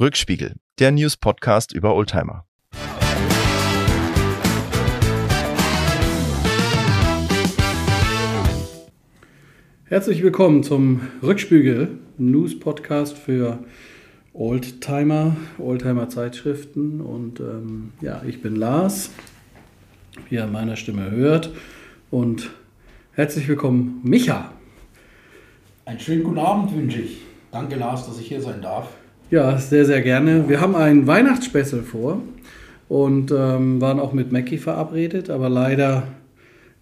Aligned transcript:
Rückspiegel, 0.00 0.56
der 0.80 0.90
News-Podcast 0.90 1.72
über 1.72 1.94
Oldtimer. 1.94 2.44
Herzlich 9.84 10.24
willkommen 10.24 10.64
zum 10.64 11.02
Rückspiegel 11.22 12.00
News 12.18 12.58
Podcast 12.58 13.16
für 13.16 13.60
Oldtimer, 14.32 15.36
Oldtimer 15.58 16.08
Zeitschriften 16.08 17.00
und 17.00 17.38
ähm, 17.38 17.92
ja, 18.00 18.20
ich 18.26 18.42
bin 18.42 18.56
Lars, 18.56 19.10
wie 20.28 20.34
ihr 20.34 20.42
an 20.42 20.50
meiner 20.50 20.74
Stimme 20.74 21.12
hört 21.12 21.52
und 22.10 22.50
herzlich 23.12 23.46
willkommen 23.46 24.00
Micha. 24.02 24.50
Einen 25.84 26.00
schönen 26.00 26.24
guten 26.24 26.40
Abend 26.40 26.74
wünsche 26.74 27.00
ich. 27.00 27.18
Danke 27.52 27.76
Lars, 27.76 28.06
dass 28.06 28.18
ich 28.18 28.26
hier 28.26 28.42
sein 28.42 28.60
darf. 28.60 28.88
Ja, 29.34 29.58
sehr, 29.58 29.84
sehr 29.84 30.00
gerne. 30.00 30.48
Wir 30.48 30.60
haben 30.60 30.76
ein 30.76 31.08
Weihnachtsspecial 31.08 31.82
vor 31.82 32.22
und 32.88 33.32
ähm, 33.32 33.80
waren 33.80 33.98
auch 33.98 34.12
mit 34.12 34.30
Mackie 34.30 34.58
verabredet, 34.58 35.28
aber 35.28 35.48
leider 35.48 36.04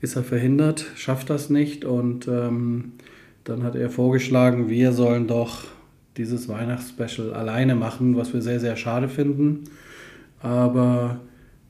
ist 0.02 0.16
er 0.16 0.22
verhindert, 0.22 0.84
schafft 0.94 1.30
das 1.30 1.48
nicht 1.48 1.86
und 1.86 2.28
ähm, 2.28 2.92
dann 3.44 3.62
hat 3.62 3.74
er 3.74 3.88
vorgeschlagen, 3.88 4.68
wir 4.68 4.92
sollen 4.92 5.28
doch 5.28 5.64
dieses 6.18 6.46
Weihnachtsspecial 6.46 7.32
alleine 7.32 7.74
machen, 7.74 8.18
was 8.18 8.34
wir 8.34 8.42
sehr, 8.42 8.60
sehr 8.60 8.76
schade 8.76 9.08
finden. 9.08 9.64
Aber 10.42 11.20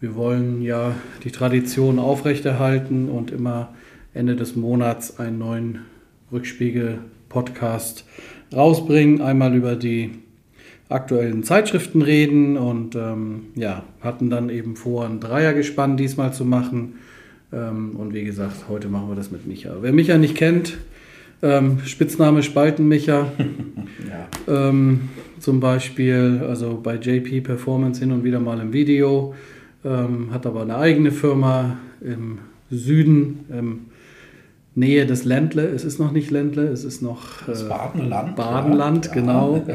wir 0.00 0.16
wollen 0.16 0.62
ja 0.62 0.96
die 1.22 1.30
Tradition 1.30 2.00
aufrechterhalten 2.00 3.08
und 3.08 3.30
immer 3.30 3.72
Ende 4.14 4.34
des 4.34 4.56
Monats 4.56 5.20
einen 5.20 5.38
neuen 5.38 5.78
Rückspiegel-Podcast 6.32 8.04
rausbringen. 8.52 9.20
Einmal 9.20 9.54
über 9.54 9.76
die 9.76 10.21
aktuellen 10.92 11.42
Zeitschriften 11.42 12.02
reden 12.02 12.56
und 12.56 12.94
ähm, 12.94 13.46
ja, 13.54 13.84
hatten 14.00 14.30
dann 14.30 14.50
eben 14.50 14.76
vor, 14.76 15.04
ein 15.04 15.20
Dreiergespann 15.20 15.96
diesmal 15.96 16.32
zu 16.32 16.44
machen. 16.44 16.94
Ähm, 17.52 17.96
und 17.96 18.14
wie 18.14 18.24
gesagt, 18.24 18.68
heute 18.68 18.88
machen 18.88 19.08
wir 19.08 19.16
das 19.16 19.30
mit 19.30 19.46
Micha. 19.46 19.76
Wer 19.80 19.92
Micha 19.92 20.18
nicht 20.18 20.36
kennt, 20.36 20.78
ähm, 21.42 21.78
Spitzname 21.84 22.42
Spaltenmicha. 22.42 23.32
ja. 24.08 24.68
ähm, 24.68 25.08
zum 25.38 25.60
Beispiel, 25.60 26.42
also 26.48 26.80
bei 26.82 26.96
JP 26.96 27.40
Performance 27.42 28.00
hin 28.00 28.12
und 28.12 28.24
wieder 28.24 28.38
mal 28.40 28.60
im 28.60 28.72
Video, 28.72 29.34
ähm, 29.84 30.32
hat 30.32 30.46
aber 30.46 30.62
eine 30.62 30.76
eigene 30.76 31.10
Firma 31.10 31.78
im 32.00 32.38
Süden, 32.70 33.40
im 33.50 33.80
Nähe 34.74 35.06
des 35.06 35.24
Ländle. 35.24 35.66
Es 35.66 35.84
ist 35.84 35.98
noch 35.98 36.12
nicht 36.12 36.30
Ländle, 36.30 36.68
es 36.68 36.84
ist 36.84 37.02
noch 37.02 37.46
äh, 37.48 37.68
Badenland. 37.68 38.36
Badenland, 38.36 39.06
ja. 39.06 39.12
genau. 39.12 39.66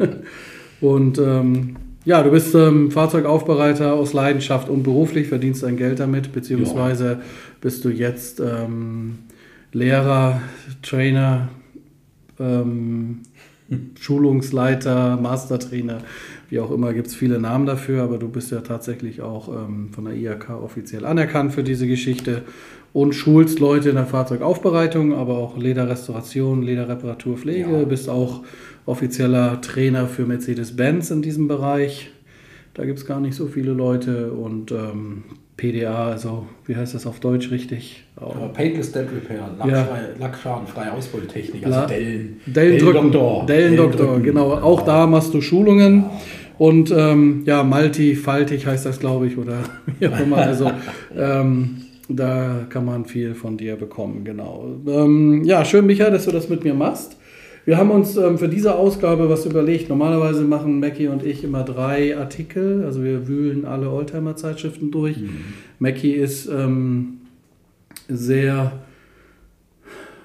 und 0.80 1.18
ähm, 1.18 1.76
ja, 2.04 2.22
du 2.22 2.30
bist 2.30 2.54
ähm, 2.54 2.90
Fahrzeugaufbereiter 2.90 3.94
aus 3.94 4.12
Leidenschaft 4.12 4.68
und 4.68 4.82
beruflich, 4.84 5.28
verdienst 5.28 5.62
dein 5.62 5.76
Geld 5.76 5.98
damit, 6.00 6.32
beziehungsweise 6.32 7.04
ja. 7.04 7.20
bist 7.60 7.84
du 7.84 7.88
jetzt 7.88 8.40
ähm, 8.40 9.18
Lehrer, 9.72 10.40
Trainer, 10.82 11.48
ähm, 12.38 13.22
Schulungsleiter, 14.00 15.16
Mastertrainer, 15.16 15.98
wie 16.48 16.60
auch 16.60 16.70
immer, 16.70 16.94
gibt 16.94 17.08
es 17.08 17.16
viele 17.16 17.40
Namen 17.40 17.66
dafür, 17.66 18.04
aber 18.04 18.18
du 18.18 18.28
bist 18.28 18.52
ja 18.52 18.60
tatsächlich 18.60 19.20
auch 19.20 19.48
ähm, 19.48 19.88
von 19.92 20.04
der 20.04 20.14
IHK 20.14 20.50
offiziell 20.50 21.04
anerkannt 21.04 21.54
für 21.54 21.64
diese 21.64 21.88
Geschichte 21.88 22.42
und 22.96 23.14
schulst 23.14 23.60
Leute 23.60 23.90
in 23.90 23.96
der 23.96 24.06
Fahrzeugaufbereitung, 24.06 25.12
aber 25.12 25.36
auch 25.36 25.58
Lederrestauration, 25.58 26.62
Lederreparatur, 26.62 27.36
Pflege, 27.36 27.70
ja. 27.70 27.84
bist 27.84 28.08
auch 28.08 28.40
offizieller 28.86 29.60
Trainer 29.60 30.06
für 30.06 30.24
Mercedes-Benz 30.24 31.10
in 31.10 31.20
diesem 31.20 31.46
Bereich. 31.46 32.10
Da 32.72 32.86
gibt 32.86 32.98
es 32.98 33.04
gar 33.04 33.20
nicht 33.20 33.34
so 33.36 33.48
viele 33.48 33.72
Leute 33.72 34.32
und 34.32 34.72
ähm, 34.72 35.24
PDA, 35.58 36.08
also 36.08 36.46
wie 36.64 36.74
heißt 36.74 36.94
das 36.94 37.06
auf 37.06 37.20
Deutsch 37.20 37.50
richtig? 37.50 38.02
Ja, 38.18 38.28
Paintless 38.48 38.92
Dead 38.92 39.04
Repair, 39.14 39.50
Lackfrei, 39.58 39.74
ja. 39.74 40.08
Lackschadenfreie 40.18 40.92
Ausbeutechnik, 40.94 41.66
also 41.66 41.86
Dellen. 41.86 42.40
Dellen-Doktor. 42.46 43.44
Dellen-Doktor, 43.44 44.20
genau. 44.20 44.52
Auch 44.52 44.86
da 44.86 45.06
machst 45.06 45.34
du 45.34 45.42
Schulungen. 45.42 46.04
Ja. 46.04 46.20
Und 46.56 46.90
ähm, 46.96 47.42
ja, 47.44 47.62
multifaltig 47.62 48.66
heißt 48.66 48.86
das, 48.86 48.98
glaube 49.00 49.26
ich, 49.26 49.36
oder 49.36 49.58
wie 49.98 50.08
auch 50.08 50.18
immer. 50.18 50.38
Also 50.38 50.70
ähm, 51.14 51.82
da 52.08 52.66
kann 52.68 52.84
man 52.84 53.04
viel 53.04 53.34
von 53.34 53.56
dir 53.56 53.76
bekommen, 53.76 54.24
genau. 54.24 54.76
Ähm, 54.86 55.44
ja, 55.44 55.64
schön, 55.64 55.86
Micha, 55.86 56.10
dass 56.10 56.24
du 56.24 56.30
das 56.30 56.48
mit 56.48 56.64
mir 56.64 56.74
machst. 56.74 57.16
Wir 57.64 57.78
haben 57.78 57.90
uns 57.90 58.16
ähm, 58.16 58.38
für 58.38 58.48
diese 58.48 58.76
Ausgabe 58.76 59.28
was 59.28 59.44
überlegt. 59.44 59.88
Normalerweise 59.88 60.44
machen 60.44 60.78
Mackie 60.78 61.08
und 61.08 61.24
ich 61.24 61.42
immer 61.42 61.64
drei 61.64 62.16
Artikel. 62.16 62.84
Also 62.84 63.02
wir 63.02 63.26
wühlen 63.26 63.64
alle 63.64 63.90
Oldtimer-Zeitschriften 63.90 64.92
durch. 64.92 65.18
Mhm. 65.18 65.30
Mackie 65.80 66.12
ist 66.12 66.46
ähm, 66.46 67.18
sehr 68.08 68.70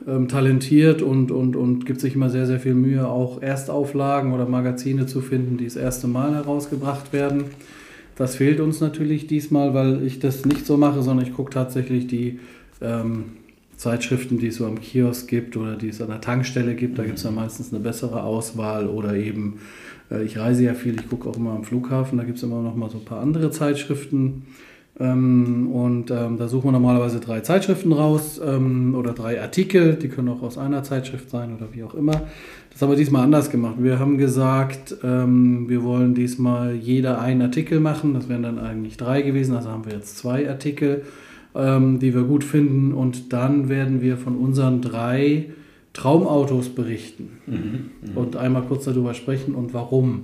ähm, 0.08 0.28
talentiert 0.28 1.02
und, 1.02 1.32
und, 1.32 1.56
und 1.56 1.88
gibt 1.88 2.00
sich 2.00 2.14
immer 2.14 2.30
sehr, 2.30 2.46
sehr 2.46 2.60
viel 2.60 2.76
Mühe, 2.76 3.08
auch 3.08 3.42
Erstauflagen 3.42 4.34
oder 4.34 4.46
Magazine 4.46 5.08
zu 5.08 5.20
finden, 5.20 5.58
die 5.58 5.66
das 5.66 5.78
erste 5.78 6.08
Mal 6.08 6.36
herausgebracht 6.36 7.12
werden. 7.12 7.46
Das 8.16 8.36
fehlt 8.36 8.60
uns 8.60 8.82
natürlich 8.82 9.28
diesmal, 9.28 9.74
weil 9.74 10.04
ich 10.06 10.20
das 10.20 10.46
nicht 10.46 10.66
so 10.66 10.78
mache, 10.78 11.02
sondern 11.02 11.26
ich 11.26 11.34
gucke 11.34 11.52
tatsächlich 11.52 12.08
die 12.08 12.40
ähm, 12.82 13.26
Zeitschriften, 13.78 14.38
die 14.38 14.48
es 14.48 14.58
so 14.58 14.66
am 14.68 14.80
Kiosk 14.80 15.28
gibt 15.28 15.58
oder 15.58 15.76
die 15.76 15.90
es 15.90 16.02
an 16.02 16.10
der 16.10 16.22
Tankstelle 16.22 16.76
gibt. 16.76 17.00
Da 17.00 17.04
gibt 17.04 17.18
es 17.18 17.24
ja 17.24 17.32
meistens 17.32 17.74
eine 17.74 17.82
bessere 17.82 18.22
Auswahl 18.22 18.88
oder 18.88 19.16
eben, 19.16 19.60
äh, 20.12 20.24
ich 20.24 20.38
reise 20.38 20.64
ja 20.64 20.76
viel, 20.76 21.00
ich 21.00 21.10
gucke 21.10 21.28
auch 21.28 21.36
immer 21.36 21.52
am 21.52 21.64
Flughafen, 21.64 22.18
da 22.18 22.24
gibt 22.24 22.38
es 22.38 22.44
immer 22.44 22.62
noch 22.62 22.76
mal 22.76 22.90
so 22.90 23.00
ein 23.00 23.06
paar 23.06 23.22
andere 23.22 23.50
Zeitschriften. 23.50 24.44
Ähm, 25.00 25.72
und 25.72 26.12
ähm, 26.12 26.38
da 26.38 26.48
suchen 26.48 26.66
wir 26.66 26.72
normalerweise 26.74 27.20
drei 27.20 27.40
Zeitschriften 27.40 27.92
raus 27.92 28.40
ähm, 28.46 28.94
oder 28.94 29.14
drei 29.14 29.42
Artikel, 29.42 29.96
die 29.96 30.10
können 30.10 30.30
auch 30.30 30.44
aus 30.44 30.60
einer 30.60 30.84
Zeitschrift 30.84 31.32
sein 31.32 31.56
oder 31.56 31.70
wie 31.74 31.84
auch 31.84 31.96
immer. 31.96 32.28
Das 32.82 32.88
haben 32.88 32.94
wir 32.94 32.98
diesmal 32.98 33.24
anders 33.26 33.52
gemacht. 33.52 33.76
Wir 33.78 34.00
haben 34.00 34.18
gesagt, 34.18 34.96
ähm, 35.04 35.70
wir 35.70 35.84
wollen 35.84 36.16
diesmal 36.16 36.74
jeder 36.74 37.22
einen 37.22 37.44
Artikel 37.44 37.80
machen. 37.80 38.16
Das 38.16 38.28
wären 38.28 38.42
dann 38.42 38.58
eigentlich 38.58 38.98
drei 38.98 39.22
gewesen, 39.22 39.56
also 39.56 39.70
haben 39.70 39.86
wir 39.86 39.94
jetzt 39.94 40.18
zwei 40.18 40.50
Artikel 40.50 41.04
ähm, 41.54 42.00
die 42.00 42.16
wir 42.16 42.24
gut 42.24 42.44
finden. 42.44 42.92
Und 42.92 43.34
dann 43.34 43.70
werden 43.70 44.02
wir 44.02 44.18
von 44.18 44.36
unseren 44.36 44.82
drei 44.82 45.52
Traumautos 45.94 46.70
berichten 46.70 47.30
mhm, 47.46 48.16
und 48.16 48.36
einmal 48.36 48.64
kurz 48.64 48.86
darüber 48.86 49.14
sprechen 49.14 49.54
und 49.54 49.76
warum. 49.76 50.24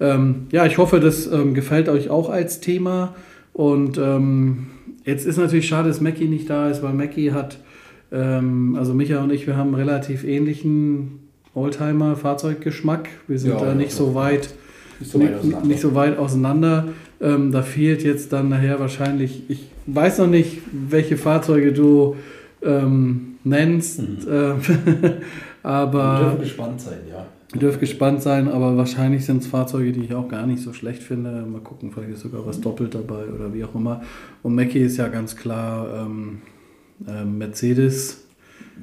Ähm, 0.00 0.46
ja, 0.50 0.66
ich 0.66 0.78
hoffe, 0.78 0.98
das 0.98 1.30
ähm, 1.30 1.54
gefällt 1.54 1.88
euch 1.88 2.10
auch 2.10 2.30
als 2.30 2.58
Thema. 2.58 3.14
Und 3.52 3.96
ähm, 3.96 4.66
jetzt 5.04 5.24
ist 5.24 5.36
natürlich 5.36 5.68
schade, 5.68 5.86
dass 5.86 6.00
Mackie 6.00 6.26
nicht 6.26 6.50
da 6.50 6.68
ist, 6.68 6.82
weil 6.82 6.94
Mackie 6.94 7.30
hat, 7.30 7.58
ähm, 8.10 8.74
also 8.76 8.92
Micha 8.92 9.22
und 9.22 9.32
ich, 9.32 9.46
wir 9.46 9.56
haben 9.56 9.68
einen 9.68 9.88
relativ 9.88 10.24
ähnlichen 10.24 11.21
Oldtimer-Fahrzeuggeschmack. 11.54 13.08
Wir 13.28 13.38
sind 13.38 13.52
ja, 13.52 13.64
da 13.64 13.74
nicht 13.74 13.92
so 13.92 14.14
weit, 14.14 14.50
nicht 15.00 15.12
so 15.12 15.20
weit 15.20 15.44
nicht, 15.44 15.64
nicht 15.64 15.80
so 15.80 15.94
weit 15.94 16.18
auseinander. 16.18 16.88
Ähm, 17.20 17.52
da 17.52 17.62
fehlt 17.62 18.02
jetzt 18.02 18.32
dann 18.32 18.48
nachher 18.48 18.80
wahrscheinlich, 18.80 19.44
ich 19.48 19.68
weiß 19.86 20.18
noch 20.18 20.26
nicht, 20.26 20.58
welche 20.72 21.16
Fahrzeuge 21.16 21.72
du 21.72 22.16
ähm, 22.62 23.36
nennst, 23.44 24.00
mhm. 24.00 24.18
äh, 24.28 25.10
aber. 25.62 26.20
Wir 26.20 26.24
dürfen 26.24 26.40
gespannt 26.40 26.80
sein, 26.80 26.98
ja. 27.08 27.26
Dürfen 27.58 27.80
gespannt 27.80 28.22
sein, 28.22 28.48
aber 28.48 28.78
wahrscheinlich 28.78 29.26
sind 29.26 29.42
es 29.42 29.46
Fahrzeuge, 29.46 29.92
die 29.92 30.04
ich 30.04 30.14
auch 30.14 30.26
gar 30.26 30.46
nicht 30.46 30.62
so 30.62 30.72
schlecht 30.72 31.02
finde. 31.02 31.44
Mal 31.46 31.60
gucken, 31.60 31.90
vielleicht 31.92 32.14
ist 32.14 32.20
sogar 32.20 32.46
was 32.46 32.58
mhm. 32.58 32.62
doppelt 32.62 32.94
dabei 32.94 33.26
oder 33.26 33.52
wie 33.52 33.62
auch 33.62 33.74
immer. 33.74 34.02
Und 34.42 34.54
Mackie 34.54 34.80
ist 34.80 34.96
ja 34.96 35.08
ganz 35.08 35.36
klar 35.36 36.06
ähm, 36.06 36.40
äh, 37.06 37.24
Mercedes 37.24 38.21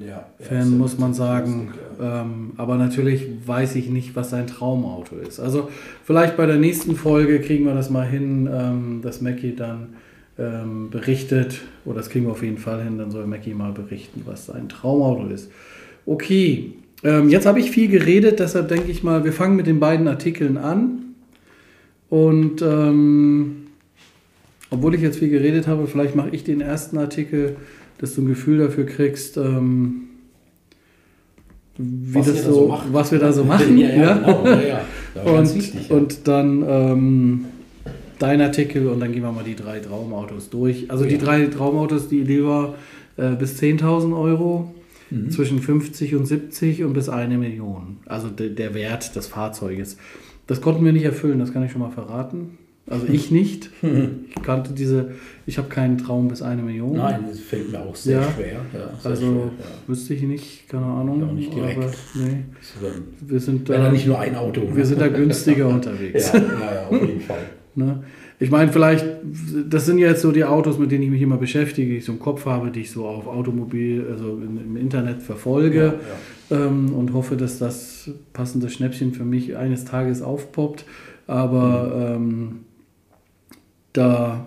ja, 0.06 0.26
Fan, 0.40 0.78
muss 0.78 0.98
man 0.98 1.14
sagen. 1.14 1.74
Ja. 2.00 2.22
ähm, 2.22 2.52
aber 2.58 2.76
natürlich 2.76 3.26
weiß 3.46 3.76
ich 3.76 3.90
nicht, 3.90 4.16
was 4.16 4.30
sein 4.30 4.48
Traumauto 4.48 5.16
ist. 5.16 5.40
Also 5.40 5.70
vielleicht 6.04 6.38
bei 6.38 6.46
der 6.46 6.58
nächsten 6.58 6.96
Folge 6.96 7.40
kriegen 7.42 7.66
wir 7.66 7.74
das 7.74 7.90
mal 7.90 8.08
hin, 8.08 8.50
ähm, 8.52 9.02
dass 9.02 9.22
Mackie 9.22 9.56
dann 9.56 9.90
ähm, 10.38 10.90
berichtet, 10.90 11.62
oder 11.86 11.98
das 11.98 12.10
kriegen 12.10 12.26
wir 12.26 12.32
auf 12.32 12.44
jeden 12.44 12.58
Fall 12.58 12.84
hin, 12.84 12.98
dann 12.98 13.12
soll 13.12 13.28
Mackie 13.28 13.54
mal 13.54 13.72
berichten, 13.72 14.22
was 14.26 14.46
sein 14.46 14.70
Traumauto 14.70 15.28
ist. 15.28 15.52
Okay, 16.06 16.74
ähm, 17.04 17.30
jetzt 17.30 17.46
habe 17.46 17.60
ich 17.60 17.72
viel 17.72 17.90
geredet, 17.90 18.40
deshalb 18.40 18.70
denke 18.70 18.92
ich 18.92 19.04
mal, 19.04 19.24
wir 19.24 19.34
fangen 19.34 19.56
mit 19.56 19.68
den 19.68 19.80
beiden 19.80 20.08
Artikeln 20.08 20.58
an. 20.58 21.16
Und 22.10 22.62
ähm, 22.62 23.68
obwohl 24.72 24.96
ich 24.96 25.02
jetzt 25.02 25.20
viel 25.20 25.30
geredet 25.30 25.68
habe, 25.68 25.88
vielleicht 25.88 26.16
mache 26.16 26.30
ich 26.32 26.44
den 26.44 26.62
ersten 26.62 26.98
Artikel 26.98 27.56
dass 28.00 28.16
du 28.16 28.22
ein 28.22 28.28
Gefühl 28.28 28.58
dafür 28.58 28.86
kriegst, 28.86 29.38
ähm, 29.38 30.08
wie 31.78 32.16
was 32.16 32.26
das 32.26 32.44
so, 32.44 32.52
so 32.52 32.82
was 32.92 33.12
wir 33.12 33.20
da 33.20 33.32
so 33.32 33.44
machen. 33.44 33.78
ja, 33.78 33.90
ja, 33.90 34.14
Genau. 34.16 34.46
ja, 34.46 34.82
ja. 35.16 35.22
und, 35.24 35.56
wichtig, 35.56 35.92
und 35.92 36.28
dann 36.28 36.66
ähm, 36.68 37.46
dein 38.18 38.42
Artikel 38.42 38.88
und 38.88 39.00
dann 39.00 39.14
gehen 39.14 39.24
wir 39.24 39.32
mal 39.32 39.44
die 39.44 39.56
drei 39.56 39.80
Traumautos 39.80 40.50
durch. 40.50 40.92
Also 40.92 41.06
die 41.06 41.18
drei 41.18 41.46
Traumautos, 41.46 42.10
die 42.10 42.20
Idee 42.20 42.44
war 42.44 42.76
äh, 43.18 43.36
bis 43.36 43.62
10.000 43.62 44.18
Euro, 44.18 44.74
mhm. 45.10 45.30
zwischen 45.32 45.60
50 45.60 46.16
und 46.16 46.26
70 46.26 46.84
und 46.84 46.94
bis 46.94 47.10
eine 47.10 47.38
Million. 47.38 47.98
Also 48.06 48.30
de 48.30 48.54
der 48.54 48.74
Wert 48.74 49.16
des 49.16 49.28
Fahrzeuges. 49.28 49.98
Das 50.48 50.62
konnten 50.62 50.84
wir 50.84 50.92
nicht 50.92 51.06
erfüllen, 51.06 51.40
das 51.40 51.54
kann 51.54 51.64
ich 51.64 51.72
schon 51.72 51.82
mal 51.82 51.92
verraten. 51.92 52.58
Also 52.90 53.06
ich 53.08 53.30
nicht. 53.32 53.70
Ich 53.82 54.42
kannte 54.42 54.74
diese, 54.74 55.12
ich 55.46 55.58
habe 55.58 55.70
keinen 55.70 55.98
Traum 55.98 56.28
bis 56.28 56.42
eine 56.42 56.62
Million. 56.64 56.98
Nein, 56.98 57.26
das 57.30 57.40
fällt 57.40 57.72
mir 57.72 57.80
auch 57.82 57.96
sehr 57.96 58.22
Ja. 58.22 58.32
schwer. 58.32 58.48
Ja, 58.74 59.00
sehr 59.00 59.12
also 59.12 59.26
schwer, 59.26 59.36
ja. 59.36 59.88
wüsste 59.88 60.14
ich 60.16 60.24
nicht, 60.24 60.68
keine 60.70 60.86
Ahnung. 60.86 61.24
Auch 61.24 61.32
nicht 61.34 61.54
direkt. 61.54 61.78
Aber 61.78 61.92
nee, 62.16 62.44
wir 63.22 63.40
sind 63.40 63.70
da, 63.70 63.78
da 63.78 63.92
nicht 63.92 64.08
nur 64.08 64.20
ein 64.20 64.36
Auto. 64.36 64.62
wir 64.74 64.86
sind 64.86 65.00
da 65.02 65.08
günstiger 65.08 65.68
unterwegs. 65.70 66.32
ja, 66.34 66.40
ja, 66.40 66.74
ja, 66.76 66.88
auf 66.88 67.02
jeden 67.08 67.22
Fall. 67.22 67.44
Ne? 67.76 68.04
Ich 68.42 68.50
meine, 68.50 68.72
vielleicht, 68.72 69.06
das 69.70 69.86
sind 69.86 69.98
jetzt 69.98 70.22
so 70.22 70.32
die 70.32 70.46
Autos, 70.46 70.80
mit 70.80 70.92
denen 70.92 71.04
ich 71.04 71.10
mich 71.10 71.22
immer 71.22 71.38
beschäftige, 71.38 71.92
die 71.92 71.98
ich 71.98 72.06
so 72.06 72.14
im 72.14 72.20
Kopf 72.20 72.46
habe, 72.46 72.72
die 72.72 72.82
ich 72.82 72.92
so 72.92 73.06
auf 73.06 73.28
Automobil, 73.28 74.06
also 74.10 74.40
im, 74.42 74.78
Internet 74.78 75.22
verfolge 75.22 75.96
ähm, 76.50 76.94
und 76.94 77.14
hoffe, 77.14 77.36
dass 77.36 77.60
das 77.60 78.10
passende 78.32 78.70
Schnäppchen 78.70 79.14
für 79.14 79.26
mich 79.26 79.58
eines 79.58 79.84
Tages 79.84 80.22
aufpoppt. 80.22 80.86
Aber 81.28 82.16
ähm, 82.16 82.62
da, 84.00 84.46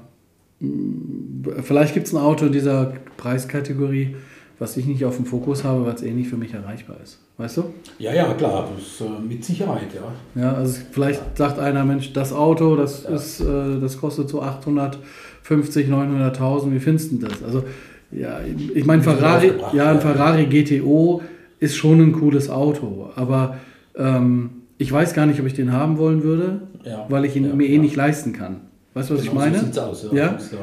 mh, 0.60 1.62
vielleicht 1.62 1.94
gibt 1.94 2.06
es 2.06 2.12
ein 2.14 2.18
Auto 2.18 2.46
in 2.46 2.52
dieser 2.52 2.92
Preiskategorie, 3.16 4.16
was 4.58 4.76
ich 4.76 4.86
nicht 4.86 5.04
auf 5.04 5.16
dem 5.16 5.26
Fokus 5.26 5.64
habe, 5.64 5.84
weil 5.86 5.94
es 5.94 6.02
eh 6.02 6.12
nicht 6.12 6.28
für 6.30 6.36
mich 6.36 6.54
erreichbar 6.54 6.96
ist. 7.02 7.18
Weißt 7.36 7.56
du? 7.56 7.64
Ja, 7.98 8.12
ja, 8.14 8.32
klar, 8.34 8.68
das, 8.76 9.00
äh, 9.06 9.10
mit 9.28 9.44
Sicherheit, 9.44 9.88
ja. 9.94 10.40
Ja, 10.40 10.52
also 10.54 10.80
vielleicht 10.92 11.36
sagt 11.36 11.58
einer, 11.58 11.84
Mensch, 11.84 12.12
das 12.12 12.32
Auto, 12.32 12.76
das 12.76 13.04
ist, 13.04 13.40
äh, 13.40 13.80
das 13.80 13.98
kostet 13.98 14.28
so 14.28 14.40
850, 14.42 15.88
900.000, 15.88 16.72
wie 16.72 16.78
findest 16.80 17.12
du 17.12 17.16
das? 17.18 17.42
Also, 17.42 17.64
ja, 18.12 18.40
ich 18.74 18.84
meine, 18.84 19.02
Ferrari, 19.02 19.52
ja, 19.72 19.88
ein 19.90 19.96
ja. 19.96 20.00
Ferrari 20.00 20.46
GTO 20.46 21.22
ist 21.58 21.74
schon 21.76 22.00
ein 22.00 22.12
cooles 22.12 22.50
Auto, 22.50 23.10
aber 23.16 23.56
ähm, 23.96 24.50
ich 24.78 24.92
weiß 24.92 25.14
gar 25.14 25.26
nicht, 25.26 25.40
ob 25.40 25.46
ich 25.46 25.54
den 25.54 25.72
haben 25.72 25.96
wollen 25.98 26.22
würde, 26.22 26.60
Ja. 26.84 27.06
weil 27.08 27.24
ich 27.24 27.34
ihn 27.36 27.46
Ja, 27.48 27.54
mir 27.54 27.66
eh 27.68 27.76
ja. 27.76 27.80
nicht 27.80 27.96
leisten 27.96 28.32
kann. 28.32 28.56
Weißt 28.94 29.10
du, 29.10 29.14
was 29.14 29.22
Genau 29.22 29.32
ich 29.32 29.38
meine? 29.38 29.58
So 29.58 29.64
sieht's 29.64 29.78
aus, 29.78 30.06
Ja. 30.12 30.26
Ist, 30.32 30.54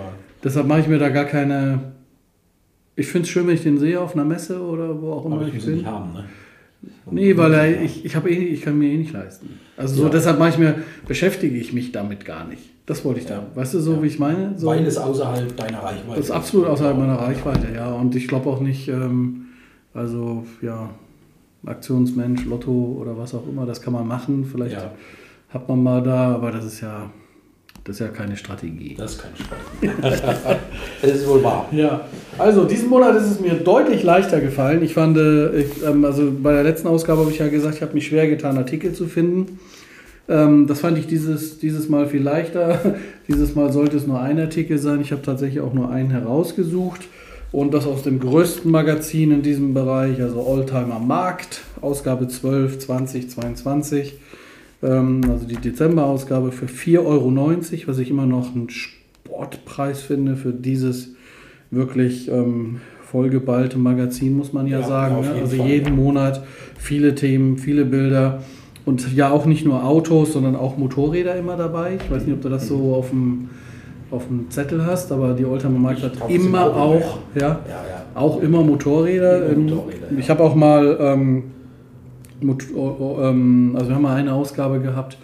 Deshalb 0.43 0.67
mache 0.67 0.79
ich 0.81 0.87
mir 0.87 0.99
da 0.99 1.09
gar 1.09 1.25
keine. 1.25 1.79
Ich 2.95 3.07
finde 3.07 3.23
es 3.25 3.29
schön, 3.29 3.47
wenn 3.47 3.55
ich 3.55 3.63
den 3.63 3.77
sehe 3.77 3.99
auf 3.99 4.13
einer 4.13 4.25
Messe 4.25 4.61
oder 4.61 5.01
wo 5.01 5.13
auch 5.13 5.25
immer 5.25 5.35
aber 5.37 5.47
ich 5.47 5.53
ihn 5.55 5.65
bin. 5.65 5.73
nicht 5.75 5.85
haben, 5.85 6.13
ne? 6.13 6.25
Nee, 7.11 7.35
weil 7.35 7.53
er, 7.53 7.81
ich, 7.81 8.05
ich, 8.05 8.15
eh, 8.15 8.29
ich 8.29 8.61
kann 8.61 8.77
mir 8.77 8.87
eh 8.89 8.97
nicht 8.97 9.11
leisten. 9.11 9.59
Also 9.75 9.95
so, 9.95 10.03
Ja. 10.03 10.09
deshalb 10.09 10.39
mache 10.39 10.49
ich 10.49 10.57
mir, 10.57 10.75
beschäftige 11.07 11.57
ich 11.57 11.73
mich 11.73 11.91
damit 11.91 12.23
gar 12.23 12.45
nicht. 12.47 12.61
Das 12.85 13.03
wollte 13.03 13.19
ich 13.19 13.25
da. 13.25 13.35
Ja. 13.35 13.47
Weißt 13.55 13.73
du, 13.73 13.79
so 13.79 13.93
Ja. 13.95 14.03
wie 14.03 14.07
ich 14.07 14.17
meine? 14.19 14.53
So, 14.57 14.67
Weil 14.67 14.85
es 14.85 14.97
außerhalb 14.97 15.55
deiner 15.57 15.79
Reichweite 15.79 16.15
das 16.15 16.25
ist 16.25 16.31
absolut 16.31 16.67
außerhalb 16.67 16.97
meiner 16.97 17.15
Reichweite, 17.19 17.67
ja. 17.75 17.91
Und 17.93 18.15
ich 18.15 18.27
glaube 18.29 18.49
auch 18.49 18.61
nicht, 18.61 18.87
ähm, 18.87 19.47
also 19.93 20.45
ja, 20.61 20.89
Aktionsmensch, 21.65 22.45
Lotto 22.45 22.97
oder 23.01 23.17
was 23.17 23.33
auch 23.35 23.45
immer, 23.47 23.65
das 23.65 23.81
kann 23.81 23.91
man 23.93 24.07
machen. 24.07 24.45
Vielleicht 24.49 24.75
Ja. 24.77 24.91
hat 25.49 25.67
man 25.67 25.83
mal 25.83 26.01
da, 26.01 26.33
aber 26.35 26.51
das 26.51 26.63
ist 26.65 26.81
ja, 26.81 27.09
das 27.89 27.99
ist 27.99 28.05
ja 28.05 28.09
keine 28.09 28.37
Strategie. 28.37 28.93
Das 28.95 29.13
ist 29.13 29.23
kein 29.23 29.31
Spaß. 29.35 30.21
das 31.01 31.11
ist 31.11 31.27
wohl 31.27 31.43
wahr. 31.43 31.67
Ja, 31.71 32.05
also 32.37 32.65
diesen 32.65 32.87
Monat 32.87 33.15
ist 33.15 33.23
es 33.23 33.39
mir 33.39 33.55
deutlich 33.55 34.03
leichter 34.03 34.41
gefallen. 34.41 34.83
Ich 34.83 34.93
fand, 34.93 35.17
äh, 35.17 35.61
ich, 35.61 35.83
ähm, 35.83 36.05
also 36.05 36.31
bei 36.31 36.53
der 36.53 36.61
letzten 36.61 36.87
Ausgabe 36.87 37.21
habe 37.21 37.31
ich 37.31 37.39
ja 37.39 37.47
gesagt, 37.47 37.77
ich 37.77 37.81
habe 37.81 37.95
mich 37.95 38.05
schwer 38.05 38.29
getan, 38.29 38.59
Artikel 38.59 38.93
zu 38.93 39.07
finden. 39.07 39.57
Ähm, 40.27 40.67
das 40.67 40.81
fand 40.81 40.99
ich 40.99 41.07
dieses, 41.07 41.57
dieses 41.57 41.89
Mal 41.89 42.05
viel 42.05 42.21
leichter. 42.21 42.97
dieses 43.27 43.55
Mal 43.55 43.73
sollte 43.73 43.97
es 43.97 44.05
nur 44.05 44.21
ein 44.21 44.39
Artikel 44.39 44.77
sein. 44.77 45.01
Ich 45.01 45.11
habe 45.11 45.23
tatsächlich 45.23 45.61
auch 45.61 45.73
nur 45.73 45.89
einen 45.89 46.11
herausgesucht. 46.11 47.07
Und 47.51 47.73
das 47.73 47.87
aus 47.87 48.03
dem 48.03 48.19
größten 48.19 48.69
Magazin 48.69 49.31
in 49.31 49.41
diesem 49.41 49.73
Bereich, 49.73 50.21
also 50.21 50.45
Oldtimer 50.45 50.99
Markt, 50.99 51.61
Ausgabe 51.81 52.27
12, 52.27 52.77
2022. 52.77 54.13
Ähm, 54.13 54.19
also 54.81 55.45
die 55.45 55.57
Dezember-Ausgabe 55.57 56.51
für 56.51 56.67
4,90 56.67 56.99
Euro, 57.05 57.33
was 57.87 57.99
ich 57.99 58.09
immer 58.09 58.25
noch 58.25 58.55
einen 58.55 58.69
Sportpreis 58.69 60.01
finde 60.01 60.35
für 60.35 60.53
dieses 60.53 61.15
wirklich 61.71 62.29
ähm, 62.29 62.79
vollgeballte 63.03 63.77
Magazin, 63.77 64.37
muss 64.37 64.53
man 64.53 64.67
ja, 64.67 64.79
Ja, 64.79 64.87
sagen. 64.87 65.15
Ne? 65.15 65.27
jeden 65.27 65.39
Also 65.41 65.57
Fall, 65.57 65.67
jeden 65.67 65.87
ja. 65.87 65.93
Monat 65.93 66.43
viele 66.77 67.15
Themen, 67.15 67.57
viele 67.57 67.85
Bilder. 67.85 68.41
Und 68.85 69.13
ja, 69.15 69.29
auch 69.29 69.45
nicht 69.45 69.65
nur 69.65 69.83
Autos, 69.83 70.33
sondern 70.33 70.55
auch 70.55 70.77
Motorräder 70.77 71.35
immer 71.35 71.57
dabei. 71.57 71.97
Ich 72.01 72.09
weiß 72.09 72.25
nicht, 72.25 72.33
ob 72.33 72.41
du 72.41 72.49
das 72.49 72.67
so 72.67 72.95
auf 72.95 73.09
dem, 73.09 73.49
auf 74.09 74.27
dem 74.27 74.49
Zettel 74.49 74.85
hast, 74.85 75.11
aber 75.11 75.33
die 75.33 75.45
Oldtimer 75.45 75.77
Markt 75.77 76.01
hat 76.01 76.13
immer 76.29 76.75
auch, 76.75 77.19
ja, 77.35 77.59
Ja, 77.67 77.83
auch 78.15 78.41
immer 78.41 78.63
Motorräder. 78.63 79.51
Ähm, 79.51 79.65
Motorräder. 79.65 80.07
Ich 80.17 80.29
habe 80.29 80.43
auch 80.43 80.55
mal, 80.55 80.97
ähm, 80.99 81.35
Mot 81.35 81.43
oh, 81.43 81.43
oh, 81.43 81.43
ähm, 81.43 81.43
also 82.41 83.89
wir 83.89 83.95
haben 83.95 84.01
mal 84.01 84.15
eine 84.15 84.33
Ausgabe 84.33 84.79
gehabt, 84.79 85.17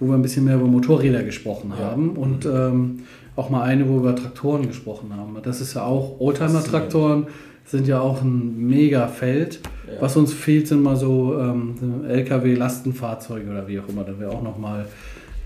wo 0.00 0.06
wir 0.08 0.14
ein 0.14 0.22
bisschen 0.22 0.44
mehr 0.44 0.56
über 0.56 0.66
Motorräder 0.66 1.22
gesprochen 1.22 1.72
Ja. 1.78 1.86
haben 1.86 2.10
und 2.16 2.44
ähm, 2.46 3.00
auch 3.34 3.50
mal 3.50 3.62
eine, 3.62 3.88
wo 3.88 3.94
wir 3.94 3.98
über 4.00 4.16
Traktoren 4.16 4.66
gesprochen 4.66 5.10
haben. 5.16 5.36
Das 5.42 5.60
ist 5.60 5.74
ja 5.74 5.84
auch, 5.84 6.20
Oldtimer-Traktoren 6.20 7.26
sind 7.64 7.86
ja 7.88 8.00
auch 8.00 8.22
ein 8.22 8.66
mega 8.66 9.08
Feld. 9.08 9.60
Ja. 9.86 10.00
Was 10.00 10.16
uns 10.16 10.32
fehlt, 10.32 10.68
sind 10.68 10.82
mal 10.82 10.96
so 10.96 11.36
ähm, 11.38 11.74
LKW-Lastenfahrzeuge 12.08 13.50
oder 13.50 13.66
wie 13.68 13.78
auch 13.80 13.88
immer. 13.88 14.04
Da 14.04 14.18
wäre 14.18 14.30
auch 14.30 14.42
noch 14.42 14.58
mal, 14.58 14.86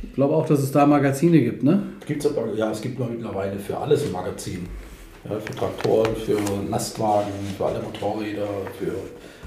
ich 0.03 0.13
glaube 0.15 0.35
auch, 0.35 0.47
dass 0.47 0.61
es 0.61 0.71
da 0.73 0.87
Magazine 0.87 1.41
gibt, 1.41 1.63
ne? 1.63 1.83
Gibt's 2.07 2.27
aber, 2.27 2.55
ja, 2.55 2.71
es 2.71 2.81
gibt 2.81 2.99
mittlerweile 2.99 3.59
für 3.59 3.77
alles 3.77 4.05
ein 4.05 4.13
Magazin. 4.13 4.61
Ja, 5.29 5.39
für 5.39 5.55
Traktoren, 5.55 6.17
für 6.17 6.39
Lastwagen, 6.71 7.31
für 7.57 7.67
alle 7.67 7.81
Motorräder, 7.83 8.47
für, 8.79 8.93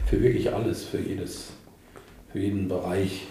für 0.08 0.22
wirklich 0.22 0.54
alles, 0.54 0.84
für 0.84 1.00
jedes, 1.00 1.50
für 2.34 2.40
jeden 2.40 2.68
Bereich. 2.68 3.28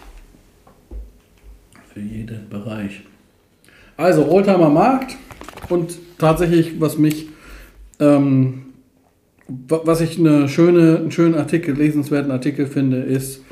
Für 1.92 2.00
jeden 2.00 2.48
Bereich. 2.48 3.02
Also 3.96 4.26
Oldtimer 4.30 4.70
Markt 4.70 5.16
und 5.68 5.98
tatsächlich, 6.18 6.80
was 6.80 6.96
mich, 6.98 7.28
ähm, 8.00 8.62
wa- 9.48 9.82
was 9.84 10.00
ich 10.00 10.18
eine 10.18 10.48
schöne, 10.48 10.96
einen 10.98 11.10
schönen 11.10 11.34
Artikel, 11.34 11.74
lesenswerten 11.74 12.30
Artikel 12.30 12.66
finde, 12.66 12.98
ist 12.98 13.42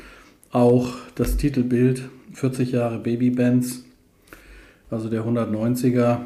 auch 0.51 0.93
das 1.15 1.37
Titelbild 1.37 2.09
40 2.33 2.71
Jahre 2.71 2.97
Baby-Bands, 2.97 3.83
also 4.89 5.09
der 5.09 5.23
190er. 5.23 6.19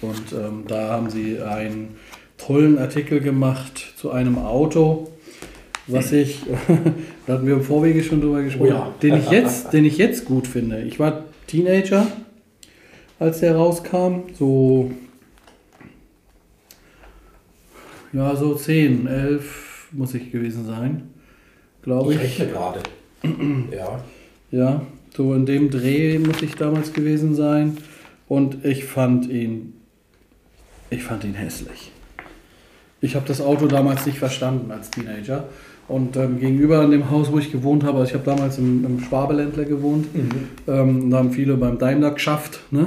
Und 0.00 0.32
ähm, 0.32 0.64
da 0.68 0.90
haben 0.90 1.10
sie 1.10 1.40
einen 1.42 1.96
tollen 2.38 2.78
Artikel 2.78 3.20
gemacht 3.20 3.92
zu 3.96 4.10
einem 4.12 4.38
Auto, 4.38 5.10
was 5.86 6.12
ich, 6.12 6.40
da 7.26 7.34
hatten 7.34 7.46
wir 7.46 7.54
im 7.54 7.62
Vorwege 7.62 8.02
schon 8.02 8.20
drüber 8.20 8.42
gesprochen, 8.42 8.66
Oh 8.72 8.74
ja. 8.74 8.94
den, 9.02 9.16
ich 9.16 9.30
jetzt, 9.30 9.72
den 9.72 9.84
ich 9.84 9.96
jetzt 9.98 10.24
gut 10.24 10.46
finde. 10.46 10.82
Ich 10.82 10.98
war 10.98 11.24
Teenager, 11.46 12.06
als 13.18 13.40
der 13.40 13.56
rauskam, 13.56 14.22
so, 14.38 14.90
ja, 18.12 18.34
so 18.36 18.54
10, 18.54 19.06
11 19.06 19.88
muss 19.92 20.14
ich 20.14 20.30
gewesen 20.32 20.64
sein, 20.66 21.10
glaube 21.82 22.12
Ich 22.14 22.18
ich. 22.20 22.24
rechne 22.40 22.46
gerade. 22.52 22.80
ja. 23.72 24.02
Ja, 24.50 24.82
so 25.16 25.34
in 25.34 25.46
dem 25.46 25.70
Dreh 25.70 26.18
muss 26.18 26.42
ich 26.42 26.54
damals 26.56 26.92
gewesen 26.92 27.34
sein. 27.34 27.76
Und 28.28 28.64
ich 28.64 28.84
fand 28.84 29.28
ihn, 29.28 29.74
ich 30.90 31.02
fand 31.02 31.24
ihn 31.24 31.34
hässlich. 31.34 31.90
Ich 33.00 33.14
habe 33.16 33.26
das 33.26 33.40
Auto 33.40 33.66
damals 33.66 34.06
nicht 34.06 34.18
verstanden 34.18 34.70
als 34.70 34.90
Teenager. 34.90 35.48
Und 35.90 36.16
ähm, 36.16 36.38
gegenüber 36.38 36.80
an 36.80 36.92
dem 36.92 37.10
Haus, 37.10 37.32
wo 37.32 37.38
ich 37.38 37.50
gewohnt 37.50 37.82
habe, 37.84 37.98
also 37.98 38.08
ich 38.10 38.14
habe 38.14 38.24
damals 38.24 38.58
im, 38.58 38.84
im 38.84 39.00
Schwabeländler 39.00 39.64
gewohnt, 39.64 40.06
ähm, 40.68 41.10
da 41.10 41.18
haben 41.18 41.32
viele 41.32 41.56
beim 41.56 41.78
Daimler 41.78 42.12
geschafft. 42.12 42.60
Ne? 42.70 42.86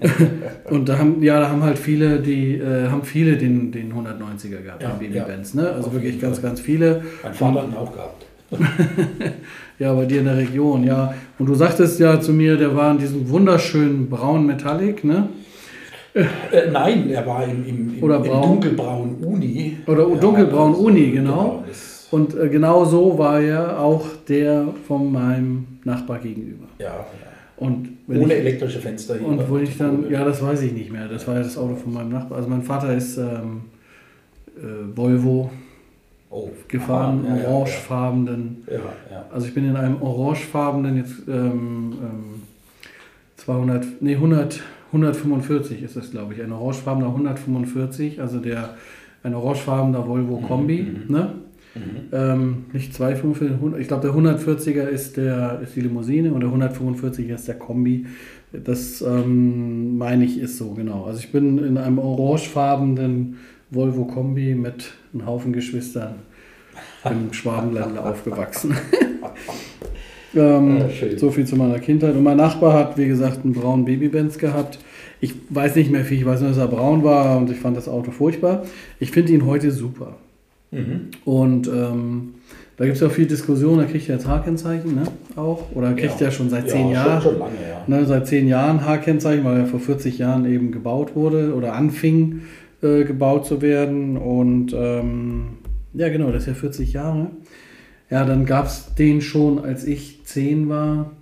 und 0.70 0.88
da 0.88 0.98
haben, 0.98 1.22
ja, 1.22 1.38
da 1.38 1.48
haben 1.50 1.62
halt 1.62 1.78
viele, 1.78 2.18
die 2.20 2.54
äh, 2.56 2.88
haben 2.88 3.02
viele 3.04 3.36
den, 3.36 3.70
den 3.70 3.92
190er 3.92 4.62
gehabt, 4.62 4.82
Ja, 4.82 4.88
den 5.00 5.12
ja. 5.14 5.22
Baby-Benz. 5.22 5.54
Ne? 5.54 5.68
Also 5.70 5.88
Auf 5.88 5.92
wirklich 5.94 6.20
ganz, 6.20 6.38
Fall. 6.40 6.50
ganz 6.50 6.60
viele. 6.60 7.02
Mein 7.22 7.34
Vater 7.34 7.62
hat 7.62 7.68
ihn 7.68 7.76
auch 7.76 7.92
gehabt. 7.92 8.26
Ja, 9.78 9.92
bei 9.92 10.04
dir 10.04 10.20
in 10.20 10.26
der 10.26 10.36
Region, 10.36 10.84
ja. 10.84 11.14
Und 11.38 11.46
du 11.46 11.54
sagtest 11.56 11.98
ja 11.98 12.20
zu 12.20 12.32
mir, 12.32 12.56
der 12.56 12.76
war 12.76 12.92
in 12.92 12.98
diesem 12.98 13.28
wunderschönen 13.28 14.08
braun 14.08 14.46
Metallic, 14.46 15.02
ne? 15.02 15.28
Äh, 16.14 16.24
nein, 16.72 17.10
er 17.10 17.26
war 17.26 17.42
im, 17.42 17.66
im, 17.66 17.94
im, 17.96 18.02
Oder 18.02 18.16
im 18.18 18.22
braun. 18.22 18.42
dunkelbraun 18.60 19.14
Uni. 19.24 19.78
Oder 19.86 20.04
dunkelbraun 20.06 20.72
das- 20.72 20.80
Uni, 20.80 21.10
genau. 21.10 21.64
das, 21.66 21.93
Und 22.14 22.38
äh, 22.38 22.48
genau 22.48 22.84
so 22.84 23.18
war 23.18 23.40
ja 23.40 23.76
auch 23.78 24.06
der 24.28 24.68
von 24.86 25.10
meinem 25.10 25.66
Nachbar 25.82 26.20
gegenüber. 26.20 26.66
ja. 26.78 27.04
Und 27.56 27.88
Ohne 28.08 28.34
ich, 28.34 28.40
elektrische 28.40 28.80
Fenster 28.80 29.16
hier. 29.16 29.26
und 29.26 29.48
wo 29.48 29.58
ich 29.58 29.78
dann, 29.78 30.10
ja, 30.10 30.24
das 30.24 30.42
weiß 30.42 30.62
ich 30.62 30.72
nicht 30.72 30.92
mehr. 30.92 31.06
Das 31.08 31.26
war 31.26 31.36
ja 31.36 31.42
das 31.42 31.56
Auto 31.56 31.76
von 31.76 31.92
meinem 31.92 32.10
Nachbar. 32.10 32.38
Also 32.38 32.48
mein 32.48 32.62
Vater 32.62 32.94
ist 32.94 33.16
ähm, 33.16 33.62
äh, 34.56 34.96
Volvo 34.96 35.50
oh, 36.30 36.50
gefahren, 36.66 37.24
aha, 37.26 37.36
ja, 37.36 37.42
ja, 37.42 37.48
orangefarbenen. 37.48 38.64
Ja, 38.66 38.74
ja. 39.10 39.26
Also 39.32 39.46
ich 39.46 39.54
bin 39.54 39.68
in 39.68 39.76
einem 39.76 40.02
orangefarbenen, 40.02 40.96
jetzt 40.96 41.14
ähm, 41.28 41.94
ähm, 42.02 42.42
200, 43.36 43.86
nee 44.00 44.14
100, 44.14 44.60
145 44.88 45.82
ist 45.82 45.96
das 45.96 46.10
glaube 46.10 46.34
ich, 46.34 46.42
ein 46.42 46.52
orangefarbener 46.52 47.06
145, 47.06 48.20
also 48.20 48.40
der, 48.40 48.74
ein 49.22 49.34
orangefarbener 49.34 50.06
Volvo 50.06 50.38
Kombi, 50.38 50.82
mhm. 50.82 51.12
ne? 51.12 51.34
Mhm. 51.74 52.08
Ähm, 52.12 52.64
nicht 52.72 52.94
245, 52.94 53.80
ich 53.80 53.88
glaube 53.88 54.06
der 54.06 54.16
140er 54.16 54.86
ist, 54.86 55.16
der, 55.16 55.60
ist 55.62 55.74
die 55.74 55.80
Limousine 55.80 56.32
und 56.32 56.40
der 56.40 56.50
145er 56.50 57.34
ist 57.34 57.48
der 57.48 57.56
Kombi. 57.56 58.06
Das 58.52 59.02
ähm, 59.02 59.98
meine 59.98 60.24
ich 60.24 60.38
ist 60.38 60.58
so, 60.58 60.70
genau. 60.70 61.04
Also 61.04 61.18
ich 61.18 61.32
bin 61.32 61.58
in 61.58 61.76
einem 61.76 61.98
orangefarbenen 61.98 63.36
Volvo 63.70 64.04
Kombi 64.04 64.54
mit 64.54 64.92
einem 65.12 65.26
Haufen 65.26 65.52
Geschwistern 65.52 66.16
im 67.04 67.32
Schwabenland 67.32 67.98
aufgewachsen. 67.98 68.76
ähm, 70.34 70.78
ja, 70.78 71.18
so 71.18 71.32
viel 71.32 71.46
zu 71.46 71.56
meiner 71.56 71.80
Kindheit. 71.80 72.14
Und 72.14 72.22
mein 72.22 72.36
Nachbar 72.36 72.74
hat, 72.74 72.96
wie 72.96 73.08
gesagt, 73.08 73.44
einen 73.44 73.54
braunen 73.54 73.84
Babybenz 73.84 74.38
gehabt. 74.38 74.78
Ich 75.20 75.34
weiß 75.48 75.74
nicht 75.76 75.90
mehr 75.90 76.04
viel, 76.04 76.18
ich 76.18 76.26
weiß 76.26 76.40
nur, 76.40 76.50
dass 76.50 76.58
er 76.58 76.68
braun 76.68 77.02
war 77.02 77.38
und 77.38 77.50
ich 77.50 77.58
fand 77.58 77.76
das 77.76 77.88
Auto 77.88 78.10
furchtbar. 78.10 78.64
Ich 79.00 79.10
finde 79.10 79.32
ihn 79.32 79.46
heute 79.46 79.72
super. 79.72 80.16
Mhm. 80.74 81.00
Und 81.24 81.68
ähm, 81.68 82.34
da 82.76 82.84
gibt 82.84 82.96
es 82.96 83.02
auch 83.02 83.10
viel 83.10 83.26
Diskussion, 83.26 83.78
da 83.78 83.84
kriegt 83.84 84.08
er 84.08 84.16
jetzt 84.16 84.26
H-Kennzeichen, 84.26 84.96
ne? 84.96 85.04
Auch. 85.36 85.70
Oder 85.74 85.92
kriegt 85.92 86.20
ja. 86.20 86.26
er 86.26 86.32
schon 86.32 86.50
seit 86.50 86.68
zehn 86.68 86.88
ja, 86.88 87.06
Jahren. 87.06 87.22
Schon, 87.22 87.32
schon 87.32 87.40
lange, 87.40 87.54
ja. 87.68 87.84
Ne, 87.86 88.04
seit 88.04 88.26
zehn 88.26 88.48
Jahren 88.48 88.84
H-Kennzeichen, 88.84 89.44
weil 89.44 89.60
er 89.60 89.66
vor 89.66 89.80
40 89.80 90.18
Jahren 90.18 90.44
eben 90.44 90.72
gebaut 90.72 91.14
wurde 91.14 91.54
oder 91.54 91.74
anfing 91.74 92.42
äh, 92.82 93.04
gebaut 93.04 93.46
zu 93.46 93.62
werden. 93.62 94.16
Und 94.16 94.72
ähm, 94.74 95.58
ja, 95.92 96.08
genau, 96.08 96.32
das 96.32 96.42
ist 96.42 96.48
ja 96.48 96.54
40 96.54 96.92
Jahre. 96.92 97.30
Ja, 98.10 98.24
dann 98.24 98.44
gab 98.44 98.66
es 98.66 98.94
den 98.96 99.20
schon, 99.20 99.64
als 99.64 99.84
ich 99.84 100.24
10 100.24 100.68
war, 100.68 101.12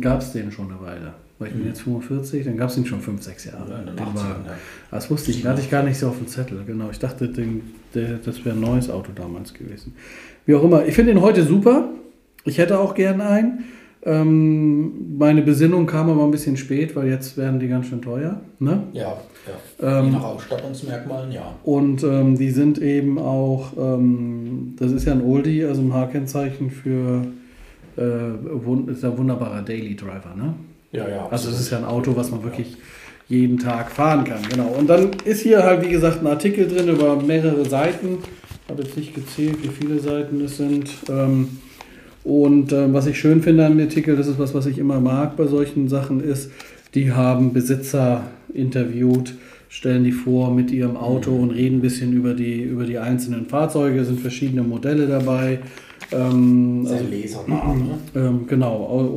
gab 0.00 0.20
es 0.20 0.32
den 0.32 0.50
schon 0.50 0.70
eine 0.70 0.80
Weile. 0.80 1.14
Weil 1.38 1.48
ich 1.48 1.54
bin 1.54 1.62
mhm. 1.62 1.68
jetzt 1.68 1.82
45, 1.82 2.44
dann 2.44 2.56
gab 2.56 2.70
es 2.70 2.76
ihn 2.76 2.86
schon 2.86 3.00
5, 3.00 3.22
6 3.22 3.44
Jahre. 3.46 3.70
Ja, 3.70 3.78
den 3.92 4.14
war, 4.14 4.40
ja. 4.46 4.52
Das 4.90 5.10
wusste 5.10 5.30
ich, 5.30 5.46
hatte 5.46 5.60
ich 5.60 5.70
gar 5.70 5.82
nicht 5.82 5.98
so 5.98 6.08
auf 6.08 6.18
dem 6.18 6.26
Zettel, 6.26 6.64
genau. 6.66 6.90
Ich 6.90 6.98
dachte, 6.98 7.28
den, 7.28 7.62
der, 7.94 8.18
das 8.18 8.44
wäre 8.44 8.54
ein 8.54 8.60
neues 8.60 8.90
Auto 8.90 9.12
damals 9.14 9.54
gewesen. 9.54 9.94
Wie 10.46 10.54
auch 10.54 10.64
immer, 10.64 10.86
ich 10.86 10.94
finde 10.94 11.12
ihn 11.12 11.20
heute 11.20 11.44
super. 11.44 11.88
Ich 12.44 12.58
hätte 12.58 12.78
auch 12.78 12.94
gerne 12.94 13.24
einen. 13.26 13.64
Ähm, 14.04 15.16
meine 15.16 15.42
Besinnung 15.42 15.86
kam 15.86 16.10
aber 16.10 16.24
ein 16.24 16.32
bisschen 16.32 16.56
spät, 16.56 16.96
weil 16.96 17.08
jetzt 17.08 17.36
werden 17.36 17.60
die 17.60 17.68
ganz 17.68 17.86
schön 17.86 18.02
teuer. 18.02 18.40
Ne? 18.58 18.82
Ja, 18.92 19.16
ja. 19.80 20.00
Ähm, 20.00 20.12
nach 20.12 20.24
Ausstattungsmerkmalen, 20.24 21.30
ja. 21.30 21.54
Und 21.62 22.02
ähm, 22.02 22.36
die 22.36 22.50
sind 22.50 22.78
eben 22.78 23.18
auch, 23.18 23.72
ähm, 23.78 24.74
das 24.76 24.90
ist 24.90 25.04
ja 25.06 25.12
ein 25.12 25.22
Oldie, 25.22 25.64
also 25.64 25.82
ein 25.82 25.92
H-Kennzeichen 25.92 26.70
für, 26.70 27.22
äh, 27.96 28.90
ist 28.90 29.04
ja 29.04 29.16
wunderbarer 29.16 29.62
Daily 29.62 29.94
Driver, 29.94 30.34
ne? 30.36 30.54
Ja, 30.90 31.08
ja. 31.08 31.28
Also 31.30 31.50
es 31.50 31.60
ist 31.60 31.70
ja 31.70 31.78
ein 31.78 31.84
Auto, 31.84 32.16
was 32.16 32.30
man 32.32 32.42
wirklich 32.42 32.76
jeden 33.28 33.58
Tag 33.58 33.90
fahren 33.90 34.24
kann, 34.24 34.42
genau. 34.48 34.74
Und 34.78 34.88
dann 34.88 35.10
ist 35.24 35.42
hier 35.42 35.62
halt, 35.62 35.84
wie 35.84 35.90
gesagt, 35.90 36.20
ein 36.20 36.26
Artikel 36.26 36.68
drin 36.68 36.88
über 36.88 37.16
mehrere 37.16 37.64
Seiten. 37.64 38.18
Ich 38.64 38.70
habe 38.70 38.82
jetzt 38.82 38.96
nicht 38.96 39.14
gezählt, 39.14 39.62
wie 39.62 39.68
viele 39.68 39.98
Seiten 40.00 40.40
es 40.44 40.56
sind. 40.56 40.90
Ähm, 41.08 41.48
und 42.24 42.72
äh, 42.72 42.92
was 42.92 43.06
ich 43.06 43.18
schön 43.18 43.42
finde 43.42 43.66
an 43.66 43.76
dem 43.76 43.86
Artikel, 43.86 44.16
das 44.16 44.28
ist 44.28 44.38
was, 44.38 44.54
was 44.54 44.66
ich 44.66 44.78
immer 44.78 45.00
mag 45.00 45.36
bei 45.36 45.46
solchen 45.46 45.88
Sachen, 45.88 46.22
ist, 46.22 46.50
die 46.94 47.12
haben 47.12 47.52
Besitzer 47.52 48.24
interviewt, 48.52 49.34
stellen 49.68 50.04
die 50.04 50.12
vor 50.12 50.52
mit 50.52 50.70
ihrem 50.70 50.96
Auto 50.96 51.34
und 51.34 51.50
reden 51.50 51.78
ein 51.78 51.80
bisschen 51.80 52.12
über 52.12 52.34
die, 52.34 52.62
über 52.62 52.84
die 52.84 52.98
einzelnen 52.98 53.46
Fahrzeuge, 53.46 54.00
es 54.00 54.08
sind 54.08 54.20
verschiedene 54.20 54.62
Modelle 54.62 55.06
dabei. 55.06 55.60
Ähm, 56.12 56.86
also, 56.88 57.04
lesernah, 57.08 57.74
ne? 57.74 57.98
ähm, 58.14 58.46
genau, 58.46 59.08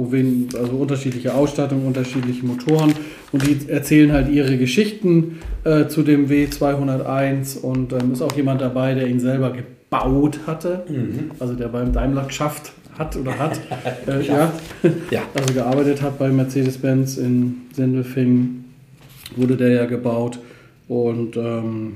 also 0.57 0.75
unterschiedliche 0.77 1.33
Ausstattung, 1.33 1.85
unterschiedliche 1.85 2.45
Motoren 2.45 2.93
und 3.35 3.45
die 3.45 3.69
erzählen 3.69 4.13
halt 4.13 4.29
ihre 4.29 4.57
Geschichten 4.57 5.39
äh, 5.65 5.87
zu 5.87 6.03
dem 6.03 6.29
W201 6.29 7.59
und 7.59 7.91
ähm, 7.91 8.13
ist 8.13 8.21
auch 8.21 8.33
jemand 8.33 8.61
dabei, 8.61 8.93
der 8.93 9.07
ihn 9.07 9.19
selber 9.19 9.51
gebaut 9.51 10.39
hatte, 10.47 10.85
mhm. 10.87 11.31
also 11.37 11.53
der 11.53 11.67
beim 11.67 11.91
Daimler 11.91 12.23
geschafft 12.23 12.71
hat 12.97 13.17
oder 13.17 13.37
hat, 13.37 13.59
äh, 14.07 14.25
ja. 14.25 14.53
ja. 15.11 15.23
also 15.33 15.53
gearbeitet 15.53 16.01
hat 16.01 16.17
bei 16.17 16.29
Mercedes-Benz 16.29 17.17
in 17.17 17.63
Sindelfingen, 17.73 18.73
wurde 19.35 19.57
der 19.57 19.69
ja 19.69 19.85
gebaut 19.85 20.39
und 20.87 21.35
ähm, 21.35 21.95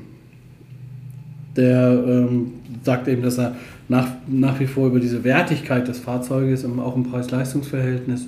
der 1.55 2.03
ähm, 2.05 2.51
sagt 2.83 3.07
eben, 3.07 3.21
dass 3.21 3.37
er 3.37 3.55
nach, 3.87 4.09
nach 4.27 4.59
wie 4.59 4.67
vor 4.67 4.87
über 4.87 4.99
diese 4.99 5.23
Wertigkeit 5.23 5.87
des 5.87 5.99
Fahrzeuges, 5.99 6.65
auch 6.65 6.97
im 6.97 7.03
Preis-Leistungs-Verhältnis, 7.05 8.27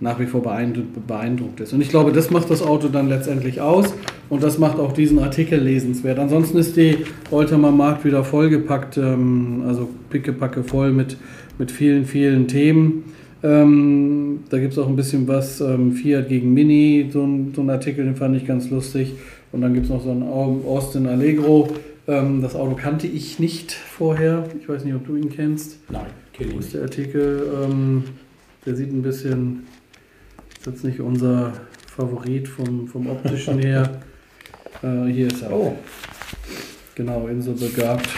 nach 0.00 0.20
wie 0.20 0.26
vor 0.26 0.42
beeindruckt 0.42 1.60
ist. 1.60 1.72
Und 1.72 1.80
ich 1.80 1.88
glaube, 1.88 2.12
das 2.12 2.30
macht 2.30 2.50
das 2.50 2.62
Auto 2.62 2.88
dann 2.88 3.08
letztendlich 3.08 3.60
aus 3.60 3.92
und 4.28 4.42
das 4.42 4.58
macht 4.58 4.78
auch 4.78 4.92
diesen 4.92 5.18
Artikel 5.18 5.60
lesenswert. 5.60 6.18
Ansonsten 6.18 6.58
ist 6.58 6.76
die 6.76 6.98
Oldtimer 7.30 7.72
Markt 7.72 8.04
wieder 8.04 8.24
vollgepackt, 8.24 8.96
ähm, 8.96 9.64
also 9.66 9.88
pickepacke 10.10 10.62
voll 10.62 10.92
mit 10.92 11.16
mit 11.58 11.70
vielen, 11.70 12.06
vielen 12.06 12.48
Themen. 12.48 13.04
Ähm, 13.42 14.40
da 14.48 14.58
gibt 14.58 14.72
es 14.72 14.78
auch 14.78 14.88
ein 14.88 14.96
bisschen 14.96 15.28
was, 15.28 15.60
ähm, 15.60 15.92
Fiat 15.92 16.28
gegen 16.28 16.54
Mini, 16.54 17.08
so 17.12 17.22
ein, 17.22 17.52
so 17.54 17.62
ein, 17.62 17.70
Artikel, 17.70 18.04
den 18.04 18.16
fand 18.16 18.36
ich 18.36 18.46
ganz 18.46 18.70
lustig. 18.70 19.14
Und 19.52 19.60
dann 19.60 19.74
gibt 19.74 19.86
es 19.86 19.90
noch 19.90 20.02
so 20.02 20.10
ein 20.10 20.22
Austin 20.22 21.06
Allegro. 21.06 21.68
Ähm, 22.06 22.42
das 22.42 22.54
Auto 22.54 22.74
kannte 22.74 23.06
ich 23.06 23.38
nicht 23.38 23.72
vorher. 23.72 24.44
Ich 24.60 24.68
weiß 24.68 24.84
nicht, 24.84 24.94
ob 24.94 25.06
du 25.06 25.16
ihn 25.16 25.30
kennst. 25.30 25.78
Nein, 25.90 26.06
kenne 26.32 26.50
ich 26.50 26.56
nicht. 26.56 26.74
der 26.74 26.82
Artikel? 26.82 27.42
Ähm, 27.64 28.04
der 28.66 28.74
sieht 28.74 28.92
ein 28.92 29.02
bisschen, 29.02 29.66
ist 30.58 30.66
jetzt 30.66 30.84
nicht 30.84 31.00
unser 31.00 31.52
Favorit 31.94 32.48
vom, 32.48 32.88
vom 32.88 33.08
optischen 33.08 33.58
her. 33.60 33.88
Äh, 34.80 35.10
hier 35.10 35.26
ist 35.26 35.42
er. 35.42 35.50
Oh. 35.50 35.74
Genau, 36.94 37.26
inselbegabt. 37.26 38.08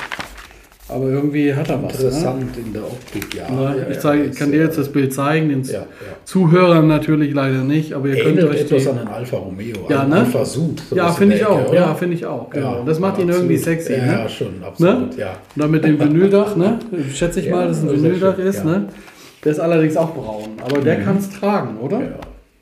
Aber 0.89 1.09
irgendwie 1.09 1.55
hat 1.55 1.71
er 1.71 1.83
was. 1.83 1.93
Ne? 1.93 2.05
Interessant 2.05 2.57
ne? 2.57 2.63
in 2.67 2.73
der 2.75 2.83
Optik, 2.83 3.35
ja. 3.35 3.47
Na, 3.51 3.75
ich 3.89 3.99
zeige, 3.99 4.25
ja, 4.27 4.31
kann 4.31 4.53
dir 4.53 4.59
jetzt 4.59 4.77
das 4.77 4.91
Bild 4.91 5.15
zeigen, 5.15 5.49
den 5.49 5.63
ja, 5.63 5.87
Zuhörern 6.25 6.87
natürlich 6.87 7.33
leider 7.33 7.63
nicht, 7.63 7.95
aber 7.95 8.09
ihr 8.09 8.17
Ähnelt 8.17 8.41
könnt 8.41 8.51
euch 8.51 8.61
etwas 8.61 8.89
an 8.89 8.99
den 8.99 9.09
Alfa 9.09 9.39
Romeo, 9.39 9.87
ja, 9.89 10.05
ne? 10.05 10.17
Alfa 10.17 10.45
Sud. 10.45 10.83
Ja, 10.91 11.11
finde 11.13 11.37
ich 11.37 11.47
auch. 11.47 11.69
Oder? 11.69 11.75
Ja, 11.75 11.95
finde 11.95 12.17
ich 12.17 12.27
auch. 12.27 12.51
Genau. 12.51 12.85
das 12.85 12.99
macht 12.99 13.19
ihn 13.21 13.29
irgendwie 13.31 13.57
sexy. 13.57 13.93
Ja, 13.95 14.05
ne? 14.05 14.13
ja 14.13 14.29
schon, 14.29 14.63
absolut. 14.63 15.17
Ne? 15.17 15.17
Ja. 15.17 15.31
Und 15.55 15.63
dann 15.63 15.71
mit 15.71 15.85
dem 15.85 15.99
Vinyldach, 15.99 16.57
ne? 16.57 16.79
schätze 17.15 17.41
ich 17.41 17.49
mal, 17.49 17.69
dass 17.69 17.79
es 17.79 17.85
ein 17.85 17.91
Vinyldach 17.91 18.39
ist. 18.39 18.65
Ne? 18.65 18.89
Der 19.45 19.53
ist 19.53 19.61
allerdings 19.61 19.97
auch 19.97 20.15
braun, 20.15 20.51
aber 20.63 20.81
der 20.81 20.99
mhm. 20.99 21.05
kann 21.05 21.17
es 21.17 21.31
tragen, 21.31 21.79
oder? 21.79 22.01
Ja, 22.01 22.19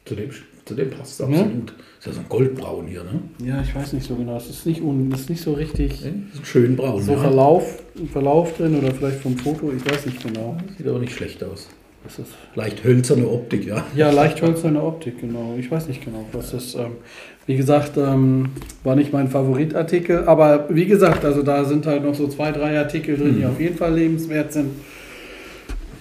zu 0.08 0.14
dem, 0.14 0.30
zu 0.64 0.74
dem 0.74 0.90
passt 0.90 1.20
es 1.20 1.20
absolut. 1.20 1.72
Ist 1.98 2.06
ja 2.06 2.12
so 2.12 2.20
ein 2.20 2.28
Goldbraun 2.28 2.86
hier, 2.86 3.04
ne? 3.04 3.20
Ja, 3.44 3.60
ich 3.60 3.74
weiß 3.74 3.92
nicht 3.92 4.06
so 4.06 4.14
genau. 4.14 4.36
Es 4.36 4.48
ist 4.48 4.66
nicht, 4.66 4.80
un, 4.80 5.10
ist 5.12 5.28
nicht 5.28 5.42
so 5.42 5.52
richtig. 5.52 6.00
Ja, 6.02 6.10
schön 6.44 6.76
braun. 6.76 7.02
So 7.02 7.12
ja. 7.12 7.18
Verlauf, 7.18 7.82
Verlauf 8.12 8.56
drin 8.56 8.78
oder 8.78 8.92
vielleicht 8.94 9.20
vom 9.20 9.36
Foto, 9.36 9.72
ich 9.76 9.84
weiß 9.84 10.06
nicht 10.06 10.22
genau. 10.22 10.56
Sieht 10.76 10.86
aber 10.86 10.98
nicht 10.98 11.12
schlecht 11.12 11.42
aus. 11.44 11.68
Das 12.04 12.18
ist 12.20 12.30
leicht 12.54 12.84
hölzerne 12.84 13.28
Optik, 13.28 13.66
ja. 13.66 13.84
Ja, 13.94 14.10
leicht 14.10 14.40
hölzerne 14.40 14.82
Optik, 14.82 15.20
genau. 15.20 15.56
Ich 15.58 15.70
weiß 15.70 15.88
nicht 15.88 16.04
genau, 16.04 16.24
was 16.32 16.52
das. 16.52 16.74
Ähm, 16.74 16.92
wie 17.46 17.56
gesagt, 17.56 17.96
ähm, 17.96 18.50
war 18.84 18.94
nicht 18.94 19.12
mein 19.12 19.28
Favoritartikel, 19.28 20.24
aber 20.24 20.68
wie 20.70 20.86
gesagt, 20.86 21.24
also 21.24 21.42
da 21.42 21.64
sind 21.64 21.86
halt 21.86 22.04
noch 22.04 22.14
so 22.14 22.28
zwei, 22.28 22.52
drei 22.52 22.78
Artikel 22.78 23.16
drin, 23.16 23.34
mhm. 23.34 23.38
die 23.38 23.46
auf 23.46 23.60
jeden 23.60 23.76
Fall 23.76 23.94
lebenswert 23.94 24.52
sind. 24.52 24.70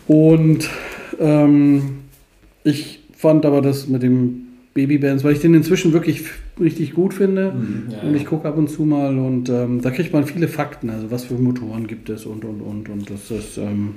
Und 0.08 0.70
ähm, 1.20 2.00
ich 2.64 2.97
fand 3.18 3.46
aber 3.46 3.62
das 3.62 3.88
mit 3.88 4.04
dem 4.04 4.48
Babybands, 4.76 5.24
weil 5.24 5.34
ich 5.34 5.40
den 5.40 5.56
inzwischen 5.56 5.92
wirklich 5.92 6.26
richtig 6.60 6.94
gut 6.94 7.16
finde. 7.16 7.52
Mhm, 7.52 7.88
ja, 7.90 8.02
und 8.02 8.16
ich 8.16 8.28
gucke 8.28 8.48
ab 8.48 8.58
und 8.58 8.70
zu 8.70 8.84
mal 8.84 9.18
und 9.18 9.50
ähm, 9.50 9.82
da 9.82 9.90
kriegt 9.90 10.14
man 10.14 10.26
viele 10.26 10.48
Fakten, 10.48 10.92
also 10.92 11.10
was 11.10 11.26
für 11.26 11.34
Motoren 11.34 11.88
gibt 11.88 12.10
es 12.10 12.28
und 12.28 12.46
und 12.46 12.62
und 12.62 12.88
und 12.88 13.10
das 13.10 13.32
ist, 13.32 13.58
ähm, 13.58 13.96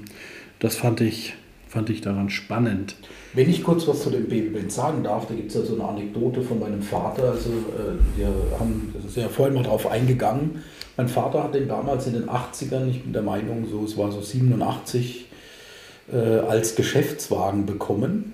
das 0.59 0.77
fand 0.77 1.03
ich, 1.03 1.35
fand 1.69 1.91
ich 1.91 2.00
daran 2.00 2.31
spannend. 2.31 2.97
Wenn 3.35 3.50
ich 3.50 3.62
kurz 3.62 3.87
was 3.87 4.03
zu 4.03 4.11
dem 4.11 4.27
Babyband 4.27 4.73
sagen 4.73 5.05
darf, 5.05 5.27
da 5.27 5.35
gibt 5.35 5.49
es 5.49 5.55
ja 5.55 5.62
so 5.62 5.75
eine 5.75 5.85
Anekdote 5.85 6.41
von 6.41 6.59
meinem 6.59 6.81
Vater. 6.81 7.33
Also 7.33 7.50
äh, 7.50 8.19
wir 8.19 8.29
haben, 8.59 8.95
das 8.95 9.05
ist 9.05 9.17
ja 9.19 9.29
vorhin 9.29 9.55
mal 9.55 9.62
drauf 9.62 9.87
eingegangen. 9.87 10.62
Mein 10.97 11.09
Vater 11.09 11.45
hat 11.45 11.55
den 11.55 11.69
damals 11.69 12.07
in 12.07 12.15
den 12.15 12.25
80ern, 12.25 12.89
ich 12.89 13.03
bin 13.03 13.12
der 13.12 13.23
Meinung, 13.23 13.67
so 13.71 13.85
es 13.85 13.99
war 13.99 14.11
so 14.11 14.23
87, 14.23 15.27
äh, 16.11 16.17
als 16.17 16.75
Geschäftswagen 16.75 17.67
bekommen 17.67 18.33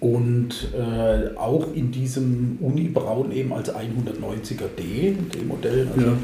und 0.00 0.68
äh, 0.74 1.36
auch 1.36 1.74
in 1.74 1.90
diesem 1.90 2.58
Unibraun 2.60 3.32
eben 3.32 3.52
als 3.52 3.74
190er 3.74 4.68
D, 4.78 5.16
dem 5.34 5.48
Modell. 5.48 5.88
Also 5.94 6.06
ja. 6.06 6.18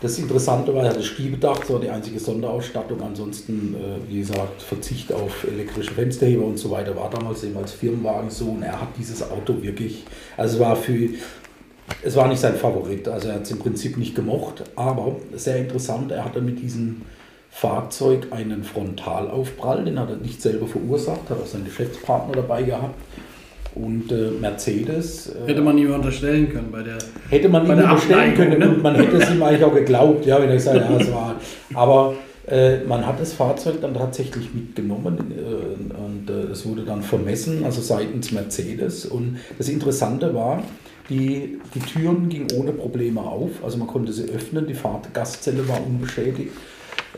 Das 0.00 0.16
Interessante 0.16 0.72
war, 0.72 0.84
er 0.84 0.90
hatte 0.90 1.02
Stiebedach, 1.02 1.64
so 1.64 1.78
die 1.78 1.90
einzige 1.90 2.20
Sonderausstattung. 2.20 3.02
Ansonsten, 3.02 3.74
äh, 3.74 4.10
wie 4.10 4.20
gesagt, 4.20 4.62
Verzicht 4.62 5.12
auf 5.12 5.44
elektrische 5.44 5.92
Fensterheber 5.92 6.44
und 6.44 6.56
so 6.56 6.70
weiter 6.70 6.94
war 6.94 7.10
damals 7.10 7.42
eben 7.42 7.56
als 7.56 7.72
Firmenwagen 7.72 8.30
so. 8.30 8.46
Und 8.46 8.62
er 8.62 8.80
hat 8.80 8.88
dieses 8.96 9.28
Auto 9.28 9.60
wirklich, 9.60 10.04
also 10.36 10.54
es 10.54 10.60
war 10.60 10.76
für, 10.76 11.08
es 12.02 12.14
war 12.14 12.28
nicht 12.28 12.38
sein 12.38 12.54
Favorit, 12.54 13.08
also 13.08 13.28
er 13.28 13.36
hat 13.36 13.42
es 13.42 13.50
im 13.50 13.58
Prinzip 13.58 13.96
nicht 13.96 14.14
gemocht. 14.14 14.62
Aber 14.76 15.16
sehr 15.34 15.56
interessant, 15.56 16.12
er 16.12 16.24
hatte 16.24 16.40
mit 16.40 16.60
diesem 16.60 17.02
Fahrzeug 17.60 18.28
einen 18.30 18.62
Frontalaufprall, 18.62 19.84
den 19.84 19.98
hat 19.98 20.10
er 20.10 20.16
nicht 20.16 20.40
selber 20.40 20.66
verursacht, 20.66 21.28
hat 21.28 21.40
auch 21.40 21.46
seinen 21.46 21.64
Geschäftspartner 21.64 22.36
dabei 22.36 22.62
gehabt. 22.62 22.94
Und 23.74 24.10
äh, 24.10 24.30
Mercedes. 24.40 25.28
Äh, 25.28 25.48
hätte 25.48 25.60
man 25.60 25.76
ihm 25.78 25.92
unterstellen 25.92 26.48
können 26.50 26.70
bei 26.72 26.82
der. 26.82 26.98
Hätte 27.28 27.48
man 27.48 27.66
ihm 27.66 27.72
unterstellen 27.72 28.34
können 28.34 28.58
ne? 28.58 28.68
und 28.68 28.82
man 28.82 28.94
hätte 28.94 29.16
es 29.16 29.30
ihm 29.30 29.42
eigentlich 29.42 29.64
auch 29.64 29.74
geglaubt, 29.74 30.24
ja, 30.26 30.40
wenn 30.40 30.48
er 30.48 30.54
gesagt 30.54 30.88
ja, 30.88 30.96
es 30.96 31.12
war. 31.12 31.36
Aber 31.74 32.14
Äh, 32.50 32.84
man 32.84 33.06
hat 33.06 33.20
das 33.20 33.34
Fahrzeug 33.34 33.82
dann 33.82 33.92
tatsächlich 33.92 34.54
mitgenommen 34.54 35.18
äh, 35.36 35.98
und 36.00 36.30
äh, 36.30 36.50
es 36.50 36.64
wurde 36.64 36.82
dann 36.82 37.02
vermessen, 37.02 37.62
also 37.64 37.82
seitens 37.82 38.32
Mercedes. 38.32 39.04
Und 39.04 39.38
das 39.58 39.68
Interessante 39.68 40.34
war, 40.34 40.62
die, 41.10 41.58
die 41.74 41.80
Türen 41.80 42.30
gingen 42.30 42.48
ohne 42.56 42.72
Probleme 42.72 43.20
auf, 43.20 43.50
also 43.62 43.76
man 43.76 43.86
konnte 43.86 44.12
sie 44.14 44.30
öffnen, 44.30 44.66
die 44.66 44.74
Fahrgastzelle 44.74 45.68
war 45.68 45.84
unbeschädigt. 45.86 46.52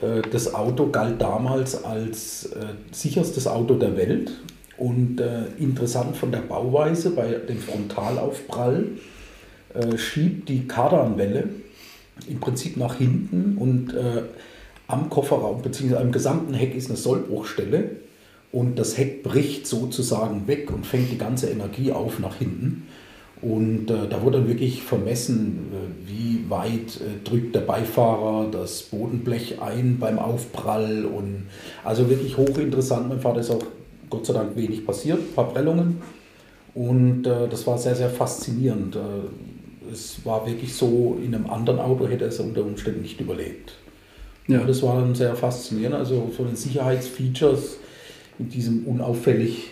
Äh, 0.02 0.22
das 0.30 0.54
Auto 0.54 0.90
galt 0.90 1.20
damals 1.20 1.84
als 1.84 2.46
äh, 2.46 2.66
sicherstes 2.92 3.46
Auto 3.46 3.74
der 3.74 3.96
Welt 3.96 4.32
und 4.76 5.20
äh, 5.20 5.46
interessant 5.58 6.16
von 6.16 6.32
der 6.32 6.40
Bauweise 6.40 7.10
bei 7.10 7.34
dem 7.34 7.58
Frontalaufprall 7.58 8.86
schiebt 9.94 10.48
die 10.48 10.66
Kardanwelle 10.66 11.48
im 12.28 12.40
Prinzip 12.40 12.76
nach 12.76 12.96
hinten 12.96 13.56
und 13.56 13.94
am 14.88 15.08
Kofferraum 15.08 15.62
bzw. 15.62 15.94
am 15.94 16.10
gesamten 16.10 16.54
Heck 16.54 16.74
ist 16.74 16.88
eine 16.88 16.96
Sollbruchstelle 16.96 17.90
und 18.50 18.80
das 18.80 18.98
Heck 18.98 19.22
bricht 19.22 19.68
sozusagen 19.68 20.48
weg 20.48 20.72
und 20.72 20.86
fängt 20.86 21.12
die 21.12 21.18
ganze 21.18 21.50
Energie 21.50 21.92
auf 21.92 22.18
nach 22.18 22.34
hinten. 22.34 22.88
Und 23.42 23.90
äh, 23.90 24.08
da 24.08 24.22
wurde 24.22 24.38
dann 24.38 24.48
wirklich 24.48 24.82
vermessen, 24.82 25.70
äh, 25.72 26.10
wie 26.10 26.50
weit 26.50 27.00
äh, 27.00 27.24
drückt 27.24 27.54
der 27.54 27.60
Beifahrer 27.60 28.50
das 28.50 28.82
Bodenblech 28.82 29.60
ein 29.62 29.98
beim 29.98 30.18
Aufprall. 30.18 31.04
Und 31.06 31.46
also 31.84 32.10
wirklich 32.10 32.36
hochinteressant. 32.36 33.08
Mein 33.08 33.20
Vater 33.20 33.40
ist 33.40 33.50
auch 33.50 33.62
Gott 34.10 34.26
sei 34.26 34.34
Dank 34.34 34.56
wenig 34.56 34.84
passiert, 34.84 35.18
ein 35.18 35.34
paar 35.34 35.48
Prellungen. 35.48 36.02
Und 36.74 37.26
äh, 37.26 37.48
das 37.48 37.66
war 37.66 37.78
sehr, 37.78 37.94
sehr 37.94 38.10
faszinierend. 38.10 38.96
Äh, 38.96 39.90
es 39.92 40.24
war 40.24 40.46
wirklich 40.46 40.74
so, 40.74 41.18
in 41.22 41.34
einem 41.34 41.48
anderen 41.48 41.78
Auto 41.78 42.06
hätte 42.06 42.24
er 42.24 42.30
es 42.30 42.40
unter 42.40 42.62
Umständen 42.62 43.02
nicht 43.02 43.20
überlebt. 43.20 43.72
Ja. 44.46 44.60
Und 44.60 44.68
das 44.68 44.82
war 44.82 45.00
dann 45.00 45.14
sehr 45.14 45.34
faszinierend. 45.34 45.96
Also 45.96 46.30
von 46.36 46.46
den 46.46 46.56
Sicherheitsfeatures 46.56 47.78
in 48.38 48.48
diesem 48.48 48.86
unauffällig 48.86 49.68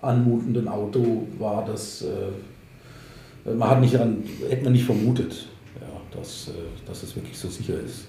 anmutenden 0.00 0.68
Auto 0.68 1.26
war 1.38 1.64
das, 1.64 2.02
äh, 2.02 2.06
man 3.56 3.70
hat 3.70 3.80
nicht 3.80 3.96
an, 3.96 4.22
hätte 4.48 4.64
man 4.64 4.72
nicht 4.72 4.84
vermutet, 4.84 5.46
ja, 5.80 6.18
dass, 6.18 6.48
äh, 6.48 6.52
dass 6.86 7.02
es 7.02 7.14
wirklich 7.16 7.36
so 7.36 7.48
sicher 7.48 7.74
ist. 7.84 8.06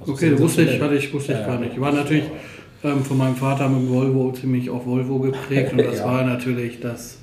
Also 0.00 0.12
okay, 0.12 0.38
wusste 0.38 0.62
ich, 0.62 0.80
hatte 0.80 0.94
ich, 0.94 1.12
wusste 1.12 1.32
ich 1.32 1.38
ja, 1.38 1.46
gar 1.46 1.58
nicht. 1.58 1.72
Ich 1.72 1.80
war 1.80 1.92
natürlich 1.92 2.24
ähm, 2.84 3.02
von 3.02 3.18
meinem 3.18 3.36
Vater 3.36 3.68
mit 3.68 3.82
dem 3.82 3.88
Volvo 3.90 4.32
ziemlich 4.32 4.68
auf 4.70 4.86
Volvo 4.86 5.18
geprägt 5.18 5.72
und 5.72 5.78
das 5.84 5.98
ja. 5.98 6.06
war 6.06 6.24
natürlich 6.24 6.80
das 6.80 7.18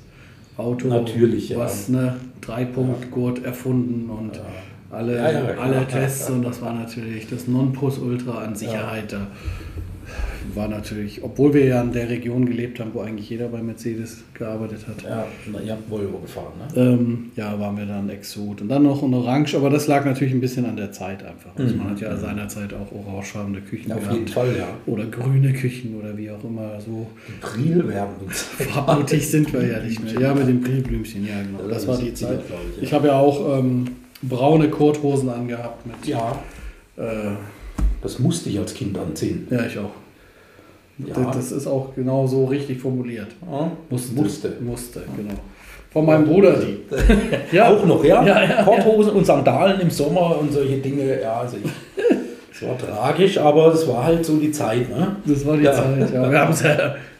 Auto, 0.56 0.88
natürlich, 0.88 1.56
was 1.56 1.88
eine 1.88 2.16
Dreipunktgurt 2.40 3.44
erfunden 3.44 4.08
und 4.10 4.40
alle, 4.90 5.58
alle 5.58 5.86
Tests 5.88 6.30
und 6.30 6.42
das 6.42 6.62
war 6.62 6.72
natürlich 6.72 7.28
das 7.28 7.48
Nonplusultra 7.48 8.44
an 8.44 8.54
Sicherheit. 8.54 9.12
Da 9.12 9.26
war 10.54 10.68
natürlich, 10.68 11.22
obwohl 11.22 11.54
wir 11.54 11.64
ja 11.64 11.80
in 11.82 11.92
der 11.92 12.08
Region 12.08 12.46
gelebt 12.46 12.80
haben, 12.80 12.90
wo 12.92 13.00
eigentlich 13.00 13.30
jeder 13.30 13.48
bei 13.48 13.62
Mercedes 13.62 14.24
gearbeitet 14.34 14.86
hat. 14.86 15.02
Ja, 15.02 15.26
ihr 15.64 15.72
habt 15.72 15.90
Volvo 15.90 16.18
gefahren, 16.18 16.52
ne? 16.58 16.80
Ähm, 16.80 17.30
ja, 17.36 17.58
waren 17.58 17.76
wir 17.76 17.86
dann 17.86 18.08
Exot. 18.10 18.60
Und 18.60 18.68
dann 18.68 18.82
noch 18.82 19.02
ein 19.02 19.14
Orange, 19.14 19.56
aber 19.56 19.70
das 19.70 19.86
lag 19.86 20.04
natürlich 20.04 20.34
ein 20.34 20.40
bisschen 20.40 20.66
an 20.66 20.76
der 20.76 20.92
Zeit 20.92 21.24
einfach. 21.24 21.50
Also 21.56 21.74
mhm. 21.74 21.80
man 21.80 21.90
hat 21.90 22.00
ja 22.00 22.16
seinerzeit 22.16 22.74
auch 22.74 22.92
orangefarbene 22.92 23.60
Küchen 23.60 23.90
ja, 23.90 23.96
Auf 23.96 24.12
jeden 24.12 24.28
Fall, 24.28 24.56
ja. 24.56 24.68
Oder 24.86 25.06
grüne 25.06 25.52
Küchen 25.52 25.96
oder 25.96 26.16
wie 26.16 26.30
auch 26.30 26.44
immer. 26.44 26.80
So 26.80 27.06
Brilwerben. 27.40 28.28
Farbmutig 28.28 29.28
sind 29.28 29.52
wir 29.52 29.66
ja 29.66 29.80
nicht 29.80 30.02
mehr. 30.04 30.20
Ja, 30.20 30.34
mit 30.34 30.48
dem 30.48 30.60
Brilblümchen, 30.60 31.26
ja 31.26 31.42
genau. 31.42 31.68
Das 31.68 31.86
war 31.86 31.98
die 31.98 32.14
Zeit. 32.14 32.40
Ich 32.80 32.92
habe 32.92 33.08
ja 33.08 33.18
auch... 33.18 33.58
Ähm, 33.58 33.86
braune 34.28 34.68
Korthosen 34.68 35.28
angehabt 35.28 35.86
mit. 35.86 36.06
Ja. 36.06 36.42
Äh, 36.96 37.36
das 38.02 38.18
musste 38.18 38.50
ich 38.50 38.58
als 38.58 38.74
Kind 38.74 38.96
anziehen. 38.98 39.46
Ja, 39.50 39.66
ich 39.66 39.78
auch. 39.78 39.92
Ja. 40.98 41.32
Das 41.32 41.52
ist 41.52 41.66
auch 41.66 41.94
genau 41.94 42.26
so 42.26 42.44
richtig 42.44 42.80
formuliert. 42.80 43.28
Ja, 43.50 43.70
musste. 43.90 44.14
Musste. 44.14 44.52
Musste, 44.60 45.02
genau. 45.16 45.34
Von 45.90 46.06
meinem 46.06 46.24
Bruder 46.24 46.54
die. 46.54 46.78
ja. 47.56 47.68
Auch 47.68 47.84
noch, 47.84 48.04
ja? 48.04 48.24
ja, 48.24 48.42
ja 48.42 48.62
Korthosen 48.62 49.12
und 49.12 49.24
Sandalen 49.24 49.80
im 49.80 49.90
Sommer 49.90 50.38
und 50.40 50.52
solche 50.52 50.78
Dinge. 50.78 51.20
Ja, 51.20 51.40
also 51.40 51.56
ich, 51.56 51.70
es 52.52 52.62
war 52.66 52.78
tragisch, 52.78 53.38
aber 53.38 53.72
es 53.72 53.86
war 53.88 54.04
halt 54.04 54.24
so 54.24 54.36
die 54.36 54.52
Zeit. 54.52 54.88
Ne? 54.88 55.16
Das 55.26 55.44
war 55.46 55.56
die 55.56 55.64
Zeit, 55.64 56.12
ja. 56.12 56.30
Wir 56.30 56.40
haben 56.40 56.52
es 56.52 56.64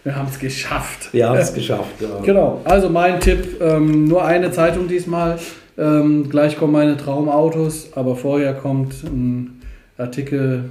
wir 0.04 0.14
haben's 0.14 0.38
geschafft. 0.38 1.08
Wir 1.12 1.28
haben 1.28 1.38
es 1.38 1.54
geschafft, 1.54 2.00
ja. 2.00 2.08
Genau. 2.22 2.60
Also 2.64 2.90
mein 2.90 3.20
Tipp, 3.20 3.60
ähm, 3.60 4.04
nur 4.04 4.24
eine 4.24 4.52
Zeitung 4.52 4.87
diesmal. 4.87 5.38
Ähm, 5.78 6.28
gleich 6.28 6.58
kommen 6.58 6.74
meine 6.74 6.96
Traumautos, 6.96 7.88
aber 7.94 8.14
vorher 8.14 8.52
kommt 8.52 9.02
ein 9.02 9.62
Artikel, 9.96 10.66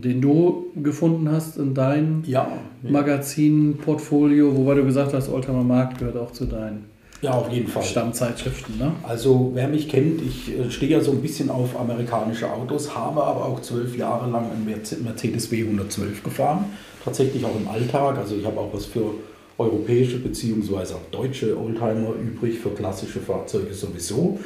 den 0.00 0.20
du 0.20 0.66
gefunden 0.76 1.30
hast 1.30 1.56
in 1.56 1.74
deinem 1.74 2.22
ja, 2.26 2.48
ja. 2.82 2.90
Magazin-Portfolio, 2.90 4.56
wobei 4.56 4.74
du 4.74 4.84
gesagt 4.84 5.12
hast, 5.12 5.28
Oldtimer 5.28 5.64
Markt 5.64 5.98
gehört 5.98 6.16
auch 6.16 6.32
zu 6.32 6.46
deinen 6.46 6.84
ja, 7.20 7.32
auf 7.32 7.50
jeden 7.50 7.66
Fall. 7.66 7.82
Stammzeitschriften. 7.82 8.78
Ne? 8.78 8.92
Also 9.02 9.50
wer 9.54 9.66
mich 9.68 9.88
kennt, 9.88 10.22
ich 10.22 10.56
äh, 10.56 10.70
stehe 10.70 10.92
ja 10.92 11.00
so 11.00 11.10
ein 11.10 11.20
bisschen 11.20 11.50
auf 11.50 11.78
amerikanische 11.78 12.50
Autos, 12.50 12.94
habe 12.94 13.24
aber 13.24 13.44
auch 13.44 13.60
zwölf 13.60 13.96
Jahre 13.96 14.30
lang 14.30 14.50
einen 14.50 14.64
Mercedes 14.64 15.50
W112 15.50 16.22
gefahren, 16.22 16.66
tatsächlich 17.04 17.44
auch 17.44 17.56
im 17.56 17.66
Alltag. 17.66 18.18
Also 18.18 18.36
ich 18.36 18.46
habe 18.46 18.60
auch 18.60 18.72
was 18.72 18.86
für 18.86 19.14
europäische 19.58 20.18
bzw. 20.18 20.94
auch 20.94 21.10
deutsche 21.10 21.58
Oldtimer 21.58 22.12
übrig, 22.22 22.60
für 22.60 22.70
klassische 22.70 23.18
Fahrzeuge 23.18 23.74
sowieso. 23.74 24.38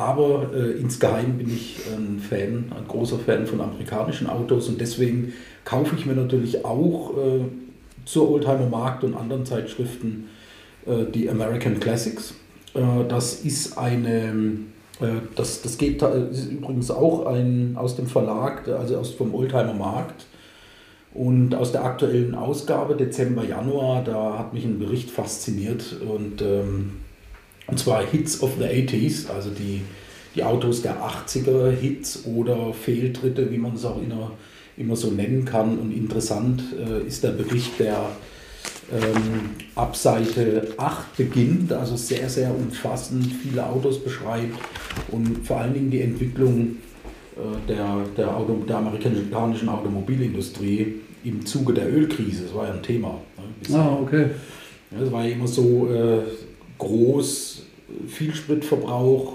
Aber 0.00 0.48
äh, 0.54 0.80
insgeheim 0.80 1.36
bin 1.36 1.48
ich 1.48 1.76
ein 1.94 2.20
Fan, 2.20 2.72
ein 2.74 2.88
großer 2.88 3.18
Fan 3.18 3.46
von 3.46 3.60
amerikanischen 3.60 4.30
Autos 4.30 4.70
und 4.70 4.80
deswegen 4.80 5.34
kaufe 5.66 5.94
ich 5.94 6.06
mir 6.06 6.14
natürlich 6.14 6.64
auch 6.64 7.18
äh, 7.18 7.40
zur 8.06 8.30
Oldtimer 8.30 8.66
Markt 8.70 9.04
und 9.04 9.14
anderen 9.14 9.44
Zeitschriften 9.44 10.30
äh, 10.86 11.04
die 11.12 11.28
American 11.28 11.80
Classics. 11.80 12.32
Äh, 12.72 12.80
das 13.10 13.44
ist 13.44 13.76
eine, 13.76 14.60
äh, 15.02 15.06
das, 15.36 15.60
das 15.60 15.76
geht 15.76 16.00
ist 16.00 16.50
übrigens 16.50 16.90
auch 16.90 17.26
ein, 17.26 17.76
aus 17.76 17.94
dem 17.96 18.06
Verlag, 18.06 18.68
also 18.68 18.96
aus 18.96 19.10
vom 19.10 19.34
Oldtimer 19.34 19.74
Markt 19.74 20.24
und 21.12 21.54
aus 21.54 21.72
der 21.72 21.84
aktuellen 21.84 22.34
Ausgabe, 22.34 22.94
Dezember, 22.96 23.44
Januar, 23.44 24.02
da 24.02 24.38
hat 24.38 24.54
mich 24.54 24.64
ein 24.64 24.78
Bericht 24.78 25.10
fasziniert. 25.10 25.96
Und, 26.00 26.40
ähm, 26.40 26.92
und 27.70 27.78
zwar 27.78 28.04
Hits 28.04 28.42
of 28.42 28.52
the 28.58 28.64
80s, 28.64 29.28
also 29.30 29.50
die, 29.50 29.82
die 30.34 30.42
Autos 30.42 30.82
der 30.82 30.96
80er 31.02 31.70
Hits 31.70 32.24
oder 32.26 32.72
Fehltritte, 32.72 33.50
wie 33.50 33.58
man 33.58 33.74
es 33.74 33.84
auch 33.84 34.00
immer, 34.02 34.32
immer 34.76 34.96
so 34.96 35.10
nennen 35.10 35.44
kann. 35.44 35.78
Und 35.78 35.92
interessant 35.92 36.62
äh, 36.78 37.06
ist 37.06 37.22
der 37.22 37.30
Bericht, 37.30 37.78
der 37.78 38.10
ähm, 38.92 39.50
ab 39.76 39.96
Seite 39.96 40.68
8 40.76 41.16
beginnt, 41.16 41.72
also 41.72 41.96
sehr, 41.96 42.28
sehr 42.28 42.54
umfassend, 42.54 43.26
viele 43.42 43.64
Autos 43.64 44.02
beschreibt 44.02 44.58
und 45.10 45.46
vor 45.46 45.60
allen 45.60 45.74
Dingen 45.74 45.90
die 45.90 46.00
Entwicklung 46.00 46.76
äh, 47.36 47.68
der, 47.68 48.04
der, 48.16 48.36
Auto, 48.36 48.64
der 48.68 48.78
amerikanischen 48.78 49.68
Automobilindustrie 49.68 50.96
im 51.22 51.46
Zuge 51.46 51.74
der 51.74 51.92
Ölkrise. 51.92 52.44
Das 52.44 52.54
war 52.54 52.66
ja 52.66 52.74
ein 52.74 52.82
Thema. 52.82 53.20
Ne, 53.68 53.78
ah, 53.78 53.98
okay. 54.02 54.26
Es 55.00 55.12
war 55.12 55.24
ja 55.24 55.34
immer 55.34 55.46
so 55.46 55.88
äh, 55.88 56.22
groß, 56.80 57.62
viel 58.08 58.34
Spritverbrauch 58.34 59.34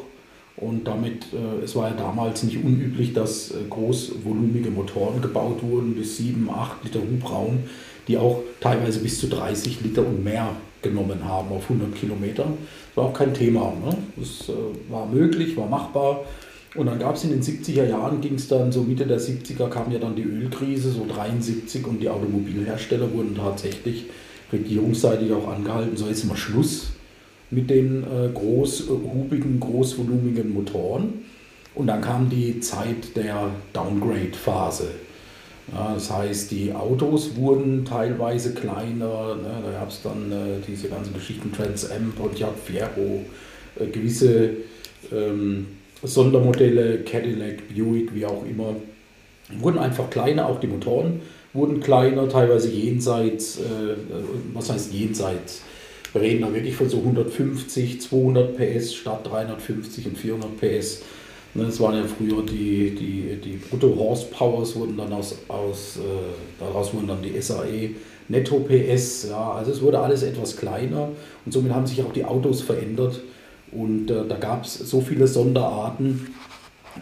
und 0.58 0.86
damit, 0.88 1.25
äh, 1.34 1.63
es 1.63 1.75
war 1.75 1.89
ja 1.89 1.95
damals 1.95 2.43
nicht 2.43 2.63
unüblich, 2.63 3.13
dass 3.13 3.51
äh, 3.51 3.55
großvolumige 3.69 4.69
Motoren 4.69 5.21
gebaut 5.21 5.62
wurden, 5.62 5.95
bis 5.95 6.17
7, 6.17 6.49
8 6.49 6.84
Liter 6.86 6.99
Hubraum, 6.99 7.60
die 8.08 8.17
auch 8.17 8.41
teilweise 8.62 8.99
bis 8.99 9.19
zu 9.19 9.27
30 9.27 9.81
Liter 9.81 10.05
und 10.05 10.23
mehr 10.23 10.49
genommen 10.81 11.25
haben 11.25 11.49
auf 11.49 11.63
100 11.63 11.95
Kilometer. 11.95 12.43
Das 12.43 12.97
war 12.97 13.05
auch 13.05 13.13
kein 13.13 13.34
Thema. 13.34 13.73
Ne? 13.84 13.97
Das 14.15 14.47
äh, 14.49 14.53
war 14.91 15.05
möglich, 15.08 15.58
war 15.58 15.67
machbar. 15.67 16.23
Und 16.75 16.88
dann 16.88 16.99
gab 16.99 17.15
es 17.15 17.23
in 17.23 17.31
den 17.31 17.41
70er 17.41 17.88
Jahren, 17.88 18.21
ging 18.21 18.36
es 18.36 18.47
dann 18.47 18.71
so 18.71 18.84
Mitte 18.84 19.05
der 19.05 19.19
70er, 19.19 19.69
kam 19.69 19.91
ja 19.91 19.99
dann 19.99 20.15
die 20.15 20.23
Ölkrise, 20.23 20.91
so 20.91 21.05
73 21.05 21.86
und 21.88 22.01
die 22.01 22.10
Automobilhersteller 22.10 23.12
wurden 23.13 23.36
tatsächlich 23.36 24.05
regierungsseitig 24.51 25.31
auch 25.31 25.47
angehalten, 25.47 25.95
so 25.95 26.08
jetzt 26.08 26.25
mal 26.25 26.36
Schluss 26.36 26.94
mit 27.51 27.69
den 27.69 28.03
äh, 28.03 28.29
großhubigen, 28.34 29.60
großvolumigen 29.60 30.53
Motoren. 30.53 31.25
Und 31.75 31.88
dann 31.88 32.01
kam 32.01 32.29
die 32.29 32.60
Zeit 32.60 33.15
der 33.15 33.49
Downgrade-Phase. 33.73 34.89
Ja, 35.73 35.93
das 35.95 36.12
heißt, 36.12 36.51
die 36.51 36.71
Autos 36.73 37.36
wurden 37.36 37.86
teilweise 37.86 38.53
kleiner, 38.53 39.36
ne, 39.36 39.63
da 39.63 39.71
gab 39.71 39.89
es 39.89 40.01
dann 40.03 40.31
äh, 40.31 40.62
diese 40.67 40.89
ganzen 40.89 41.13
Geschichten 41.13 41.51
Trans 41.51 41.89
Am, 41.89 42.12
Pontiac 42.12 42.53
Fiero, 42.63 43.25
äh, 43.79 43.88
gewisse 43.88 44.51
ähm, 45.12 45.65
Sondermodelle, 46.03 46.99
Cadillac, 46.99 47.67
Buick, 47.75 48.13
wie 48.13 48.25
auch 48.25 48.45
immer, 48.45 48.75
wurden 49.60 49.79
einfach 49.79 50.10
kleiner, 50.10 50.47
auch 50.47 50.60
die 50.60 50.67
Motoren 50.67 51.21
wurden 51.55 51.79
kleiner, 51.79 52.27
teilweise 52.29 52.69
jenseits, 52.69 53.58
äh, 53.58 53.95
was 54.53 54.69
heißt 54.69 54.93
jenseits? 54.93 55.62
Wir 56.15 56.21
reden 56.21 56.43
da 56.43 56.54
wirklich 56.54 56.73
von 56.73 56.88
so 56.88 56.99
150, 56.99 57.99
200 57.99 58.56
PS 58.56 58.95
statt 58.95 59.28
350 59.30 60.06
und 60.06 60.17
400 60.17 60.58
PS. 60.58 61.01
Das 61.56 61.78
waren 61.82 61.95
ja 61.97 62.04
früher 62.06 62.41
die, 62.41 62.95
die, 62.95 63.36
die 63.43 63.58
Brutto-Horsepowers, 63.58 64.78
wurden 64.78 64.95
dann 64.95 65.12
aus, 65.12 65.36
aus 65.49 65.97
äh, 65.97 66.01
daraus 66.58 66.93
wurden 66.93 67.08
dann 67.08 67.21
die 67.21 67.41
SAE 67.41 67.95
Netto 68.30 68.62
PS. 68.62 69.28
Ja, 69.30 69.56
also 69.56 69.71
es 69.71 69.82
wurde 69.82 69.99
alles 69.99 70.23
etwas 70.23 70.56
kleiner 70.56 71.10
und 71.45 71.51
somit 71.51 71.73
haben 71.73 71.86
sich 71.86 72.01
auch 72.01 72.13
die 72.13 72.23
Autos 72.23 72.62
verändert. 72.62 73.19
Und 73.73 74.10
äh, 74.10 74.25
da 74.25 74.38
gab 74.38 74.63
es 74.63 74.75
so 74.75 75.01
viele 75.01 75.28
Sonderarten 75.28 76.34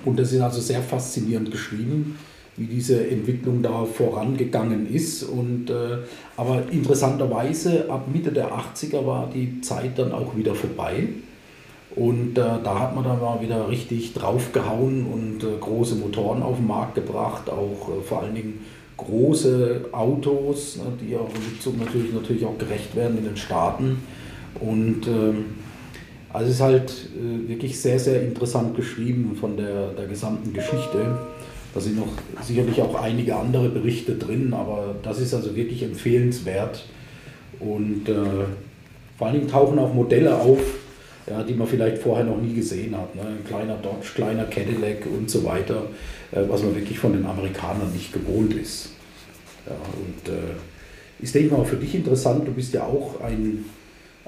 und 0.05 0.17
das 0.17 0.31
ist 0.33 0.41
also 0.41 0.59
sehr 0.59 0.81
faszinierend 0.81 1.51
geschrieben, 1.51 2.17
wie 2.57 2.65
diese 2.65 3.07
Entwicklung 3.07 3.61
da 3.61 3.85
vorangegangen 3.85 4.93
ist. 4.93 5.23
Und, 5.23 5.69
äh, 5.69 5.97
aber 6.37 6.63
interessanterweise, 6.71 7.89
ab 7.89 8.07
Mitte 8.13 8.31
der 8.31 8.51
80er 8.51 9.05
war 9.05 9.29
die 9.33 9.61
Zeit 9.61 9.97
dann 9.97 10.11
auch 10.11 10.35
wieder 10.35 10.53
vorbei. 10.53 11.07
Und 11.95 12.37
äh, 12.37 12.41
da 12.63 12.79
hat 12.79 12.95
man 12.95 13.03
dann 13.03 13.19
mal 13.19 13.41
wieder 13.41 13.69
richtig 13.69 14.13
draufgehauen 14.13 15.05
und 15.05 15.43
äh, 15.43 15.57
große 15.59 15.95
Motoren 15.95 16.41
auf 16.41 16.57
den 16.57 16.67
Markt 16.67 16.95
gebracht, 16.95 17.49
auch 17.49 17.89
äh, 17.89 18.01
vor 18.01 18.23
allen 18.23 18.33
Dingen 18.33 18.61
große 18.97 19.85
Autos, 19.91 20.77
ne, 20.77 20.83
die 21.01 21.15
auch 21.15 21.29
natürlich, 21.79 22.13
natürlich 22.13 22.45
auch 22.45 22.57
gerecht 22.57 22.95
werden 22.95 23.17
in 23.19 23.25
den 23.25 23.37
Staaten. 23.37 23.99
Und 24.59 25.07
ähm, 25.07 25.45
also 26.31 26.47
es 26.47 26.55
ist 26.55 26.61
halt 26.61 26.91
äh, 27.15 27.47
wirklich 27.47 27.79
sehr, 27.79 27.99
sehr 27.99 28.23
interessant 28.23 28.75
geschrieben 28.75 29.35
von 29.39 29.55
der, 29.55 29.89
der 29.89 30.07
gesamten 30.07 30.51
Geschichte. 30.51 31.17
Da 31.73 31.79
sind 31.79 31.97
noch 31.97 32.09
sicherlich 32.41 32.81
auch 32.81 32.95
einige 32.95 33.35
andere 33.35 33.69
Berichte 33.69 34.15
drin, 34.15 34.53
aber 34.53 34.95
das 35.01 35.19
ist 35.19 35.33
also 35.33 35.55
wirklich 35.55 35.83
empfehlenswert. 35.83 36.85
Und 37.59 38.07
äh, 38.09 38.45
vor 39.17 39.27
allen 39.27 39.39
Dingen 39.39 39.49
tauchen 39.49 39.79
auch 39.79 39.93
Modelle 39.93 40.35
auf, 40.35 40.59
ja, 41.27 41.41
die 41.41 41.53
man 41.53 41.67
vielleicht 41.67 41.99
vorher 41.99 42.25
noch 42.25 42.39
nie 42.39 42.53
gesehen 42.53 42.95
hat. 42.97 43.15
Ne? 43.15 43.21
Ein 43.21 43.45
kleiner 43.47 43.75
Dodge, 43.75 44.09
kleiner 44.13 44.43
Cadillac 44.45 45.05
und 45.05 45.29
so 45.29 45.43
weiter, 45.45 45.87
äh, 46.31 46.41
was 46.47 46.61
man 46.61 46.75
wirklich 46.75 46.99
von 46.99 47.13
den 47.13 47.25
Amerikanern 47.25 47.91
nicht 47.93 48.13
gewohnt 48.13 48.53
ist. 48.53 48.89
Ja, 49.65 49.73
und 49.73 50.33
äh, 50.33 51.23
ist, 51.23 51.33
denke 51.33 51.47
ich 51.47 51.53
mal, 51.53 51.65
für 51.65 51.77
dich 51.77 51.95
interessant, 51.95 52.47
du 52.47 52.51
bist 52.51 52.73
ja 52.73 52.83
auch 52.83 53.21
ein 53.21 53.65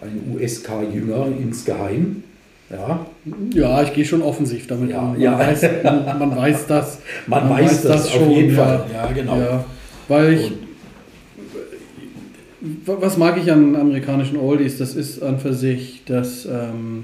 ein 0.02 0.36
USK-Jünger 0.36 1.28
insgeheim. 1.40 2.24
Ja, 2.70 3.06
ja 3.54 3.84
ich 3.84 3.94
gehe 3.94 4.06
schon 4.06 4.22
offensiv 4.22 4.68
damit 4.68 4.92
ja, 4.92 5.02
um. 5.02 5.12
Man, 5.14 5.22
ja. 5.22 5.38
Weiß, 5.38 5.62
man, 5.84 6.20
man, 6.20 6.36
weiß 6.36 6.68
das. 6.68 7.00
Man, 7.28 7.48
man 7.48 7.58
weiß, 7.58 7.72
weiß, 7.72 7.82
das, 7.84 8.04
das 8.04 8.12
schon, 8.12 8.24
auf 8.24 8.36
jeden 8.36 8.56
Fall. 8.56 8.86
Ja, 8.94 9.12
genau. 9.12 9.66
Weil 10.08 10.34
ich. 10.34 10.52
was 12.86 13.18
mag 13.18 13.38
ich 13.38 13.52
an 13.52 13.76
amerikanischen 13.76 14.38
Oldies? 14.38 14.78
Das 14.78 14.96
ist 14.96 15.22
an 15.24 15.40
für 15.40 15.54
sich, 15.54 16.04
dass. 16.06 16.46
Ähm, 16.46 17.04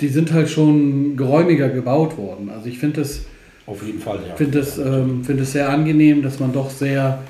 die 0.00 0.08
sind 0.08 0.32
halt 0.32 0.48
schon 0.48 1.16
geräumiger 1.16 1.68
gebaut 1.68 2.16
worden. 2.16 2.50
Also 2.50 2.68
ich 2.68 2.78
finde 2.78 3.00
das. 3.00 3.22
Auf 3.66 3.84
jeden 3.84 4.00
Fall, 4.00 4.20
ja. 4.26 4.34
Finde 4.34 4.58
es 4.60 4.78
ähm, 4.78 5.22
find 5.24 5.46
sehr 5.46 5.68
angenehm, 5.68 6.22
dass 6.22 6.40
man 6.40 6.52
doch 6.52 6.70
sehr 6.70 7.22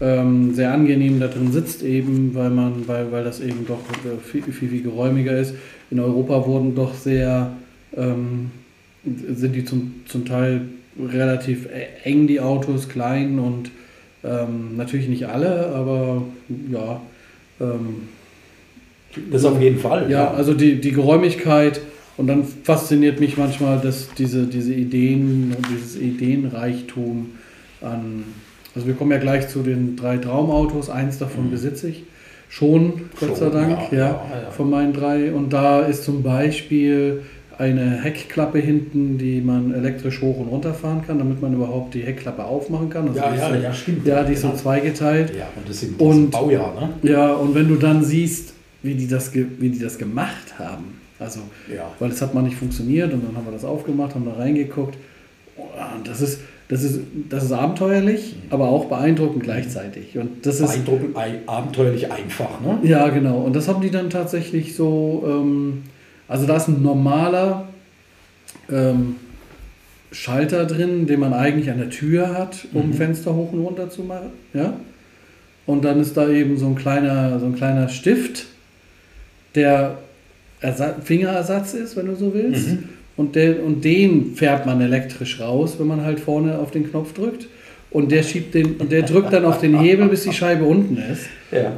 ähm, 0.00 0.54
sehr 0.54 0.72
angenehm 0.72 1.18
da 1.20 1.26
drin 1.26 1.52
sitzt, 1.52 1.82
eben 1.82 2.34
weil 2.34 2.50
man, 2.50 2.86
weil, 2.86 3.10
weil 3.10 3.24
das 3.24 3.40
eben 3.40 3.66
doch 3.66 3.80
äh, 4.04 4.18
viel, 4.22 4.42
viel, 4.42 4.68
viel 4.68 4.82
geräumiger 4.82 5.36
ist. 5.36 5.54
In 5.90 6.00
Europa 6.00 6.46
wurden 6.46 6.74
doch 6.74 6.94
sehr, 6.94 7.52
ähm, 7.96 8.50
sind 9.04 9.54
die 9.54 9.64
zum, 9.64 10.02
zum 10.06 10.24
Teil 10.24 10.62
relativ 10.98 11.66
e-, 11.66 12.08
eng, 12.08 12.26
die 12.26 12.40
Autos, 12.40 12.88
klein 12.88 13.38
und 13.38 13.70
ähm, 14.24 14.76
natürlich 14.76 15.08
nicht 15.08 15.26
alle, 15.26 15.68
aber 15.68 16.22
ja. 16.72 17.00
Ähm, 17.60 18.08
das 19.32 19.44
auf 19.44 19.60
jeden 19.60 19.78
Fall. 19.78 20.04
Ja, 20.04 20.24
ja, 20.24 20.30
also 20.30 20.54
die, 20.54 20.80
die 20.80 20.92
Geräumigkeit 20.92 21.80
und 22.16 22.26
dann 22.26 22.44
fasziniert 22.44 23.20
mich 23.20 23.36
manchmal, 23.36 23.80
dass 23.80 24.10
diese, 24.14 24.46
diese 24.46 24.74
Ideen, 24.74 25.56
dieses 25.70 25.96
Ideenreichtum 25.96 27.30
an 27.80 28.24
also 28.78 28.86
wir 28.86 28.94
kommen 28.94 29.10
ja 29.10 29.18
gleich 29.18 29.48
zu 29.48 29.64
den 29.64 29.96
drei 29.96 30.18
Traumautos. 30.18 30.88
Eins 30.88 31.18
davon 31.18 31.46
mhm. 31.46 31.50
besitze 31.50 31.88
ich 31.88 32.04
schon, 32.48 33.10
Gott 33.18 33.36
sei 33.36 33.50
Dank, 33.50 33.90
ja, 33.90 33.98
ja, 33.98 34.06
ja, 34.06 34.50
von 34.52 34.70
meinen 34.70 34.92
drei. 34.92 35.32
Und 35.32 35.52
da 35.52 35.80
ist 35.80 36.04
zum 36.04 36.22
Beispiel 36.22 37.22
eine 37.58 38.00
Heckklappe 38.00 38.60
hinten, 38.60 39.18
die 39.18 39.40
man 39.40 39.74
elektrisch 39.74 40.22
hoch 40.22 40.38
und 40.38 40.46
runter 40.46 40.74
fahren 40.74 41.02
kann, 41.04 41.18
damit 41.18 41.42
man 41.42 41.54
überhaupt 41.54 41.92
die 41.94 42.02
Heckklappe 42.02 42.44
aufmachen 42.44 42.88
kann. 42.88 43.08
Also 43.08 43.18
ja, 43.18 43.34
ja, 43.34 43.56
ja, 43.56 43.72
stimmt. 43.72 44.06
Ja, 44.06 44.22
die 44.22 44.34
ist 44.34 44.42
so 44.42 44.52
zweigeteilt. 44.52 45.34
Ja, 45.36 45.48
und 45.56 45.68
das 45.68 45.80
sind 45.80 46.00
und, 46.00 46.30
Baujahr, 46.30 46.72
ne? 47.02 47.10
Ja, 47.10 47.32
und 47.32 47.56
wenn 47.56 47.66
du 47.66 47.74
dann 47.74 48.04
siehst, 48.04 48.54
wie 48.84 48.94
die 48.94 49.08
das, 49.08 49.34
wie 49.34 49.70
die 49.70 49.80
das 49.80 49.98
gemacht 49.98 50.56
haben, 50.56 51.00
also, 51.18 51.40
weil 51.98 52.10
das 52.10 52.22
hat 52.22 52.32
mal 52.32 52.42
nicht 52.42 52.56
funktioniert 52.56 53.12
und 53.12 53.26
dann 53.26 53.36
haben 53.36 53.44
wir 53.44 53.52
das 53.52 53.64
aufgemacht, 53.64 54.14
haben 54.14 54.24
da 54.24 54.34
reingeguckt. 54.34 54.96
Und 55.56 56.06
das 56.06 56.20
ist, 56.20 56.38
das 56.68 56.82
ist, 56.82 57.00
das 57.30 57.44
ist 57.44 57.52
abenteuerlich, 57.52 58.36
aber 58.50 58.68
auch 58.68 58.86
beeindruckend 58.86 59.42
gleichzeitig. 59.42 60.18
Und 60.18 60.44
das 60.44 60.58
beeindruckend, 60.58 61.16
ist, 61.16 61.48
abenteuerlich 61.48 62.12
einfach, 62.12 62.60
ne? 62.60 62.78
Ja, 62.82 63.08
genau. 63.08 63.38
Und 63.38 63.56
das 63.56 63.68
haben 63.68 63.80
die 63.80 63.90
dann 63.90 64.10
tatsächlich 64.10 64.76
so, 64.76 65.24
ähm, 65.26 65.84
also 66.28 66.46
da 66.46 66.58
ist 66.58 66.68
ein 66.68 66.82
normaler 66.82 67.68
ähm, 68.70 69.16
Schalter 70.12 70.66
drin, 70.66 71.06
den 71.06 71.20
man 71.20 71.32
eigentlich 71.32 71.70
an 71.70 71.78
der 71.78 71.88
Tür 71.88 72.36
hat, 72.36 72.68
um 72.74 72.88
mhm. 72.88 72.94
Fenster 72.94 73.34
hoch 73.34 73.50
und 73.52 73.60
runter 73.60 73.88
zu 73.88 74.02
machen. 74.02 74.30
Ja? 74.52 74.74
Und 75.64 75.86
dann 75.86 76.00
ist 76.00 76.18
da 76.18 76.28
eben 76.28 76.58
so 76.58 76.66
ein 76.66 76.74
kleiner, 76.74 77.40
so 77.40 77.46
ein 77.46 77.54
kleiner 77.54 77.88
Stift, 77.88 78.44
der 79.54 79.96
Ersatz, 80.60 80.96
Fingerersatz 81.02 81.72
ist, 81.72 81.96
wenn 81.96 82.06
du 82.06 82.14
so 82.14 82.34
willst. 82.34 82.68
Mhm 82.68 82.97
und, 83.18 83.34
der, 83.34 83.62
und 83.62 83.84
den 83.84 84.34
fährt 84.36 84.64
man 84.64 84.80
elektrisch 84.80 85.40
raus, 85.40 85.74
wenn 85.78 85.88
man 85.88 86.02
halt 86.02 86.20
vorne 86.20 86.58
auf 86.58 86.70
den 86.70 86.88
Knopf 86.88 87.12
drückt. 87.12 87.48
Und 87.90 88.12
der 88.12 88.22
schiebt 88.22 88.54
den, 88.54 88.76
und 88.76 88.92
der 88.92 89.02
drückt 89.02 89.32
dann 89.32 89.44
auf 89.44 89.60
den 89.60 89.78
Hebel, 89.78 90.08
bis 90.08 90.22
die 90.22 90.32
Scheibe 90.32 90.64
unten 90.64 90.96
ist. 90.96 91.26
Ja. 91.50 91.72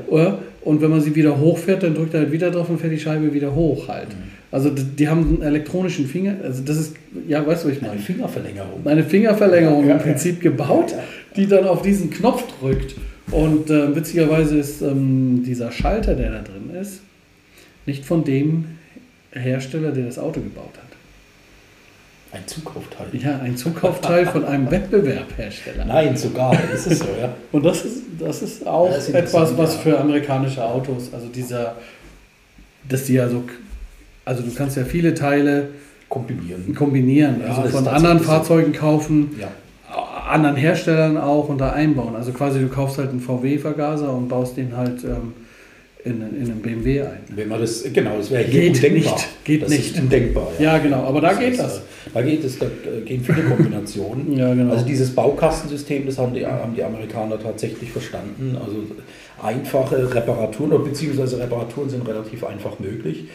Und 0.62 0.82
wenn 0.82 0.90
man 0.90 1.00
sie 1.00 1.14
wieder 1.14 1.38
hochfährt, 1.38 1.82
dann 1.82 1.94
drückt 1.94 2.12
er 2.12 2.20
halt 2.20 2.32
wieder 2.32 2.50
drauf 2.50 2.68
und 2.68 2.78
fährt 2.78 2.92
die 2.92 2.98
Scheibe 2.98 3.32
wieder 3.32 3.54
hoch 3.54 3.88
halt. 3.88 4.10
Mhm. 4.10 4.30
Also 4.52 4.68
die 4.70 5.08
haben 5.08 5.28
einen 5.28 5.42
elektronischen 5.42 6.06
Finger, 6.06 6.34
also 6.42 6.62
das 6.62 6.76
ist, 6.76 6.96
ja, 7.26 7.46
weißt 7.46 7.64
du, 7.64 7.68
was 7.68 7.76
ich 7.76 7.80
meine? 7.80 7.94
Eine 7.94 8.02
Fingerverlängerung. 8.02 8.80
Eine 8.84 9.04
Fingerverlängerung 9.04 9.88
ja, 9.88 9.96
im 9.96 10.02
Prinzip 10.02 10.44
ja. 10.44 10.50
gebaut, 10.50 10.94
die 11.36 11.46
dann 11.46 11.64
auf 11.66 11.82
diesen 11.82 12.10
Knopf 12.10 12.44
drückt. 12.60 12.96
Und 13.30 13.70
äh, 13.70 13.94
witzigerweise 13.94 14.58
ist 14.58 14.82
ähm, 14.82 15.42
dieser 15.46 15.70
Schalter, 15.70 16.14
der 16.14 16.32
da 16.32 16.42
drin 16.42 16.78
ist, 16.78 17.00
nicht 17.86 18.04
von 18.04 18.24
dem 18.24 18.64
Hersteller, 19.32 19.92
der 19.92 20.06
das 20.06 20.18
Auto 20.18 20.40
gebaut 20.40 20.72
hat. 20.76 20.89
Ein 22.32 22.46
Zukaufteil. 22.46 23.08
Ja, 23.12 23.40
ein 23.40 23.56
Zukaufteil 23.56 24.24
von 24.26 24.44
einem 24.44 24.70
Wettbewerbhersteller. 24.70 25.84
Nein, 25.84 26.16
sogar, 26.16 26.56
ist 26.72 26.86
es 26.86 27.00
so, 27.00 27.06
ja. 27.20 27.34
Und 27.50 27.64
das 27.64 27.84
ist, 27.84 28.02
das 28.20 28.42
ist 28.42 28.66
auch 28.66 28.88
das 28.88 29.08
ist 29.08 29.14
etwas, 29.14 29.56
was 29.58 29.76
für 29.76 29.98
amerikanische 29.98 30.64
Autos, 30.64 31.12
also 31.12 31.26
dieser, 31.26 31.76
dass 32.88 33.04
die 33.04 33.14
ja 33.14 33.28
so, 33.28 33.42
also 34.24 34.42
du 34.42 34.54
kannst 34.54 34.76
ja 34.76 34.84
viele 34.84 35.14
Teile 35.14 35.70
kombinieren. 36.08 36.72
Kombinieren, 36.74 37.42
also 37.42 37.62
von 37.68 37.88
anderen 37.88 38.20
Fahrzeugen 38.20 38.72
kaufen, 38.72 39.36
ja. 39.40 39.48
anderen 40.28 40.56
Herstellern 40.56 41.18
auch 41.18 41.48
und 41.48 41.58
da 41.58 41.70
einbauen. 41.72 42.14
Also 42.14 42.32
quasi 42.32 42.60
du 42.60 42.68
kaufst 42.68 42.98
halt 42.98 43.10
einen 43.10 43.20
VW-Vergaser 43.20 44.12
und 44.12 44.28
baust 44.28 44.56
den 44.56 44.76
halt 44.76 45.02
ähm, 45.02 45.32
in, 46.04 46.20
in 46.20 46.50
einem 46.50 46.60
BMW 46.60 47.02
ein. 47.02 47.20
Wenn 47.34 47.48
man 47.48 47.60
das, 47.60 47.84
genau, 47.92 48.16
das 48.16 48.30
wäre 48.30 48.44
hier 48.44 48.62
geht 48.62 48.76
undenkbar. 48.76 49.14
Nicht, 49.14 49.44
geht 49.44 49.62
das 49.62 49.68
nicht. 49.70 49.94
Ist 49.94 50.00
undenkbar. 50.00 50.52
Ja, 50.58 50.76
ja 50.76 50.78
genau, 50.78 51.04
aber 51.04 51.20
da 51.20 51.30
das 51.30 51.38
geht 51.38 51.48
heißt, 51.50 51.60
das. 51.60 51.78
Äh, 51.78 51.80
da 52.14 52.22
geht 52.22 52.44
es, 52.44 52.58
da 52.58 52.66
gehen 53.04 53.22
viele 53.22 53.42
Kombinationen. 53.42 54.32
ja, 54.36 54.52
genau. 54.54 54.72
Also 54.72 54.84
dieses 54.84 55.14
Baukastensystem, 55.14 56.06
das 56.06 56.18
haben 56.18 56.34
die, 56.34 56.46
haben 56.46 56.74
die 56.74 56.82
Amerikaner 56.82 57.38
tatsächlich 57.40 57.90
verstanden. 57.90 58.56
Also 58.62 58.84
einfache 59.42 60.14
Reparaturen, 60.14 60.84
beziehungsweise 60.84 61.38
Reparaturen 61.38 61.90
sind 61.90 62.06
relativ 62.06 62.44
einfach 62.44 62.78
möglich. 62.78 63.26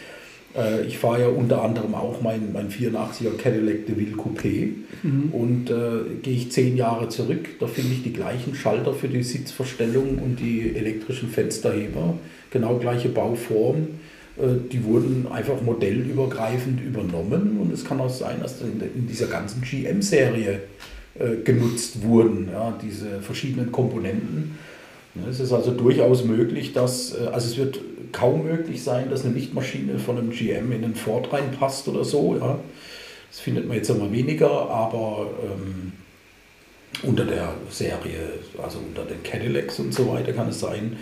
Äh, 0.55 0.85
ich 0.85 0.97
fahre 0.97 1.21
ja 1.21 1.27
unter 1.27 1.61
anderem 1.61 1.95
auch 1.95 2.21
mein, 2.21 2.51
mein 2.53 2.69
84er 2.69 3.37
Cadillac 3.37 3.85
DeVille 3.85 4.15
Coupé 4.15 4.69
mhm. 5.03 5.29
und 5.31 5.69
äh, 5.69 6.15
gehe 6.21 6.35
ich 6.35 6.51
zehn 6.51 6.77
Jahre 6.77 7.09
zurück, 7.09 7.59
da 7.59 7.67
finde 7.67 7.93
ich 7.93 8.03
die 8.03 8.13
gleichen 8.13 8.55
Schalter 8.55 8.93
für 8.93 9.07
die 9.07 9.23
Sitzverstellung 9.23 10.19
und 10.19 10.39
die 10.39 10.75
elektrischen 10.75 11.29
Fensterheber 11.29 12.15
genau 12.55 12.77
gleiche 12.77 13.09
Bauform. 13.09 13.87
Äh, 14.37 14.69
die 14.71 14.83
wurden 14.85 15.27
einfach 15.29 15.61
modellübergreifend 15.61 16.81
übernommen 16.81 17.59
und 17.61 17.73
es 17.73 17.83
kann 17.83 17.99
auch 17.99 18.09
sein, 18.09 18.37
dass 18.41 18.61
in 18.61 19.07
dieser 19.07 19.27
ganzen 19.27 19.61
GM-Serie 19.61 20.61
äh, 21.19 21.35
genutzt 21.43 22.01
wurden, 22.03 22.49
ja, 22.51 22.77
diese 22.81 23.21
verschiedenen 23.21 23.71
Komponenten. 23.71 24.57
Es 25.29 25.39
ist 25.39 25.53
also 25.53 25.71
durchaus 25.71 26.25
möglich, 26.25 26.73
dass, 26.73 27.13
äh, 27.13 27.27
also 27.27 27.47
es 27.47 27.57
wird 27.57 27.79
kaum 28.11 28.45
möglich 28.45 28.83
sein, 28.83 29.09
dass 29.09 29.25
eine 29.25 29.33
Lichtmaschine 29.33 29.99
von 29.99 30.17
einem 30.17 30.29
GM 30.29 30.71
in 30.71 30.83
einen 30.83 30.95
Ford 30.95 31.31
reinpasst 31.31 31.87
oder 31.89 32.05
so. 32.05 32.37
Ja. 32.37 32.59
Das 33.29 33.39
findet 33.41 33.67
man 33.67 33.75
jetzt 33.77 33.89
immer 33.89 34.11
weniger, 34.11 34.69
aber 34.69 35.29
ähm, 35.43 35.91
unter 37.03 37.25
der 37.25 37.53
Serie, 37.69 38.21
also 38.61 38.79
unter 38.79 39.03
den 39.03 39.21
Cadillacs 39.23 39.79
und 39.79 39.93
so 39.93 40.09
weiter 40.11 40.33
kann 40.33 40.49
es 40.49 40.59
sein, 40.59 40.97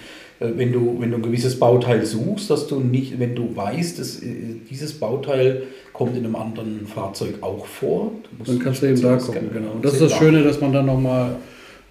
wenn 0.56 0.72
du, 0.72 0.98
wenn 1.00 1.12
du 1.12 1.18
ein 1.18 1.24
gewisses 1.24 1.58
Bauteil 1.58 2.06
suchst, 2.06 2.50
dass 2.50 2.68
du 2.68 2.80
nicht, 2.80 3.20
wenn 3.20 3.36
du 3.36 3.56
weißt, 3.56 4.00
dass 4.00 4.22
äh, 4.22 4.28
dieses 4.70 4.94
Bauteil 4.94 5.64
kommt 5.94 6.18
in 6.18 6.26
einem 6.26 6.36
anderen 6.36 6.88
Fahrzeug 6.88 7.36
auch 7.42 7.66
vor. 7.66 8.12
dann 8.46 8.60
kannst 8.60 8.82
du 8.82 8.88
eben 8.88 9.02
da 9.02 9.18
gucken, 9.18 9.50
genau. 9.54 9.76
Das 9.82 9.94
ist 9.94 10.02
das 10.02 10.14
Schöne, 10.14 10.44
dass 10.44 10.60
man 10.60 10.74
dann 10.74 10.86
nochmal 10.86 11.36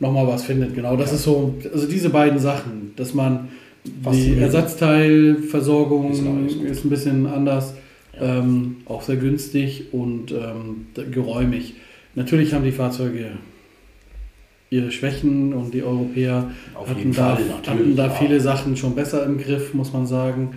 noch 0.00 0.12
mal 0.12 0.26
was 0.26 0.42
findet, 0.42 0.74
genau. 0.74 0.96
Das 0.96 1.10
ja. 1.10 1.16
ist 1.16 1.22
so, 1.22 1.54
also 1.72 1.86
diese 1.86 2.10
beiden 2.10 2.38
Sachen, 2.40 2.92
dass 2.96 3.14
man 3.14 3.48
die 3.84 4.38
Ersatzteilversorgung 4.38 6.10
ist 6.12 6.84
ein 6.84 6.90
bisschen 6.90 7.26
anders, 7.26 7.74
ja. 8.14 8.38
ähm, 8.38 8.78
auch 8.86 9.02
sehr 9.02 9.16
günstig 9.16 9.92
und 9.92 10.32
ähm, 10.32 10.86
geräumig. 11.10 11.74
Natürlich 12.14 12.52
haben 12.52 12.64
die 12.64 12.72
Fahrzeuge 12.72 13.30
ihre 14.72 14.90
Schwächen 14.90 15.52
und 15.52 15.74
die 15.74 15.82
Europäer 15.82 16.50
Auf 16.74 16.88
hatten, 16.88 17.12
da, 17.12 17.38
hatten 17.66 17.94
da 17.94 18.10
viele 18.10 18.40
Sachen 18.40 18.76
schon 18.76 18.94
besser 18.94 19.24
im 19.24 19.38
Griff, 19.38 19.74
muss 19.74 19.92
man 19.92 20.06
sagen. 20.06 20.54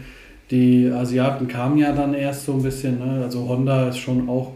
Die 0.51 0.89
Asiaten 0.89 1.47
kamen 1.47 1.78
ja 1.78 1.91
dann 1.91 2.13
erst 2.13 2.45
so 2.45 2.54
ein 2.54 2.63
bisschen, 2.63 2.99
ne? 2.99 3.23
also 3.23 3.47
Honda 3.47 3.89
ist 3.89 3.97
schon 3.97 4.30
auch 4.30 4.51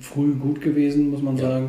früh 0.00 0.34
gut 0.34 0.60
gewesen, 0.60 1.10
muss 1.10 1.22
man 1.22 1.36
ja, 1.36 1.48
sagen. 1.48 1.68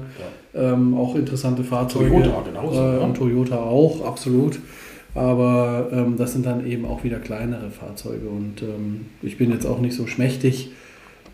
Ja. 0.54 0.74
Ähm, 0.74 0.94
auch 0.96 1.16
interessante 1.16 1.64
Fahrzeuge. 1.64 2.10
Toyota 2.10 2.44
genauso. 2.46 2.80
Äh, 2.80 2.98
und 2.98 3.16
Toyota 3.16 3.58
auch, 3.58 4.06
absolut. 4.06 4.60
Aber 5.14 5.90
ähm, 5.92 6.16
das 6.18 6.34
sind 6.34 6.46
dann 6.46 6.66
eben 6.66 6.86
auch 6.86 7.04
wieder 7.04 7.20
kleinere 7.20 7.70
Fahrzeuge 7.70 8.28
und 8.30 8.62
ähm, 8.62 9.08
ich 9.22 9.38
bin 9.38 9.52
jetzt 9.52 9.66
auch 9.66 9.80
nicht 9.80 9.96
so 9.96 10.08
schmächtig. 10.08 10.72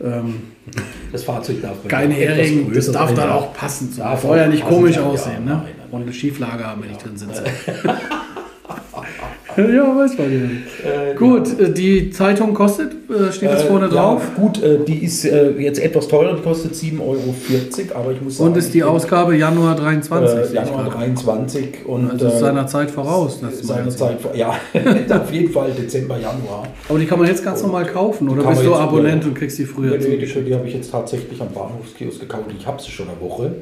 Ähm, 0.03 0.35
das 1.11 1.23
Fahrzeug 1.23 1.61
darf 1.61 1.87
kein 1.87 2.11
Hering, 2.11 2.71
das 2.73 2.91
darf 2.91 3.13
dann 3.13 3.29
auch 3.29 3.53
passen. 3.53 3.91
Soll 3.91 4.37
ja 4.37 4.47
nicht 4.47 4.63
komisch 4.63 4.97
aussehen. 4.97 5.45
Ne? 5.45 5.63
Und 5.91 6.01
eine 6.01 6.13
Schieflage 6.13 6.65
haben, 6.65 6.83
wenn 6.83 6.91
ich 6.91 6.97
drin 6.97 7.17
sitze. 7.17 7.43
ja, 9.57 9.95
weiß 9.95 10.17
man 10.17 10.31
ja. 10.31 10.89
Äh, 10.89 11.15
gut, 11.15 11.47
ja. 11.59 11.65
Äh, 11.65 11.73
die 11.73 12.11
Zeitung 12.11 12.53
kostet, 12.53 12.91
äh, 13.09 13.31
steht 13.31 13.49
das 13.49 13.63
äh, 13.63 13.67
vorne 13.67 13.89
drauf? 13.89 14.21
Ja, 14.35 14.41
gut, 14.41 14.61
äh, 14.61 14.79
die 14.85 15.03
ist 15.03 15.25
äh, 15.25 15.51
jetzt 15.57 15.79
etwas 15.79 16.07
teurer, 16.07 16.35
die 16.35 16.43
kostet 16.43 16.73
7,40 16.73 17.01
Euro, 17.01 17.19
aber 17.95 18.11
ich 18.11 18.21
muss 18.21 18.37
sagen. 18.37 18.51
Und 18.51 18.57
ist 18.57 18.73
die 18.73 18.83
Ausgabe 18.83 19.35
Januar 19.35 19.75
23? 19.75 20.53
Januar 20.53 20.89
23. 20.89 21.85
Und, 21.85 22.11
also 22.11 22.27
ist 22.27 22.39
seiner 22.39 22.67
Zeit 22.67 22.91
voraus. 22.91 23.39
Das 23.41 23.59
seiner 23.59 23.89
Zeit, 23.89 24.19
ja, 24.35 24.49
auf 25.09 25.33
jeden 25.33 25.51
Fall 25.51 25.71
Dezember, 25.71 26.15
Januar. 26.15 26.67
Aber 26.87 26.99
die 26.99 27.05
kann 27.05 27.17
man 27.19 27.27
jetzt 27.27 27.43
ganz 27.43 27.61
und 27.61 27.67
normal 27.67 27.85
kaufen, 27.85 28.29
oder 28.29 28.43
bist 28.43 28.63
du 28.63 28.75
Abonnent 28.75 29.25
und 29.25 29.33
kriegst 29.33 29.57
die 29.57 29.65
früher? 29.65 29.97
Nee, 29.97 30.17
die, 30.17 30.43
die 30.43 30.53
habe 30.53 30.67
ich 30.67 30.75
jetzt 30.75 30.91
tatsächlich 30.91 31.41
am 31.41 31.49
Bahnhofskiosk 31.49 32.19
gekauft. 32.19 32.45
Ich 32.57 32.67
habe 32.67 32.81
sie 32.81 32.91
schon 32.91 33.07
eine 33.09 33.19
Woche. 33.19 33.55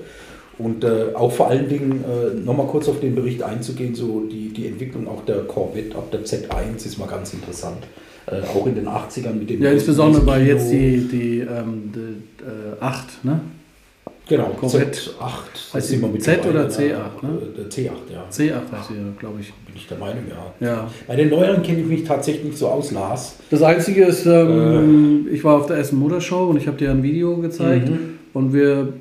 Und 0.57 0.83
äh, 0.83 1.13
auch 1.13 1.31
vor 1.31 1.49
allen 1.49 1.67
Dingen, 1.67 2.03
äh, 2.03 2.33
nochmal 2.39 2.67
kurz 2.67 2.87
auf 2.87 2.99
den 3.01 3.13
Bericht 3.13 3.43
einzugehen, 3.43 3.93
so 3.93 4.21
die, 4.21 4.49
die 4.49 4.67
Entwicklung 4.67 5.07
auch 5.07 5.25
der 5.25 5.39
Corvette 5.39 5.97
ab 5.97 6.11
der 6.11 6.21
Z1 6.21 6.85
ist 6.85 6.97
mal 6.97 7.07
ganz 7.07 7.33
interessant. 7.33 7.83
Äh, 8.27 8.41
auch 8.47 8.65
in 8.65 8.75
den 8.75 8.87
80ern 8.87 9.33
mit 9.33 9.49
dem. 9.49 9.61
Ja, 9.61 9.71
insbesondere 9.71 10.25
weil 10.25 10.47
jetzt 10.47 10.71
die, 10.71 11.07
die, 11.07 11.39
ähm, 11.41 11.91
die 11.93 12.43
äh, 12.43 12.81
8, 12.81 13.23
ne? 13.23 13.39
Genau, 14.27 14.45
Corvette 14.59 14.97
Z8. 14.97 15.73
Heißt 15.73 15.91
die 15.91 15.97
mit 15.97 16.23
Z 16.23 16.45
oder 16.47 16.67
C8, 16.67 17.21
ne? 17.21 17.37
Der 17.55 17.65
C8, 17.69 17.91
ja. 18.11 18.25
C8 18.31 18.71
heißt 18.71 18.87
sie, 18.89 18.95
glaube 19.19 19.41
ich. 19.41 19.53
Bin 19.53 19.75
ich 19.75 19.87
der 19.87 19.99
Meinung, 19.99 20.23
ja. 20.59 20.67
ja. 20.67 20.91
Bei 21.05 21.15
den 21.15 21.29
neueren 21.29 21.61
kenne 21.61 21.81
ich 21.81 21.85
mich 21.85 22.03
tatsächlich 22.05 22.45
nicht 22.45 22.57
so 22.57 22.67
aus, 22.67 22.91
Lars. 22.91 23.35
Das 23.51 23.61
Einzige 23.61 24.05
ist, 24.05 24.25
ähm, 24.25 25.27
äh. 25.27 25.35
ich 25.35 25.43
war 25.43 25.57
auf 25.57 25.67
der 25.67 25.77
Essen 25.77 25.99
Motorshow 25.99 26.47
und 26.47 26.57
ich 26.57 26.65
habe 26.65 26.77
dir 26.77 26.89
ein 26.89 27.03
Video 27.03 27.37
gezeigt 27.37 27.89
mhm. 27.89 28.17
und 28.33 28.53
wir 28.53 28.93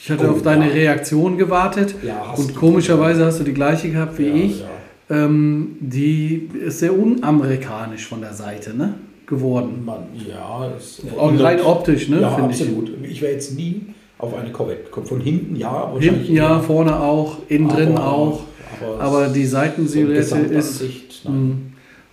ich 0.00 0.10
hatte 0.10 0.28
oh, 0.28 0.32
auf 0.32 0.42
deine 0.42 0.68
ja. 0.68 0.72
Reaktion 0.72 1.38
gewartet 1.38 1.94
ja, 2.02 2.32
und 2.36 2.54
komischerweise 2.54 3.24
hast 3.24 3.40
du 3.40 3.44
die 3.44 3.54
gleiche 3.54 3.90
gehabt 3.90 4.18
wie 4.18 4.28
ja, 4.28 4.34
ich. 4.34 4.64
Ähm, 5.10 5.76
die 5.80 6.48
ist 6.64 6.80
sehr 6.80 6.98
unamerikanisch 6.98 8.06
von 8.06 8.20
der 8.20 8.34
Seite 8.34 8.74
ne? 8.76 8.94
geworden. 9.26 9.82
Man, 9.84 10.04
ja, 10.28 10.70
ist 10.76 11.02
auch 11.16 11.38
rein 11.38 11.60
optisch, 11.60 12.08
ne? 12.08 12.20
Ja, 12.20 12.36
absolut. 12.36 12.90
Ich, 13.02 13.12
ich 13.12 13.22
wäre 13.22 13.32
jetzt 13.32 13.54
nie 13.54 13.82
auf 14.18 14.34
eine 14.34 14.50
Corvette. 14.50 14.90
Kommt 14.90 15.08
von 15.08 15.20
hinten 15.20 15.56
ja, 15.56 15.92
Hinten 15.98 16.34
ja, 16.34 16.60
vorne 16.60 16.98
auch, 16.98 17.38
innen 17.48 17.68
drin 17.68 17.96
auch. 17.96 18.42
Aber, 18.80 19.00
aber 19.00 19.28
die 19.28 19.46
Seitensilhouette 19.46 20.36
ist. 20.36 20.82
Mh, 21.24 21.56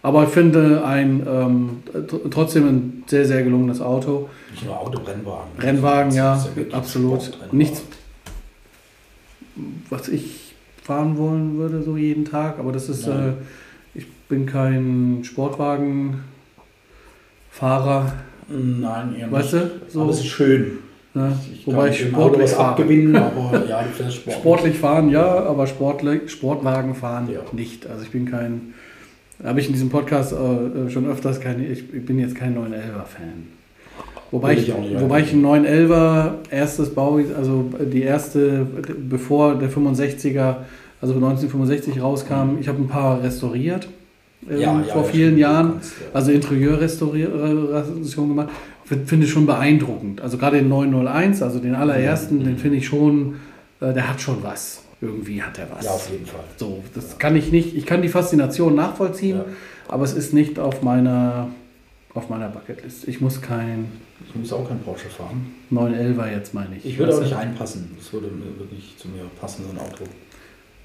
aber 0.05 0.25
ich 0.25 0.29
finde 0.29 0.85
ein 0.85 1.25
ähm, 1.27 1.81
trotzdem 2.29 2.67
ein 2.67 3.03
sehr, 3.07 3.25
sehr 3.25 3.41
gelungenes 3.41 3.81
Auto. 3.81 4.29
Nicht 4.51 4.63
nur 4.63 4.79
Auto, 4.79 4.99
Rennwagen. 4.99 5.49
Rennwagen, 5.57 6.11
ja, 6.11 6.45
ja 6.55 6.77
absolut. 6.77 7.31
Nichts, 7.51 7.81
was 9.89 10.07
ich 10.09 10.53
fahren 10.83 11.17
wollen 11.17 11.57
würde, 11.57 11.81
so 11.81 11.97
jeden 11.97 12.23
Tag. 12.23 12.59
Aber 12.59 12.71
das 12.71 12.87
ist, 12.87 13.07
äh, 13.07 13.31
ich 13.95 14.07
bin 14.29 14.45
kein 14.45 15.21
Sportwagenfahrer. 15.23 18.13
Nein, 18.47 19.15
eher 19.17 19.31
weißt 19.31 19.53
nicht. 19.53 19.65
Du, 19.65 19.69
so. 19.89 20.01
Aber 20.01 20.11
es 20.11 20.19
ist 20.19 20.27
schön. 20.27 20.77
Ja, 21.15 21.31
ich 21.51 21.65
wobei 21.65 21.89
ich 21.89 22.01
sportlich 22.01 22.51
was 22.51 22.59
abgewinnen, 22.59 23.15
aber 23.17 23.65
ja, 23.67 23.83
sportlich. 24.11 24.35
sportlich 24.35 24.77
fahren, 24.77 25.09
ja, 25.09 25.25
aber 25.25 25.65
sportlich, 25.65 26.29
Sportwagen 26.29 26.93
fahren 26.93 27.27
ja. 27.33 27.39
nicht. 27.53 27.87
Also 27.87 28.03
ich 28.03 28.11
bin 28.11 28.29
kein, 28.29 28.75
habe 29.43 29.59
ich 29.59 29.67
in 29.67 29.73
diesem 29.73 29.89
Podcast 29.89 30.33
äh, 30.33 30.89
schon 30.89 31.05
öfters 31.07 31.39
keine, 31.39 31.65
ich, 31.65 31.93
ich 31.93 32.05
bin 32.05 32.19
jetzt 32.19 32.35
kein 32.35 32.55
911er-Fan. 32.55 33.55
Wobei 34.31 34.53
ich, 34.53 34.69
ich 34.69 34.99
wobei 34.99 35.21
ich 35.21 35.31
einen 35.31 35.45
911er 35.45 36.33
erstes 36.49 36.93
Bau, 36.93 37.19
also 37.37 37.69
die 37.79 38.01
erste, 38.01 38.65
bevor 39.09 39.55
der 39.55 39.69
65er, 39.69 40.55
also 41.01 41.13
1965 41.13 42.01
rauskam, 42.01 42.57
ich 42.59 42.67
habe 42.67 42.81
ein 42.81 42.87
paar 42.87 43.21
restauriert 43.23 43.87
ähm, 44.49 44.59
ja, 44.59 44.83
vor 44.91 45.03
ja, 45.03 45.07
vielen 45.07 45.37
Jahren, 45.37 45.71
kannst, 45.73 45.93
also 46.13 46.31
Interieurrestauration 46.31 48.29
gemacht. 48.29 48.49
Finde 48.83 49.25
ich 49.25 49.31
schon 49.31 49.47
beeindruckend. 49.47 50.21
Also 50.21 50.37
gerade 50.37 50.57
den 50.57 50.69
901, 50.69 51.41
also 51.41 51.59
den 51.59 51.73
allerersten, 51.73 52.39
mhm. 52.39 52.43
den 52.43 52.57
finde 52.57 52.77
ich 52.77 52.85
schon, 52.85 53.35
äh, 53.81 53.93
der 53.93 54.09
hat 54.09 54.21
schon 54.21 54.43
was. 54.43 54.83
Irgendwie 55.05 55.41
hat 55.41 55.57
er 55.59 55.67
was. 55.71 55.85
Ja, 55.85 55.91
auf 55.91 56.09
jeden 56.09 56.25
Fall. 56.25 56.43
So, 56.57 56.83
das 56.93 57.17
kann 57.17 57.35
ich 57.35 57.51
nicht, 57.51 57.75
ich 57.75 57.85
kann 57.85 58.01
die 58.01 58.09
Faszination 58.09 58.75
nachvollziehen, 58.75 59.41
aber 59.87 60.03
es 60.03 60.13
ist 60.13 60.33
nicht 60.33 60.59
auf 60.59 60.81
meiner 60.81 61.49
auf 62.15 62.29
meiner 62.29 62.47
Bucketlist. 62.47 63.07
Ich 63.07 63.21
muss 63.21 63.41
kein. 63.41 63.91
Ich 64.27 64.35
muss 64.35 64.51
auch 64.53 64.67
kein 64.67 64.79
Porsche 64.79 65.09
fahren. 65.09 65.53
911er 65.71 66.31
jetzt 66.31 66.53
meine 66.53 66.77
ich. 66.77 66.85
Ich 66.85 66.97
würde 66.97 67.15
auch 67.15 67.21
nicht 67.21 67.35
einpassen. 67.35 67.91
Das 67.97 68.13
würde 68.13 68.31
wirklich 68.57 68.95
zu 68.97 69.09
mir 69.09 69.23
passen, 69.39 69.65
so 69.65 69.71
ein 69.71 69.79
Auto. 69.79 70.05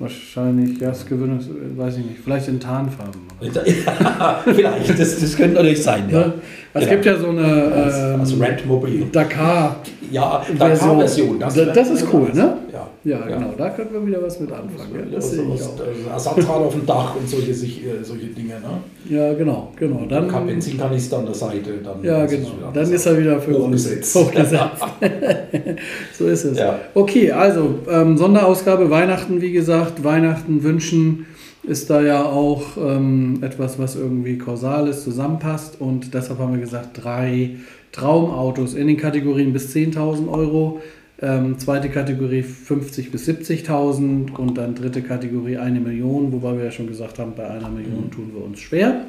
Wahrscheinlich, 0.01 0.81
ja, 0.81 0.89
das 0.89 1.05
Gewöhnungs, 1.05 1.47
weiß 1.77 1.99
ich 1.99 2.07
nicht. 2.07 2.21
Vielleicht 2.25 2.49
in 2.49 2.59
Tarnfarben. 2.59 3.21
Ja, 3.43 4.41
vielleicht, 4.43 4.99
das, 4.99 5.21
das 5.21 5.37
könnte 5.37 5.57
natürlich 5.57 5.83
sein, 5.83 6.09
ja. 6.11 6.19
Ne? 6.19 6.35
Es 6.73 6.85
ja. 6.85 6.91
gibt 6.91 7.05
ja 7.05 7.19
so 7.19 7.29
eine 7.29 8.15
ähm, 8.15 8.21
als 8.21 8.41
Rentmobil. 8.41 9.07
Dakar. 9.13 9.77
Ja, 10.11 10.45
Dakar-Version. 10.59 11.39
Das, 11.39 11.55
das, 11.55 11.91
ist 11.91 12.07
cool, 12.13 12.33
ne? 12.33 12.57
Ja. 13.03 13.19
Ja, 13.19 13.27
genau, 13.27 13.55
da 13.57 13.71
könnten 13.71 13.95
wir 13.95 14.07
wieder 14.07 14.23
was 14.23 14.39
mit 14.41 14.53
anfangen. 14.53 14.95
Ja, 14.95 15.17
das 15.17 15.31
sehe 15.31 15.43
ich 15.55 15.63
auch. 15.63 16.13
Ersatzrad 16.13 16.49
auf 16.49 16.75
dem 16.75 16.85
Dach 16.85 17.17
und 17.17 17.29
solche, 17.29 17.53
äh, 17.53 18.03
solche 18.03 18.27
Dinge. 18.27 18.55
Ne? 18.61 19.17
Ja, 19.17 19.33
genau. 19.33 19.73
genau. 19.77 20.05
Dann, 20.07 20.29
Dann 20.29 20.47
Benzinkanister 20.47 21.19
an 21.19 21.27
der 21.27 21.35
Seite. 21.35 21.79
Dann 21.83 22.05
ja, 22.05 22.27
genau. 22.27 22.49
Dann 22.75 22.93
ist 22.93 23.07
er 23.07 23.19
wieder 23.19 23.41
für 23.41 23.59
hochgesetzt. 23.59 24.15
uns 24.17 24.27
hochgesetzt. 24.27 24.85
so 26.19 26.27
ist 26.27 26.45
es. 26.45 26.59
Ja. 26.59 26.79
Okay, 26.93 27.33
also 27.33 27.77
ähm, 27.91 28.19
Sonderausgabe 28.19 28.91
Weihnachten, 28.91 29.41
wie 29.41 29.53
gesagt, 29.53 30.05
Weihnachten 30.05 30.63
wünschen 30.63 31.27
ist 31.63 31.91
da 31.91 32.03
ja 32.03 32.25
auch 32.25 32.77
ähm, 32.79 33.39
etwas, 33.43 33.79
was 33.79 33.97
irgendwie 33.97 34.39
kausal 34.39 34.89
ist, 34.89 35.05
zusammenpasst. 35.05 35.81
Und 35.81 36.13
deshalb 36.13 36.39
haben 36.39 36.53
wir 36.53 36.61
gesagt, 36.61 37.03
drei 37.03 37.57
Traumautos 37.93 38.75
in 38.75 38.87
den 38.87 38.97
Kategorien 38.97 39.53
bis 39.53 39.75
10.000 39.75 40.31
Euro 40.31 40.81
ähm, 41.23 41.59
zweite 41.59 41.91
Kategorie 41.91 42.43
50.000 42.43 43.11
bis 43.11 43.29
70.000 43.29 44.35
und 44.35 44.57
dann 44.57 44.75
dritte 44.75 45.03
Kategorie 45.03 45.59
eine 45.59 45.81
Million, 45.81 46.33
wobei 46.33 46.57
wir 46.57 46.65
ja 46.65 46.71
schon 46.71 46.87
gesagt 46.87 47.19
haben, 47.19 47.35
bei 47.37 47.49
einer 47.49 47.69
Million 47.69 48.07
mhm. 48.07 48.11
tun 48.11 48.31
wir 48.35 48.45
uns 48.45 48.61
schwer. 48.61 49.05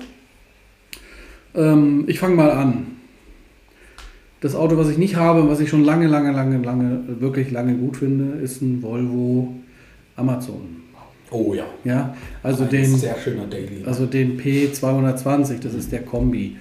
Ähm, 1.56 2.06
ich 2.08 2.19
fange 2.19 2.36
mal 2.36 2.52
an. 2.52 2.88
Das 4.41 4.56
Auto, 4.56 4.76
was 4.76 4.89
ich 4.89 4.97
nicht 4.97 5.15
habe, 5.15 5.47
was 5.50 5.60
ich 5.60 5.69
schon 5.69 5.84
lange, 5.84 6.08
lange, 6.08 6.32
lange, 6.32 6.58
lange, 6.58 7.02
wirklich 7.19 7.52
lange 7.52 7.76
gut 7.76 7.97
finde, 7.97 8.39
ist 8.39 8.62
ein 8.62 8.82
Volvo 8.82 9.54
Amazon. 10.15 10.82
Oh 11.30 11.54
ja. 11.54 11.65
Ja, 11.86 12.15
also 12.43 12.63
Ein 12.63 12.69
den, 12.71 12.97
sehr 12.97 13.15
schöner 13.24 13.45
Daily. 13.45 13.84
Also 13.86 14.06
den 14.06 14.38
P220, 14.39 15.60
das 15.62 15.74
ist 15.74 15.91
der 15.91 16.02
Kombi. 16.02 16.58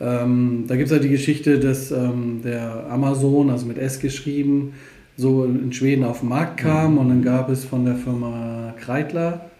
Ähm, 0.00 0.64
da 0.66 0.76
gibt 0.76 0.90
es 0.90 0.96
ja 0.96 1.02
die 1.02 1.10
Geschichte, 1.10 1.58
dass 1.58 1.90
ähm, 1.90 2.40
der 2.42 2.86
Amazon, 2.88 3.50
also 3.50 3.66
mit 3.66 3.78
S 3.78 4.00
geschrieben, 4.00 4.72
so 5.16 5.44
in 5.44 5.72
Schweden 5.72 6.04
auf 6.04 6.20
den 6.20 6.28
Markt 6.28 6.58
kam 6.58 6.92
mhm. 6.92 6.98
und 6.98 7.08
dann 7.08 7.22
gab 7.22 7.48
es 7.48 7.64
von 7.64 7.84
der 7.84 7.96
Firma 7.96 8.74
Kreitler 8.78 9.50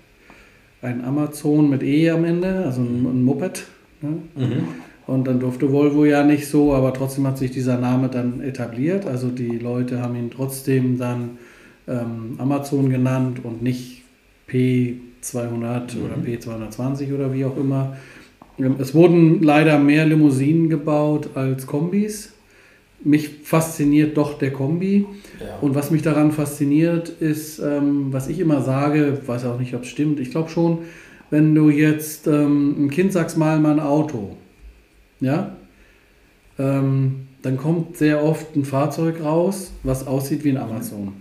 ein 0.83 1.03
Amazon 1.03 1.71
mit 1.71 1.83
E 1.83 2.11
am 2.11 2.25
Ende, 2.25 2.65
also 2.65 2.83
ein, 2.83 3.07
ein 3.07 3.23
Moped. 3.25 3.65
Ne? 4.03 4.19
Mhm. 4.37 4.69
Und 5.07 5.27
dann 5.27 5.41
durfte 5.41 5.71
Volvo 5.73 6.05
ja 6.05 6.25
nicht 6.25 6.49
so, 6.49 6.75
aber 6.75 6.93
trotzdem 6.93 7.27
hat 7.27 7.39
sich 7.39 7.51
dieser 7.51 7.79
Name 7.79 8.09
dann 8.09 8.41
etabliert. 8.41 9.07
Also 9.07 9.29
die 9.29 9.59
Leute 9.59 10.01
haben 10.01 10.17
ihn 10.17 10.31
trotzdem 10.31 10.99
dann 10.99 11.39
ähm, 11.87 12.37
Amazon 12.39 12.89
genannt 12.89 13.41
und 13.45 13.63
nicht 13.63 14.03
P 14.47 14.97
200 15.21 15.95
mhm. 15.95 16.03
oder 16.05 16.15
P220 16.17 17.15
oder 17.15 17.33
wie 17.33 17.45
auch 17.45 17.57
immer. 17.57 17.97
Ähm, 18.59 18.77
es 18.79 18.95
wurden 18.95 19.43
leider 19.43 19.79
mehr 19.79 20.07
Limousinen 20.07 20.69
gebaut 20.69 21.31
als 21.35 21.67
Kombis. 21.67 22.34
Mich 23.05 23.29
fasziniert 23.43 24.17
doch 24.17 24.39
der 24.39 24.53
Kombi. 24.53 25.07
Ja. 25.41 25.59
Und 25.61 25.75
was 25.75 25.91
mich 25.91 26.03
daran 26.03 26.33
fasziniert, 26.33 27.09
ist, 27.09 27.59
ähm, 27.59 28.13
was 28.13 28.29
ich 28.29 28.41
immer 28.41 28.63
sage, 28.63 29.19
weiß 29.27 29.45
auch 29.45 29.59
nicht, 29.59 29.75
ob 29.75 29.83
es 29.83 29.89
stimmt, 29.89 30.21
ich 30.21 30.31
glaube 30.31 30.49
schon, 30.49 30.79
wenn 31.31 31.55
du 31.55 31.69
jetzt 31.69 32.27
ähm, 32.27 32.87
ein 32.87 32.91
Kind 32.91 33.13
sagst, 33.13 33.37
mal 33.37 33.59
mal 33.59 33.73
ein 33.73 33.81
Auto, 33.81 34.37
ja, 35.21 35.57
ähm, 36.59 37.27
dann 37.43 37.57
kommt 37.57 37.97
sehr 37.97 38.23
oft 38.25 38.57
ein 38.57 38.65
Fahrzeug 38.65 39.23
raus, 39.23 39.73
was 39.83 40.07
aussieht 40.07 40.45
wie 40.45 40.51
ein 40.51 40.57
Amazon. 40.57 41.15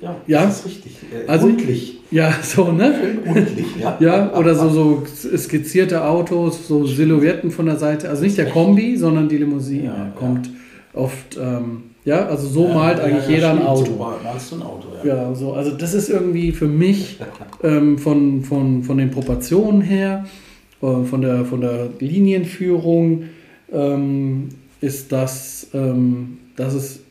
Ja, 0.00 0.16
ja? 0.26 0.44
das 0.46 0.60
ist 0.60 0.66
richtig. 0.66 0.92
Äh, 1.12 1.28
also, 1.28 1.46
rundlich. 1.46 1.98
Ja, 2.10 2.34
so, 2.42 2.72
ne? 2.72 2.94
Rundlich, 3.26 3.66
ja. 3.80 3.96
ja, 4.00 4.36
oder 4.36 4.54
so, 4.54 4.68
so 4.68 5.02
skizzierte 5.36 6.04
Autos, 6.04 6.68
so 6.68 6.86
Silhouetten 6.86 7.50
von 7.50 7.66
der 7.66 7.76
Seite. 7.76 8.08
Also 8.08 8.22
nicht 8.24 8.36
der 8.36 8.50
Kombi, 8.50 8.96
sondern 8.96 9.28
die 9.28 9.38
Limousine 9.38 9.84
ja, 9.84 10.12
kommt 10.16 10.46
ja. 10.46 11.00
oft. 11.00 11.38
Ähm, 11.40 11.84
ja, 12.04 12.26
also 12.26 12.48
so 12.48 12.66
malt 12.66 12.98
eigentlich 12.98 13.28
jeder 13.28 13.52
ein 13.52 13.62
Auto. 13.62 13.92
So 13.92 14.18
malst 14.24 14.50
du 14.50 14.56
ein 14.56 14.62
Auto, 14.62 14.88
ja. 15.04 15.14
Ja, 15.14 15.34
so, 15.34 15.52
also 15.52 15.70
das 15.70 15.94
ist 15.94 16.10
irgendwie 16.10 16.50
für 16.50 16.66
mich 16.66 17.18
ähm, 17.62 17.96
von, 17.96 18.42
von, 18.42 18.82
von 18.82 18.98
den 18.98 19.12
Proportionen 19.12 19.82
her, 19.82 20.26
äh, 20.82 21.04
von, 21.04 21.20
der, 21.20 21.44
von 21.44 21.60
der 21.60 21.90
Linienführung, 22.00 23.24
ähm, 23.72 24.48
ist 24.80 25.12
das, 25.12 25.68
ähm, 25.74 26.38
das 26.56 26.74
ist 26.74 27.01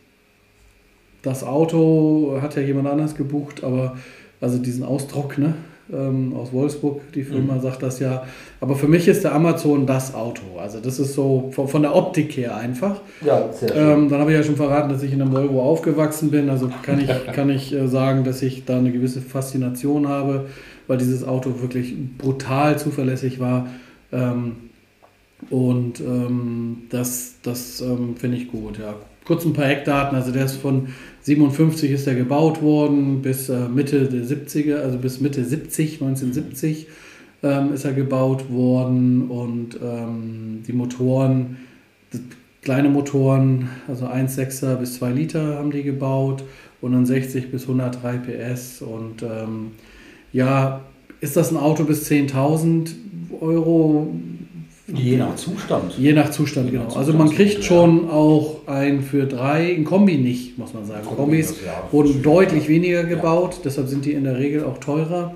das 1.21 1.43
Auto 1.43 2.37
hat 2.41 2.55
ja 2.55 2.61
jemand 2.61 2.87
anders 2.87 3.15
gebucht, 3.15 3.63
aber 3.63 3.97
also 4.39 4.57
diesen 4.57 4.83
Ausdruck, 4.83 5.37
ne? 5.37 5.53
Ähm, 5.93 6.33
aus 6.35 6.53
Wolfsburg, 6.53 7.01
die 7.13 7.23
Firma 7.23 7.55
mhm. 7.55 7.61
sagt 7.61 7.83
das 7.83 7.99
ja. 7.99 8.23
Aber 8.61 8.75
für 8.75 8.87
mich 8.87 9.09
ist 9.09 9.25
der 9.25 9.35
Amazon 9.35 9.85
das 9.85 10.15
Auto. 10.15 10.57
Also 10.57 10.79
das 10.79 10.99
ist 10.99 11.15
so 11.15 11.51
von, 11.51 11.67
von 11.67 11.81
der 11.81 11.93
Optik 11.93 12.37
her 12.37 12.55
einfach. 12.55 13.01
Ja, 13.25 13.51
sehr 13.51 13.69
schön. 13.69 13.77
Ähm, 13.77 14.09
dann 14.09 14.21
habe 14.21 14.31
ich 14.31 14.37
ja 14.37 14.43
schon 14.43 14.55
verraten, 14.55 14.89
dass 14.89 15.03
ich 15.03 15.11
in 15.11 15.21
einem 15.21 15.33
Volvo 15.33 15.61
aufgewachsen 15.61 16.31
bin. 16.31 16.49
Also 16.49 16.69
kann 16.81 17.01
ich, 17.01 17.09
kann 17.33 17.49
ich 17.49 17.73
äh, 17.73 17.87
sagen, 17.87 18.23
dass 18.23 18.41
ich 18.41 18.63
da 18.63 18.77
eine 18.77 18.91
gewisse 18.91 19.21
Faszination 19.21 20.07
habe, 20.07 20.45
weil 20.87 20.97
dieses 20.97 21.27
Auto 21.27 21.61
wirklich 21.61 21.93
brutal 22.17 22.79
zuverlässig 22.79 23.41
war. 23.41 23.67
Ähm, 24.13 24.55
und 25.49 25.99
ähm, 25.99 26.83
das, 26.89 27.35
das 27.43 27.81
ähm, 27.81 28.15
finde 28.15 28.37
ich 28.37 28.49
gut, 28.49 28.79
ja. 28.79 28.95
Kurz 29.31 29.45
ein 29.45 29.53
paar 29.53 29.69
Eckdaten, 29.69 30.17
also 30.17 30.33
der 30.33 30.43
ist 30.43 30.57
von 30.57 30.89
57 31.21 31.89
ist 31.89 32.05
er 32.05 32.15
gebaut 32.15 32.61
worden, 32.61 33.21
bis 33.21 33.47
äh, 33.47 33.69
Mitte 33.69 34.09
der 34.09 34.25
70er, 34.25 34.81
also 34.81 34.97
bis 34.97 35.21
Mitte 35.21 35.45
70, 35.45 36.01
1970 36.01 36.87
ähm, 37.41 37.71
ist 37.71 37.85
er 37.85 37.93
gebaut 37.93 38.51
worden 38.51 39.29
und 39.29 39.79
ähm, 39.81 40.63
die 40.67 40.73
Motoren, 40.73 41.55
kleine 42.61 42.89
Motoren, 42.89 43.69
also 43.87 44.05
1,6er 44.05 44.75
bis 44.75 44.95
2 44.95 45.11
Liter 45.11 45.59
haben 45.59 45.71
die 45.71 45.83
gebaut 45.83 46.43
und 46.81 46.91
dann 46.91 47.05
60 47.05 47.51
bis 47.51 47.61
103 47.61 48.17
PS 48.17 48.81
und 48.81 49.23
ähm, 49.23 49.71
ja, 50.33 50.81
ist 51.21 51.37
das 51.37 51.51
ein 51.51 51.57
Auto 51.57 51.85
bis 51.85 52.05
10.000 52.11 52.89
Euro? 53.39 54.13
Je 54.93 55.17
nach 55.17 55.35
Zustand. 55.35 55.97
Je 55.97 56.13
nach 56.13 56.31
Zustand, 56.31 56.71
Je 56.71 56.77
nach 56.77 56.83
genau. 56.83 56.93
Zustand 56.93 57.07
also 57.07 57.17
man 57.17 57.29
kriegt 57.35 57.57
ja. 57.57 57.61
schon 57.61 58.09
auch 58.09 58.67
ein 58.67 59.01
für 59.01 59.25
drei, 59.25 59.75
ein 59.75 59.83
Kombi 59.83 60.17
nicht, 60.17 60.57
muss 60.57 60.73
man 60.73 60.85
sagen. 60.85 61.05
Kombi, 61.05 61.21
Kombis 61.21 61.55
ja, 61.65 61.83
wurden 61.91 62.21
deutlich 62.21 62.67
weniger 62.67 63.03
gebaut, 63.03 63.55
ja. 63.55 63.59
deshalb 63.65 63.87
sind 63.87 64.05
die 64.05 64.13
in 64.13 64.23
der 64.23 64.37
Regel 64.37 64.63
auch 64.63 64.79
teurer. 64.79 65.35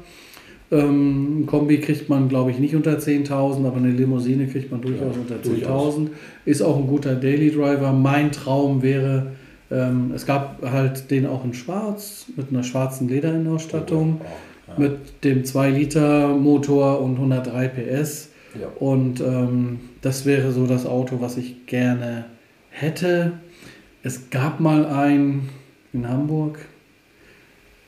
Ähm, 0.71 1.41
ein 1.41 1.45
Kombi 1.45 1.79
kriegt 1.79 2.09
man, 2.09 2.27
glaube 2.27 2.51
ich, 2.51 2.59
nicht 2.59 2.75
unter 2.75 2.97
10.000, 2.97 3.65
aber 3.65 3.77
eine 3.77 3.91
Limousine 3.91 4.47
kriegt 4.47 4.71
man 4.71 4.81
durchaus 4.81 5.15
unter 5.15 5.35
10.000. 5.35 6.07
Ist 6.45 6.61
auch 6.61 6.77
ein 6.77 6.87
guter 6.87 7.15
Daily 7.15 7.51
Driver. 7.51 7.93
Mein 7.93 8.31
Traum 8.31 8.81
wäre, 8.81 9.27
ähm, 9.71 10.11
es 10.15 10.25
gab 10.25 10.59
halt 10.63 11.11
den 11.11 11.27
auch 11.27 11.45
in 11.45 11.53
schwarz, 11.53 12.25
mit 12.35 12.49
einer 12.49 12.63
schwarzen 12.63 13.07
Lederinnenausstattung, 13.07 14.21
oh, 14.21 14.81
mit 14.81 15.23
dem 15.23 15.43
2-Liter-Motor 15.43 16.99
und 16.99 17.15
103 17.15 17.67
PS 17.67 18.29
ja. 18.59 18.67
Und 18.79 19.21
ähm, 19.21 19.79
das 20.01 20.25
wäre 20.25 20.51
so 20.51 20.67
das 20.67 20.85
Auto, 20.85 21.21
was 21.21 21.37
ich 21.37 21.65
gerne 21.65 22.25
hätte. 22.69 23.33
Es 24.03 24.29
gab 24.29 24.59
mal 24.59 24.85
ein 24.85 25.49
in 25.93 26.07
Hamburg, 26.07 26.59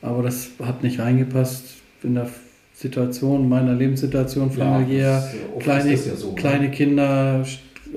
aber 0.02 0.24
das 0.24 0.52
hat 0.64 0.84
nicht 0.84 1.00
reingepasst 1.00 1.76
in 2.04 2.16
der 2.16 2.30
Situation, 2.74 3.50
meiner 3.50 3.74
Lebenssituation 3.74 4.52
familiär. 4.52 5.28
Ja, 5.56 5.60
kleine, 5.60 5.92
ja 5.92 6.16
so, 6.16 6.30
ne? 6.30 6.36
kleine 6.36 6.72
Kinder, 6.72 7.44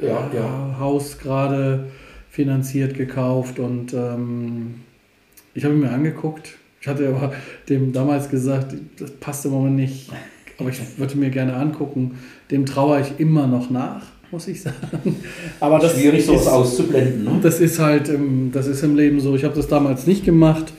ja, 0.01 0.31
ja. 0.35 0.77
Haus 0.79 1.19
gerade 1.19 1.87
finanziert 2.31 2.95
gekauft 2.95 3.59
und 3.59 3.93
ähm, 3.93 4.77
ich 5.55 5.65
habe 5.65 5.75
ihn 5.75 5.81
mir 5.81 5.91
angeguckt. 5.91 6.57
Ich 6.81 6.89
hatte 6.89 7.09
aber 7.09 7.35
dem 7.69 7.93
damals 7.93 8.31
gesagt, 8.31 8.75
das 8.99 9.11
passt 9.11 9.45
im 9.45 9.51
Moment 9.51 9.77
nicht, 9.77 10.11
aber 10.61 10.71
ich 10.71 10.99
würde 10.99 11.17
mir 11.17 11.31
gerne 11.31 11.55
angucken. 11.55 12.19
Dem 12.51 12.67
trauere 12.67 13.01
ich 13.01 13.19
immer 13.19 13.47
noch 13.47 13.71
nach, 13.71 14.03
muss 14.31 14.47
ich 14.47 14.63
sagen. 14.63 15.17
Aber 15.59 15.79
das 15.79 15.95
Schwierig, 15.95 16.27
sowas 16.27 16.47
auszublenden. 16.47 17.25
Ne? 17.25 17.41
Das 17.43 17.61
ist 17.61 17.79
halt, 17.79 18.09
im, 18.09 18.53
das 18.53 18.67
ist 18.67 18.83
im 18.83 18.95
Leben 18.95 19.21
so. 19.21 19.35
Ich 19.35 19.45
habe 19.45 19.55
das 19.55 19.69
damals 19.69 20.07
nicht 20.07 20.25
gemacht. 20.25 20.73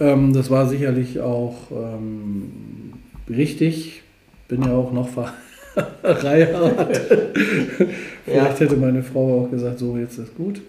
Ähm, 0.00 0.32
das 0.32 0.50
war 0.50 0.68
sicherlich 0.68 1.20
auch 1.20 1.56
ähm, 1.70 2.92
richtig. 3.28 4.02
Bin 4.48 4.62
ja 4.62 4.74
auch 4.74 4.92
noch 4.92 5.08
verheiratet. 5.08 7.00
Vielleicht 8.24 8.60
hätte 8.60 8.76
meine 8.76 9.02
Frau 9.02 9.44
auch 9.44 9.50
gesagt, 9.50 9.78
so 9.78 9.96
jetzt 9.96 10.18
ist 10.18 10.36
gut. 10.36 10.60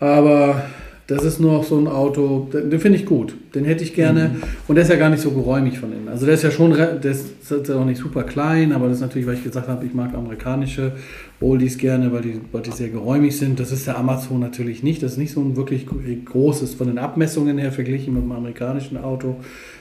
Aber 0.00 0.62
das 1.10 1.24
ist 1.24 1.40
nur 1.40 1.54
noch 1.54 1.64
so 1.64 1.76
ein 1.76 1.88
Auto, 1.88 2.46
den 2.52 2.78
finde 2.78 2.96
ich 2.96 3.04
gut. 3.04 3.34
Den 3.52 3.64
hätte 3.64 3.82
ich 3.82 3.94
gerne. 3.94 4.28
Mhm. 4.28 4.42
Und 4.68 4.76
der 4.76 4.84
ist 4.84 4.90
ja 4.90 4.96
gar 4.96 5.10
nicht 5.10 5.20
so 5.20 5.32
geräumig 5.32 5.80
von 5.80 5.92
innen. 5.92 6.08
Also 6.08 6.24
der 6.24 6.36
ist 6.36 6.44
ja 6.44 6.52
schon, 6.52 6.72
der 6.72 7.04
ist, 7.04 7.26
ja 7.50 7.74
auch 7.74 7.84
nicht 7.84 8.00
super 8.00 8.22
klein, 8.22 8.72
aber 8.72 8.86
das 8.86 8.98
ist 8.98 9.00
natürlich, 9.00 9.26
weil 9.26 9.34
ich 9.34 9.42
gesagt 9.42 9.66
habe, 9.66 9.84
ich 9.84 9.92
mag 9.92 10.14
amerikanische 10.14 10.92
Oldies 11.40 11.78
gerne, 11.78 12.12
weil 12.12 12.22
die, 12.22 12.40
weil 12.52 12.62
die 12.62 12.70
sehr 12.70 12.90
geräumig 12.90 13.36
sind. 13.36 13.58
Das 13.58 13.72
ist 13.72 13.88
der 13.88 13.98
Amazon 13.98 14.38
natürlich 14.38 14.84
nicht. 14.84 15.02
Das 15.02 15.12
ist 15.12 15.18
nicht 15.18 15.32
so 15.32 15.40
ein 15.40 15.56
wirklich 15.56 15.86
großes, 16.24 16.74
von 16.74 16.86
den 16.86 16.98
Abmessungen 16.98 17.58
her 17.58 17.72
verglichen 17.72 18.14
mit 18.14 18.22
dem 18.22 18.30
amerikanischen 18.30 18.96
Auto. 18.96 19.40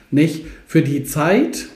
Nicht. 0.10 0.46
Für 0.66 0.82
die 0.82 1.04
Zeit, 1.04 1.68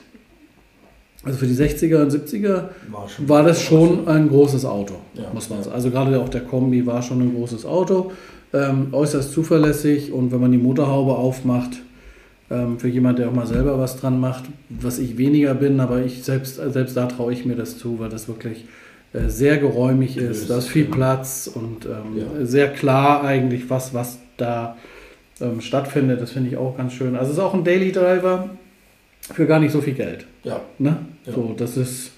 also 1.22 1.38
für 1.38 1.46
die 1.46 1.54
60er 1.54 2.02
und 2.02 2.10
70er 2.10 2.70
war, 2.90 3.08
war 3.18 3.42
das 3.44 3.62
schon 3.62 4.08
ein 4.08 4.28
großes 4.28 4.64
Auto, 4.64 4.94
ja, 5.14 5.30
muss 5.32 5.48
man 5.48 5.62
sagen. 5.62 5.76
Also 5.76 5.90
gerade 5.90 6.20
auch 6.20 6.28
der 6.28 6.40
Kombi 6.40 6.84
war 6.84 7.02
schon 7.02 7.20
ein 7.20 7.34
großes 7.36 7.64
Auto 7.64 8.10
ähm, 8.54 8.88
äußerst 8.92 9.32
zuverlässig 9.32 10.12
und 10.12 10.32
wenn 10.32 10.40
man 10.40 10.52
die 10.52 10.58
Motorhaube 10.58 11.16
aufmacht, 11.16 11.82
ähm, 12.50 12.78
für 12.78 12.88
jemand, 12.88 13.18
der 13.18 13.28
auch 13.28 13.34
mal 13.34 13.46
selber 13.46 13.78
was 13.78 13.96
dran 13.98 14.20
macht, 14.20 14.44
was 14.68 14.98
ich 14.98 15.18
weniger 15.18 15.54
bin, 15.54 15.80
aber 15.80 16.02
ich 16.02 16.22
selbst, 16.22 16.56
selbst 16.56 16.96
da 16.96 17.06
traue 17.06 17.32
ich 17.32 17.44
mir 17.44 17.56
das 17.56 17.78
zu, 17.78 17.98
weil 17.98 18.10
das 18.10 18.28
wirklich 18.28 18.66
äh, 19.12 19.28
sehr 19.28 19.58
geräumig 19.58 20.16
ist, 20.16 20.50
da 20.50 20.58
ist 20.58 20.68
viel 20.68 20.84
Platz 20.84 21.50
und 21.52 21.86
ähm, 21.86 22.18
ja. 22.18 22.46
sehr 22.46 22.72
klar 22.72 23.24
eigentlich, 23.24 23.68
was, 23.70 23.92
was 23.92 24.18
da 24.36 24.76
ähm, 25.40 25.60
stattfindet. 25.60 26.20
Das 26.20 26.30
finde 26.30 26.50
ich 26.50 26.56
auch 26.56 26.76
ganz 26.76 26.92
schön. 26.92 27.16
Also 27.16 27.32
es 27.32 27.38
ist 27.38 27.42
auch 27.42 27.54
ein 27.54 27.64
Daily 27.64 27.90
Driver 27.90 28.50
für 29.20 29.46
gar 29.46 29.58
nicht 29.58 29.72
so 29.72 29.80
viel 29.80 29.94
Geld. 29.94 30.26
Ja. 30.44 30.60
Ne? 30.78 30.96
ja. 31.26 31.32
So, 31.32 31.54
das 31.56 31.76
ist 31.76 32.12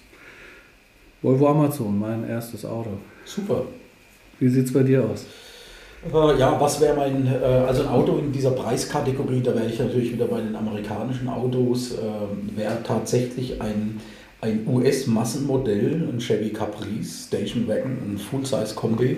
Volvo 1.22 1.49
Amazon, 1.49 1.99
mein 1.99 2.29
erstes 2.29 2.64
Auto. 2.64 2.90
Super. 3.25 3.62
Wie 4.38 4.49
sieht 4.49 4.66
es 4.66 4.72
bei 4.72 4.83
dir 4.83 5.05
aus? 5.05 5.25
Äh, 6.12 6.38
ja, 6.38 6.57
was 6.61 6.81
wäre 6.81 6.97
mein, 6.97 7.27
äh, 7.27 7.45
also 7.45 7.83
ein 7.83 7.88
Auto 7.88 8.19
in 8.19 8.33
dieser 8.33 8.51
Preiskategorie, 8.51 9.40
da 9.42 9.55
wäre 9.55 9.66
ich 9.66 9.79
natürlich 9.79 10.12
wieder 10.12 10.27
bei 10.27 10.40
den 10.40 10.55
amerikanischen 10.55 11.29
Autos, 11.29 11.92
äh, 11.92 12.57
wäre 12.57 12.79
tatsächlich 12.85 13.61
ein, 13.61 14.01
ein 14.40 14.66
US-Massenmodell, 14.66 16.09
ein 16.12 16.19
Chevy 16.21 16.51
Caprice 16.51 17.27
Station 17.27 17.66
Wagon, 17.69 17.92
ein 17.92 18.19
Full-Size-Kombi. 18.19 19.16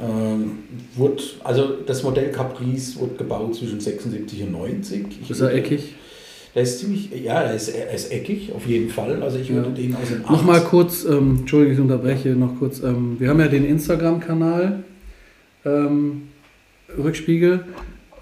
Ähm, 0.00 0.58
wird, 0.96 1.38
also 1.42 1.72
das 1.84 2.04
Modell 2.04 2.30
Caprice 2.30 3.00
wird 3.00 3.18
gebaut 3.18 3.56
zwischen 3.56 3.80
76 3.80 4.42
und 4.44 4.52
90. 4.52 5.06
Ich 5.22 5.30
ist 5.30 5.40
er 5.40 5.52
eckig? 5.52 5.94
Der 6.54 6.62
ist 6.62 6.78
ziemlich, 6.78 7.10
ja, 7.10 7.42
er 7.42 7.54
ist, 7.54 7.68
er 7.68 7.92
ist 7.92 8.12
eckig, 8.12 8.52
auf 8.54 8.66
jeden 8.66 8.90
Fall. 8.90 9.22
Also 9.22 9.38
ich 9.38 9.52
würde 9.52 9.70
ja. 9.70 9.74
den 9.74 9.96
aus 9.96 10.08
den 10.08 10.22
Nochmal 10.22 10.60
kurz, 10.62 11.04
ähm, 11.04 11.38
Entschuldigung, 11.40 11.74
ich 11.74 11.80
unterbreche 11.80 12.28
noch 12.30 12.58
kurz. 12.58 12.80
Ähm, 12.80 13.16
wir 13.18 13.28
haben 13.28 13.40
ja 13.40 13.48
den 13.48 13.64
Instagram-Kanal 13.64 14.84
ähm, 15.68 16.22
Rückspiegel 16.96 17.64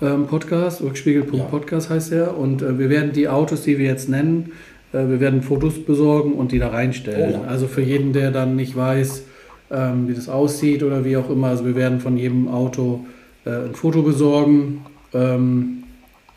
ähm, 0.02 0.26
Podcast, 0.26 0.82
Rückspiegel.podcast 0.82 1.88
ja. 1.88 1.94
heißt 1.96 2.12
er. 2.12 2.36
Und 2.36 2.62
äh, 2.62 2.78
wir 2.78 2.90
werden 2.90 3.12
die 3.12 3.28
Autos, 3.28 3.62
die 3.62 3.78
wir 3.78 3.86
jetzt 3.86 4.08
nennen, 4.08 4.52
äh, 4.92 5.08
wir 5.08 5.20
werden 5.20 5.42
Fotos 5.42 5.84
besorgen 5.84 6.32
und 6.32 6.52
die 6.52 6.58
da 6.58 6.68
reinstellen. 6.68 7.40
Oh. 7.44 7.48
Also 7.48 7.66
für 7.66 7.82
jeden, 7.82 8.12
der 8.12 8.30
dann 8.30 8.56
nicht 8.56 8.76
weiß, 8.76 9.22
ähm, 9.70 10.08
wie 10.08 10.14
das 10.14 10.28
aussieht 10.28 10.82
oder 10.82 11.04
wie 11.04 11.16
auch 11.16 11.30
immer. 11.30 11.48
Also 11.48 11.64
wir 11.64 11.74
werden 11.76 12.00
von 12.00 12.16
jedem 12.16 12.48
Auto 12.48 13.06
äh, 13.44 13.50
ein 13.50 13.74
Foto 13.74 14.02
besorgen. 14.02 14.84
Ähm, 15.14 15.72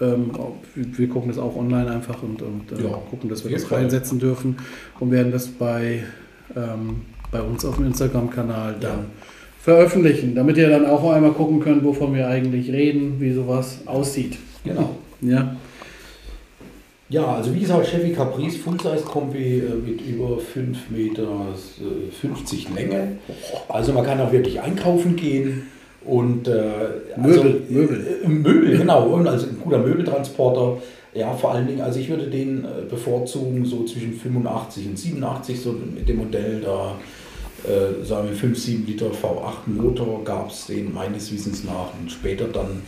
Ähm, 0.02 0.32
wir 0.74 1.10
gucken 1.10 1.28
das 1.28 1.38
auch 1.38 1.58
online 1.58 1.92
einfach 1.92 2.24
und, 2.24 2.42
und 2.42 2.72
äh, 2.72 2.84
Ja, 2.84 2.94
gucken, 3.10 3.30
dass 3.30 3.44
wir 3.44 3.52
das 3.52 3.66
Fall. 3.66 3.80
reinsetzen 3.80 4.18
dürfen 4.18 4.56
und 5.02 5.12
werden 5.12 5.34
das 5.34 5.48
bei, 5.50 6.06
ähm, 6.56 7.02
bei 7.32 7.42
uns 7.42 7.66
auf 7.66 7.76
dem 7.76 7.86
Instagram-Kanal 7.88 8.78
dann 8.80 8.92
Ja. 9.00 9.06
Veröffentlichen, 9.62 10.36
damit 10.36 10.58
ihr 10.58 10.70
dann 10.70 10.86
auch 10.86 11.10
einmal 11.12 11.32
gucken 11.32 11.60
könnt, 11.60 11.84
wovon 11.84 12.16
wir 12.16 12.28
eigentlich 12.28 12.72
reden, 12.72 13.16
wie 13.20 13.34
sowas 13.34 13.80
aussieht. 13.86 14.38
Genau. 14.64 14.96
Ja, 15.22 15.56
Ja, 17.10 17.36
also 17.36 17.54
wie 17.54 17.60
gesagt, 17.60 17.88
Chevy 17.88 18.14
Caprice 18.14 18.58
Full-Size-Kombi 18.58 19.60
äh, 19.60 19.76
mit 19.76 20.02
über 20.02 20.38
5 20.38 20.90
Meter 20.92 21.24
äh, 21.82 22.12
50 22.12 22.74
Länge. 22.76 23.18
Also 23.68 23.94
man 23.94 24.06
kann 24.06 24.22
auch 24.22 24.32
wirklich 24.32 24.62
einkaufen 24.62 25.16
gehen 25.16 25.64
und 26.06 26.48
äh, 26.48 26.52
also, 27.22 27.44
Möbel, 27.44 27.62
Möbel. 27.70 28.08
Äh, 28.24 28.28
Möbel, 28.28 28.78
genau, 28.78 29.08
und 29.10 29.28
also 29.28 29.48
ein 29.48 29.60
guter 29.62 29.80
Möbeltransporter. 29.80 30.78
Ja, 31.14 31.34
vor 31.34 31.54
allen 31.54 31.68
Dingen, 31.68 31.82
also 31.82 32.00
ich 32.00 32.10
würde 32.10 32.28
den 32.28 32.64
äh, 32.64 32.68
bevorzugen 32.88 33.66
so 33.66 33.84
zwischen 33.84 34.14
85 34.14 34.88
und 34.88 35.00
87, 35.00 35.60
so 35.60 35.72
mit 35.74 36.08
dem 36.08 36.18
Modell 36.18 36.62
da, 36.62 36.96
äh, 37.68 38.06
sagen 38.06 38.30
wir 38.30 38.36
5, 38.36 38.58
7 38.58 38.86
Liter 38.86 39.08
V8 39.08 39.68
Motor 39.68 40.24
gab 40.24 40.52
es 40.52 40.68
den 40.68 40.94
meines 40.94 41.32
Wissens 41.32 41.64
nach 41.64 41.94
und 42.00 42.12
später 42.12 42.46
dann 42.46 42.82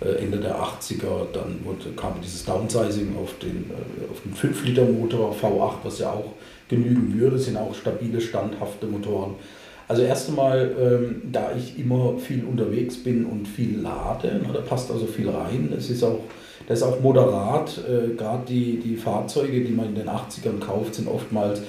äh, 0.00 0.22
Ende 0.22 0.38
der 0.38 0.56
80er, 0.56 1.26
dann 1.32 1.60
wurde, 1.64 1.90
kam 1.96 2.14
dieses 2.22 2.44
Downsizing 2.44 3.16
auf 3.16 3.38
den, 3.38 3.70
äh, 3.70 4.10
auf 4.10 4.20
den 4.22 4.34
5 4.34 4.64
Liter 4.66 4.84
Motor 4.84 5.34
V8, 5.34 5.76
was 5.84 5.98
ja 5.98 6.10
auch 6.12 6.34
genügen 6.68 7.18
würde, 7.18 7.38
sind 7.38 7.56
auch 7.56 7.74
stabile, 7.74 8.20
standhafte 8.20 8.86
Motoren. 8.86 9.36
Also 9.88 10.02
erst 10.02 10.28
einmal, 10.28 10.74
ähm, 10.80 11.22
da 11.30 11.52
ich 11.56 11.78
immer 11.78 12.18
viel 12.18 12.44
unterwegs 12.44 12.96
bin 12.96 13.24
und 13.24 13.46
viel 13.46 13.78
lade, 13.80 14.40
na, 14.44 14.52
da 14.52 14.60
passt 14.60 14.90
also 14.90 15.06
viel 15.06 15.28
rein. 15.28 15.72
Es 15.76 15.90
ist 15.90 16.02
auch, 16.02 16.20
das 16.66 16.80
ist 16.80 16.84
auch 16.84 17.00
moderat. 17.00 17.78
Äh, 17.88 18.16
Gerade 18.16 18.42
die, 18.48 18.80
die 18.80 18.96
Fahrzeuge, 18.96 19.62
die 19.62 19.72
man 19.72 19.86
in 19.86 19.94
den 19.94 20.08
80ern 20.08 20.58
kauft, 20.58 20.96
sind 20.96 21.06
oftmals 21.06 21.62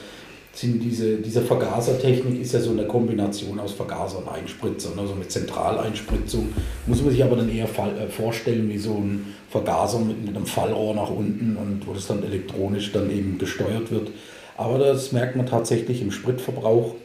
sind 0.58 0.84
diese, 0.84 1.18
diese 1.18 1.44
Vergasertechnik 1.44 2.42
ist 2.42 2.52
ja 2.52 2.60
so 2.60 2.72
eine 2.72 2.88
Kombination 2.88 3.60
aus 3.60 3.74
Vergaser 3.74 4.18
und 4.18 4.28
Einspritzer, 4.28 4.90
also 4.98 5.14
mit 5.14 5.32
Zentraleinspritzung. 5.32 6.52
Muss 6.88 7.04
man 7.04 7.12
sich 7.12 7.24
aber 7.24 7.36
dann 7.36 7.48
eher 7.48 7.66
äh, 7.66 8.08
vorstellen 8.10 8.68
wie 8.68 8.80
so 8.80 8.96
ein 8.96 9.36
Vergaser 9.52 10.00
mit, 10.00 10.26
mit 10.26 10.36
einem 10.36 10.48
Fallrohr 10.48 10.96
nach 10.96 11.12
unten 11.12 11.58
und 11.58 11.86
wo 11.86 11.94
das 11.94 12.08
dann 12.08 12.24
elektronisch 12.24 12.92
dann 12.92 13.12
eben 13.12 13.38
gesteuert 13.38 13.92
wird. 13.92 14.10
Aber 14.58 14.80
das 14.80 15.12
merkt 15.12 15.36
man 15.36 15.46
tatsächlich 15.46 16.02
im 16.02 16.10
Spritverbrauch, 16.10 16.96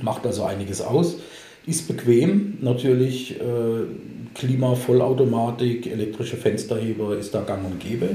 macht 0.00 0.24
also 0.24 0.44
einiges 0.44 0.80
aus. 0.80 1.16
Ist 1.66 1.88
bequem, 1.88 2.58
natürlich 2.60 3.40
äh, 3.40 3.86
Klima, 4.34 4.76
Vollautomatik, 4.76 5.88
elektrische 5.88 6.36
Fensterheber 6.36 7.18
ist 7.18 7.34
da 7.34 7.40
gang 7.40 7.64
und 7.66 7.80
gäbe. 7.80 8.08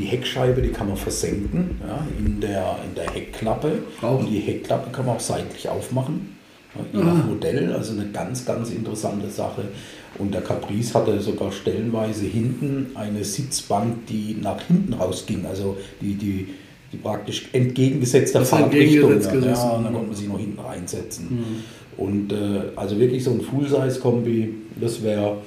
Die 0.00 0.06
Heckscheibe, 0.06 0.62
die 0.62 0.70
kann 0.70 0.88
man 0.88 0.96
versenken 0.96 1.78
ja, 1.86 2.06
in, 2.18 2.40
der, 2.40 2.76
in 2.88 2.94
der 2.94 3.10
Heckklappe. 3.10 3.80
Auch. 4.00 4.20
Und 4.20 4.30
die 4.30 4.38
Heckklappe 4.38 4.90
kann 4.90 5.04
man 5.04 5.16
auch 5.16 5.20
seitlich 5.20 5.68
aufmachen. 5.68 6.38
Je 6.92 7.02
nach 7.02 7.26
Modell, 7.26 7.72
also 7.72 7.92
eine 7.92 8.06
ganz, 8.10 8.46
ganz 8.46 8.70
interessante 8.70 9.28
Sache. 9.28 9.64
Und 10.18 10.32
der 10.32 10.40
Caprice 10.40 10.94
hatte 10.94 11.20
sogar 11.20 11.52
stellenweise 11.52 12.24
hinten 12.24 12.92
eine 12.94 13.24
Sitzbank, 13.24 14.06
die 14.06 14.38
nach 14.40 14.62
hinten 14.62 14.94
rausging, 14.94 15.44
also 15.46 15.76
die, 16.00 16.14
die, 16.14 16.48
die 16.92 16.96
praktisch 16.96 17.48
entgegengesetzte 17.52 18.42
Fahrtrichtung. 18.44 19.12
entgegengesetzt 19.12 19.62
Ja, 19.64 19.70
und 19.70 19.84
dann 19.84 19.92
konnte 19.92 20.08
man 20.08 20.16
sie 20.16 20.28
noch 20.28 20.38
hinten 20.38 20.60
reinsetzen. 20.60 21.44
Und 21.96 22.32
äh, 22.32 22.62
also 22.76 22.98
wirklich 22.98 23.22
so 23.22 23.32
ein 23.32 23.42
Full-Size-Kombi, 23.42 24.54
das 24.80 25.02
wäre 25.02 25.38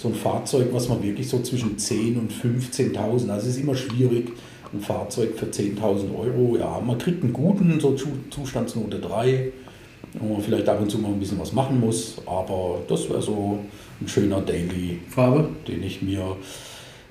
so 0.00 0.08
ein 0.08 0.14
Fahrzeug, 0.14 0.68
was 0.72 0.88
man 0.88 1.02
wirklich 1.02 1.28
so 1.28 1.40
zwischen 1.40 1.76
10.000 1.76 2.18
und 2.18 2.32
15.000, 2.32 3.28
also 3.28 3.32
es 3.48 3.56
ist 3.56 3.58
immer 3.58 3.74
schwierig, 3.74 4.30
ein 4.72 4.80
Fahrzeug 4.80 5.36
für 5.36 5.46
10.000 5.46 6.16
Euro, 6.16 6.56
ja, 6.56 6.80
man 6.84 6.96
kriegt 6.96 7.22
einen 7.22 7.32
guten, 7.32 7.78
so 7.80 7.92
Zu- 7.92 8.06
Zustandsnote 8.30 8.98
3, 8.98 9.52
wo 10.14 10.34
man 10.34 10.42
vielleicht 10.42 10.68
ab 10.68 10.80
und 10.80 10.90
zu 10.90 10.98
mal 10.98 11.08
ein 11.08 11.18
bisschen 11.20 11.38
was 11.38 11.52
machen 11.52 11.80
muss, 11.80 12.16
aber 12.24 12.78
das 12.88 13.08
wäre 13.10 13.20
so 13.20 13.58
ein 14.00 14.08
schöner 14.08 14.40
Daily, 14.40 15.00
Farbe? 15.08 15.48
den 15.68 15.82
ich 15.82 16.00
mir... 16.02 16.36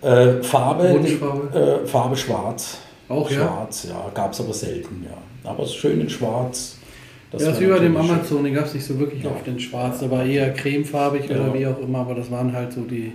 Äh, 0.02 0.42
Farbe, 0.42 0.92
Wunschfarbe? 0.94 1.82
äh, 1.84 1.86
Farbe 1.86 2.16
schwarz. 2.16 2.78
Auch, 3.10 3.30
ja? 3.30 3.38
Schwarz, 3.38 3.88
ja, 3.90 4.10
gab 4.14 4.32
es 4.34 4.40
aber 4.40 4.54
selten, 4.54 5.04
ja. 5.04 5.50
Aber 5.50 5.66
schön 5.68 6.00
in 6.02 6.10
schwarz. 6.10 6.78
Das 7.32 7.42
ja, 7.44 7.50
das 7.50 7.60
ist 7.60 7.64
wie 7.66 7.72
bei 7.72 7.80
dem. 7.80 7.96
Amazon, 7.96 8.44
den 8.44 8.54
gab 8.56 8.66
es 8.66 8.74
nicht 8.74 8.86
so 8.86 8.98
wirklich 9.00 9.24
Ja. 9.24 9.30
oft 9.32 9.48
in 9.48 9.60
schwarz, 9.60 10.04
war 10.10 10.26
eher 10.26 10.52
cremefarbig 10.54 11.30
Ja. 11.30 11.36
oder 11.40 11.54
wie 11.54 11.68
auch 11.68 11.80
immer, 11.82 12.00
aber 12.00 12.16
das 12.16 12.30
waren 12.32 12.52
halt 12.54 12.74
so 12.74 12.82
die 12.82 13.12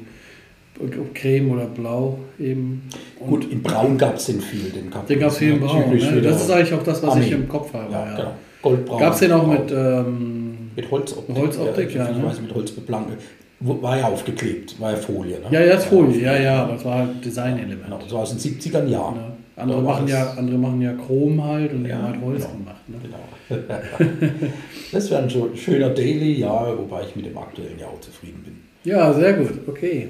Creme 1.15 1.51
oder 1.53 1.67
Blau 1.67 2.19
eben. 2.39 2.83
Und 3.21 3.27
Gut, 3.29 3.51
in 3.51 3.63
Braun 3.63 3.97
gab 3.97 4.17
es 4.17 4.27
den 4.27 4.41
viel, 4.41 4.71
den 4.71 4.91
Caprice. 4.91 5.09
Den 5.09 5.21
gab 5.21 5.31
es 5.31 5.39
hier 5.39 5.55
in? 5.55 5.61
Braun. 5.61 5.91
Ne? 5.91 6.21
Das 6.23 6.43
ist 6.43 6.51
eigentlich 6.51 6.75
auch 6.75 6.83
das, 6.83 7.03
was 7.03 7.11
Army. 7.11 7.25
ich 7.25 7.33
im 7.33 7.49
Kopf 7.49 7.73
habe. 7.73 7.93
Ja, 7.93 8.07
Ja, 8.11 8.17
genau. 8.17 8.31
Goldbraun. 8.63 8.99
Gab 9.01 9.13
es 9.15 9.19
den 9.21 9.33
auch 9.33 9.45
Braun. 9.45 9.53
mit, 9.55 9.73
ähm, 9.73 10.57
mit 10.75 10.91
Holzoptik? 10.91 11.37
Holzoptik, 11.37 11.95
ja, 11.95 12.11
Ich 12.11 12.17
ne? 12.17 12.33
mit 12.43 12.55
Holzbeplanke. 12.55 13.13
War 13.61 13.99
ja 13.99 14.09
aufgeklebt, 14.09 14.79
war 14.81 14.91
ja 14.91 14.97
Folie. 14.97 15.37
Ne? 15.37 15.45
ja, 15.51 15.61
ja, 15.61 15.75
ist 15.75 15.85
Folie, 15.87 16.21
ja, 16.23 16.37
ja, 16.37 16.63
aber 16.65 16.75
es 16.75 16.85
war 16.85 16.99
halt 16.99 17.25
Designelement. 17.25 17.85
Genau, 17.85 18.01
so 18.07 18.19
aus 18.19 18.31
den 18.37 18.39
70ern 18.39 18.87
Jahren. 18.89 19.15
Ne? 19.15 19.23
Andere, 19.57 19.85
war 19.85 19.95
machen 19.95 20.09
ja, 20.09 20.33
andere 20.37 20.59
machen 20.59 20.81
ja 20.83 20.93
Chrom 20.95 21.43
halt 21.43 21.73
und 21.73 21.85
die 21.85 21.91
Ja, 21.91 21.97
haben 21.99 22.09
halt 22.09 22.21
Holz 22.21 22.43
genau. 22.43 22.57
gemacht. 22.59 22.89
Ne? 22.89 22.97
Genau. 23.03 23.17
das 24.93 25.11
wäre 25.11 25.23
ein 25.23 25.57
schöner 25.57 25.91
Daily, 25.91 26.41
ja, 26.41 26.79
wobei 26.79 27.03
ich 27.09 27.17
mit 27.17 27.27
dem 27.27 27.37
aktuellen 27.37 27.79
ja 27.79 27.87
auch 27.87 28.01
zufrieden 28.01 28.43
bin. 28.45 28.57
Ja, 28.85 29.13
sehr 29.13 29.35
gut, 29.35 29.53
okay. 29.67 30.09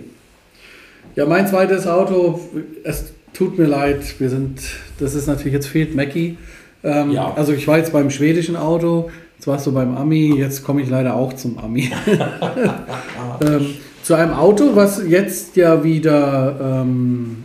Ja, 1.17 1.27
mein 1.27 1.47
zweites 1.47 1.87
Auto, 1.87 2.41
es 2.83 3.13
tut 3.33 3.59
mir 3.59 3.67
leid, 3.67 4.03
wir 4.19 4.31
sind, 4.31 4.61
das 4.99 5.15
ist 5.15 5.27
natürlich, 5.27 5.53
jetzt 5.53 5.69
fehlt 5.69 5.95
Mackie. 5.95 6.37
Ähm, 6.83 7.13
Ja. 7.13 7.33
Also 7.35 7.53
ich 7.53 7.67
war 7.67 7.79
jetzt 7.79 7.93
beim 7.93 8.11
schwedischen 8.11 8.57
Auto, 8.57 9.11
jetzt 9.37 9.47
warst 9.47 9.67
du 9.67 9.73
beim 9.73 9.97
Ami, 9.97 10.35
jetzt 10.37 10.65
komme 10.65 10.83
ich 10.83 10.91
leider 10.91 11.15
auch 11.15 11.33
zum 11.33 11.59
Ami. 11.59 11.91
ähm, 13.47 13.67
zu 14.03 14.15
einem 14.15 14.35
Auto, 14.35 14.77
was 14.77 15.03
jetzt 15.09 15.57
ja 15.57 15.83
wieder 15.83 16.83
ähm, 16.83 17.45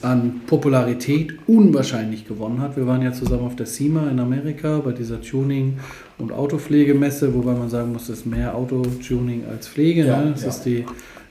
an 0.00 0.42
Popularität 0.46 1.34
unwahrscheinlich 1.46 2.26
gewonnen 2.26 2.60
hat. 2.60 2.76
Wir 2.76 2.86
waren 2.86 3.02
ja 3.02 3.12
zusammen 3.12 3.46
auf 3.46 3.56
der 3.56 3.66
SEMA 3.66 4.08
in 4.10 4.20
Amerika 4.20 4.78
bei 4.78 4.92
dieser 4.92 5.20
Tuning- 5.20 5.78
und 6.18 6.32
Autopflegemesse, 6.32 7.34
wobei 7.34 7.52
man 7.52 7.68
sagen 7.68 7.92
muss, 7.92 8.04
es 8.04 8.20
ist 8.20 8.26
mehr 8.26 8.54
Autotuning 8.54 9.44
als 9.50 9.68
Pflege. 9.68 10.06
Ja, 10.06 10.20
ne? 10.20 10.32
Es 10.34 10.42
ja. 10.42 10.48
ist 10.48 10.62
die 10.62 10.84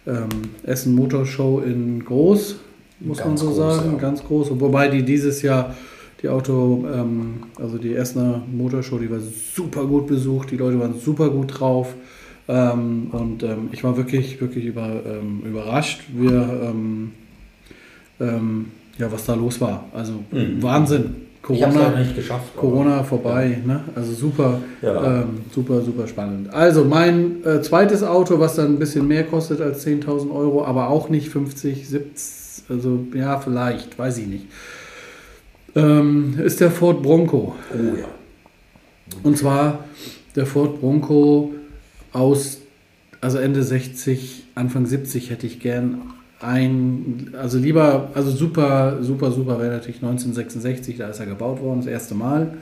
ähm, 0.06 0.28
Essen 0.64 0.96
Motor 0.96 1.26
Show 1.26 1.62
in 1.62 2.04
groß, 2.04 2.58
muss 3.00 3.20
man 3.20 3.30
Ganz 3.30 3.42
so 3.42 3.48
groß, 3.48 3.58
sagen, 3.58 3.92
ja. 3.94 3.98
ganz 4.00 4.24
groß. 4.24 4.60
Wobei 4.60 4.90
die 4.90 5.04
dieses 5.04 5.42
Jahr 5.42 5.76
die 6.22 6.30
Auto, 6.30 6.86
ähm, 6.92 7.44
also 7.60 7.78
die 7.78 7.94
Essener 7.94 8.42
Motorshow, 8.52 8.98
die 8.98 9.10
war 9.10 9.20
super 9.20 9.86
gut 9.86 10.08
besucht, 10.08 10.52
die 10.52 10.58
Leute 10.58 10.80
waren 10.80 11.00
super 11.00 11.30
gut 11.30 11.60
drauf. 11.60 11.94
Ähm, 12.48 13.10
und 13.12 13.44
ähm, 13.44 13.70
ich 13.72 13.84
war 13.84 13.98
wirklich, 13.98 14.40
wirklich 14.42 14.66
über, 14.66 15.02
ähm, 15.06 15.42
überrascht, 15.46 16.04
wir, 16.14 16.74
ähm, 18.20 18.68
ja, 18.98 19.12
was 19.12 19.26
da 19.26 19.36
los 19.36 19.60
war. 19.62 19.86
Also 19.94 20.14
Mhm. 20.32 20.62
Wahnsinn. 20.64 21.16
Corona, 21.42 21.94
Corona 22.58 23.04
vorbei, 23.06 23.62
ne? 23.66 23.80
Also 23.96 24.12
super, 24.12 24.60
Ja. 24.82 25.22
ähm, 25.22 25.40
super, 25.56 25.82
super 25.82 26.06
spannend. 26.06 26.54
Also 26.54 26.84
mein 26.84 27.42
äh, 27.46 27.62
zweites 27.62 28.04
Auto, 28.04 28.38
was 28.38 28.56
dann 28.58 28.74
ein 28.74 28.80
bisschen 28.80 29.08
mehr 29.08 29.24
kostet 29.24 29.62
als 29.62 29.86
10.000 29.88 30.30
Euro, 30.36 30.66
aber 30.66 30.90
auch 30.90 31.08
nicht 31.08 31.30
50, 31.30 31.88
70, 31.88 32.66
also 32.70 33.00
ja, 33.14 33.40
vielleicht, 33.40 33.98
weiß 33.98 34.18
ich 34.18 34.28
nicht, 34.28 34.46
ähm, 35.76 36.38
ist 36.44 36.60
der 36.60 36.72
Ford 36.72 37.02
Bronco. 37.02 37.56
Oh 37.74 37.98
ja. 37.98 38.06
Und 39.24 39.38
zwar 39.38 39.86
der 40.36 40.46
Ford 40.46 40.82
Bronco 40.82 41.54
aus, 42.12 42.60
also 43.22 43.38
Ende 43.38 43.64
60, 43.64 44.44
Anfang 44.56 44.86
70 44.86 45.30
hätte 45.30 45.48
ich 45.48 45.60
gern 45.62 46.02
ein, 46.40 47.30
also 47.40 47.58
lieber, 47.58 48.10
also 48.14 48.30
super, 48.32 49.00
super, 49.02 49.32
super 49.32 49.60
wäre 49.60 49.72
natürlich 49.74 49.98
1966, 49.98 50.98
da 50.98 51.08
ist 51.10 51.20
er 51.20 51.26
gebaut 51.26 51.62
worden, 51.62 51.80
das 51.80 51.88
erste 51.88 52.14
Mal. 52.14 52.54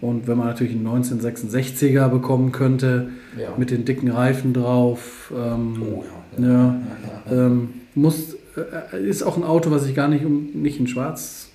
Und 0.00 0.26
wenn 0.26 0.36
man 0.36 0.48
natürlich 0.48 0.74
einen 0.74 0.86
1966er 0.86 2.08
bekommen 2.08 2.50
könnte, 2.52 3.08
Ja. 3.40 3.50
mit 3.56 3.70
den 3.70 3.84
dicken 3.84 4.10
Reifen 4.10 4.52
drauf, 4.52 5.32
ähm, 5.36 5.82
Oh 5.82 6.04
ja. 6.38 6.46
ja, 6.48 6.76
ähm, 7.30 7.68
muss, 7.94 8.36
äh, 8.92 9.00
ist 9.08 9.22
auch 9.22 9.36
ein 9.36 9.44
Auto, 9.44 9.70
was 9.70 9.86
ich 9.86 9.94
gar 9.94 10.08
nicht, 10.08 10.24
nicht 10.28 10.80
in 10.80 10.88
schwarz 10.88 11.48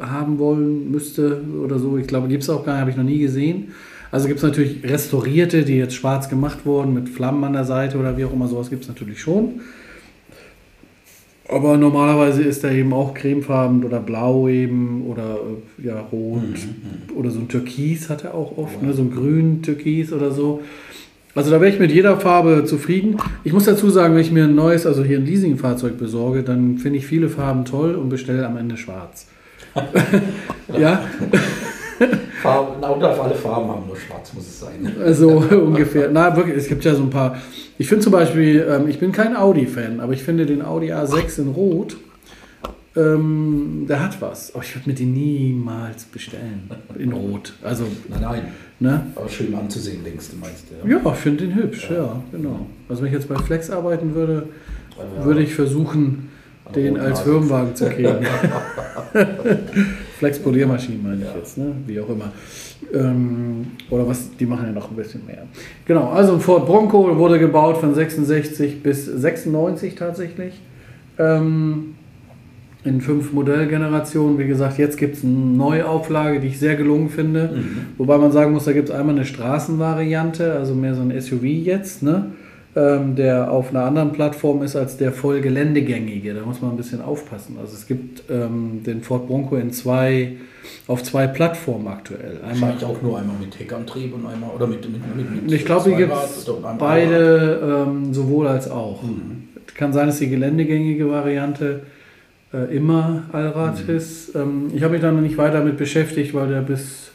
haben 0.00 0.38
wollen 0.38 0.90
müsste 0.90 1.42
oder 1.62 1.78
so. 1.78 1.96
Ich 1.98 2.06
glaube, 2.06 2.28
gibt 2.28 2.42
es 2.42 2.50
auch 2.50 2.64
gar 2.64 2.72
nicht, 2.72 2.80
habe 2.80 2.90
ich 2.90 2.96
noch 2.96 3.04
nie 3.04 3.18
gesehen. 3.18 3.68
Also 4.10 4.28
gibt 4.28 4.38
es 4.38 4.44
natürlich 4.44 4.82
restaurierte, 4.84 5.64
die 5.64 5.76
jetzt 5.76 5.94
schwarz 5.94 6.28
gemacht 6.30 6.64
wurden, 6.64 6.94
mit 6.94 7.08
Flammen 7.08 7.44
an 7.44 7.52
der 7.52 7.64
Seite 7.64 7.98
oder 7.98 8.16
wie 8.16 8.24
auch 8.24 8.32
immer, 8.32 8.46
sowas 8.48 8.70
gibt 8.70 8.82
es 8.82 8.88
natürlich 8.88 9.20
schon. 9.20 9.60
Aber 11.48 11.76
normalerweise 11.76 12.42
ist 12.42 12.64
er 12.64 12.72
eben 12.72 12.92
auch 12.92 13.14
cremefarben 13.14 13.84
oder 13.84 14.00
blau 14.00 14.48
eben 14.48 15.06
oder 15.06 15.38
ja, 15.82 16.00
rot 16.00 16.42
oder 17.14 17.30
so 17.30 17.38
ein 17.38 17.48
Türkis 17.48 18.10
hat 18.10 18.24
er 18.24 18.34
auch 18.34 18.58
oft, 18.58 18.82
ne? 18.82 18.92
so 18.92 19.02
ein 19.02 19.12
grün 19.12 19.62
Türkis 19.62 20.12
oder 20.12 20.32
so. 20.32 20.62
Also 21.36 21.50
da 21.50 21.60
wäre 21.60 21.70
ich 21.70 21.78
mit 21.78 21.92
jeder 21.92 22.18
Farbe 22.18 22.64
zufrieden. 22.64 23.18
Ich 23.44 23.52
muss 23.52 23.66
dazu 23.66 23.90
sagen, 23.90 24.14
wenn 24.14 24.22
ich 24.22 24.32
mir 24.32 24.44
ein 24.44 24.54
neues, 24.54 24.86
also 24.86 25.04
hier 25.04 25.18
ein 25.18 25.26
Leasingfahrzeug 25.26 25.98
besorge, 25.98 26.42
dann 26.42 26.78
finde 26.78 26.98
ich 26.98 27.06
viele 27.06 27.28
Farben 27.28 27.64
toll 27.64 27.94
und 27.94 28.08
bestelle 28.08 28.46
am 28.46 28.56
Ende 28.56 28.76
schwarz. 28.76 29.28
ja? 30.78 31.04
Farben, 32.42 32.76
ein 32.76 32.84
Auto 32.84 33.00
darf 33.00 33.20
alle 33.20 33.34
Farben 33.34 33.68
haben, 33.68 33.86
nur 33.86 33.96
schwarz 33.96 34.32
muss 34.34 34.44
es 34.46 34.60
sein. 34.60 34.92
Also 35.02 35.28
ungefähr. 35.30 36.10
Na, 36.12 36.36
wirklich, 36.36 36.56
es 36.56 36.68
gibt 36.68 36.84
ja 36.84 36.94
so 36.94 37.02
ein 37.02 37.10
paar. 37.10 37.36
Ich 37.78 37.88
finde 37.88 38.02
zum 38.04 38.12
Beispiel, 38.12 38.66
ähm, 38.68 38.88
ich 38.88 38.98
bin 38.98 39.12
kein 39.12 39.36
Audi-Fan, 39.36 40.00
aber 40.00 40.12
ich 40.12 40.22
finde 40.22 40.46
den 40.46 40.62
Audi 40.62 40.92
A6 40.92 41.40
in 41.40 41.48
Rot, 41.48 41.96
ähm, 42.96 43.86
der 43.88 44.02
hat 44.02 44.20
was. 44.22 44.54
Aber 44.54 44.64
ich 44.64 44.74
würde 44.74 44.88
mir 44.90 44.94
den 44.94 45.12
niemals 45.12 46.04
bestellen. 46.04 46.70
In 46.98 47.12
Rot. 47.12 47.52
Also, 47.62 47.84
Nein, 48.08 48.20
nein. 48.22 48.42
ne? 48.80 49.06
Aber 49.14 49.28
schön 49.28 49.54
anzusehen, 49.54 50.02
denkst 50.04 50.26
du, 50.30 50.36
meinst? 50.38 50.64
Ja. 50.84 50.96
Ja, 51.04 51.12
ich 51.12 51.18
finde 51.18 51.44
den 51.46 51.54
hübsch, 51.54 51.90
ja. 51.90 52.20
genau. 52.32 52.66
Also 52.88 53.02
wenn 53.02 53.08
ich 53.08 53.14
jetzt 53.14 53.28
bei 53.28 53.36
Flex 53.36 53.70
arbeiten 53.70 54.14
würde, 54.14 54.48
Ja. 55.18 55.24
würde 55.24 55.42
ich 55.42 55.54
versuchen, 55.54 56.30
den 56.74 56.98
als 56.98 57.20
A6. 57.20 57.24
Firmenwagen 57.24 57.76
zu 57.76 57.88
kriegen. 57.90 58.16
Flex 60.18 60.38
Poliermaschinen 60.38 61.02
meine 61.02 61.22
ich 61.22 61.34
jetzt, 61.34 61.58
ne? 61.58 61.72
wie 61.86 62.00
auch 62.00 62.08
immer. 62.08 62.32
Ähm, 62.92 63.66
oder 63.90 64.08
was, 64.08 64.30
die 64.36 64.46
machen 64.46 64.66
ja 64.66 64.72
noch 64.72 64.90
ein 64.90 64.96
bisschen 64.96 65.26
mehr. 65.26 65.46
Genau, 65.84 66.08
also 66.08 66.34
ein 66.34 66.40
Ford 66.40 66.66
Bronco 66.66 67.16
wurde 67.18 67.38
gebaut 67.38 67.78
von 67.78 67.94
66 67.94 68.82
bis 68.82 69.04
96 69.04 69.94
tatsächlich. 69.94 70.54
Ähm, 71.18 71.94
in 72.86 73.00
fünf 73.00 73.32
Modellgenerationen. 73.32 74.38
Wie 74.38 74.46
gesagt, 74.46 74.78
jetzt 74.78 74.96
gibt 74.96 75.16
es 75.16 75.24
eine 75.24 75.32
Neuauflage, 75.32 76.40
die 76.40 76.46
ich 76.48 76.58
sehr 76.58 76.76
gelungen 76.76 77.10
finde. 77.10 77.62
Wobei 77.98 78.16
man 78.16 78.30
sagen 78.30 78.52
muss, 78.52 78.64
da 78.64 78.72
gibt 78.72 78.88
es 78.88 78.94
einmal 78.94 79.16
eine 79.16 79.24
Straßenvariante, 79.24 80.52
also 80.52 80.74
mehr 80.74 80.94
so 80.94 81.02
ein 81.02 81.20
SUV 81.20 81.42
jetzt, 81.42 82.02
ne? 82.02 82.26
Ähm, 82.76 83.16
der 83.16 83.50
auf 83.50 83.70
einer 83.70 83.84
anderen 83.84 84.12
Plattform 84.12 84.62
ist 84.62 84.76
als 84.76 84.98
der 84.98 85.10
voll 85.10 85.40
geländegängige. 85.40 86.34
Da 86.34 86.42
muss 86.42 86.60
man 86.60 86.72
ein 86.72 86.76
bisschen 86.76 87.00
aufpassen. 87.00 87.56
Also 87.58 87.72
es 87.74 87.86
gibt 87.86 88.24
ähm, 88.30 88.82
den 88.84 89.02
Ford 89.02 89.26
Bronco 89.26 89.56
in 89.56 89.72
zwei, 89.72 90.36
auf 90.86 91.02
zwei 91.02 91.26
Plattformen 91.26 91.88
aktuell. 91.88 92.36
Einmal, 92.42 92.72
Wahrscheinlich 92.72 92.84
auch 92.84 93.00
nur 93.00 93.18
einmal 93.18 93.36
mit 93.40 93.58
Heckantrieb 93.58 94.14
und 94.14 94.26
einmal, 94.26 94.50
oder 94.54 94.66
mit, 94.66 94.82
mit, 94.90 95.16
mit, 95.16 95.42
mit 95.44 95.52
ich 95.52 95.64
glaube, 95.64 95.88
hier 95.88 95.96
gibt 95.96 96.12
es 96.12 96.50
beide 96.78 97.86
ähm, 97.86 98.12
sowohl 98.12 98.46
als 98.46 98.70
auch. 98.70 99.02
Kann 99.74 99.94
sein, 99.94 100.06
dass 100.06 100.18
die 100.18 100.28
geländegängige 100.28 101.10
Variante 101.10 101.80
äh, 102.52 102.76
immer 102.76 103.22
Allrad 103.32 103.88
ist. 103.88 104.34
Ähm, 104.34 104.70
ich 104.74 104.82
habe 104.82 104.92
mich 104.92 105.02
da 105.02 105.12
noch 105.12 105.22
nicht 105.22 105.38
weiter 105.38 105.64
mit 105.64 105.78
beschäftigt, 105.78 106.34
weil 106.34 106.48
der 106.48 106.60
bis, 106.60 107.10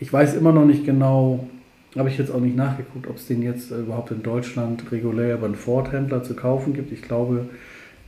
ich 0.00 0.12
weiß 0.12 0.34
immer 0.34 0.52
noch 0.52 0.66
nicht 0.66 0.84
genau, 0.84 1.48
habe 1.96 2.08
ich 2.08 2.18
jetzt 2.18 2.30
auch 2.32 2.40
nicht 2.40 2.56
nachgeguckt, 2.56 3.06
ob 3.08 3.16
es 3.16 3.26
den 3.26 3.42
jetzt 3.42 3.70
äh, 3.72 3.76
überhaupt 3.80 4.10
in 4.10 4.22
Deutschland 4.22 4.82
regulär 4.92 5.34
über 5.34 5.46
einen 5.46 5.54
Ford-Händler 5.54 6.22
zu 6.22 6.34
kaufen 6.34 6.74
gibt. 6.74 6.92
Ich 6.92 7.02
glaube 7.02 7.46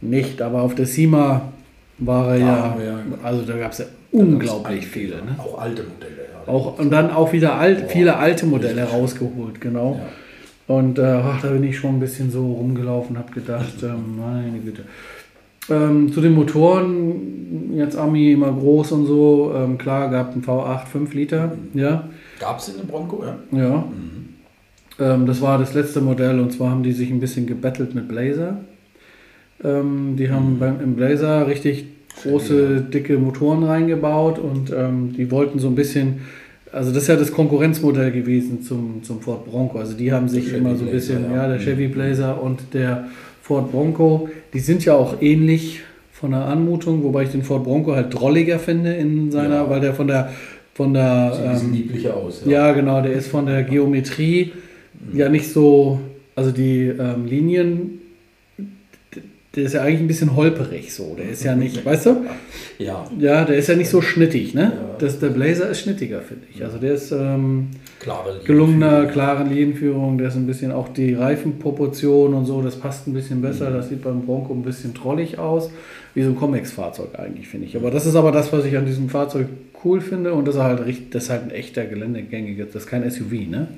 nicht, 0.00 0.42
aber 0.42 0.62
auf 0.62 0.74
der 0.74 0.86
SEMA 0.86 1.42
war 1.98 2.32
er 2.34 2.38
ja, 2.38 2.76
wir 2.78 2.86
ja- 2.86 2.98
also 3.22 3.42
da 3.42 3.56
gab 3.58 3.72
es 3.72 3.78
ja 3.78 3.84
unglaublich 4.12 4.86
viele. 4.86 5.16
Ne? 5.16 5.34
Auch 5.38 5.58
alte 5.58 5.82
Modelle, 5.82 6.22
ja. 6.46 6.52
Auch, 6.52 6.78
und 6.78 6.90
dann 6.90 7.10
auch 7.10 7.32
wieder 7.32 7.54
alt, 7.54 7.82
Boah. 7.82 7.88
viele 7.88 8.16
alte 8.16 8.46
Modelle 8.46 8.84
rausgeholt, 8.84 9.60
genau. 9.60 10.00
Ja. 10.68 10.74
Und 10.74 10.98
äh, 10.98 11.02
ach, 11.02 11.42
da 11.42 11.48
bin 11.48 11.64
ich 11.64 11.76
schon 11.78 11.96
ein 11.96 12.00
bisschen 12.00 12.30
so 12.30 12.52
rumgelaufen, 12.52 13.18
habe 13.18 13.32
gedacht, 13.32 13.74
ähm, 13.82 14.18
meine 14.18 14.58
Güte. 14.60 14.82
Ähm, 15.68 16.12
zu 16.12 16.20
den 16.20 16.32
Motoren, 16.34 17.76
jetzt 17.76 17.96
Ami 17.96 18.32
immer 18.32 18.50
groß 18.52 18.92
und 18.92 19.06
so, 19.06 19.52
ähm, 19.56 19.78
klar, 19.78 20.10
gab 20.10 20.34
ein 20.34 20.42
V8 20.42 20.86
5 20.86 21.14
Liter, 21.14 21.52
ja, 21.74 22.08
Gab 22.40 22.58
es 22.58 22.68
in 22.68 22.78
dem 22.78 22.86
Bronco, 22.86 23.22
ja? 23.24 23.36
ja. 23.52 23.84
Ähm, 24.98 25.26
das 25.26 25.40
war 25.40 25.58
das 25.58 25.74
letzte 25.74 26.00
Modell 26.00 26.40
und 26.40 26.52
zwar 26.52 26.70
haben 26.70 26.82
die 26.82 26.92
sich 26.92 27.10
ein 27.10 27.20
bisschen 27.20 27.46
gebettelt 27.46 27.94
mit 27.94 28.08
Blazer. 28.08 28.56
Ähm, 29.62 30.16
die 30.16 30.30
haben 30.30 30.58
beim, 30.58 30.80
im 30.80 30.94
Blazer 30.96 31.46
richtig 31.46 31.84
große, 32.22 32.80
dicke 32.92 33.18
Motoren 33.18 33.62
reingebaut 33.62 34.38
und 34.38 34.72
ähm, 34.76 35.12
die 35.16 35.30
wollten 35.30 35.58
so 35.58 35.68
ein 35.68 35.74
bisschen, 35.74 36.22
also 36.72 36.92
das 36.92 37.04
ist 37.04 37.08
ja 37.08 37.16
das 37.16 37.32
Konkurrenzmodell 37.32 38.10
gewesen 38.10 38.62
zum, 38.62 39.02
zum 39.02 39.20
Ford 39.20 39.44
Bronco. 39.44 39.78
Also 39.78 39.94
die 39.94 40.12
haben 40.12 40.28
sich 40.28 40.46
Chevy 40.46 40.58
immer 40.58 40.74
so 40.76 40.84
ein 40.84 40.90
Blazer, 40.90 41.14
bisschen, 41.14 41.30
ja. 41.30 41.42
ja, 41.42 41.48
der 41.48 41.58
Chevy 41.58 41.88
Blazer 41.88 42.42
und 42.42 42.72
der 42.72 43.08
Ford 43.42 43.70
Bronco, 43.70 44.28
die 44.54 44.60
sind 44.60 44.84
ja 44.84 44.94
auch 44.94 45.20
ähnlich 45.20 45.82
von 46.12 46.32
der 46.32 46.44
Anmutung, 46.44 47.02
wobei 47.02 47.22
ich 47.22 47.30
den 47.30 47.42
Ford 47.42 47.64
Bronco 47.64 47.94
halt 47.94 48.12
drolliger 48.12 48.58
finde 48.58 48.92
in 48.92 49.30
seiner, 49.30 49.56
Ja. 49.56 49.70
weil 49.70 49.80
der 49.80 49.94
von 49.94 50.06
der 50.06 50.30
von 50.80 50.94
der 50.94 51.54
Sieht 51.56 51.68
ähm, 51.68 51.74
lieblicher 51.74 52.16
aus. 52.16 52.42
ja, 52.46 52.72
genau, 52.72 53.02
der 53.02 53.12
ist 53.12 53.28
von 53.28 53.44
der 53.44 53.64
Geometrie 53.64 54.52
ja 55.12 55.28
nicht 55.28 55.52
so, 55.52 56.00
also 56.34 56.52
die 56.52 56.86
ähm, 56.86 57.26
Linien, 57.26 58.00
der 59.54 59.64
ist 59.64 59.74
ja 59.74 59.82
eigentlich 59.82 60.00
ein 60.00 60.06
bisschen 60.06 60.36
holperig 60.36 60.94
so. 60.94 61.14
Der 61.18 61.28
ist 61.28 61.44
ja 61.44 61.54
nicht, 61.54 61.84
weißt 61.84 62.06
du? 62.06 62.16
Ja, 62.78 63.06
Ja, 63.18 63.44
der 63.44 63.56
ist 63.56 63.68
ja 63.68 63.76
nicht 63.76 63.90
so 63.90 64.00
schnittig, 64.00 64.54
ne? 64.54 64.72
Ja. 64.74 64.96
Das, 64.98 65.20
der 65.20 65.28
Blazer 65.28 65.68
ist 65.68 65.80
schnittiger, 65.80 66.22
finde 66.22 66.46
ich. 66.50 66.64
Also 66.64 66.78
der 66.78 66.94
ist 66.94 67.12
ähm, 67.12 67.68
klare 67.98 68.40
gelungener, 68.46 69.04
klare 69.04 69.44
Linienführung, 69.44 70.16
der 70.16 70.28
ist 70.28 70.36
ein 70.36 70.46
bisschen 70.46 70.72
auch 70.72 70.88
die 70.88 71.12
Reifenproportion 71.12 72.32
und 72.32 72.46
so, 72.46 72.62
das 72.62 72.76
passt 72.76 73.06
ein 73.06 73.12
bisschen 73.12 73.42
besser. 73.42 73.70
Das 73.70 73.90
sieht 73.90 74.02
beim 74.02 74.22
Bronco 74.22 74.54
ein 74.54 74.62
bisschen 74.62 74.94
trollig 74.94 75.38
aus, 75.38 75.70
wie 76.14 76.22
so 76.22 76.30
ein 76.30 76.36
Comex-Fahrzeug 76.36 77.10
eigentlich, 77.18 77.48
finde 77.48 77.66
ich. 77.66 77.76
Aber 77.76 77.90
das 77.90 78.06
ist 78.06 78.16
aber 78.16 78.32
das, 78.32 78.52
was 78.52 78.64
ich 78.64 78.76
an 78.76 78.86
diesem 78.86 79.08
Fahrzeug 79.08 79.46
cool 79.84 80.00
finde 80.00 80.34
und 80.34 80.46
das 80.48 80.56
ist 80.56 80.60
halt, 80.62 80.84
richtig, 80.84 81.10
das 81.10 81.24
ist 81.24 81.30
halt 81.30 81.42
ein 81.44 81.50
echter 81.50 81.86
geländegängiger, 81.86 82.64
das 82.66 82.74
ist 82.74 82.86
kein 82.88 83.08
SUV, 83.10 83.32
ne? 83.48 83.68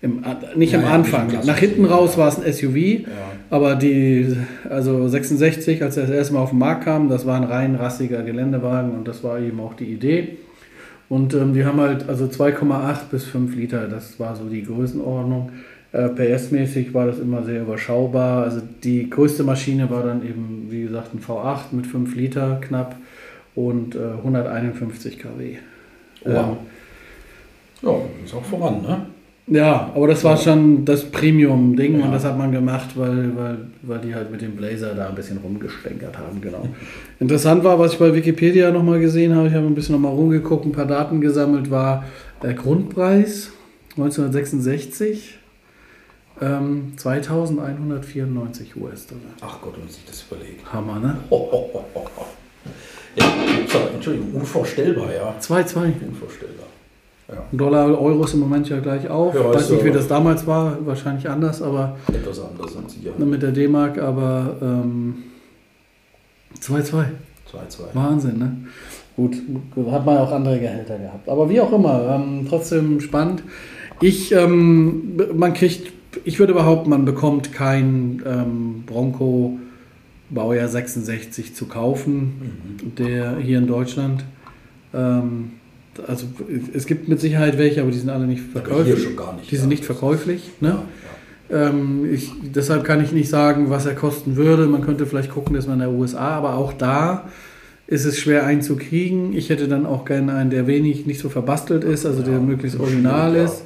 Im, 0.00 0.24
nicht 0.56 0.72
Ja, 0.72 0.80
am 0.80 0.86
Anfang. 0.86 1.28
nicht 1.28 1.44
Nach 1.44 1.56
hinten 1.58 1.84
raus 1.84 2.18
war 2.18 2.26
es 2.26 2.36
ein 2.42 2.52
SUV, 2.52 2.76
Ja. 2.76 3.06
aber 3.50 3.76
die, 3.76 4.36
also 4.68 5.06
66, 5.06 5.80
als 5.80 5.96
er 5.96 6.06
das 6.06 6.16
erste 6.16 6.34
Mal 6.34 6.40
auf 6.40 6.50
den 6.50 6.58
Markt 6.58 6.84
kam, 6.84 7.08
das 7.08 7.24
war 7.24 7.36
ein 7.36 7.44
rein 7.44 7.76
rassiger 7.76 8.22
Geländewagen 8.22 8.90
und 8.92 9.06
das 9.06 9.22
war 9.22 9.38
eben 9.38 9.60
auch 9.60 9.74
die 9.74 9.84
Idee. 9.84 10.38
Und 11.08 11.34
ähm, 11.34 11.52
die 11.54 11.64
haben 11.64 11.78
halt 11.80 12.08
also 12.08 12.24
2,8 12.24 12.96
bis 13.12 13.24
5 13.26 13.54
Liter, 13.54 13.86
das 13.86 14.18
war 14.18 14.34
so 14.34 14.48
die 14.48 14.64
Größenordnung. 14.64 15.50
Äh, 15.92 16.08
PS-mäßig 16.08 16.94
war 16.94 17.06
das 17.06 17.18
immer 17.18 17.42
sehr 17.42 17.62
überschaubar. 17.62 18.44
Also 18.44 18.60
die 18.82 19.10
größte 19.10 19.44
Maschine 19.44 19.90
war 19.90 20.02
dann 20.04 20.26
eben, 20.26 20.66
wie 20.70 20.82
gesagt, 20.82 21.14
ein 21.14 21.20
V8 21.20 21.72
mit 21.72 21.86
5 21.86 22.14
Liter 22.16 22.60
knapp 22.60 22.96
und 23.54 23.94
äh, 23.94 23.98
151 24.18 25.18
kW. 25.18 25.56
Ja. 26.24 26.56
Ja, 27.82 27.96
ist 28.24 28.34
auch 28.34 28.44
voran, 28.44 28.80
ne? 28.82 29.06
Ja, 29.48 29.90
aber 29.94 30.06
das 30.06 30.22
war 30.22 30.36
schon 30.36 30.84
das 30.84 31.04
Premium-Ding 31.04 31.98
Ja. 31.98 32.06
und 32.06 32.12
das 32.12 32.24
hat 32.24 32.38
man 32.38 32.52
gemacht, 32.52 32.90
weil, 32.94 33.36
weil, 33.36 33.58
weil 33.82 33.98
die 33.98 34.14
halt 34.14 34.30
mit 34.30 34.40
dem 34.40 34.54
Blazer 34.54 34.94
da 34.94 35.08
ein 35.08 35.16
bisschen 35.16 35.38
rumgeschwenkert 35.38 36.16
haben, 36.16 36.40
genau. 36.40 36.68
Interessant 37.18 37.64
war, 37.64 37.76
was 37.78 37.94
ich 37.94 37.98
bei 37.98 38.14
Wikipedia 38.14 38.70
nochmal 38.70 39.00
gesehen 39.00 39.34
habe, 39.34 39.48
ich 39.48 39.54
habe 39.54 39.66
ein 39.66 39.74
bisschen 39.74 39.96
nochmal 39.96 40.12
rumgeguckt, 40.12 40.64
ein 40.64 40.72
paar 40.72 40.86
Daten 40.86 41.20
gesammelt, 41.20 41.72
war 41.72 42.04
der 42.42 42.54
Grundpreis 42.54 43.50
1966 43.96 45.38
ähm, 46.42 46.92
2194 46.96 48.76
US-Dollar. 48.76 49.22
Ach 49.40 49.60
Gott, 49.60 49.74
wenn 49.74 49.84
man 49.84 49.92
sich 49.92 50.04
das 50.04 50.24
überlegt. 50.28 50.72
Hammer, 50.72 50.98
ne? 50.98 51.16
Ho, 51.30 51.48
ho, 51.52 51.84
ho. 51.94 52.06
Ja, 53.16 53.26
Entschuldigung, 53.94 54.34
unvorstellbar, 54.34 55.12
ja. 55.14 55.34
2,2. 55.40 56.06
Unvorstellbar. 56.08 56.66
Ja, 57.28 57.44
Dollar, 57.52 58.00
Euro 58.00 58.24
ist 58.24 58.34
im 58.34 58.40
Moment 58.40 58.68
ja 58.68 58.80
gleich 58.80 59.08
auf. 59.08 59.34
Ja, 59.34 59.54
Weiß 59.54 59.70
nicht, 59.70 59.84
wie 59.84 59.90
das 59.90 60.08
damals 60.08 60.46
war, 60.46 60.76
wahrscheinlich 60.84 61.28
anders, 61.28 61.62
aber 61.62 61.96
etwas 62.08 62.40
anders 62.40 62.72
sind 62.72 62.90
sie 62.90 63.04
ja. 63.04 63.24
mit 63.24 63.42
der 63.42 63.52
D-Mark, 63.52 63.98
aber 63.98 64.56
ähm, 64.60 65.14
2,2. 66.60 67.04
2-2. 67.50 67.94
Wahnsinn, 67.94 68.38
ne? 68.38 68.56
Gut, 69.14 69.36
hat 69.90 70.06
man 70.06 70.18
auch 70.18 70.32
andere 70.32 70.58
Gehälter 70.58 70.98
gehabt. 70.98 71.28
Aber 71.28 71.48
wie 71.50 71.60
auch 71.60 71.72
immer, 71.72 72.16
ähm, 72.16 72.46
trotzdem 72.48 73.00
spannend. 73.00 73.42
Ich, 74.00 74.32
ähm, 74.32 75.20
man 75.34 75.52
kriegt, 75.52 75.92
ich 76.24 76.38
würde 76.38 76.54
behaupten, 76.54 76.90
man 76.90 77.04
bekommt 77.04 77.52
kein 77.52 78.22
ähm, 78.26 78.84
Bronco 78.86 79.58
Baujahr 80.30 80.68
66 80.68 81.54
zu 81.54 81.66
kaufen, 81.66 82.78
der 82.98 83.36
hier 83.38 83.58
in 83.58 83.66
Deutschland. 83.66 84.24
Ähm, 84.94 85.52
also 86.06 86.26
es 86.74 86.86
gibt 86.86 87.08
mit 87.08 87.20
Sicherheit 87.20 87.58
welche, 87.58 87.82
aber 87.82 87.90
die 87.90 87.98
sind 87.98 88.08
alle 88.08 88.26
nicht 88.26 88.42
verkäuflich. 88.42 88.96
hier 88.96 89.04
schon 89.04 89.16
gar 89.16 89.34
nicht. 89.36 89.50
Die 89.50 89.56
sind 89.56 89.66
ja. 89.66 89.70
nicht 89.70 89.84
verkäuflich. 89.84 90.50
Ne? 90.60 90.78
Ja, 91.50 91.68
Ähm, 91.68 92.08
ich, 92.10 92.32
deshalb 92.54 92.84
kann 92.84 93.04
ich 93.04 93.12
nicht 93.12 93.28
sagen, 93.28 93.68
was 93.68 93.84
er 93.84 93.94
kosten 93.94 94.36
würde. 94.36 94.66
Man 94.66 94.80
könnte 94.80 95.04
vielleicht 95.04 95.30
gucken, 95.30 95.54
dass 95.54 95.66
man 95.66 95.74
in 95.74 95.80
der 95.80 95.90
USA, 95.90 96.30
aber 96.30 96.54
auch 96.54 96.72
da 96.72 97.28
ist 97.86 98.06
es 98.06 98.18
schwer 98.18 98.46
einzukriegen. 98.46 99.34
Ich 99.34 99.50
hätte 99.50 99.68
dann 99.68 99.84
auch 99.84 100.06
gerne 100.06 100.34
einen, 100.34 100.48
der 100.48 100.66
wenig 100.66 101.04
nicht 101.04 101.20
so 101.20 101.28
verbastelt 101.28 101.84
ist, 101.84 102.06
also 102.06 102.22
der 102.22 102.34
Ja, 102.34 102.40
möglichst 102.40 102.80
original 102.80 103.36
ja. 103.36 103.44
ist. 103.44 103.64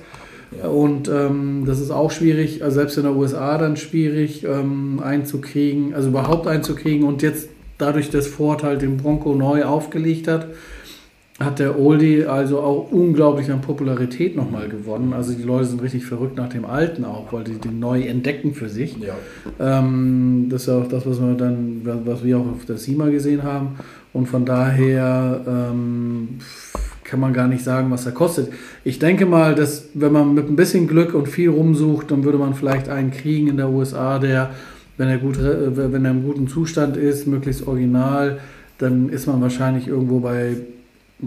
Und 0.71 1.09
ähm, 1.09 1.65
das 1.67 1.81
ist 1.81 1.91
auch 1.91 2.11
schwierig, 2.11 2.63
also 2.63 2.77
selbst 2.77 2.97
in 2.97 3.05
der 3.05 3.15
USA 3.15 3.59
dann 3.59 3.77
schwierig 3.77 4.45
ähm, 4.45 5.01
einzukriegen, 5.03 5.95
also 5.95 6.09
überhaupt 6.09 6.47
einzukriegen. 6.47 7.07
Und 7.07 7.23
jetzt 7.23 7.49
dadurch, 7.79 8.11
dass 8.11 8.27
Ford 8.27 8.63
halt 8.63 8.83
den 8.83 8.97
Bronco 8.97 9.35
neu 9.35 9.65
aufgelegt 9.65 10.29
hat, 10.29 10.49
hat 11.39 11.59
der 11.59 11.79
Oldie 11.79 12.25
also 12.25 12.61
auch 12.61 12.91
unglaublich 12.91 13.51
an 13.51 13.61
Popularität 13.61 14.37
nochmal 14.37 14.69
gewonnen. 14.69 15.13
Also 15.13 15.35
die 15.35 15.43
Leute 15.43 15.67
sind 15.67 15.83
richtig 15.83 16.07
verrückt 16.07 16.37
nach 16.37 16.49
dem 16.49 16.65
Alten 16.65 17.05
auch, 17.05 17.31
weil 17.33 17.45
die 17.45 17.59
den 17.59 17.79
neu 17.79 18.03
entdecken 18.03 18.55
für 18.55 18.71
sich. 18.71 18.97
Ja. 18.99 19.15
Ähm, 19.61 20.47
das 20.49 20.63
ist 20.63 20.69
ja 20.69 20.79
auch 20.79 20.89
das, 20.89 21.05
was 21.05 21.21
wir 21.21 21.35
dann, 21.35 21.83
was 21.85 22.25
wir 22.25 22.39
auch 22.39 22.47
auf 22.47 22.65
der 22.67 22.79
SIMA 22.79 23.11
gesehen 23.11 23.43
haben. 23.43 23.79
Und 24.15 24.29
von 24.29 24.47
daher 24.47 25.43
ähm, 25.47 26.39
kann 27.07 27.21
man 27.21 27.33
gar 27.33 27.49
nicht 27.49 27.63
sagen, 27.63 27.91
was 27.91 28.05
er 28.05 28.13
kostet. 28.13 28.53
Ich 28.85 28.99
denke 28.99 29.27
mal, 29.27 29.55
dass 29.55 29.89
wenn 29.95 30.13
man 30.13 30.35
mit 30.35 30.49
ein 30.49 30.57
bisschen 30.57 30.89
Glück 30.89 31.15
und 31.15 31.29
viel 31.29 31.51
rumsucht, 31.51 32.11
dann 32.11 32.25
würde 32.25 32.39
man 32.39 32.55
vielleicht 32.55 32.89
einen 32.89 33.13
kriegen 33.13 33.49
in 33.49 33.57
der 33.57 33.71
USA, 33.71 34.19
der, 34.19 34.51
wenn 34.97 35.09
er 35.09 35.19
gut, 35.19 35.39
äh, 35.39 35.93
wenn 35.93 36.05
er 36.05 36.11
im 36.11 36.25
guten 36.25 36.49
Zustand 36.49 36.97
ist, 36.97 37.27
möglichst 37.27 37.67
original, 37.67 38.39
dann 38.79 39.09
ist 39.09 39.27
man 39.27 39.41
wahrscheinlich 39.41 39.89
irgendwo 39.89 40.21
bei 40.21 40.57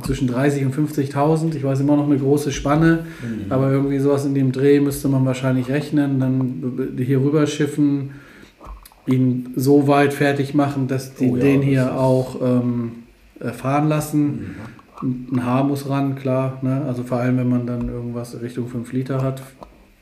zwischen 0.03 0.27
30 0.27 0.65
und 0.65 0.75
50.000. 0.75 1.55
Ich 1.55 1.63
weiß 1.63 1.79
immer 1.79 1.95
noch 1.95 2.05
eine 2.05 2.17
große 2.17 2.51
Spanne, 2.51 3.05
mhm. 3.23 3.51
aber 3.51 3.71
irgendwie 3.71 3.97
sowas 3.97 4.25
in 4.25 4.35
dem 4.35 4.51
Dreh 4.51 4.79
müsste 4.79 5.07
man 5.07 5.25
wahrscheinlich 5.25 5.69
rechnen. 5.69 6.19
Dann 6.19 6.93
hier 6.97 7.21
rüber 7.21 7.47
schiffen, 7.47 8.11
ihn 9.07 9.49
so 9.55 9.87
weit 9.87 10.13
fertig 10.13 10.53
machen, 10.53 10.87
dass 10.87 11.15
die 11.15 11.29
oh 11.29 11.37
ja, 11.37 11.41
den 11.41 11.61
hier 11.63 11.95
auch 11.95 12.39
ähm, 12.41 12.91
fahren 13.53 13.87
lassen. 13.89 14.25
Mhm. 14.25 14.55
Ein 15.01 15.45
Haar 15.45 15.63
muss 15.63 15.89
ran, 15.89 16.15
klar. 16.15 16.59
Ne? 16.61 16.83
Also 16.87 17.03
vor 17.03 17.19
allem, 17.19 17.37
wenn 17.37 17.49
man 17.49 17.65
dann 17.65 17.87
irgendwas 17.89 18.39
Richtung 18.41 18.67
5 18.67 18.91
Liter 18.91 19.21
hat, 19.21 19.41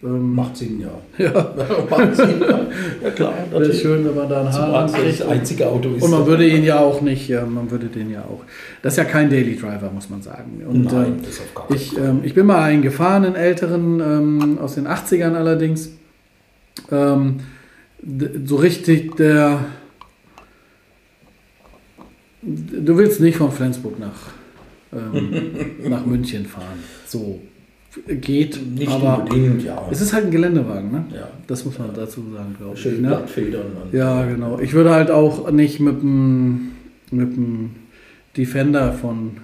ähm, 0.03 0.35
Macht 0.35 0.55
Sinn, 0.57 0.79
ja. 0.79 0.89
Ja, 1.17 1.31
Macht 1.89 2.15
Sinn, 2.15 2.39
ja. 2.39 2.59
ja 3.03 3.09
klar. 3.11 3.33
Das 3.51 3.67
ist 3.67 3.81
schön, 3.81 4.05
wenn 4.05 4.15
man 4.15 4.29
da 4.29 4.41
ein 4.41 4.53
Haar 4.53 4.91
kriegt. 4.91 5.19
Das 5.19 5.27
einzige 5.27 5.67
Auto 5.67 5.89
ist. 5.89 6.03
Und 6.03 6.11
man 6.11 6.25
würde 6.27 6.47
ihn 6.47 6.63
ja 6.63 6.79
auch 6.79 7.01
nicht, 7.01 7.27
ja, 7.27 7.43
man 7.45 7.71
würde 7.71 7.87
den 7.87 8.11
ja 8.11 8.21
auch. 8.21 8.43
Das 8.83 8.93
ist 8.93 8.97
ja 8.97 9.05
kein 9.05 9.29
Daily 9.29 9.55
Driver, 9.55 9.89
muss 9.91 10.09
man 10.09 10.21
sagen. 10.21 10.61
Und, 10.67 10.85
Nein, 10.85 11.05
ähm, 11.05 11.21
das 11.23 11.39
auf 11.39 11.53
gar 11.55 11.71
ich, 11.75 11.97
ähm, 11.97 12.19
ich 12.23 12.35
bin 12.35 12.45
mal 12.45 12.61
einen 12.61 12.83
gefahren, 12.83 13.25
einen 13.25 13.35
älteren, 13.35 13.99
ähm, 13.99 14.59
aus 14.59 14.75
den 14.75 14.87
80ern 14.87 15.33
allerdings. 15.33 15.91
Ähm, 16.91 17.39
so 18.45 18.57
richtig 18.57 19.15
der. 19.15 19.65
Du 22.43 22.97
willst 22.97 23.19
nicht 23.19 23.37
von 23.37 23.51
Flensburg 23.51 23.99
nach, 23.99 24.29
ähm, 24.93 25.51
nach 25.89 26.05
München 26.05 26.45
fahren. 26.45 26.79
So 27.05 27.39
geht, 28.07 28.59
nicht 28.75 28.91
aber 28.91 29.23
unbedingt, 29.23 29.63
ja. 29.63 29.87
Es 29.91 30.01
ist 30.01 30.13
halt 30.13 30.25
ein 30.25 30.31
Geländewagen, 30.31 30.91
ne? 30.91 31.05
Ja. 31.13 31.29
Das 31.47 31.65
muss 31.65 31.79
man 31.79 31.93
dazu 31.93 32.21
sagen, 32.33 32.55
glaube 32.57 32.75
ich. 32.75 32.81
Schön 32.81 33.01
ne? 33.01 33.07
Blattfedern. 33.09 33.65
Ja, 33.91 34.25
genau. 34.25 34.59
Ich 34.59 34.73
würde 34.73 34.91
halt 34.91 35.09
auch 35.09 35.49
nicht 35.51 35.79
mit 35.79 36.01
dem, 36.01 36.71
mit 37.11 37.35
dem 37.35 37.71
Defender 38.35 38.93
von 38.93 39.37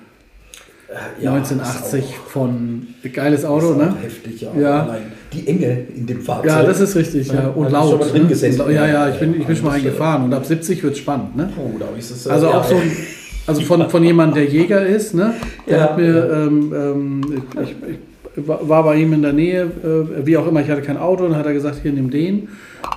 ja, 1.20 1.34
1980 1.34 2.18
von 2.28 2.88
geiles 3.12 3.46
Auto, 3.46 3.74
ne? 3.74 3.96
Heftig, 4.02 4.42
ja. 4.42 4.52
ja. 4.56 4.84
Allein 4.84 5.12
die 5.34 5.48
Enge 5.48 5.88
in 5.96 6.06
dem 6.06 6.22
Fahrzeug. 6.22 6.52
Ja, 6.52 6.64
das 6.64 6.80
ist 6.80 6.96
richtig, 6.96 7.28
ja. 7.32 7.48
Und 7.48 7.72
laut. 7.72 7.90
Schon 7.90 8.00
mal 8.00 8.10
drin 8.10 8.28
gesessen, 8.28 8.68
ne? 8.68 8.74
Ja, 8.74 8.88
ja, 8.88 9.10
ich 9.10 9.20
bin, 9.20 9.40
ich 9.40 9.48
bin 9.48 9.56
schon 9.56 9.66
mal 9.66 9.74
eingefahren 9.74 10.24
und 10.24 10.34
ab 10.34 10.46
70 10.46 10.84
wird 10.84 10.94
es 10.94 11.00
spannend, 11.00 11.36
ne? 11.36 11.52
Oh, 11.58 11.78
da 11.80 11.88
ist 11.98 12.12
es. 12.12 12.28
Also 12.28 12.50
auch 12.50 12.64
so 12.64 12.76
ein 12.76 12.92
also 13.46 13.62
von, 13.62 13.90
von 13.90 14.04
jemandem, 14.04 14.36
der 14.36 14.46
Jäger 14.46 14.86
ist, 14.86 15.14
ne? 15.14 15.34
Der 15.68 15.78
ja, 15.78 15.84
hat 15.84 15.98
mir, 15.98 16.32
ähm, 16.32 16.74
ähm, 16.74 17.44
ich, 17.62 17.70
ich, 17.90 17.98
war 18.36 18.84
bei 18.84 18.96
ihm 18.96 19.14
in 19.14 19.22
der 19.22 19.34
Nähe, 19.34 19.64
äh, 19.64 20.26
wie 20.26 20.38
auch 20.38 20.48
immer, 20.48 20.62
ich 20.62 20.70
hatte 20.70 20.82
kein 20.82 20.98
Auto, 20.98 21.28
dann 21.28 21.36
hat 21.36 21.46
er 21.46 21.54
gesagt, 21.54 21.80
hier 21.82 21.92
nimm 21.92 22.10
den. 22.10 22.50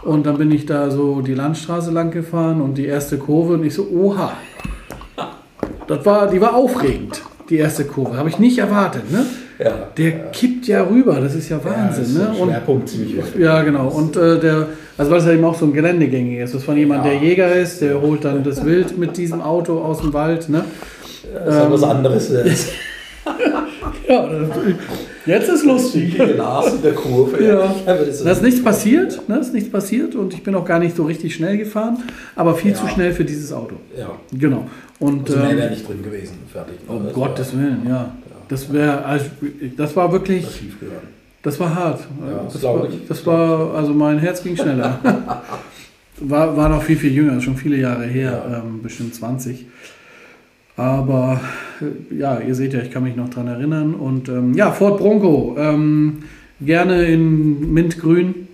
Und 0.03 0.26
dann 0.26 0.38
bin 0.38 0.51
ich 0.51 0.66
da 0.66 0.90
so 0.90 1.20
die 1.20 1.34
Landstraße 1.34 1.90
lang 1.90 2.11
gefahren 2.11 2.61
und 2.61 2.78
die 2.78 2.86
erste 2.86 3.18
Kurve 3.18 3.55
und 3.55 3.64
ich 3.64 3.74
so, 3.74 3.88
oha. 3.90 4.32
Das 5.86 6.05
war, 6.05 6.28
die 6.28 6.40
war 6.40 6.55
aufregend, 6.55 7.22
die 7.49 7.57
erste 7.57 7.84
Kurve. 7.84 8.16
Habe 8.16 8.28
ich 8.28 8.38
nicht 8.38 8.59
erwartet, 8.59 9.11
ne? 9.11 9.26
Ja, 9.59 9.89
der 9.97 10.09
ja. 10.09 10.25
kippt 10.33 10.67
ja 10.67 10.83
rüber, 10.83 11.19
das 11.21 11.35
ist 11.35 11.49
ja 11.49 11.63
Wahnsinn. 11.65 12.17
Ja, 12.17 12.31
ist 12.31 12.39
ne? 12.39 12.45
Schwerpunkt 12.45 12.89
ziemlich 12.89 13.17
weit. 13.17 13.39
Ja, 13.39 13.63
genau. 13.63 13.89
Und 13.89 14.17
äh, 14.17 14.39
der, 14.39 14.69
also 14.99 15.11
weil 15.11 15.19
es 15.19 15.25
ja 15.25 15.33
eben 15.33 15.45
auch 15.45 15.55
so 15.55 15.65
ein 15.67 15.73
Geländegängig 15.73 16.41
ist. 16.41 16.53
Das 16.53 16.61
ist 16.61 16.67
von 16.67 16.77
jemand, 16.77 17.07
der 17.07 17.15
Jäger 17.15 17.55
ist, 17.55 17.81
der 17.81 18.01
holt 18.01 18.25
dann 18.25 18.45
das 18.45 18.65
Wild 18.65 18.99
mit 18.99 19.17
diesem 19.17 19.41
Auto 19.41 19.81
aus 19.81 20.01
dem 20.01 20.13
Wald. 20.13 20.49
Ne? 20.51 20.65
Das 21.33 21.55
ist 21.55 21.63
ähm, 21.63 21.73
was 21.73 21.83
anderes. 21.83 22.31
ja, 24.09 24.29
jetzt 25.25 25.49
ist 25.49 25.65
lustig. 25.65 26.15
Glas 26.17 26.75
in 26.75 26.83
der 26.83 26.93
Kurve. 26.93 27.43
Ja. 27.43 27.75
Da 27.87 27.95
ist 27.95 28.43
nichts 28.43 28.63
passiert, 28.63 29.27
ne? 29.29 29.39
ist 29.39 29.55
nichts 29.55 29.71
passiert 29.71 30.15
und 30.15 30.35
ich 30.35 30.43
bin 30.43 30.55
auch 30.55 30.65
gar 30.65 30.79
nicht 30.79 30.97
so 30.97 31.05
richtig 31.05 31.35
schnell 31.35 31.57
gefahren, 31.57 31.99
aber 32.35 32.55
viel 32.55 32.75
zu 32.75 32.87
schnell 32.89 33.13
für 33.13 33.25
dieses 33.25 33.53
Auto. 33.53 33.77
Ja. 33.99 34.11
Genau. 34.33 34.67
Und, 34.99 35.29
also 35.29 35.41
mehr 35.41 35.51
ähm, 35.51 35.59
wäre 35.59 35.71
nicht 35.71 35.89
drin 35.89 36.03
gewesen, 36.03 36.39
fertig. 36.53 36.77
Um 36.87 37.05
das 37.05 37.13
Gottes 37.13 37.57
Willen, 37.57 37.87
ja. 37.89 38.15
Das 38.49 38.72
wäre, 38.72 39.05
also, 39.05 39.26
das 39.76 39.97
war 39.97 40.12
wirklich. 40.12 40.44
Das, 40.44 40.90
das 41.42 41.61
war 41.61 41.74
hart. 41.74 42.01
Ja, 42.01 42.42
das, 42.44 42.53
das 42.55 42.62
war, 42.62 42.88
das 43.09 43.26
war, 43.26 43.74
also 43.74 43.94
mein 43.94 44.18
Herz 44.18 44.42
ging 44.42 44.57
schneller. 44.57 44.99
war, 46.18 46.57
war 46.57 46.68
noch 46.68 46.82
viel, 46.82 46.97
viel 46.97 47.12
jünger, 47.12 47.40
schon 47.40 47.57
viele 47.57 47.76
Jahre 47.76 48.05
her, 48.05 48.44
ja. 48.51 48.59
ähm, 48.59 48.82
bestimmt 48.82 49.14
20. 49.14 49.66
Aber 50.76 51.40
äh, 51.80 52.14
ja, 52.16 52.40
ihr 52.40 52.55
seht 52.55 52.72
ja, 52.72 52.80
ich 52.80 52.90
kann 52.90 53.03
mich 53.03 53.16
noch 53.16 53.30
dran 53.30 53.49
erinnern. 53.49 53.94
Und 53.94 54.28
ähm, 54.28 54.55
ja, 54.55 54.72
Ford 54.72 54.99
Bronco, 54.99 55.57
ähm, 55.59 56.24
gerne 56.61 57.05
in 57.07 57.72
Mintgrün. 57.72 58.49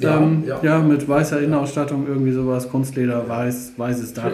Ähm, 0.00 0.44
ja, 0.46 0.60
ja, 0.62 0.78
ja, 0.78 0.78
mit 0.78 1.08
weißer 1.08 1.40
Innenausstattung, 1.40 2.06
irgendwie 2.06 2.30
sowas, 2.32 2.70
Kunstleder, 2.70 3.28
weiß, 3.28 3.72
weißes 3.76 4.14
Dach, 4.14 4.30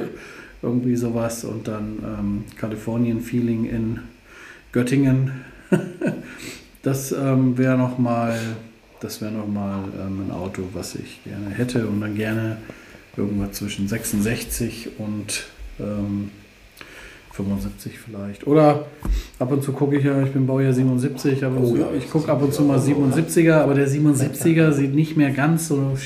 irgendwie 0.63 0.97
sowas. 0.97 1.45
Und 1.45 1.69
dann 1.69 1.99
ähm, 2.03 2.45
Kalifornien-Feeling 2.59 3.65
in 3.65 3.99
Göttingen. 4.75 5.31
das 6.83 7.13
ähm, 7.13 7.57
wäre 7.57 7.79
nochmal 7.79 8.39
das 9.05 9.21
wäre 9.21 9.33
nochmal 9.33 9.81
ähm, 10.01 10.27
ein 10.27 10.31
Auto, 10.31 10.63
was 10.73 10.95
ich 10.95 11.23
gerne 11.25 11.51
hätte 11.51 11.87
und 11.87 12.01
dann 12.01 12.15
gerne 12.17 12.57
irgendwas 13.19 13.53
zwischen 13.53 13.87
66 13.87 14.93
und 14.99 15.45
ähm, 15.79 16.31
75 17.33 17.99
vielleicht. 17.99 18.47
Oder 18.47 18.87
ab 19.39 19.53
und 19.53 19.63
zu 19.63 19.73
gucke 19.73 19.99
ich 19.99 20.05
ja, 20.05 20.23
ich 20.23 20.33
bin 20.33 20.47
Baujahr 20.47 20.73
77, 20.73 21.45
aber 21.45 21.61
oh, 21.61 21.77
ja, 21.77 21.89
ich 21.97 22.11
gucke 22.11 22.33
ab 22.33 22.43
und 22.43 22.55
zu 22.55 22.63
mal 22.63 22.79
77er, 22.79 23.57
aber 23.57 23.75
der 23.75 23.89
77er 23.89 24.73
sieht 24.73 24.95
nicht 24.95 25.19
mehr 25.19 25.33
ganz 25.33 25.69
so, 25.69 25.99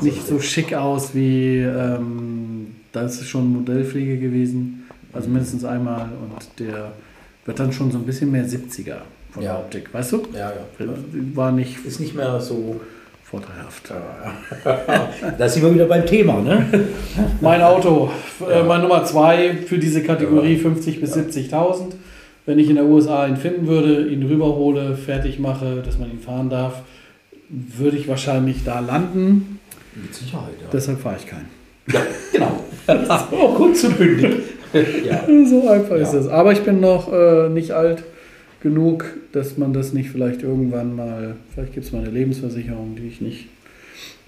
nicht 0.00 0.26
so 0.26 0.40
schick 0.40 0.72
aus 0.72 1.14
wie, 1.14 1.58
ähm, 1.58 2.68
da 2.92 3.02
ist 3.02 3.22
schon 3.28 3.52
Modellpflege 3.52 4.18
gewesen, 4.18 4.84
also 5.12 5.28
mindestens 5.28 5.64
einmal 5.64 6.08
und 6.22 6.58
der 6.58 6.92
wird 7.44 7.58
dann 7.58 7.72
schon 7.72 7.90
so 7.90 7.98
ein 7.98 8.04
bisschen 8.04 8.30
mehr 8.30 8.44
70er 8.44 8.98
von 9.30 9.42
ja. 9.42 9.52
der 9.52 9.60
Optik, 9.60 9.92
weißt 9.92 10.12
du? 10.12 10.22
Ja, 10.32 10.50
ja. 10.50 10.86
War 11.34 11.52
nicht... 11.52 11.84
Ist 11.84 12.00
nicht 12.00 12.14
mehr 12.14 12.40
so 12.40 12.80
vorteilhaft. 13.24 13.90
da 15.38 15.48
sind 15.48 15.62
wir 15.62 15.74
wieder 15.74 15.86
beim 15.86 16.04
Thema, 16.04 16.42
ne? 16.42 16.66
mein 17.40 17.62
Auto, 17.62 18.10
äh, 18.46 18.58
ja. 18.58 18.64
mein 18.64 18.82
Nummer 18.82 19.04
zwei 19.04 19.56
für 19.56 19.78
diese 19.78 20.02
Kategorie 20.02 20.56
ja. 20.56 20.60
50 20.60 21.00
bis 21.00 21.16
ja. 21.16 21.22
70.000. 21.22 21.92
Wenn 22.44 22.58
ich 22.58 22.68
in 22.68 22.74
der 22.74 22.84
USA 22.84 23.26
ihn 23.26 23.36
finden 23.36 23.66
würde, 23.68 24.08
ihn 24.08 24.22
rüberhole, 24.24 24.96
fertig 24.96 25.38
mache, 25.38 25.82
dass 25.82 25.98
man 25.98 26.10
ihn 26.10 26.18
fahren 26.18 26.50
darf, 26.50 26.82
würde 27.48 27.96
ich 27.96 28.06
wahrscheinlich 28.06 28.64
da 28.64 28.80
landen. 28.80 29.60
Mit 29.94 30.14
Sicherheit, 30.14 30.54
ja. 30.60 30.66
Deshalb 30.72 31.00
fahre 31.00 31.16
ich 31.18 31.26
keinen. 31.26 31.48
Ja, 31.90 32.00
genau. 32.32 32.64
oh, 33.30 33.54
kurz 33.54 33.84
und 33.84 33.96
bündig. 33.96 34.42
ja. 35.04 35.26
So 35.46 35.68
einfach 35.68 35.96
ist 35.96 36.12
es. 36.12 36.28
Aber 36.28 36.52
ich 36.52 36.62
bin 36.62 36.80
noch 36.80 37.12
äh, 37.12 37.48
nicht 37.48 37.72
alt 37.72 38.04
genug, 38.60 39.04
dass 39.32 39.58
man 39.58 39.72
das 39.72 39.92
nicht 39.92 40.10
vielleicht 40.10 40.42
irgendwann 40.42 40.94
mal, 40.94 41.36
vielleicht 41.52 41.74
gibt 41.74 41.86
es 41.86 41.92
mal 41.92 42.02
eine 42.02 42.10
Lebensversicherung, 42.10 42.94
die 42.96 43.08
ich 43.08 43.20
nicht 43.20 43.48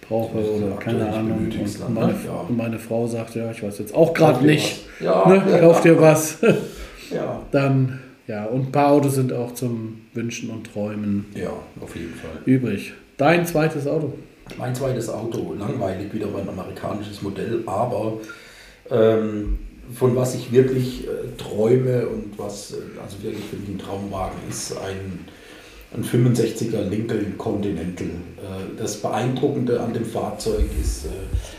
brauche 0.06 0.38
oder 0.38 0.76
keine 0.76 1.08
Ahnung. 1.08 1.38
Und 1.38 1.56
ne? 1.56 1.66
meine, 1.88 2.12
ja. 2.12 2.46
meine, 2.48 2.78
Frau 2.78 3.06
sagt, 3.06 3.34
ja, 3.36 3.50
ich 3.50 3.62
weiß 3.62 3.78
jetzt 3.78 3.94
auch 3.94 4.12
gerade 4.12 4.44
nicht, 4.44 4.86
ja. 5.00 5.26
ne, 5.28 5.60
kauf 5.60 5.80
dir 5.80 6.00
was. 6.00 6.38
ja. 7.10 7.42
Dann, 7.52 8.00
ja, 8.26 8.44
und 8.46 8.68
ein 8.68 8.72
paar 8.72 8.90
Autos 8.90 9.14
sind 9.14 9.32
auch 9.32 9.54
zum 9.54 10.02
Wünschen 10.14 10.50
und 10.50 10.72
Träumen 10.72 11.26
ja, 11.34 11.50
auf 11.80 11.94
jeden 11.94 12.14
Fall. 12.14 12.42
übrig. 12.44 12.92
Dein 13.16 13.46
zweites 13.46 13.86
Auto? 13.86 14.12
Mein 14.58 14.74
zweites 14.74 15.08
Auto, 15.08 15.54
langweilig, 15.58 16.12
wieder 16.12 16.26
ein 16.26 16.48
amerikanisches 16.48 17.22
Modell, 17.22 17.62
aber 17.64 18.18
ähm, 18.90 19.58
von 19.92 20.16
was 20.16 20.34
ich 20.34 20.52
wirklich 20.52 21.06
äh, 21.06 21.36
träume 21.36 22.06
und 22.08 22.38
was 22.38 22.72
äh, 22.72 23.00
also 23.02 23.22
wirklich 23.22 23.44
für 23.44 23.56
mich 23.56 23.68
ein 23.68 23.78
Traumwagen 23.78 24.38
ist, 24.48 24.76
ein, 24.78 25.26
ein 25.94 26.04
65er 26.04 26.88
Lincoln 26.88 27.36
Continental. 27.38 28.06
Äh, 28.06 28.78
das 28.78 28.96
Beeindruckende 28.96 29.80
an 29.80 29.92
dem 29.92 30.04
Fahrzeug 30.04 30.66
ist, 30.80 31.06
äh, 31.06 31.08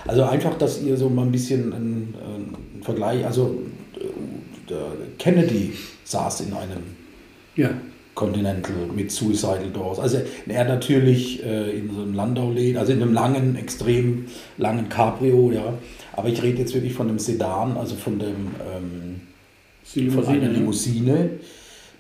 also 0.08 0.24
einfach, 0.24 0.58
dass 0.58 0.82
ihr 0.82 0.98
so 0.98 1.10
mal 1.10 1.24
ein 1.24 1.32
bisschen 1.32 1.74
einen, 1.74 2.16
einen 2.24 2.84
Vergleich, 2.84 3.26
also 3.26 3.62
äh, 3.98 4.74
Kennedy 5.18 5.74
saß 6.04 6.42
in 6.42 6.54
einem 6.54 6.84
ja. 7.56 7.70
Continental 8.16 8.76
mit 8.96 9.12
Suicidal 9.12 9.70
Doors. 9.74 10.00
Also 10.00 10.22
er 10.48 10.66
natürlich 10.66 11.44
äh, 11.46 11.78
in 11.78 11.94
so 11.94 12.02
einem 12.02 12.14
Landau 12.14 12.50
lädt, 12.50 12.78
also 12.78 12.94
in 12.94 13.02
einem 13.02 13.14
langen, 13.14 13.58
extrem 13.58 14.26
langen 14.58 14.90
Cabrio, 14.90 15.52
ja. 15.52 15.74
Aber 16.16 16.30
ich 16.30 16.42
rede 16.42 16.60
jetzt 16.60 16.74
wirklich 16.74 16.94
von 16.94 17.08
dem 17.08 17.20
Sedan, 17.20 17.78
also 17.78 17.96
von 17.96 18.20
dem, 18.20 18.52
ähm, 18.76 20.12
von 20.12 20.26
einer 20.28 20.50
Limousine. 20.50 21.32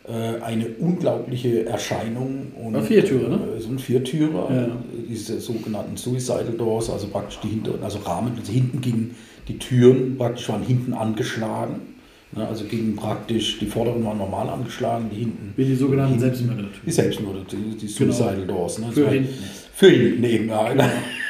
Äh, 0.08 0.40
eine 0.42 0.68
unglaubliche 0.68 1.66
Erscheinung. 1.66 2.52
Und, 2.62 2.80
Viertürer, 2.84 3.28
ne? 3.28 3.40
Äh, 3.58 3.60
so 3.60 3.70
ein 3.70 3.80
Viertürer, 3.80 4.54
ja. 4.54 4.68
diese 5.10 5.40
sogenannten 5.40 5.98
Suicidal 5.98 6.54
Doors, 6.56 6.92
also 6.92 7.08
praktisch 7.08 7.40
die 7.42 7.48
hinter, 7.48 7.72
also 7.82 7.98
Rahmen, 8.00 8.34
also 8.38 8.52
hinten 8.52 8.82
gingen 8.82 9.16
die 9.48 9.58
Türen, 9.58 10.16
praktisch 10.16 10.48
waren 10.50 10.62
hinten 10.62 10.94
angeschlagen. 10.94 11.96
Ne, 12.34 12.48
also 12.48 12.66
gingen 12.66 12.96
praktisch, 12.96 13.58
die 13.58 13.66
vorderen 13.66 14.06
waren 14.06 14.20
normal 14.20 14.50
angeschlagen, 14.50 15.10
die 15.12 15.22
hinten. 15.22 15.54
Wie 15.56 15.66
die 15.66 15.76
sogenannten 15.76 16.20
Selbstmörder. 16.20 16.66
Die 16.86 16.92
Selbstmörder, 16.92 17.42
die, 17.50 17.78
die 17.78 17.94
genau. 17.94 18.12
Suicidal 18.12 18.36
genau. 18.36 18.54
Doors. 18.54 18.80
Ne? 18.80 18.92
Für 18.92 19.10
hinten. 19.10 19.34
Für 19.76 19.90
hinten 19.90 20.24
eben, 20.24 20.48
ja. 20.48 20.74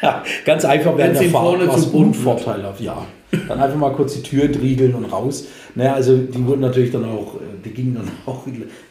ja. 0.04 0.24
Ganz 0.46 0.66
einfach 0.66 0.96
während 0.96 1.20
der 1.20 1.30
Fahrt 1.30 1.68
was 1.68 1.88
unvorteilhaft, 1.88 2.80
ja. 2.80 3.06
Dann 3.48 3.60
einfach 3.60 3.78
mal 3.78 3.92
kurz 3.92 4.14
die 4.14 4.22
Tür 4.22 4.44
entriegeln 4.44 4.94
und 4.94 5.06
raus. 5.06 5.46
Naja, 5.74 5.94
also 5.94 6.16
die 6.16 6.46
wurden 6.46 6.62
natürlich 6.62 6.92
dann 6.92 7.06
auch, 7.06 7.36
äh, 7.36 7.40
die 7.66 7.72
gingen 7.72 7.96
dann 7.96 8.12
auch 8.28 8.44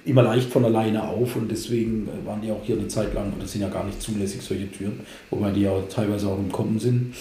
immer 0.05 0.23
leicht 0.23 0.51
von 0.51 0.65
alleine 0.65 1.09
auf 1.09 1.37
und 1.37 1.51
deswegen 1.51 2.09
äh, 2.09 2.27
waren 2.27 2.41
die 2.43 2.51
auch 2.51 2.63
hier 2.65 2.77
eine 2.77 2.89
Zeit 2.89 3.15
lang, 3.15 3.33
und 3.33 3.43
das 3.43 3.53
sind 3.53 3.63
ja 3.63 3.69
gar 3.69 3.85
nicht 3.85 4.03
zulässig, 4.03 4.43
solche 4.43 4.71
Türen, 4.71 5.01
wobei 5.31 5.51
die 5.51 5.63
ja 5.63 5.73
teilweise 5.89 6.29
auch 6.29 6.39
im 6.39 6.51
Kommen 6.51 6.81
sind. 6.81 7.15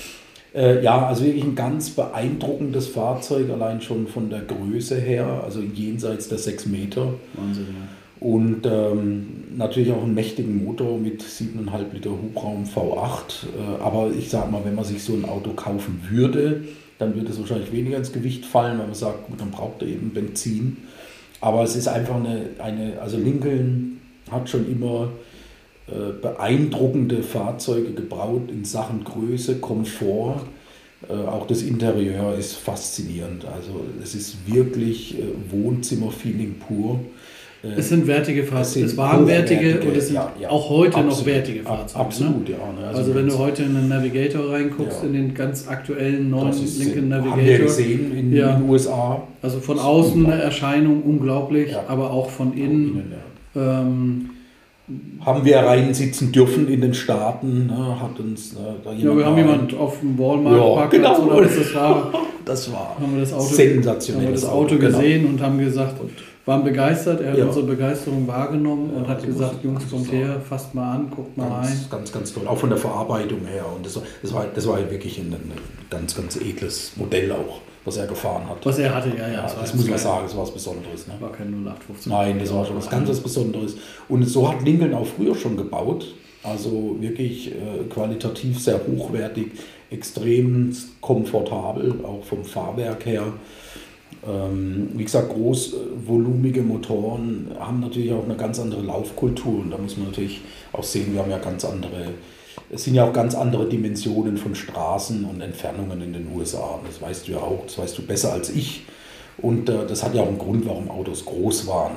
Äh, 0.56 0.84
ja, 0.84 1.06
also 1.06 1.24
wirklich 1.24 1.44
ein 1.44 1.56
ganz 1.56 1.92
beeindruckendes 1.92 2.88
Fahrzeug, 2.88 3.50
allein 3.52 3.80
schon 3.82 4.08
von 4.08 4.32
der 4.32 4.42
Größe 4.42 5.00
her, 5.00 5.44
also 5.44 5.62
jenseits 5.62 6.30
der 6.30 6.40
6 6.40 6.66
Meter. 6.66 7.14
Wahnsinn, 7.36 7.68
ja. 7.70 7.88
Und 8.24 8.66
ähm, 8.66 9.26
natürlich 9.58 9.92
auch 9.92 10.02
einen 10.02 10.14
mächtigen 10.14 10.64
Motor 10.64 10.98
mit 10.98 11.22
7,5 11.22 11.94
Liter 11.94 12.12
Hubraum 12.12 12.64
V8. 12.64 13.48
Äh, 13.58 13.82
aber 13.84 14.12
ich 14.18 14.30
sag 14.30 14.50
mal, 14.50 14.62
wenn 14.64 14.76
man 14.76 14.86
sich 14.86 15.04
so 15.04 15.12
ein 15.12 15.26
Auto 15.26 15.52
kaufen 15.52 16.02
würde, 16.10 16.64
dann 17.00 17.16
wird 17.16 17.30
es 17.30 17.38
wahrscheinlich 17.38 17.74
weniger 17.74 17.98
ins 17.98 18.14
Gewicht 18.14 18.46
fallen, 18.46 18.80
weil 18.80 18.86
man 18.86 18.96
sagt, 18.96 19.28
gut, 19.28 19.42
dann 19.42 19.52
braucht 19.52 19.82
er 19.82 19.90
eben 19.90 20.12
Benzin. 20.12 20.78
Aber 21.42 21.64
es 21.64 21.76
ist 21.76 21.90
einfach 21.90 22.16
eine, 22.16 22.46
eine 22.60 23.02
also 23.02 23.18
Lincoln 23.18 24.00
hat 24.32 24.50
schon 24.50 24.72
immer 24.72 25.10
äh, 25.88 26.14
beeindruckende 26.22 27.24
Fahrzeuge 27.24 27.92
gebaut 27.92 28.50
in 28.50 28.64
Sachen 28.64 29.04
Größe, 29.04 29.58
Komfort. 29.58 30.46
Äh, 31.10 31.14
auch 31.14 31.46
das 31.46 31.62
Interieur 31.62 32.38
ist 32.38 32.54
faszinierend. 32.54 33.44
Also 33.44 33.84
es 34.02 34.16
ist 34.16 34.48
wirklich 34.48 35.20
äh, 35.20 35.24
Wohnzimmerfeeling 35.52 36.56
pur. 36.66 37.02
Äh, 37.64 37.80
es 37.80 37.90
sind 37.90 38.06
wertige 38.08 38.44
Fahrzeuge, 38.44 38.86
es 38.86 38.98
waren 38.98 39.26
wertige 39.26 39.80
und 39.80 39.96
es 39.96 40.08
sind 40.08 40.16
ja, 40.16 40.32
ja. 40.40 40.50
auch 40.50 40.70
heute 40.70 40.98
absolut, 40.98 41.20
noch 41.20 41.26
wertige 41.26 41.64
Fahrzeuge. 41.64 42.06
Absolut, 42.06 42.50
ne? 42.50 42.56
ja. 42.56 42.82
Ne? 42.82 42.88
Also, 42.88 43.00
also 43.00 43.16
wenn 43.16 43.28
du 43.28 43.38
heute 43.38 43.64
in 43.64 43.76
den 43.76 43.88
Navigator 43.88 44.52
reinguckst, 44.52 45.00
ja. 45.02 45.08
in 45.08 45.14
den 45.14 45.34
ganz 45.34 45.68
aktuellen 45.68 46.30
neuen 46.30 46.54
Lincoln 46.78 47.10
Navigator. 47.10 47.38
Haben 47.38 47.46
wir 47.46 47.60
gesehen 47.60 48.18
in 48.18 48.32
den 48.32 48.70
USA. 48.70 49.24
Also 49.42 49.60
von 49.60 49.80
außen 49.80 50.26
eine 50.26 50.42
Erscheinung 50.42 51.02
unglaublich, 51.04 51.76
aber 51.88 52.12
auch 52.12 52.30
von 52.30 52.54
innen. 52.54 53.14
Ähm, 53.56 54.30
haben 55.26 55.46
wir 55.46 55.60
rein 55.60 55.94
sitzen 55.94 56.34
dürfen 56.34 56.68
in 56.68 56.82
den 56.82 56.94
Staaten, 56.94 57.68
ne, 57.68 58.02
hat 58.02 58.20
uns 58.20 58.54
ne, 58.54 58.76
da 58.84 58.92
Ja, 58.92 59.16
wir 59.16 59.26
haben 59.26 59.38
jemanden 59.38 59.78
auf 59.78 60.02
dem 60.02 60.20
Walmart 60.20 60.58
ja, 60.58 60.86
genau. 60.88 61.22
oder 61.22 61.46
was 61.46 61.56
das 61.56 61.74
war. 61.74 62.12
Das 62.46 62.70
war 62.74 62.98
haben 63.00 63.14
wir 63.14 63.22
das 63.22 63.32
Auto, 63.32 63.46
sensationell. 63.46 64.26
Haben 64.26 64.34
wir 64.34 64.42
das 64.42 64.50
Auto 64.50 64.76
genau. 64.76 64.98
gesehen 64.98 65.22
genau. 65.22 65.30
und 65.30 65.42
haben 65.42 65.60
gesagt, 65.60 66.02
und 66.02 66.12
waren 66.46 66.64
begeistert. 66.64 67.22
Er 67.22 67.32
hat 67.32 67.38
ja. 67.38 67.46
unsere 67.46 67.66
Begeisterung 67.66 68.28
wahrgenommen 68.28 68.92
und 68.92 69.08
hat 69.08 69.26
gesagt, 69.26 69.64
Jungs, 69.64 69.90
kommt 69.90 70.12
her, 70.12 70.42
fasst 70.48 70.76
mal 70.76 70.96
an, 70.96 71.10
guckt 71.10 71.38
mal 71.38 71.50
ganz, 71.50 71.68
rein. 71.68 71.86
Ganz, 71.90 72.12
ganz 72.12 72.34
toll. 72.34 72.48
Auch 72.48 72.58
von 72.58 72.70
der 72.70 72.78
Verarbeitung 72.78 73.46
her. 73.46 73.66
Und 73.74 73.86
das 73.86 73.96
war, 73.96 74.04
das 74.22 74.34
war, 74.34 74.46
das 74.54 74.68
war 74.68 74.92
wirklich 74.92 75.18
ein, 75.20 75.34
ein 75.34 75.52
ganz, 75.90 76.16
ganz 76.16 76.36
edles 76.36 76.94
Modell 76.96 77.32
auch 77.32 77.62
was 77.86 77.98
er 77.98 78.08
gefahren 78.08 78.48
hat. 78.48 78.66
Was 78.66 78.80
er 78.80 78.96
hatte, 78.96 79.10
ja, 79.10 79.28
ja. 79.30 79.42
Das, 79.42 79.56
das 79.60 79.74
muss 79.74 79.88
man 79.88 79.98
sagen, 79.98 80.24
das 80.24 80.36
war 80.36 80.44
was 80.44 80.54
Besonderes. 80.54 81.08
Ne? 81.08 81.16
War 81.20 81.32
kein 81.32 81.48
0815. 81.48 82.12
Nein, 82.12 82.40
das 82.40 82.54
war 82.54 82.66
schon 82.66 82.78
was 82.78 82.90
ganz 82.90 83.10
was 83.10 83.20
Besonderes. 83.20 83.76
Und 84.08 84.24
so 84.24 84.50
hat 84.50 84.64
Lincoln 84.64 84.94
auch 84.94 85.06
früher 85.06 85.36
schon 85.36 85.58
gebaut. 85.58 86.14
Also 86.44 86.98
wirklich 87.00 87.52
äh, 87.52 87.84
qualitativ 87.90 88.60
sehr 88.60 88.80
hochwertig, 88.86 89.52
extrem 89.90 90.76
komfortabel, 91.00 92.04
auch 92.04 92.24
vom 92.24 92.44
Fahrwerk 92.44 93.06
her. 93.06 93.24
Ähm, 94.28 94.90
wie 94.94 95.04
gesagt, 95.04 95.30
großvolumige 95.30 96.62
Motoren 96.62 97.52
haben 97.60 97.82
natürlich 97.82 98.14
auch 98.14 98.24
eine 98.24 98.36
ganz 98.36 98.60
andere 98.60 98.82
Laufkultur 98.82 99.60
und 99.60 99.72
da 99.72 99.78
muss 99.78 99.98
man 99.98 100.08
natürlich 100.08 100.42
auch 100.72 100.84
sehen, 100.84 101.14
wir 101.14 101.22
haben 101.22 101.32
ja 101.32 101.40
ganz 101.40 101.66
andere 101.66 102.14
es 102.70 102.86
sind 102.86 102.96
ja 102.96 103.08
auch 103.08 103.14
ganz 103.14 103.36
andere 103.36 103.68
Dimensionen 103.68 104.38
von 104.38 104.56
Straßen 104.56 105.26
und 105.26 105.42
Entfernungen 105.42 106.02
in 106.02 106.14
den 106.14 106.28
USA. 106.36 106.80
Das 106.86 107.02
weißt 107.02 107.28
du 107.28 107.34
ja 107.34 107.38
auch, 107.38 107.64
das 107.66 107.78
weißt 107.78 107.98
du 107.98 108.02
besser 108.02 108.34
als 108.34 108.50
ich. 108.50 108.84
Und 109.38 109.70
äh, 109.70 109.86
das 109.88 110.04
hat 110.04 110.16
ja 110.16 110.22
auch 110.24 110.28
einen 110.28 110.40
Grund, 110.40 110.66
warum 110.66 110.90
Autos 110.90 111.26
groß 111.26 111.68
waren. 111.68 111.96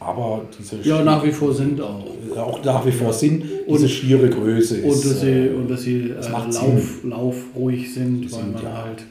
Aber 0.00 0.42
diese 0.58 0.76
Ja, 0.82 1.02
nach 1.02 1.24
wie 1.24 1.30
vor 1.30 1.54
sind 1.54 1.80
auch. 1.80 2.04
Auch 2.36 2.64
nach 2.64 2.84
wie 2.84 2.92
vor 2.92 3.12
sind 3.12 3.44
diese 3.68 3.84
und, 3.84 3.88
schiere 3.88 4.28
Größe. 4.28 4.82
Und 4.82 5.04
dass 5.04 5.20
sie, 5.20 5.30
äh, 5.30 5.54
und 5.54 5.70
dass 5.70 5.82
sie 5.82 6.10
äh, 6.10 6.28
lauf, 6.28 7.04
laufruhig 7.04 7.94
sind, 7.94 8.30
weil 8.32 8.44
man 8.44 8.62
ja. 8.62 8.84
halt. 8.84 9.04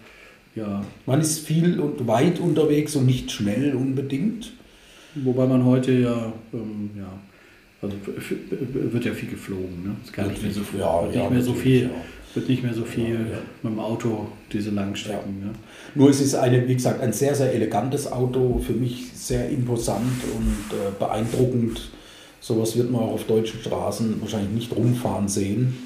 Ja. 0.55 0.83
Man 1.05 1.21
ist 1.21 1.45
viel 1.45 1.79
und 1.79 2.07
weit 2.07 2.39
unterwegs 2.39 2.95
und 2.95 3.05
nicht 3.05 3.31
schnell 3.31 3.75
unbedingt. 3.75 4.53
Wobei 5.15 5.45
man 5.45 5.65
heute 5.65 5.91
ja, 5.93 6.33
ähm, 6.53 6.89
ja 6.97 7.11
also 7.81 7.97
wird 8.91 9.05
ja 9.05 9.13
viel 9.13 9.29
geflogen, 9.29 9.83
ne? 9.83 9.95
Ist 10.03 10.13
gar 10.13 10.27
nicht 10.27 10.41
mehr 10.41 10.51
so, 10.51 10.61
ja, 10.77 11.03
wird 11.03 11.15
nicht 11.15 11.31
mehr 11.31 11.41
so 11.41 11.53
viel, 11.53 11.83
ja. 11.83 11.89
wird 12.33 12.49
nicht 12.49 12.63
mehr 12.63 12.73
so 12.73 12.83
viel 12.83 13.13
ja, 13.13 13.39
mit 13.63 13.73
dem 13.73 13.79
Auto 13.79 14.27
diese 14.51 14.71
langen 14.71 14.95
Strecken. 14.95 15.39
Ne? 15.41 15.51
Nur 15.93 16.09
es 16.09 16.21
ist 16.21 16.35
eine, 16.35 16.67
wie 16.67 16.73
gesagt, 16.73 17.01
ein 17.01 17.13
sehr, 17.13 17.35
sehr 17.35 17.53
elegantes 17.53 18.11
Auto, 18.11 18.61
für 18.65 18.73
mich 18.73 19.11
sehr 19.13 19.49
imposant 19.49 20.23
und 20.35 20.77
äh, 20.77 20.91
beeindruckend. 20.97 21.89
Sowas 22.39 22.75
wird 22.77 22.91
man 22.91 23.01
auch 23.01 23.13
auf 23.13 23.23
deutschen 23.25 23.59
Straßen 23.59 24.21
wahrscheinlich 24.21 24.51
nicht 24.51 24.75
rumfahren 24.75 25.27
sehen. 25.27 25.77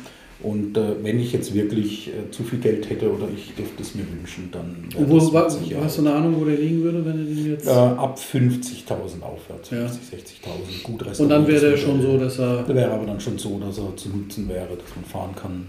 Und 0.41 0.77
äh, 0.77 1.03
wenn 1.03 1.19
ich 1.19 1.33
jetzt 1.33 1.53
wirklich 1.53 2.07
äh, 2.07 2.31
zu 2.31 2.43
viel 2.43 2.59
Geld 2.59 2.89
hätte 2.89 3.11
oder 3.11 3.27
ich 3.33 3.53
dürfte 3.55 3.81
es 3.81 3.93
mir 3.93 4.05
wünschen, 4.09 4.49
dann. 4.51 4.87
Wo, 4.97 5.33
war, 5.33 5.45
hast 5.45 5.97
du 5.97 6.01
eine 6.01 6.13
Ahnung, 6.13 6.35
wo 6.39 6.45
der 6.45 6.55
liegen 6.55 6.81
würde, 6.81 7.03
wenn 7.03 7.19
er 7.19 7.25
den 7.25 7.51
jetzt. 7.51 7.67
Äh, 7.67 7.71
ab 7.71 8.17
50.000 8.17 9.21
aufwärts, 9.21 9.71
ja. 9.71 9.79
50.000, 9.79 9.89
60.000, 9.89 10.83
gut 10.83 11.05
restauriert. 11.05 11.19
Und 11.19 11.29
dann 11.29 11.47
wäre 11.47 11.71
der 11.71 11.77
schon 11.77 12.01
so, 12.01 12.17
dass 12.17 12.39
er. 12.39 12.63
Der 12.63 12.75
wäre 12.75 12.91
aber 12.91 13.05
dann 13.05 13.19
schon 13.19 13.37
so, 13.37 13.59
dass 13.59 13.77
er 13.79 13.95
zu 13.97 14.09
nutzen 14.09 14.47
wäre, 14.47 14.69
dass 14.69 14.95
man 14.95 15.03
fahren 15.03 15.35
kann. 15.35 15.65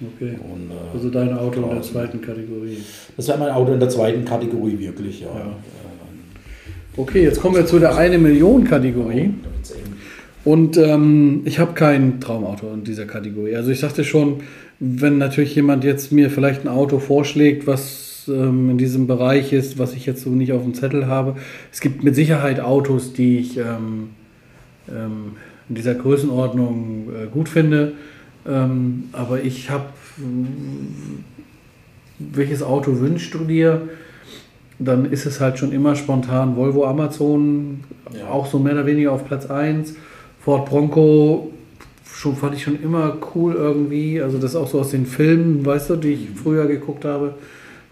Okay. 0.00 0.38
Und, 0.42 0.70
äh, 0.70 0.94
also 0.94 1.10
dein 1.10 1.36
Auto 1.36 1.60
in 1.62 1.70
der 1.70 1.82
zweiten 1.82 2.20
Kategorie. 2.22 2.78
Das 3.16 3.28
wäre 3.28 3.38
mein 3.38 3.50
Auto 3.50 3.74
in 3.74 3.80
der 3.80 3.90
zweiten 3.90 4.24
Kategorie, 4.24 4.78
wirklich, 4.78 5.20
ja. 5.20 5.26
ja. 5.26 5.54
Okay, 6.96 7.24
jetzt 7.24 7.40
kommen 7.40 7.56
wir 7.56 7.66
zu 7.66 7.78
der 7.78 7.96
1 7.96 8.18
Million 8.18 8.64
Kategorie. 8.64 9.34
Oh, 9.34 9.93
und 10.44 10.76
ähm, 10.76 11.42
ich 11.44 11.58
habe 11.58 11.74
kein 11.74 12.20
Traumauto 12.20 12.72
in 12.72 12.84
dieser 12.84 13.06
Kategorie. 13.06 13.56
Also 13.56 13.70
ich 13.70 13.80
sagte 13.80 14.04
schon, 14.04 14.42
wenn 14.78 15.18
natürlich 15.18 15.54
jemand 15.54 15.84
jetzt 15.84 16.12
mir 16.12 16.30
vielleicht 16.30 16.64
ein 16.64 16.68
Auto 16.68 16.98
vorschlägt, 16.98 17.66
was 17.66 18.26
ähm, 18.28 18.70
in 18.70 18.78
diesem 18.78 19.06
Bereich 19.06 19.52
ist, 19.52 19.78
was 19.78 19.94
ich 19.94 20.06
jetzt 20.06 20.22
so 20.22 20.30
nicht 20.30 20.52
auf 20.52 20.62
dem 20.62 20.74
Zettel 20.74 21.06
habe. 21.06 21.36
Es 21.72 21.80
gibt 21.80 22.04
mit 22.04 22.14
Sicherheit 22.14 22.60
Autos, 22.60 23.12
die 23.12 23.38
ich 23.38 23.56
ähm, 23.58 24.10
ähm 24.88 25.32
in 25.68 25.76
dieser 25.76 25.94
Größenordnung 25.94 27.08
äh, 27.08 27.26
gut 27.26 27.48
finde. 27.48 27.94
Ähm, 28.46 29.04
aber 29.12 29.42
ich 29.42 29.70
habe, 29.70 29.86
welches 32.18 32.62
Auto 32.62 33.00
wünschst 33.00 33.32
du 33.34 33.44
dir? 33.44 33.88
Dann 34.78 35.10
ist 35.10 35.24
es 35.24 35.40
halt 35.40 35.58
schon 35.58 35.72
immer 35.72 35.96
spontan 35.96 36.56
Volvo 36.56 36.84
Amazon, 36.84 37.84
ja. 38.12 38.28
auch 38.28 38.46
so 38.46 38.58
mehr 38.58 38.74
oder 38.74 38.86
weniger 38.86 39.12
auf 39.12 39.26
Platz 39.26 39.46
1. 39.46 39.94
Ford 40.44 40.68
Bronco 40.68 41.50
schon, 42.06 42.36
fand 42.36 42.54
ich 42.54 42.62
schon 42.62 42.82
immer 42.82 43.16
cool 43.34 43.54
irgendwie. 43.54 44.20
Also 44.20 44.38
das 44.38 44.54
auch 44.54 44.68
so 44.68 44.80
aus 44.80 44.90
den 44.90 45.06
Filmen, 45.06 45.64
weißt 45.64 45.90
du, 45.90 45.96
die 45.96 46.12
ich 46.12 46.28
früher 46.42 46.66
geguckt 46.66 47.04
habe. 47.04 47.34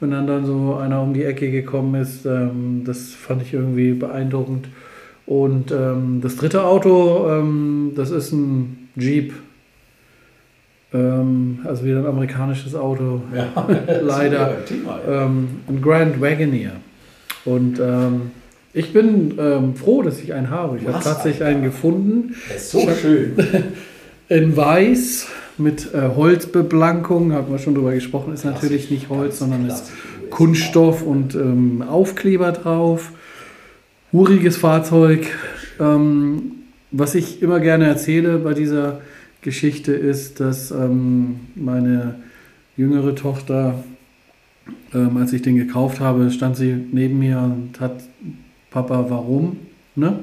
Wenn 0.01 0.11
dann, 0.11 0.27
dann 0.27 0.45
so 0.45 0.75
einer 0.75 1.01
um 1.01 1.15
die 1.15 1.25
Ecke 1.25 1.51
gekommen 1.51 1.95
ist, 2.01 2.27
ähm, 2.27 2.83
das 2.85 3.13
fand 3.13 3.43
ich 3.43 3.55
irgendwie 3.55 3.93
beeindruckend. 3.93 4.69
Und 5.27 5.71
ähm, 5.71 6.21
das 6.23 6.37
dritte 6.37 6.65
Auto, 6.65 7.29
ähm, 7.31 7.93
das 7.95 8.11
ist 8.11 8.33
ein 8.33 8.89
Jeep. 8.97 9.33
Ähm, 10.93 11.61
also 11.65 11.85
wieder 11.85 12.01
ein 12.01 12.07
amerikanisches 12.07 12.75
Auto. 12.75 13.23
Ja, 13.35 13.67
leider. 14.03 14.59
Ähm, 15.09 15.49
ein 15.69 15.81
Grand 15.81 16.21
Wagoneer. 16.21 16.73
Und 17.45 17.81
ähm, 17.81 18.33
ich 18.75 18.93
bin 18.93 19.35
ähm, 19.39 19.75
froh, 19.75 20.03
dass 20.03 20.21
ich 20.21 20.33
einen 20.33 20.51
habe. 20.51 20.79
Ich 20.79 20.87
habe 20.87 21.03
tatsächlich 21.03 21.45
einen 21.45 21.63
gefunden. 21.63 22.35
Das 22.49 22.63
ist 22.63 22.71
so 22.71 22.89
schön. 23.01 23.35
In 24.29 24.57
weiß 24.57 25.29
mit 25.59 25.93
äh, 25.93 26.09
Holzbeblankung, 26.17 27.33
haben 27.33 27.53
wir 27.53 27.59
schon 27.59 27.75
drüber 27.75 27.93
gesprochen, 27.93 28.33
ist 28.33 28.45
natürlich 28.45 28.91
nicht 28.91 29.11
Holz, 29.11 29.39
sondern 29.41 29.67
ist 29.67 29.93
Kunststoff 30.31 31.03
und 31.03 31.35
ähm, 31.35 31.83
Aufkleber 31.83 32.53
drauf. 32.53 33.13
Uriges 34.11 34.57
Fahrzeug. 34.57 35.27
Ähm, 35.79 36.53
was 36.91 37.15
ich 37.15 37.43
immer 37.43 37.61
gerne 37.61 37.87
erzähle 37.87 38.39
bei 38.39 38.55
dieser 38.55 39.01
Geschichte 39.43 39.93
ist, 39.93 40.41
dass 40.41 40.71
ähm, 40.71 41.41
meine 41.55 42.17
jüngere 42.77 43.15
Tochter 43.15 43.85
ähm, 44.95 45.17
als 45.17 45.33
ich 45.33 45.43
den 45.43 45.57
gekauft 45.57 46.01
habe, 46.01 46.31
stand 46.31 46.57
sie 46.57 46.75
neben 46.93 47.19
mir 47.19 47.39
und 47.39 47.81
hat 47.81 48.03
Papa, 48.73 49.07
warum? 49.09 49.57
Ne? 49.95 50.21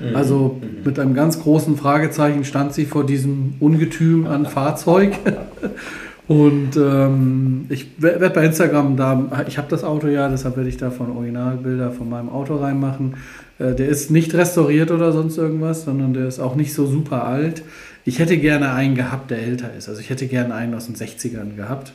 Mhm. 0.00 0.16
Also 0.16 0.60
mhm. 0.60 0.84
mit 0.84 0.98
einem 0.98 1.14
ganz 1.14 1.40
großen 1.40 1.76
Fragezeichen 1.76 2.44
stand 2.44 2.72
sie 2.72 2.86
vor 2.86 3.04
diesem 3.04 3.54
Ungetüm 3.60 4.26
an 4.26 4.46
Fahrzeug. 4.46 5.14
Und 6.30 6.76
ähm, 6.76 7.66
ich 7.70 8.00
werde 8.00 8.30
bei 8.30 8.44
Instagram 8.44 8.96
da, 8.96 9.44
ich 9.48 9.58
habe 9.58 9.66
das 9.68 9.82
Auto 9.82 10.06
ja, 10.06 10.28
deshalb 10.28 10.56
werde 10.56 10.68
ich 10.68 10.76
da 10.76 10.92
von 10.92 11.10
Originalbilder 11.10 11.90
von 11.90 12.08
meinem 12.08 12.28
Auto 12.28 12.54
reinmachen. 12.54 13.16
Äh, 13.58 13.74
der 13.74 13.88
ist 13.88 14.12
nicht 14.12 14.32
restauriert 14.34 14.92
oder 14.92 15.10
sonst 15.10 15.38
irgendwas, 15.38 15.84
sondern 15.84 16.14
der 16.14 16.28
ist 16.28 16.38
auch 16.38 16.54
nicht 16.54 16.72
so 16.72 16.86
super 16.86 17.24
alt. 17.24 17.64
Ich 18.04 18.20
hätte 18.20 18.38
gerne 18.38 18.72
einen 18.72 18.94
gehabt, 18.94 19.32
der 19.32 19.42
älter 19.42 19.74
ist. 19.76 19.88
Also 19.88 20.00
ich 20.00 20.08
hätte 20.08 20.28
gerne 20.28 20.54
einen 20.54 20.72
aus 20.72 20.86
den 20.86 20.94
60ern 20.94 21.56
gehabt. 21.56 21.92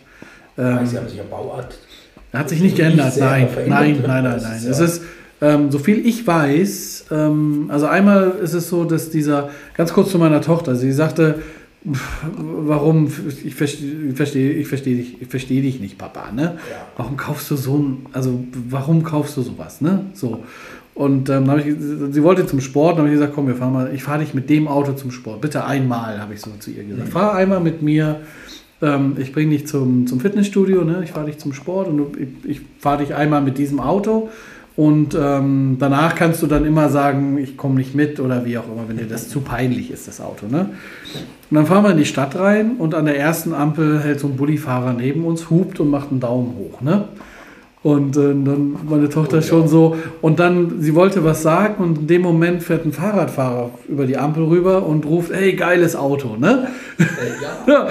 Ähm, 0.57 0.85
Sie 0.85 0.97
haben 0.97 1.07
sich 1.07 1.17
ja 1.17 1.23
Bauart. 1.29 1.79
Er 2.33 2.39
hat 2.39 2.49
sich 2.49 2.59
nicht 2.59 2.75
geändert, 2.75 3.15
nein, 3.17 3.47
nein, 3.67 4.03
nein, 4.05 4.23
nein, 4.25 4.41
nein. 4.41 4.61
Es 4.69 4.79
ist, 4.81 5.01
ähm, 5.41 5.71
so 5.71 5.79
viel 5.79 6.05
ich 6.05 6.25
weiß, 6.25 7.05
ähm, 7.11 7.65
also 7.69 7.87
einmal 7.87 8.35
ist 8.41 8.53
es 8.53 8.69
so, 8.69 8.85
dass 8.85 9.09
dieser, 9.09 9.49
ganz 9.75 9.93
kurz 9.93 10.11
zu 10.11 10.17
meiner 10.17 10.41
Tochter, 10.41 10.75
sie 10.75 10.91
sagte, 10.91 11.39
warum, 11.83 13.11
ich 13.43 13.53
verstehe, 13.53 14.09
ich 14.09 14.15
verstehe, 14.15 14.53
ich 14.53 14.67
verstehe 14.67 14.95
dich, 14.97 15.21
ich 15.21 15.27
verstehe 15.27 15.61
dich 15.61 15.79
nicht, 15.79 15.97
Papa, 15.97 16.31
ne? 16.31 16.57
Ja. 16.69 16.87
Warum 16.97 17.15
kaufst 17.15 17.51
du 17.51 17.55
so 17.55 17.77
ein, 17.77 18.05
also 18.11 18.43
warum 18.69 19.03
kaufst 19.03 19.37
du 19.37 19.41
sowas, 19.41 19.81
ne? 19.81 20.05
So. 20.13 20.43
Und 20.95 21.29
ähm, 21.29 21.49
habe 21.51 21.61
ich, 21.61 21.75
sie 22.11 22.23
wollte 22.23 22.47
zum 22.47 22.61
Sport, 22.61 22.93
dann 22.93 22.99
habe 22.99 23.09
ich 23.09 23.15
gesagt, 23.15 23.33
komm, 23.35 23.47
wir 23.47 23.55
fahren 23.55 23.73
mal, 23.73 23.93
ich 23.93 24.01
fahre 24.01 24.19
dich 24.19 24.33
mit 24.33 24.49
dem 24.49 24.67
Auto 24.67 24.93
zum 24.93 25.11
Sport. 25.11 25.41
Bitte 25.41 25.65
einmal, 25.65 26.21
habe 26.21 26.33
ich 26.33 26.41
so 26.41 26.51
zu 26.57 26.71
ihr 26.71 26.85
gesagt. 26.85 27.09
Mhm. 27.09 27.11
Fahr 27.11 27.35
einmal 27.35 27.59
mit 27.59 27.81
mir, 27.81 28.21
ähm, 28.81 29.17
ich 29.19 29.33
bringe 29.33 29.51
dich 29.51 29.67
zum, 29.67 30.07
zum 30.07 30.21
Fitnessstudio, 30.21 30.85
ne? 30.85 31.01
ich 31.03 31.11
fahre 31.11 31.25
dich 31.25 31.37
zum 31.37 31.53
Sport 31.53 31.89
und 31.89 32.17
ich, 32.17 32.49
ich 32.49 32.61
fahre 32.79 33.03
dich 33.03 33.13
einmal 33.13 33.41
mit 33.41 33.57
diesem 33.57 33.81
Auto 33.81 34.29
und 34.77 35.17
ähm, 35.19 35.77
danach 35.79 36.15
kannst 36.15 36.41
du 36.41 36.47
dann 36.47 36.65
immer 36.65 36.89
sagen, 36.89 37.37
ich 37.37 37.55
komme 37.55 37.75
nicht 37.75 37.95
mit 37.95 38.19
oder 38.19 38.43
wie 38.43 38.57
auch 38.57 38.65
immer, 38.65 38.83
wenn 38.87 38.97
dir 38.97 39.07
das 39.07 39.29
zu 39.29 39.39
peinlich 39.39 39.89
ist, 39.89 40.07
das 40.07 40.19
Auto. 40.19 40.47
Ne? 40.47 40.71
Und 41.49 41.55
dann 41.55 41.65
fahren 41.65 41.83
wir 41.83 41.91
in 41.91 41.97
die 41.97 42.05
Stadt 42.05 42.37
rein 42.37 42.75
und 42.77 42.93
an 42.93 43.05
der 43.05 43.17
ersten 43.17 43.53
Ampel 43.53 44.01
hält 44.01 44.19
so 44.19 44.27
ein 44.27 44.35
Bullifahrer 44.35 44.91
neben 44.91 45.23
uns, 45.23 45.49
hupt 45.49 45.79
und 45.79 45.89
macht 45.89 46.11
einen 46.11 46.19
Daumen 46.19 46.55
hoch. 46.57 46.81
Ne? 46.81 47.07
Und 47.83 48.17
äh, 48.17 48.21
dann 48.21 48.75
meine 48.89 49.07
Tochter 49.07 49.41
schon 49.41 49.69
so. 49.69 49.95
Und 50.21 50.39
dann, 50.39 50.81
sie 50.81 50.93
wollte 50.93 51.23
was 51.23 51.41
sagen 51.41 51.81
und 51.81 51.99
in 51.99 52.07
dem 52.07 52.23
Moment 52.23 52.61
fährt 52.61 52.83
ein 52.83 52.91
Fahrradfahrer 52.91 53.69
über 53.87 54.05
die 54.05 54.17
Ampel 54.17 54.43
rüber 54.43 54.85
und 54.85 55.05
ruft, 55.05 55.31
hey, 55.31 55.53
geiles 55.53 55.95
Auto, 55.95 56.35
ne? 56.35 56.67
Äh, 56.97 57.03
ja. 57.41 57.57
ja 57.73 57.87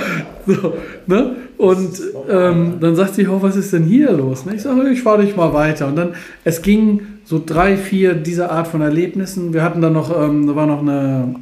so, 0.47 0.75
ne? 1.07 1.37
Und 1.57 2.01
ähm, 2.29 2.75
dann 2.81 2.97
sagt 2.97 3.15
sie, 3.15 3.29
oh, 3.29 3.41
was 3.41 3.57
ist 3.57 3.73
denn 3.73 3.85
hier 3.85 4.13
los? 4.13 4.45
Ne? 4.45 4.57
Ich 4.57 4.63
sage, 4.63 4.89
ich 4.91 5.03
fahre 5.03 5.23
dich 5.23 5.37
mal 5.37 5.53
weiter. 5.53 5.87
Und 5.87 5.97
dann, 5.97 6.15
es 6.43 6.63
ging 6.63 7.03
so 7.25 7.43
drei, 7.45 7.77
vier 7.77 8.15
dieser 8.15 8.51
Art 8.51 8.69
von 8.69 8.81
Erlebnissen. 8.81 9.55
Wir 9.55 9.63
hatten 9.63 9.81
dann 9.81 9.93
noch, 9.93 10.11
ähm, 10.21 10.47
da 10.47 10.57
war 10.57 10.67
noch 10.67 10.83
eine, 10.83 11.37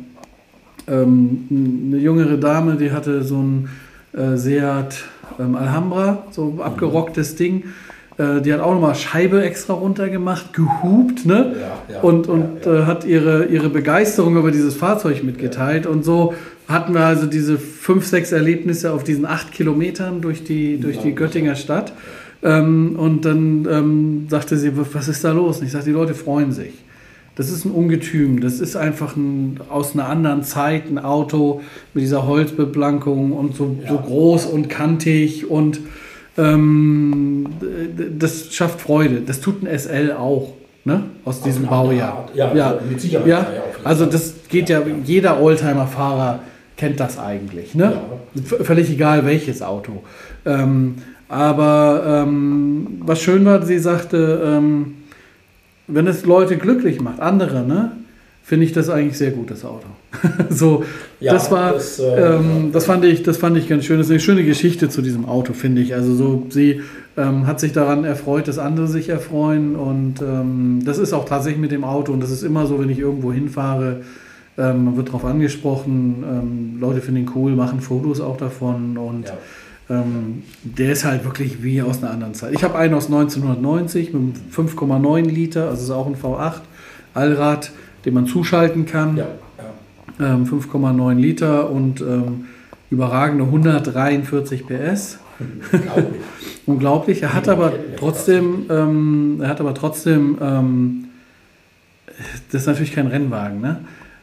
ähm, 0.87 1.47
eine 1.51 1.97
jüngere 1.99 2.37
Dame, 2.37 2.77
die 2.77 2.93
hatte 2.93 3.23
so 3.23 3.39
ein 3.39 3.69
äh, 4.13 4.37
Seat 4.37 5.03
ähm, 5.39 5.57
Alhambra, 5.57 6.25
so 6.31 6.59
abgerocktes 6.63 7.37
Ding. 7.37 7.65
Äh, 8.19 8.41
die 8.43 8.53
hat 8.53 8.61
auch 8.61 8.75
nochmal 8.75 8.95
Scheibe 8.95 9.43
extra 9.43 9.75
runtergemacht, 9.75 10.53
gehupt, 10.53 11.25
ne? 11.25 11.55
Ja, 11.89 11.95
ja, 11.95 12.01
und 12.03 12.29
und 12.29 12.65
ja, 12.65 12.81
äh, 12.81 12.85
hat 12.85 13.05
ihre, 13.05 13.47
ihre 13.47 13.71
Begeisterung 13.71 14.37
über 14.37 14.51
dieses 14.51 14.75
Fahrzeug 14.75 15.23
mitgeteilt. 15.25 15.87
Und 15.87 16.05
so 16.05 16.35
hatten 16.69 16.95
wir 16.95 17.05
also 17.05 17.27
diese 17.27 17.59
fünf, 17.59 18.07
sechs 18.07 18.33
Erlebnisse 18.33 18.93
auf 18.93 19.05
diesen 19.05 19.25
acht 19.25 19.53
Kilometern 19.53 20.21
durch 20.21 20.45
die, 20.45 20.79
durch 20.79 20.99
die 20.99 21.15
Göttinger 21.15 21.55
Stadt. 21.55 21.93
Ähm, 22.43 22.97
und 22.97 23.25
dann 23.25 23.67
ähm, 23.71 24.27
sagte 24.29 24.57
sie, 24.57 24.73
was 24.75 25.09
ist 25.09 25.25
da 25.25 25.33
los? 25.33 25.61
Und 25.61 25.67
ich 25.67 25.73
sagte, 25.73 25.87
die 25.87 25.95
Leute 25.95 26.15
freuen 26.15 26.53
sich. 26.53 26.73
Das 27.35 27.51
ist 27.51 27.65
ein 27.65 27.71
Ungetüm. 27.71 28.41
Das 28.41 28.61
ist 28.61 28.77
einfach 28.77 29.17
ein, 29.17 29.59
aus 29.71 29.95
einer 29.95 30.09
anderen 30.09 30.43
Zeit 30.43 30.91
ein 30.91 30.99
Auto 30.99 31.63
mit 31.95 32.05
dieser 32.05 32.27
Holzbeplankung 32.27 33.33
und 33.33 33.55
so, 33.55 33.77
so 33.89 33.97
groß 33.97 34.47
und 34.47 34.69
kantig 34.69 35.51
und 35.51 35.81
ähm, 36.39 37.47
das 38.19 38.55
schafft 38.55 38.81
Freude. 38.81 39.23
Das 39.27 39.41
tut 39.41 39.63
ein 39.63 39.79
SL 39.79 40.13
auch, 40.13 40.55
ne? 40.85 41.05
Aus 41.25 41.39
Auf 41.39 41.45
diesem 41.45 41.67
Baujahr. 41.67 42.29
Ja, 42.35 42.55
ja, 42.55 42.79
mit 42.89 43.01
Sicherheit. 43.01 43.27
Ja, 43.27 43.47
also 43.85 44.07
das 44.07 44.35
geht 44.49 44.69
ja, 44.69 44.83
jeder 45.05 45.41
Oldtimer-Fahrer 45.41 46.41
kennt 46.77 47.01
das 47.01 47.19
eigentlich, 47.19 47.75
ne? 47.75 48.01
Ja. 48.35 48.65
Völlig 48.65 48.91
egal 48.91 49.25
welches 49.25 49.63
Auto. 49.63 50.03
Ähm, 50.45 50.97
aber 51.29 52.25
ähm, 52.27 53.01
was 53.01 53.21
schön 53.21 53.45
war, 53.45 53.63
sie 53.63 53.79
sagte, 53.79 54.43
ähm, 54.45 54.97
wenn 55.87 56.07
es 56.07 56.25
Leute 56.27 56.57
glücklich 56.57 57.01
macht, 57.01 57.21
andere, 57.21 57.63
ne? 57.63 57.93
Finde 58.43 58.67
ich 58.67 58.73
das 58.73 58.91
eigentlich 58.91 59.17
sehr 59.17 59.31
gut, 59.31 59.51
das 59.51 59.65
Auto. 59.65 59.87
so, 60.51 60.85
ja, 61.21 61.33
das 61.33 61.51
war, 61.51 61.73
das, 61.73 61.99
äh, 61.99 62.05
ähm, 62.05 62.71
das, 62.73 62.85
fand 62.85 63.05
ich, 63.05 63.23
das 63.23 63.37
fand 63.37 63.57
ich 63.57 63.69
ganz 63.69 63.85
schön. 63.85 63.99
Das 63.99 64.07
ist 64.07 64.11
eine 64.11 64.21
schöne 64.21 64.45
Geschichte 64.45 64.89
zu 64.89 65.01
diesem 65.01 65.25
Auto, 65.27 65.53
finde 65.53 65.81
ich. 65.81 65.95
Also 65.95 66.15
so, 66.15 66.47
sie 66.51 66.81
ähm, 67.17 67.47
hat 67.47 67.61
sich 67.61 67.73
daran 67.73 68.05
erfreut, 68.05 68.49
dass 68.49 68.59
andere 68.59 68.89
sich 68.89 69.09
erfreuen 69.09 69.77
und 69.77 70.21
ähm, 70.21 70.81
das 70.85 70.99
ist 70.99 71.13
auch 71.13 71.25
tatsächlich 71.25 71.61
mit 71.61 71.71
dem 71.71 71.85
Auto 71.85 72.13
und 72.13 72.23
das 72.23 72.31
ist 72.31 72.43
immer 72.43 72.67
so, 72.67 72.81
wenn 72.81 72.91
ich 72.91 72.99
irgendwo 72.99 73.33
hinfahre, 73.33 74.03
ähm, 74.59 74.85
man 74.85 74.97
wird 74.97 75.09
darauf 75.09 75.25
angesprochen, 75.25 76.25
ähm, 76.29 76.81
Leute 76.81 77.01
finden 77.01 77.23
ihn 77.23 77.31
cool, 77.35 77.53
machen 77.53 77.81
Fotos 77.81 78.21
auch 78.21 78.37
davon 78.37 78.97
und 78.97 79.29
ja. 79.29 79.37
Ähm, 79.91 80.45
der 80.63 80.93
ist 80.93 81.05
halt 81.05 81.25
wirklich 81.25 81.63
wie 81.63 81.83
aus 81.83 82.03
einer 82.03 82.13
anderen 82.13 82.35
Zeit. 82.35 82.55
Ich 82.55 82.63
habe 82.63 82.79
einen 82.79 82.95
aus 82.95 83.07
1990 83.07 84.13
mit 84.13 84.37
5,9 84.55 85.27
Liter, 85.27 85.69
also 85.69 85.83
ist 85.83 85.91
auch 85.91 86.07
ein 86.07 86.15
V8 86.15 86.61
Allrad 87.15 87.73
den 88.05 88.15
man 88.15 88.27
zuschalten 88.27 88.87
kann. 88.87 89.17
Ja, 89.17 89.27
ja. 90.19 90.35
Ähm, 90.35 90.45
5,9 90.45 91.15
Liter 91.15 91.71
und 91.71 92.01
ähm, 92.01 92.47
überragende 92.91 93.45
143 93.45 94.67
PS. 94.67 95.19
Unglaublich. 95.73 96.21
Unglaublich. 96.67 97.23
Er 97.23 97.35
hat 97.35 97.49
aber 97.49 97.73
trotzdem, 97.97 98.67
ähm, 98.71 99.39
er 99.41 99.49
hat 99.49 99.61
aber 99.61 99.75
trotzdem, 99.75 100.39
ähm, 100.41 101.05
das 102.51 102.63
ist 102.63 102.67
natürlich 102.67 102.93
kein 102.93 103.07
Rennwagen, 103.07 103.61
ne? 103.61 103.81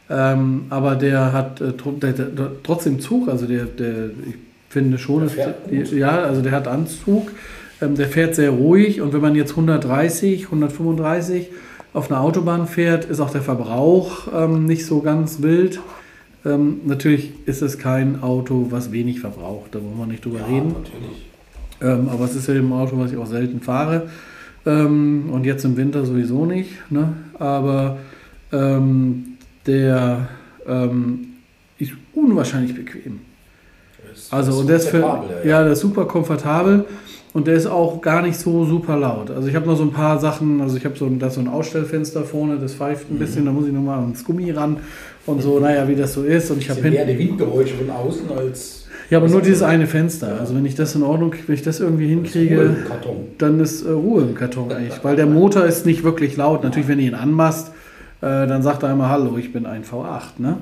Ähm, 0.08 0.64
aber 0.70 0.96
der 0.96 1.32
hat 1.32 1.60
äh, 1.60 1.72
der, 2.00 2.12
der, 2.12 2.26
der, 2.26 2.50
trotzdem 2.64 2.98
Zug, 2.98 3.28
also 3.28 3.46
der, 3.46 3.64
der 3.64 4.06
ich 4.26 4.34
finde 4.68 4.98
schon, 4.98 5.24
ist, 5.24 5.92
ja, 5.92 6.22
also 6.22 6.42
der 6.42 6.52
hat 6.52 6.66
Anzug, 6.66 7.30
ähm, 7.80 7.94
der 7.94 8.08
fährt 8.08 8.34
sehr 8.34 8.50
ruhig 8.50 9.00
und 9.00 9.12
wenn 9.12 9.20
man 9.20 9.36
jetzt 9.36 9.50
130, 9.50 10.46
135 10.46 11.50
auf 11.92 12.10
einer 12.10 12.20
Autobahn 12.20 12.66
fährt, 12.66 13.04
ist 13.04 13.20
auch 13.20 13.30
der 13.30 13.42
Verbrauch 13.42 14.28
ähm, 14.34 14.66
nicht 14.66 14.86
so 14.86 15.00
ganz 15.00 15.42
wild. 15.42 15.80
Ähm, 16.44 16.80
natürlich 16.86 17.32
ist 17.46 17.62
es 17.62 17.78
kein 17.78 18.22
Auto, 18.22 18.68
was 18.70 18.92
wenig 18.92 19.20
verbraucht, 19.20 19.74
da 19.74 19.80
wollen 19.80 19.98
wir 19.98 20.06
nicht 20.06 20.24
drüber 20.24 20.40
ja, 20.40 20.46
reden. 20.46 20.74
Ähm, 21.82 22.08
aber 22.08 22.24
es 22.24 22.34
ist 22.34 22.46
ja 22.46 22.54
ein 22.54 22.72
Auto, 22.72 22.98
was 22.98 23.12
ich 23.12 23.18
auch 23.18 23.26
selten 23.26 23.60
fahre. 23.60 24.08
Ähm, 24.66 25.30
und 25.32 25.44
jetzt 25.44 25.64
im 25.64 25.76
Winter 25.76 26.04
sowieso 26.04 26.46
nicht. 26.46 26.70
Ne? 26.90 27.14
Aber 27.38 27.98
ähm, 28.52 29.38
der 29.66 30.28
ähm, 30.66 31.26
ist 31.78 31.92
unwahrscheinlich 32.14 32.74
bequem. 32.74 33.20
Ist 34.12 34.32
also 34.32 34.60
und 34.60 34.68
der 34.68 34.76
ist 34.76 34.88
für, 34.88 35.24
ja. 35.44 35.62
der 35.62 35.72
ist 35.72 35.80
super 35.80 36.04
komfortabel. 36.04 36.84
Und 37.32 37.46
der 37.46 37.54
ist 37.54 37.66
auch 37.66 38.00
gar 38.00 38.22
nicht 38.22 38.38
so 38.38 38.64
super 38.64 38.96
laut. 38.96 39.30
Also 39.30 39.46
ich 39.46 39.54
habe 39.54 39.66
noch 39.66 39.76
so 39.76 39.84
ein 39.84 39.92
paar 39.92 40.18
Sachen, 40.18 40.60
also 40.60 40.76
ich 40.76 40.84
habe 40.84 40.96
so, 40.96 41.08
da 41.08 41.30
so 41.30 41.40
ein 41.40 41.46
Ausstellfenster 41.46 42.24
vorne, 42.24 42.58
das 42.58 42.74
pfeift 42.74 43.10
ein 43.10 43.18
bisschen, 43.18 43.42
mhm. 43.42 43.46
da 43.46 43.52
muss 43.52 43.66
ich 43.66 43.72
nochmal 43.72 44.00
ans 44.00 44.24
Gummi 44.24 44.50
ran 44.50 44.78
und 45.26 45.40
so, 45.40 45.60
naja, 45.60 45.86
wie 45.86 45.94
das 45.94 46.12
so 46.14 46.24
ist. 46.24 46.50
Und 46.50 46.58
ich 46.58 46.70
habe 46.70 46.80
mehr 46.82 47.04
die 47.04 47.18
Windgeräusche 47.18 47.74
von 47.74 47.90
außen 47.90 48.32
als. 48.36 48.88
Ja, 49.10 49.18
aber 49.18 49.28
nur 49.28 49.42
dieses 49.42 49.62
eine 49.62 49.86
Fenster. 49.86 50.38
Also 50.40 50.54
wenn 50.56 50.66
ich 50.66 50.74
das 50.74 50.94
in 50.94 51.02
Ordnung, 51.02 51.34
wenn 51.46 51.54
ich 51.54 51.62
das 51.62 51.80
irgendwie 51.80 52.08
hinkriege, 52.08 52.76
dann 53.38 53.60
ist 53.60 53.84
äh, 53.84 53.90
Ruhe 53.90 54.22
im 54.22 54.34
Karton 54.34 54.72
eigentlich. 54.72 55.02
Weil 55.02 55.16
der 55.16 55.26
Motor 55.26 55.64
ist 55.64 55.86
nicht 55.86 56.02
wirklich 56.02 56.36
laut. 56.36 56.64
Natürlich, 56.64 56.88
wenn 56.88 56.98
ihr 56.98 57.08
ihn 57.08 57.14
anmachst, 57.14 57.68
äh, 58.22 58.46
dann 58.46 58.62
sagt 58.62 58.82
er 58.82 58.90
einmal 58.90 59.08
Hallo, 59.08 59.36
ich 59.38 59.52
bin 59.52 59.66
ein 59.66 59.84
V8. 59.84 60.38
Ne? 60.38 60.58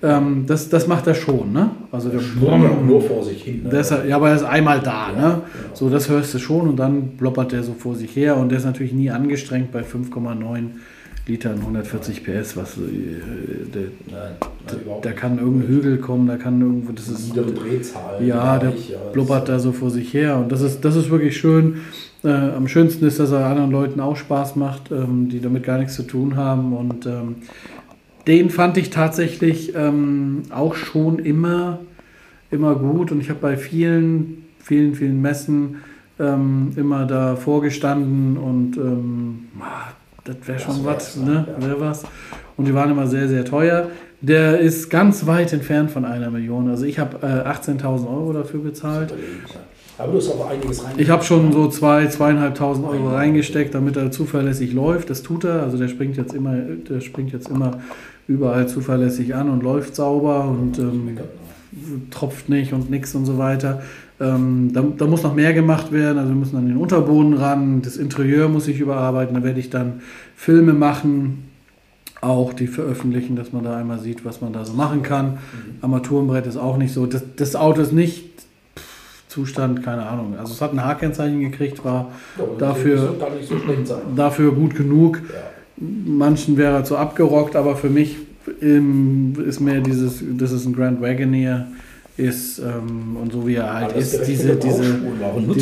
Ähm, 0.00 0.44
das, 0.46 0.68
das 0.68 0.86
macht 0.86 1.08
er 1.08 1.14
schon, 1.14 1.52
ne? 1.52 1.70
Also 1.90 2.08
der 2.08 2.20
schlummert 2.20 2.84
nur 2.86 3.02
vor 3.02 3.24
sich 3.24 3.42
hin. 3.42 3.64
Ne? 3.64 3.78
Ist, 3.80 3.90
ja, 3.90 4.14
aber 4.14 4.28
er 4.30 4.36
ist 4.36 4.44
einmal 4.44 4.80
da, 4.80 5.10
ja, 5.10 5.12
ne? 5.12 5.20
Genau. 5.20 5.74
So, 5.74 5.90
das 5.90 6.08
hörst 6.08 6.32
du 6.34 6.38
schon 6.38 6.68
und 6.68 6.76
dann 6.76 7.16
bloppert 7.16 7.50
der 7.50 7.64
so 7.64 7.74
vor 7.74 7.96
sich 7.96 8.14
her 8.14 8.36
und 8.36 8.50
der 8.50 8.58
ist 8.58 8.64
natürlich 8.64 8.92
nie 8.92 9.10
angestrengt 9.10 9.72
bei 9.72 9.80
5,9 9.80 10.68
Litern 11.26 11.58
140 11.58 12.24
PS, 12.24 12.56
was 12.56 12.78
äh, 12.78 12.80
der, 13.74 13.82
nein, 14.10 15.00
da 15.02 15.12
kann 15.12 15.38
irgendein 15.38 15.68
Hügel 15.68 15.98
kommen, 15.98 16.28
da 16.28 16.36
kann 16.36 16.60
irgendwo, 16.60 16.92
das 16.92 17.08
ist 17.08 17.34
Drehzahl. 17.34 18.24
Ja, 18.24 18.58
der 18.58 18.70
ja, 18.70 18.98
blubbert 19.12 19.48
da 19.48 19.58
so 19.58 19.72
vor 19.72 19.90
sich 19.90 20.14
her 20.14 20.38
und 20.38 20.52
das 20.52 20.62
ist, 20.62 20.84
das 20.84 20.94
ist 20.94 21.10
wirklich 21.10 21.36
schön. 21.36 21.80
Äh, 22.24 22.30
am 22.30 22.66
schönsten 22.66 23.04
ist, 23.04 23.20
dass 23.20 23.30
er 23.30 23.46
anderen 23.46 23.70
Leuten 23.70 24.00
auch 24.00 24.16
Spaß 24.16 24.56
macht, 24.56 24.90
ähm, 24.90 25.28
die 25.28 25.40
damit 25.40 25.64
gar 25.64 25.78
nichts 25.78 25.94
zu 25.96 26.04
tun 26.04 26.36
haben 26.36 26.72
und 26.72 27.04
ähm, 27.06 27.36
den 28.28 28.50
fand 28.50 28.76
ich 28.76 28.90
tatsächlich 28.90 29.74
ähm, 29.74 30.42
auch 30.50 30.74
schon 30.74 31.18
immer, 31.18 31.80
immer 32.50 32.74
gut 32.74 33.10
und 33.10 33.20
ich 33.20 33.30
habe 33.30 33.40
bei 33.40 33.56
vielen, 33.56 34.44
vielen, 34.62 34.94
vielen 34.94 35.20
Messen 35.20 35.76
ähm, 36.20 36.72
immer 36.76 37.06
da 37.06 37.36
vorgestanden 37.36 38.36
und 38.36 38.76
ähm, 38.76 39.48
das 40.24 40.36
wäre 40.44 40.58
schon 40.58 40.84
was, 40.84 41.16
ne? 41.16 41.48
Ja. 41.58 41.66
Wär 41.66 41.80
was. 41.80 42.04
Und 42.58 42.66
die 42.66 42.74
waren 42.74 42.90
immer 42.90 43.06
sehr, 43.06 43.28
sehr 43.28 43.46
teuer. 43.46 43.88
Der 44.20 44.58
ist 44.58 44.90
ganz 44.90 45.26
weit 45.26 45.52
entfernt 45.52 45.90
von 45.90 46.04
einer 46.04 46.30
Million. 46.30 46.68
Also 46.68 46.84
ich 46.84 46.98
habe 46.98 47.18
äh, 47.22 47.48
18.000 47.48 48.06
Euro 48.08 48.32
dafür 48.34 48.60
bezahlt. 48.60 49.14
Aber 49.96 50.12
du 50.12 50.18
hast 50.18 50.30
aber 50.30 50.48
einiges 50.48 50.80
reingesteckt. 50.80 51.00
Ich 51.00 51.08
habe 51.08 51.24
schon 51.24 51.52
so 51.52 51.68
zwei, 51.68 52.06
zweieinhalbtausend 52.08 52.86
Euro 52.86 53.08
reingesteckt, 53.08 53.74
damit 53.74 53.96
er 53.96 54.10
zuverlässig 54.10 54.72
läuft. 54.74 55.08
Das 55.08 55.22
tut 55.22 55.44
er. 55.44 55.62
Also 55.62 55.78
der 55.78 55.88
springt 55.88 56.16
jetzt 56.16 56.34
immer, 56.34 56.56
der 56.56 57.00
springt 57.00 57.32
jetzt 57.32 57.48
immer 57.48 57.78
überall 58.28 58.68
zuverlässig 58.68 59.34
an 59.34 59.48
und 59.48 59.62
läuft 59.62 59.96
sauber 59.96 60.44
und 60.44 60.78
ähm, 60.78 61.18
tropft 62.10 62.48
nicht 62.48 62.72
und 62.72 62.90
nichts 62.90 63.14
und 63.14 63.24
so 63.24 63.38
weiter. 63.38 63.82
Ähm, 64.20 64.70
da, 64.72 64.82
da, 64.82 65.06
muss 65.06 65.22
noch 65.22 65.34
mehr 65.34 65.54
gemacht 65.54 65.90
werden. 65.92 66.18
Also 66.18 66.30
wir 66.30 66.36
müssen 66.36 66.56
an 66.56 66.66
den 66.66 66.76
Unterboden 66.76 67.34
ran. 67.34 67.82
Das 67.82 67.96
Interieur 67.96 68.48
muss 68.48 68.68
ich 68.68 68.80
überarbeiten. 68.80 69.34
Da 69.34 69.42
werde 69.42 69.58
ich 69.58 69.70
dann 69.70 70.02
Filme 70.36 70.74
machen, 70.74 71.48
auch 72.20 72.52
die 72.52 72.66
veröffentlichen, 72.66 73.36
dass 73.36 73.52
man 73.52 73.64
da 73.64 73.76
einmal 73.76 73.98
sieht, 74.00 74.24
was 74.24 74.40
man 74.40 74.52
da 74.52 74.64
so 74.64 74.74
machen 74.74 75.02
kann. 75.02 75.32
Mhm. 75.32 75.38
Armaturenbrett 75.80 76.46
ist 76.46 76.56
auch 76.56 76.76
nicht 76.76 76.92
so. 76.92 77.06
Das, 77.06 77.22
das 77.36 77.56
Auto 77.56 77.80
ist 77.80 77.92
nicht 77.92 78.28
Zustand, 79.28 79.82
keine 79.82 80.06
Ahnung. 80.06 80.36
Also 80.38 80.52
es 80.52 80.60
hat 80.60 80.72
ein 80.72 80.84
H-Kennzeichen 80.84 81.40
gekriegt, 81.40 81.84
war 81.84 82.10
ja, 82.36 82.44
dafür, 82.58 83.14
so 83.44 83.96
dafür 84.16 84.52
gut 84.52 84.74
genug. 84.74 85.22
Ja. 85.32 85.57
Manchen 85.80 86.56
wäre 86.56 86.74
er 86.74 86.84
zu 86.84 86.96
abgerockt, 86.96 87.56
aber 87.56 87.76
für 87.76 87.90
mich 87.90 88.16
ähm, 88.62 89.34
ist 89.46 89.60
mehr 89.60 89.80
dieses, 89.80 90.22
das 90.36 90.52
ist 90.52 90.66
ein 90.66 90.72
Grand 90.72 91.00
Wagoneer 91.00 91.68
ist 92.18 92.58
ähm, 92.58 93.16
und 93.16 93.32
so 93.32 93.46
wie 93.46 93.54
er 93.54 93.72
halt 93.72 93.96
ist, 93.96 94.26
diese, 94.26 94.56
diese, 94.56 94.56
diese 94.56 95.60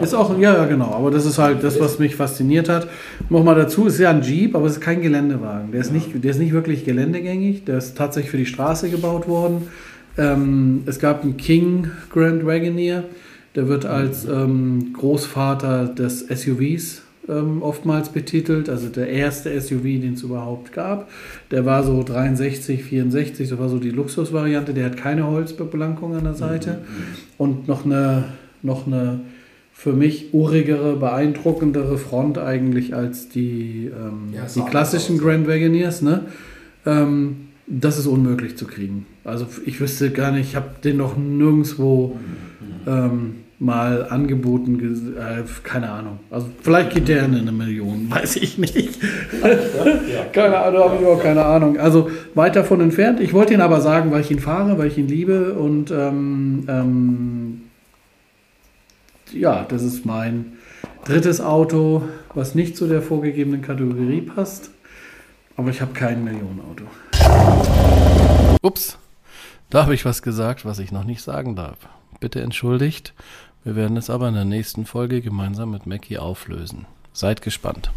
ist 0.00 0.14
auch, 0.14 0.38
ja, 0.38 0.54
ja, 0.54 0.64
genau, 0.64 0.86
aber 0.86 1.10
das 1.10 1.26
ist 1.26 1.38
halt 1.38 1.62
das, 1.62 1.78
was 1.78 1.98
mich 1.98 2.16
fasziniert 2.16 2.70
hat. 2.70 2.88
Nochmal 3.28 3.56
dazu, 3.56 3.86
ist 3.86 3.98
ja 3.98 4.08
ein 4.08 4.22
Jeep, 4.22 4.56
aber 4.56 4.66
es 4.66 4.74
ist 4.74 4.80
kein 4.80 5.02
Geländewagen. 5.02 5.70
Der 5.70 5.82
ist, 5.82 5.88
ja. 5.88 5.94
nicht, 5.94 6.24
der 6.24 6.30
ist 6.30 6.38
nicht 6.38 6.52
wirklich 6.52 6.86
geländegängig, 6.86 7.64
der 7.64 7.76
ist 7.76 7.94
tatsächlich 7.96 8.30
für 8.30 8.38
die 8.38 8.46
Straße 8.46 8.88
gebaut 8.88 9.28
worden. 9.28 9.68
Ähm, 10.16 10.82
es 10.86 10.98
gab 10.98 11.22
einen 11.22 11.36
King 11.36 11.90
Grand 12.10 12.46
Wagoneer, 12.46 13.04
der 13.54 13.68
wird 13.68 13.84
als 13.84 14.24
ähm, 14.24 14.94
Großvater 14.94 15.88
des 15.88 16.20
SUVs 16.20 17.02
ähm, 17.28 17.62
oftmals 17.62 18.08
betitelt, 18.08 18.68
also 18.68 18.88
der 18.88 19.08
erste 19.08 19.58
SUV, 19.60 19.82
den 19.82 20.14
es 20.14 20.22
überhaupt 20.22 20.72
gab. 20.72 21.08
Der 21.50 21.64
war 21.64 21.84
so 21.84 22.02
63, 22.02 22.82
64, 22.82 23.48
das 23.48 23.58
war 23.58 23.68
so 23.68 23.78
die 23.78 23.90
Luxusvariante, 23.90 24.74
der 24.74 24.86
hat 24.86 24.96
keine 24.96 25.26
Holzbeblankung 25.26 26.16
an 26.16 26.24
der 26.24 26.34
Seite 26.34 26.70
mhm. 26.80 27.04
und 27.38 27.68
noch 27.68 27.84
eine, 27.84 28.24
noch 28.62 28.86
eine 28.86 29.20
für 29.72 29.92
mich 29.92 30.32
urigere, 30.32 30.96
beeindruckendere 30.96 31.98
Front 31.98 32.38
eigentlich 32.38 32.94
als 32.94 33.28
die, 33.28 33.86
ähm, 33.92 34.32
ja, 34.34 34.46
die 34.54 34.60
klassischen 34.68 35.18
Grand 35.18 35.48
Wagoneers. 35.48 36.02
Ne? 36.02 36.26
Ähm, 36.86 37.48
das 37.66 37.98
ist 37.98 38.06
unmöglich 38.06 38.56
zu 38.56 38.66
kriegen. 38.66 39.06
Also 39.24 39.46
ich 39.64 39.80
wüsste 39.80 40.10
gar 40.10 40.32
nicht, 40.32 40.50
ich 40.50 40.56
habe 40.56 40.70
den 40.84 40.98
noch 40.98 41.16
nirgendwo 41.16 42.18
ähm, 42.86 43.36
mal 43.62 44.08
angeboten, 44.08 45.14
äh, 45.16 45.44
keine 45.62 45.88
Ahnung. 45.88 46.18
Also 46.30 46.48
vielleicht 46.62 46.90
geht 46.90 47.06
der 47.06 47.24
in 47.24 47.36
eine 47.36 47.52
Million, 47.52 48.06
weiß 48.10 48.36
ich 48.36 48.58
nicht. 48.58 48.98
keine 50.32 50.58
Ahnung, 50.58 50.82
habe 50.82 50.98
ich 51.00 51.06
auch 51.06 51.22
keine 51.22 51.44
Ahnung. 51.44 51.78
Also 51.78 52.10
weit 52.34 52.56
davon 52.56 52.80
entfernt. 52.80 53.20
Ich 53.20 53.32
wollte 53.32 53.54
ihn 53.54 53.60
aber 53.60 53.80
sagen, 53.80 54.10
weil 54.10 54.22
ich 54.22 54.30
ihn 54.32 54.40
fahre, 54.40 54.78
weil 54.78 54.88
ich 54.88 54.98
ihn 54.98 55.06
liebe 55.06 55.54
und 55.54 55.92
ähm, 55.92 56.64
ähm, 56.68 57.60
ja, 59.32 59.64
das 59.68 59.82
ist 59.82 60.04
mein 60.04 60.54
drittes 61.04 61.40
Auto, 61.40 62.02
was 62.34 62.56
nicht 62.56 62.76
zu 62.76 62.88
der 62.88 63.00
vorgegebenen 63.00 63.62
Kategorie 63.62 64.22
passt. 64.22 64.70
Aber 65.56 65.70
ich 65.70 65.80
habe 65.80 65.92
kein 65.92 66.24
Millionenauto. 66.24 66.84
Ups, 68.60 68.98
da 69.70 69.82
habe 69.82 69.94
ich 69.94 70.04
was 70.04 70.22
gesagt, 70.22 70.64
was 70.64 70.80
ich 70.80 70.90
noch 70.90 71.04
nicht 71.04 71.22
sagen 71.22 71.54
darf. 71.54 71.78
Bitte 72.18 72.40
entschuldigt. 72.40 73.14
Wir 73.64 73.76
werden 73.76 73.96
es 73.96 74.10
aber 74.10 74.28
in 74.28 74.34
der 74.34 74.44
nächsten 74.44 74.86
Folge 74.86 75.20
gemeinsam 75.20 75.70
mit 75.70 75.86
Mackie 75.86 76.18
auflösen. 76.18 76.86
Seid 77.12 77.42
gespannt. 77.42 77.92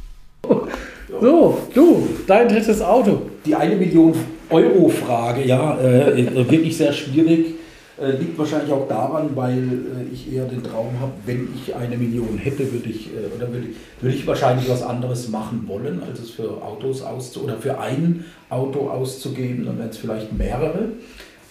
So, 1.21 1.57
du, 1.73 2.07
dein 2.27 2.49
drittes 2.49 2.81
Auto. 2.81 3.23
Die 3.45 3.55
eine 3.55 3.75
Million 3.75 4.13
Euro 4.51 4.89
Frage, 4.89 5.43
ja, 5.43 5.79
äh, 5.79 6.47
wirklich 6.49 6.77
sehr 6.77 6.93
schwierig. 6.93 7.55
Äh, 7.99 8.11
liegt 8.17 8.37
wahrscheinlich 8.37 8.71
auch 8.73 8.87
daran, 8.89 9.29
weil 9.35 9.57
äh, 9.57 10.13
ich 10.13 10.31
eher 10.31 10.45
den 10.45 10.61
Traum 10.61 10.99
habe, 10.99 11.13
wenn 11.25 11.47
ich 11.55 11.73
eine 11.73 11.97
Million 11.97 12.37
hätte, 12.37 12.71
würde 12.71 12.89
ich, 12.89 13.07
äh, 13.07 13.33
oder 13.35 13.51
würde 13.51 13.67
ich, 13.69 14.03
würde 14.03 14.15
ich 14.15 14.27
wahrscheinlich 14.27 14.69
was 14.69 14.83
anderes 14.83 15.29
machen 15.29 15.63
wollen, 15.67 16.03
als 16.03 16.19
es 16.19 16.31
für 16.31 16.61
Autos 16.61 17.01
auszugeben 17.01 17.53
oder 17.53 17.61
für 17.61 17.79
ein 17.79 18.25
Auto 18.49 18.89
auszugeben, 18.89 19.65
dann 19.65 19.79
wären 19.79 19.89
es 19.89 19.97
vielleicht 19.97 20.33
mehrere, 20.33 20.89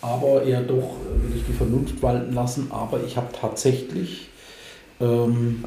aber 0.04 0.42
eher 0.42 0.60
doch 0.60 0.96
äh, 1.00 1.22
würde 1.22 1.36
ich 1.36 1.44
die 1.46 1.52
Vernunft 1.52 2.02
walten 2.02 2.34
lassen, 2.34 2.68
aber 2.70 3.00
ich 3.06 3.16
habe 3.16 3.28
tatsächlich 3.38 4.28
ähm, 5.00 5.64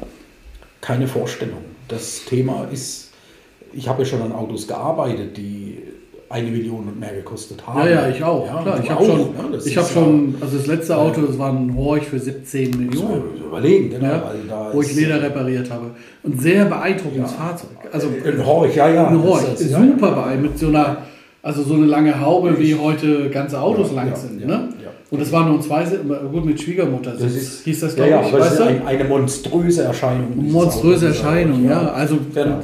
keine 0.80 1.08
Vorstellung. 1.08 1.64
Das 1.88 2.24
Thema 2.24 2.68
ist, 2.72 3.10
ich 3.72 3.88
habe 3.88 4.02
ja 4.02 4.08
schon 4.08 4.22
an 4.22 4.32
Autos 4.32 4.68
gearbeitet, 4.68 5.36
die 5.36 5.78
eine 6.30 6.50
Million 6.50 6.86
und 6.86 7.00
mehr 7.00 7.14
gekostet 7.14 7.66
haben. 7.66 7.80
Ja, 7.80 7.88
ja, 7.88 8.08
ich 8.08 8.22
auch. 8.22 8.46
Ja, 8.46 8.60
Klar, 8.60 8.80
ich 8.82 8.90
habe 8.90 9.04
schon, 9.04 9.20
ja, 9.20 9.58
ich 9.64 9.76
hab 9.78 9.90
schon, 9.90 10.34
also 10.40 10.58
das 10.58 10.66
letzte 10.66 10.96
Auto, 10.96 11.22
das 11.22 11.38
war 11.38 11.50
ein 11.50 11.74
Horch 11.74 12.04
für 12.04 12.18
17 12.18 12.70
Millionen. 12.76 13.22
Überlegen, 13.46 13.90
genau. 13.90 14.06
Ja, 14.06 14.70
wo 14.72 14.82
ich 14.82 14.94
Leder 14.94 15.22
repariert 15.22 15.70
habe. 15.70 15.92
Und 16.22 16.40
sehr 16.40 16.66
beeindruckendes 16.66 17.32
Fahrzeug. 17.32 17.70
Also, 17.90 18.08
ein 18.08 18.44
Horch, 18.44 18.76
ja, 18.76 18.90
ja. 18.90 19.08
Ein 19.08 19.22
Horch, 19.22 19.44
super 19.56 20.12
beeindruckend. 20.12 20.42
Mit 20.42 20.58
so 20.58 20.68
einer, 20.68 20.98
also 21.48 21.62
so 21.62 21.74
eine 21.74 21.86
lange 21.86 22.20
Haube, 22.20 22.58
wie 22.58 22.74
heute 22.74 23.30
ganze 23.30 23.58
Autos 23.58 23.90
lang 23.94 24.14
sind. 24.14 24.46
Ne? 24.46 24.68
Und 25.10 25.22
es 25.22 25.32
waren 25.32 25.48
nur 25.48 25.62
zwei, 25.62 25.82
gut 26.30 26.44
mit 26.44 26.60
Schwiegermutter. 26.60 27.12
Das 27.12 27.34
ist, 27.34 27.64
hieß 27.64 27.80
das, 27.80 27.96
glaube 27.96 28.10
ja, 28.10 28.20
ich. 28.20 28.30
Ja, 28.30 28.38
weißt 28.38 28.60
ein, 28.60 28.86
eine 28.86 29.04
monströse 29.04 29.84
Erscheinung. 29.84 30.52
Monströse 30.52 31.06
Erscheinung, 31.06 31.64
ja. 31.64 31.70
ja. 31.70 31.92
Also 31.92 32.18
ja. 32.34 32.60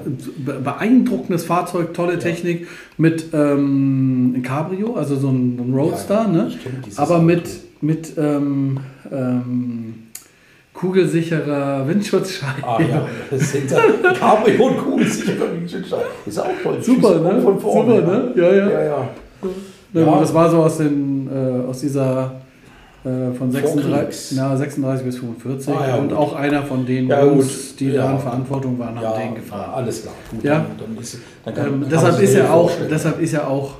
beeindruckendes 0.63 1.45
Fahrzeug, 1.45 1.95
tolle 1.95 2.19
Technik 2.19 2.69
mit 2.99 3.29
ähm, 3.33 4.43
Cabrio, 4.43 4.97
also 4.97 5.17
so 5.17 5.31
ein, 5.31 5.59
ein 5.59 5.75
Roadster, 5.75 6.29
ne? 6.29 6.53
Aber 6.97 7.21
mit, 7.21 7.49
mit 7.81 8.13
ähm, 8.19 8.81
ähm, 9.11 9.95
kugelsicherer 10.75 11.87
Windschutzscheibe. 11.89 12.67
Ah 12.67 12.81
ja, 12.81 13.07
das 13.31 13.53
sind 13.53 13.73
Cabrio 14.19 14.67
und 14.67 14.79
kugelsicherer 14.79 15.53
Windschutzscheibe. 15.53 16.05
Ist 16.27 16.39
auch 16.39 16.47
toll. 16.63 16.83
Super, 16.83 17.21
ne? 17.21 17.41
Von 17.41 17.59
vorne, 17.61 17.97
Super, 17.97 18.13
ne? 18.13 18.33
Ja, 18.37 18.53
ja. 18.53 18.71
ja, 18.71 18.85
ja. 18.85 19.09
Ja. 19.95 20.19
Das 20.19 20.35
war 20.35 20.51
so 20.51 20.59
aus, 20.59 20.79
den, 20.79 21.29
äh, 21.29 21.69
aus 21.69 21.81
dieser 21.81 22.33
äh, 23.05 23.33
von 23.33 23.51
36, 23.51 24.37
na, 24.37 24.57
36 24.57 25.07
bis 25.07 25.19
45 25.19 25.75
ah, 25.75 25.89
ja, 25.89 25.97
und 25.97 26.09
gut. 26.09 26.19
auch 26.19 26.35
einer 26.35 26.63
von 26.65 26.85
den 26.85 27.07
ja, 27.07 27.25
Jungs, 27.25 27.77
die 27.77 27.93
da 27.93 28.13
in 28.13 28.19
Verantwortung 28.19 28.79
waren, 28.79 28.99
haben 28.99 29.21
den 29.21 29.35
gefahren. 29.37 29.75
Alles 29.75 30.03
klar, 30.03 30.15
gut. 30.31 30.43
Ja? 30.43 30.55
Dann, 30.79 30.95
dann 30.95 31.03
ist, 31.03 31.19
dann 31.45 31.55
kann, 31.55 31.67
ähm, 31.67 31.87
deshalb, 31.89 32.21
ist 32.21 32.35
ja 32.35 32.51
auch, 32.51 32.71
deshalb 32.91 33.21
ist 33.21 33.33
ja 33.33 33.47
auch, 33.47 33.75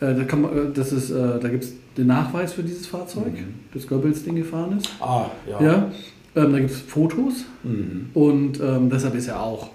äh, 0.00 0.14
da, 0.14 0.24
kann 0.24 0.40
man, 0.42 0.52
äh, 0.52 0.72
das 0.72 0.92
ist, 0.92 1.10
äh, 1.10 1.38
da 1.40 1.48
gibt 1.48 1.64
es 1.64 1.72
den 1.96 2.06
Nachweis 2.06 2.52
für 2.52 2.62
dieses 2.62 2.86
Fahrzeug, 2.86 3.32
mhm. 3.32 3.54
das 3.72 3.86
Goebbels-Ding 3.86 4.36
gefahren 4.36 4.78
ist. 4.78 4.90
Ah, 5.00 5.26
ja. 5.48 5.62
ja? 5.62 5.90
Ähm, 6.34 6.52
da 6.52 6.58
gibt 6.58 6.70
es 6.70 6.80
Fotos 6.80 7.44
mhm. 7.62 8.10
und 8.12 8.60
ähm, 8.60 8.90
deshalb 8.90 9.14
ist 9.14 9.28
er 9.28 9.42
auch 9.42 9.70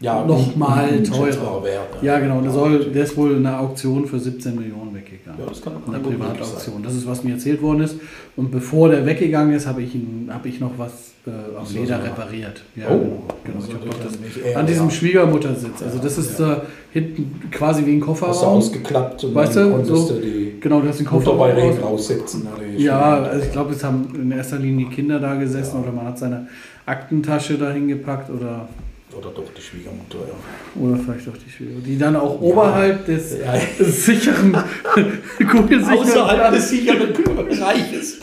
ja, 0.00 0.24
nochmal 0.24 1.02
teurer. 1.02 1.64
Wert, 1.64 2.02
ja. 2.02 2.14
ja, 2.14 2.20
genau. 2.20 2.40
Der, 2.40 2.50
soll, 2.50 2.90
der 2.92 3.04
ist 3.04 3.16
wohl 3.16 3.32
in 3.32 3.46
einer 3.46 3.60
Auktion 3.60 4.06
für 4.06 4.18
17 4.18 4.54
Millionen 4.54 4.94
weggegangen. 4.94 5.40
Ja, 5.40 5.46
das 5.48 5.62
kann 5.62 5.74
eine 5.86 5.98
Privatauktion. 5.98 6.82
Das 6.82 6.94
ist, 6.94 7.06
was 7.06 7.24
mir 7.24 7.32
erzählt 7.32 7.62
worden 7.62 7.82
ist. 7.82 7.96
Und 8.36 8.50
bevor 8.50 8.90
der 8.90 9.06
weggegangen 9.06 9.54
ist, 9.54 9.66
habe 9.66 9.82
ich, 9.82 9.96
hab 10.28 10.44
ich 10.46 10.60
noch 10.60 10.72
was 10.76 11.13
äh, 11.26 11.30
am 11.58 11.64
so, 11.64 11.78
Leder 11.78 11.98
so. 11.98 12.04
repariert. 12.04 12.62
Ja, 12.76 12.86
oh, 12.90 13.22
genau. 13.44 13.58
Ich 13.58 14.42
das, 14.42 14.56
an 14.56 14.66
diesem 14.66 14.90
Schwiegermuttersitz. 14.90 15.82
Also 15.82 15.98
das 15.98 16.18
ist 16.18 16.38
ja. 16.38 16.54
äh, 16.54 16.60
hinten 16.92 17.50
quasi 17.50 17.86
wie 17.86 17.92
ein 17.92 18.00
Kofferraum. 18.00 18.32
Hast 18.34 18.42
du 18.42 18.46
ausgeklappt 18.46 19.24
und 19.24 19.34
weißt 19.34 19.56
du, 19.56 19.84
so, 19.84 20.20
die 20.20 20.58
genau, 20.60 20.80
du 20.80 20.88
hast 20.88 20.98
den 20.98 21.06
Kofferraum 21.06 21.78
raussetzen. 21.82 22.46
Ja, 22.76 23.22
also 23.22 23.44
ich 23.44 23.52
glaube, 23.52 23.72
es 23.72 23.82
haben 23.82 24.08
in 24.14 24.30
erster 24.32 24.58
Linie 24.58 24.86
Kinder 24.90 25.18
da 25.18 25.34
gesessen 25.34 25.80
oder 25.82 25.92
man 25.92 26.06
hat 26.06 26.18
seine 26.18 26.48
Aktentasche 26.86 27.56
dahin 27.56 27.88
gepackt 27.88 28.30
oder 28.30 28.68
oder 29.16 29.30
doch 29.30 29.50
die 29.56 29.62
Schwiegermutter, 29.62 30.18
ja. 30.28 30.82
Oder 30.82 30.96
vielleicht 30.96 31.26
doch 31.26 31.36
die 31.36 31.50
Schwiegermutter. 31.50 31.86
Die 31.86 31.98
dann 31.98 32.16
auch 32.16 32.40
ja. 32.40 32.48
oberhalb 32.48 33.06
des 33.06 33.38
ja. 33.38 33.54
sicheren, 33.84 34.56
kugelsicheren... 35.50 35.98
Außerhalb 35.98 36.54
des 36.54 36.68
sicheren 36.68 37.12
Bereiches 37.12 38.20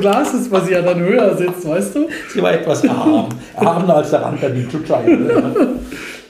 Glas 0.00 0.34
ist, 0.34 0.50
was 0.50 0.68
ja 0.68 0.82
dann 0.82 1.00
höher 1.00 1.36
sitzt, 1.36 1.66
weißt 1.66 1.94
du? 1.96 2.08
Sie 2.32 2.42
war 2.42 2.52
etwas 2.52 2.84
erhaben. 2.84 3.34
Erhabener 3.54 3.96
als 3.96 4.10
der 4.10 4.22
Rand 4.22 4.42
der 4.42 4.54
Schutzscheibe. 4.70 5.80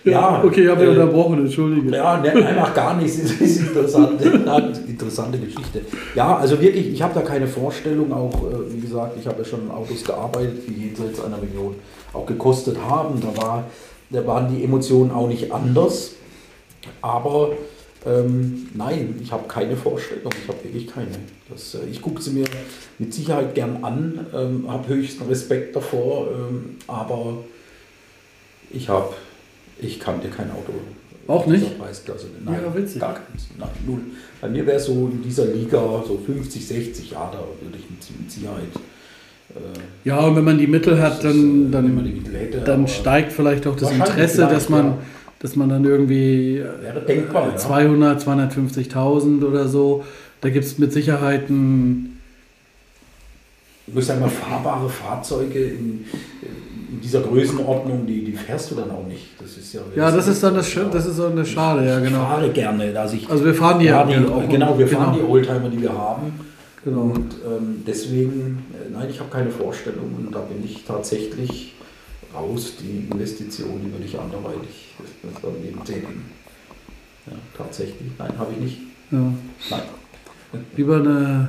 Ja, 0.05 0.43
okay, 0.45 0.65
ich 0.65 0.69
habe 0.69 0.85
äh, 0.85 0.89
unterbrochen, 0.89 1.39
entschuldige. 1.41 1.95
Ja, 1.95 2.19
ne, 2.19 2.33
nein, 2.35 2.57
ach 2.59 2.75
gar 2.75 2.97
nicht. 2.97 3.15
Das 3.15 3.31
ist 3.31 3.61
interessante, 3.61 4.25
interessante 4.89 5.39
Geschichte. 5.39 5.83
Ja, 6.15 6.37
also 6.37 6.61
wirklich, 6.61 6.93
ich 6.93 7.03
habe 7.03 7.15
da 7.15 7.21
keine 7.21 7.47
Vorstellung. 7.47 8.13
Auch, 8.13 8.35
äh, 8.35 8.73
wie 8.73 8.81
gesagt, 8.81 9.17
ich 9.21 9.27
habe 9.27 9.43
ja 9.43 9.45
schon 9.45 9.63
in 9.63 9.71
Autos 9.71 10.05
gearbeitet, 10.05 10.63
die 10.69 10.89
jenseits 10.89 11.23
einer 11.23 11.39
Million 11.39 11.77
auch 12.13 12.27
gekostet 12.27 12.79
haben. 12.89 13.21
Da, 13.21 13.43
war, 13.43 13.65
da 14.11 14.27
waren 14.27 14.55
die 14.55 14.65
Emotionen 14.65 15.13
auch 15.13 15.29
nicht 15.29 15.53
anders. 15.53 16.13
Aber 17.01 17.51
ähm, 18.05 18.69
nein, 18.75 19.21
ich 19.23 19.31
habe 19.31 19.47
keine 19.47 19.77
Vorstellung. 19.77 20.33
Ich 20.43 20.49
habe 20.49 20.65
wirklich 20.65 20.89
keine. 20.89 21.11
Das, 21.49 21.75
äh, 21.75 21.87
ich 21.91 22.03
gucke 22.03 22.21
sie 22.21 22.31
mir 22.31 22.47
mit 22.99 23.15
Sicherheit 23.15 23.55
gern 23.55 23.85
an, 23.85 24.27
ähm, 24.35 24.65
habe 24.69 24.89
höchsten 24.89 25.25
Respekt 25.29 25.77
davor, 25.77 26.27
ähm, 26.29 26.77
aber 26.89 27.39
ich 28.71 28.89
habe, 28.89 29.15
ich 29.83 30.01
kannte 30.01 30.29
kein 30.29 30.51
Auto. 30.51 30.73
Auch 31.29 31.47
nicht? 31.47 31.79
Preisklasse. 31.79 32.27
Nein, 32.45 32.61
ja, 32.65 32.75
witzig. 32.75 33.01
Gar 33.01 33.15
keins. 33.15 33.49
Nein, 33.59 33.69
null. 33.87 34.01
Bei 34.41 34.49
mir 34.49 34.67
wäre 34.67 34.81
so 34.81 35.09
in 35.13 35.23
dieser 35.23 35.47
Liga 35.47 35.79
so 36.07 36.21
50, 36.25 36.67
60 36.67 37.11
Jahre, 37.13 37.33
da 37.33 37.39
würde 37.65 37.79
ich 37.79 37.89
mit, 37.89 38.31
Sicherheit. 38.31 38.65
Äh, 39.55 40.09
ja, 40.09 40.19
und 40.21 40.37
wenn 40.37 40.45
man 40.45 40.59
die 40.59 40.67
Mittel 40.67 41.01
hat, 41.01 41.23
dann, 41.23 41.71
dann, 41.71 41.95
Mittel 41.95 42.35
hätte, 42.35 42.59
dann 42.59 42.89
steigt 42.89 43.33
vielleicht 43.33 43.67
auch 43.67 43.77
das 43.77 43.93
Interesse, 43.93 44.43
dass 44.43 44.69
man. 44.69 44.87
Ja 44.87 44.99
dass 45.43 45.57
man 45.57 45.69
dann 45.69 45.85
irgendwie 45.85 46.63
denkbar, 47.09 47.57
200, 47.57 48.25
ja. 48.25 48.33
250.000 48.33 49.45
oder 49.45 49.67
so, 49.67 50.05
da 50.41 50.51
gibt 50.51 50.65
es 50.65 50.79
mit 50.79 50.93
Sicherheit 50.93 51.51
ein. 51.51 52.21
Du 53.89 53.95
musst 53.95 54.09
einmal 54.13 54.31
fahrbare 54.31 54.89
Fahrzeuge 54.89 55.65
in, 55.65 56.05
in, 56.43 56.62
dieser 57.03 57.21
Größenordnung, 57.21 58.07
die, 58.07 58.25
die 58.25 58.33
fährst 58.33 58.71
du 58.71 58.77
dann 58.77 58.91
auch 58.91 59.07
nicht. 59.07 59.41
Das 59.41 59.57
ist 59.57 59.73
ja, 59.73 59.81
ja 59.97 60.11
das 60.11 60.29
ist 60.29 60.43
dann 60.43 60.55
das, 60.55 60.73
das 60.93 61.07
ist 61.07 61.17
so 61.17 61.27
eine 61.27 61.45
Schade, 61.45 61.87
ja 61.87 61.99
genau. 61.99 62.23
Ich 62.23 62.29
fahre 62.29 62.51
gerne. 62.51 62.99
Also, 62.99 63.17
ich, 63.17 63.29
also 63.29 63.45
wir 63.45 63.55
fahren 63.55 63.81
die, 63.81 63.87
ja, 63.87 64.05
die, 64.05 64.17
auch, 64.17 64.49
genau, 64.49 64.79
wir 64.79 64.87
fahren 64.89 65.13
genau. 65.13 65.27
die 65.27 65.31
Oldtimer, 65.31 65.69
die 65.69 65.83
wir 65.83 65.93
haben. 65.93 66.33
Genau. 66.85 67.01
Und 67.01 67.35
ähm, 67.47 67.85
deswegen, 67.87 68.65
äh, 68.73 68.91
nein, 68.93 69.09
ich 69.11 69.21
habe 69.21 69.31
keine 69.31 69.51
Vorstellung 69.51 70.15
und 70.19 70.35
da 70.35 70.41
bin 70.41 70.65
ich 70.65 70.85
tatsächlich 70.85 71.75
raus. 72.35 72.75
Die 72.81 73.09
Investition, 73.11 73.81
die 73.85 73.93
würde 73.93 74.05
ich 74.05 74.19
anderweitig 74.19 74.95
daneben 75.43 75.85
tätigen. 75.85 76.31
Ja, 77.27 77.33
tatsächlich. 77.57 78.11
Nein, 78.19 78.33
habe 78.39 78.53
ich 78.53 78.59
nicht. 78.59 78.79
Ja. 79.11 79.33
Nein. 79.71 79.83
Lieber 80.77 80.97
eine, 80.97 81.49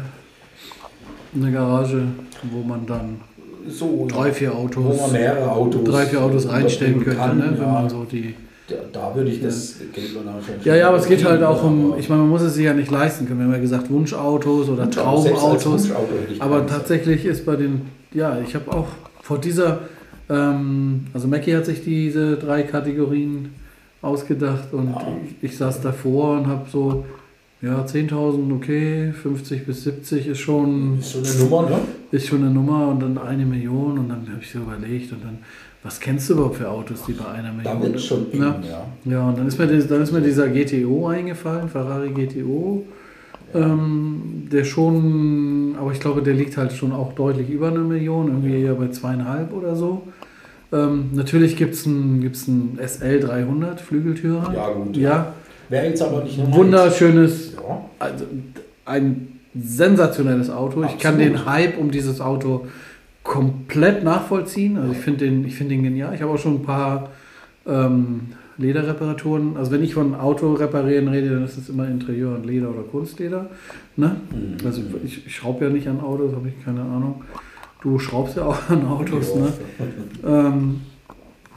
eine 1.36 1.52
Garage, 1.52 2.08
wo 2.52 2.62
man 2.62 2.86
dann 2.86 3.22
so, 3.68 4.08
drei, 4.10 4.32
vier 4.32 4.54
Autos, 4.54 4.84
wo 4.84 5.02
man 5.02 5.12
mehrere 5.12 5.52
Autos, 5.52 5.84
drei, 5.84 6.06
vier 6.06 6.22
Autos 6.22 6.48
reinstellen 6.50 7.04
könnte, 7.04 7.20
kann, 7.20 7.38
ne? 7.38 7.56
wenn 7.58 7.72
man 7.72 7.90
so 7.90 8.04
die. 8.04 8.36
Da, 8.68 8.76
da 8.94 9.16
würde 9.16 9.30
ich 9.30 9.42
das 9.42 9.76
ja. 9.80 9.86
Geld. 9.94 10.66
Ja, 10.66 10.76
ja, 10.76 10.88
aber 10.88 10.98
es 10.98 11.08
geht 11.08 11.26
halt 11.26 11.44
auch 11.44 11.64
um, 11.64 11.96
ich 11.98 12.08
meine, 12.08 12.22
man 12.22 12.30
muss 12.30 12.42
es 12.42 12.56
sich 12.56 12.64
ja 12.64 12.74
nicht 12.74 12.90
leisten 12.90 13.28
können. 13.28 13.40
Wir 13.40 13.46
haben 13.46 13.54
ja 13.54 13.60
gesagt, 13.60 13.90
Wunschautos 13.90 14.70
oder 14.70 14.90
Traumautos. 14.90 15.90
Aber 16.40 16.66
tatsächlich 16.66 17.26
ist 17.26 17.46
bei 17.46 17.58
den, 17.58 17.82
ja, 18.14 18.38
ich 18.46 18.56
habe 18.56 18.72
auch 18.72 18.88
vor 19.22 19.38
dieser 19.38 19.82
ähm, 20.30 21.08
also 21.14 21.28
Mackie 21.28 21.56
hat 21.56 21.66
sich 21.66 21.84
diese 21.84 22.38
drei 22.38 22.64
Kategorien 22.64 23.54
ausgedacht 24.02 24.74
und 24.74 24.90
ja. 24.90 25.08
ich, 25.26 25.52
ich, 25.52 25.58
saß 25.58 25.82
davor 25.82 26.40
und 26.40 26.48
habe 26.48 26.66
so, 26.70 27.06
ja, 27.64 27.86
10.000, 27.86 28.54
okay, 28.54 29.14
50 29.14 29.66
bis 29.66 29.86
70 29.86 30.28
ist 30.28 30.40
schon. 30.40 31.00
Ist 31.00 31.14
schon 31.14 31.24
eine 31.24 31.36
Nummer, 31.36 31.70
ne? 31.70 31.80
Ist 32.12 32.28
schon 32.28 32.42
eine 32.44 32.52
Nummer 32.52 32.90
und 32.90 33.00
dann 33.00 33.18
eine 33.18 33.46
Million 33.46 33.98
und 34.00 34.10
dann 34.10 34.28
habe 34.30 34.42
ich 34.42 34.52
so 34.52 34.60
überlegt 34.60 35.14
und 35.14 35.24
dann, 35.24 35.38
was 35.82 35.98
kennst 36.02 36.30
du 36.30 36.34
überhaupt 36.34 36.58
für 36.58 36.70
Autos, 36.70 37.06
die 37.08 37.14
bei 37.14 37.26
einer 37.26 37.54
Million. 37.54 37.80
Da 37.80 37.88
wird 37.88 38.02
schon 38.02 38.34
eng, 38.34 38.42
ja. 38.42 38.62
ja. 38.70 38.86
Ja, 39.06 39.30
und 39.30 39.38
dann 39.38 39.48
ist, 39.48 39.58
mir, 39.58 39.68
dann 39.68 40.02
ist 40.02 40.12
mir 40.12 40.20
dieser 40.20 40.50
GTO 40.50 41.08
eingefallen, 41.08 41.70
Ferrari 41.70 42.10
GTO. 42.10 42.84
Ähm, 43.56 44.50
der 44.52 44.66
schon, 44.66 45.76
aber 45.80 45.92
ich 45.94 46.00
glaube, 46.00 46.22
der 46.22 46.34
liegt 46.34 46.58
halt 46.58 46.74
schon 46.74 46.92
auch 46.92 47.14
deutlich 47.14 47.50
über 47.50 47.70
eine 47.70 47.80
Million, 47.80 48.28
irgendwie 48.28 48.58
ja 48.58 48.74
bei 48.74 48.90
zweieinhalb 48.90 49.54
oder 49.54 49.76
so. 49.76 50.02
Ähm, 50.74 51.12
natürlich 51.14 51.56
gibt 51.56 51.76
es 51.76 51.86
einen, 51.86 52.20
gibt's 52.20 52.50
einen 52.50 52.78
SL300 52.82 53.78
Flügeltürer. 53.78 54.54
Ja, 54.54 54.70
gut. 54.70 54.98
Ja. 54.98 55.34
Wäre 55.70 55.88
jetzt 55.88 56.02
aber 56.02 56.24
nicht 56.24 56.38
normal. 56.38 56.58
Wunderschönes, 56.58 57.54
ja. 57.56 57.86
also 58.00 58.26
ein 58.86 59.40
sensationelles 59.56 60.50
Auto. 60.50 60.82
Absolut. 60.82 60.90
Ich 60.92 61.00
kann 61.00 61.18
den 61.18 61.46
Hype 61.46 61.78
um 61.78 61.92
dieses 61.92 62.22
Auto 62.22 62.68
komplett 63.24 64.04
nachvollziehen. 64.04 64.78
Also 64.78 64.92
ich 64.92 64.98
finde 65.00 65.26
den, 65.26 65.50
find 65.50 65.72
den 65.72 65.84
genial. 65.84 66.14
Ich 66.14 66.22
habe 66.22 66.32
auch 66.32 66.38
schon 66.38 66.56
ein 66.56 66.64
paar 66.64 67.10
ähm, 67.66 68.22
Lederreparaturen. 68.58 69.58
Also 69.58 69.72
wenn 69.72 69.84
ich 69.84 69.94
von 69.94 70.16
Auto 70.16 70.54
reparieren 70.54 71.08
rede, 71.08 71.30
dann 71.30 71.46
ist 71.46 71.58
es 71.58 71.70
immer 71.70 71.88
Interieur 71.88 72.36
und 72.36 72.46
Leder 72.46 72.70
oder 72.70 72.84
Kunstleder. 72.84 73.50
Ne? 73.96 74.18
Mhm. 74.32 74.66
Also 74.66 74.82
ich, 75.04 75.26
ich 75.26 75.36
schraube 75.36 75.66
ja 75.66 75.72
nicht 75.72 75.88
an 75.88 76.02
Autos, 76.02 76.34
habe 76.34 76.50
ich 76.50 76.64
keine 76.64 76.82
Ahnung. 76.82 77.24
Du 77.82 78.00
schraubst 78.00 78.38
ja 78.38 78.46
auch 78.46 78.70
an 78.70 78.86
Autos, 78.88 79.36
ne? 79.36 79.54
Ähm, 80.26 80.82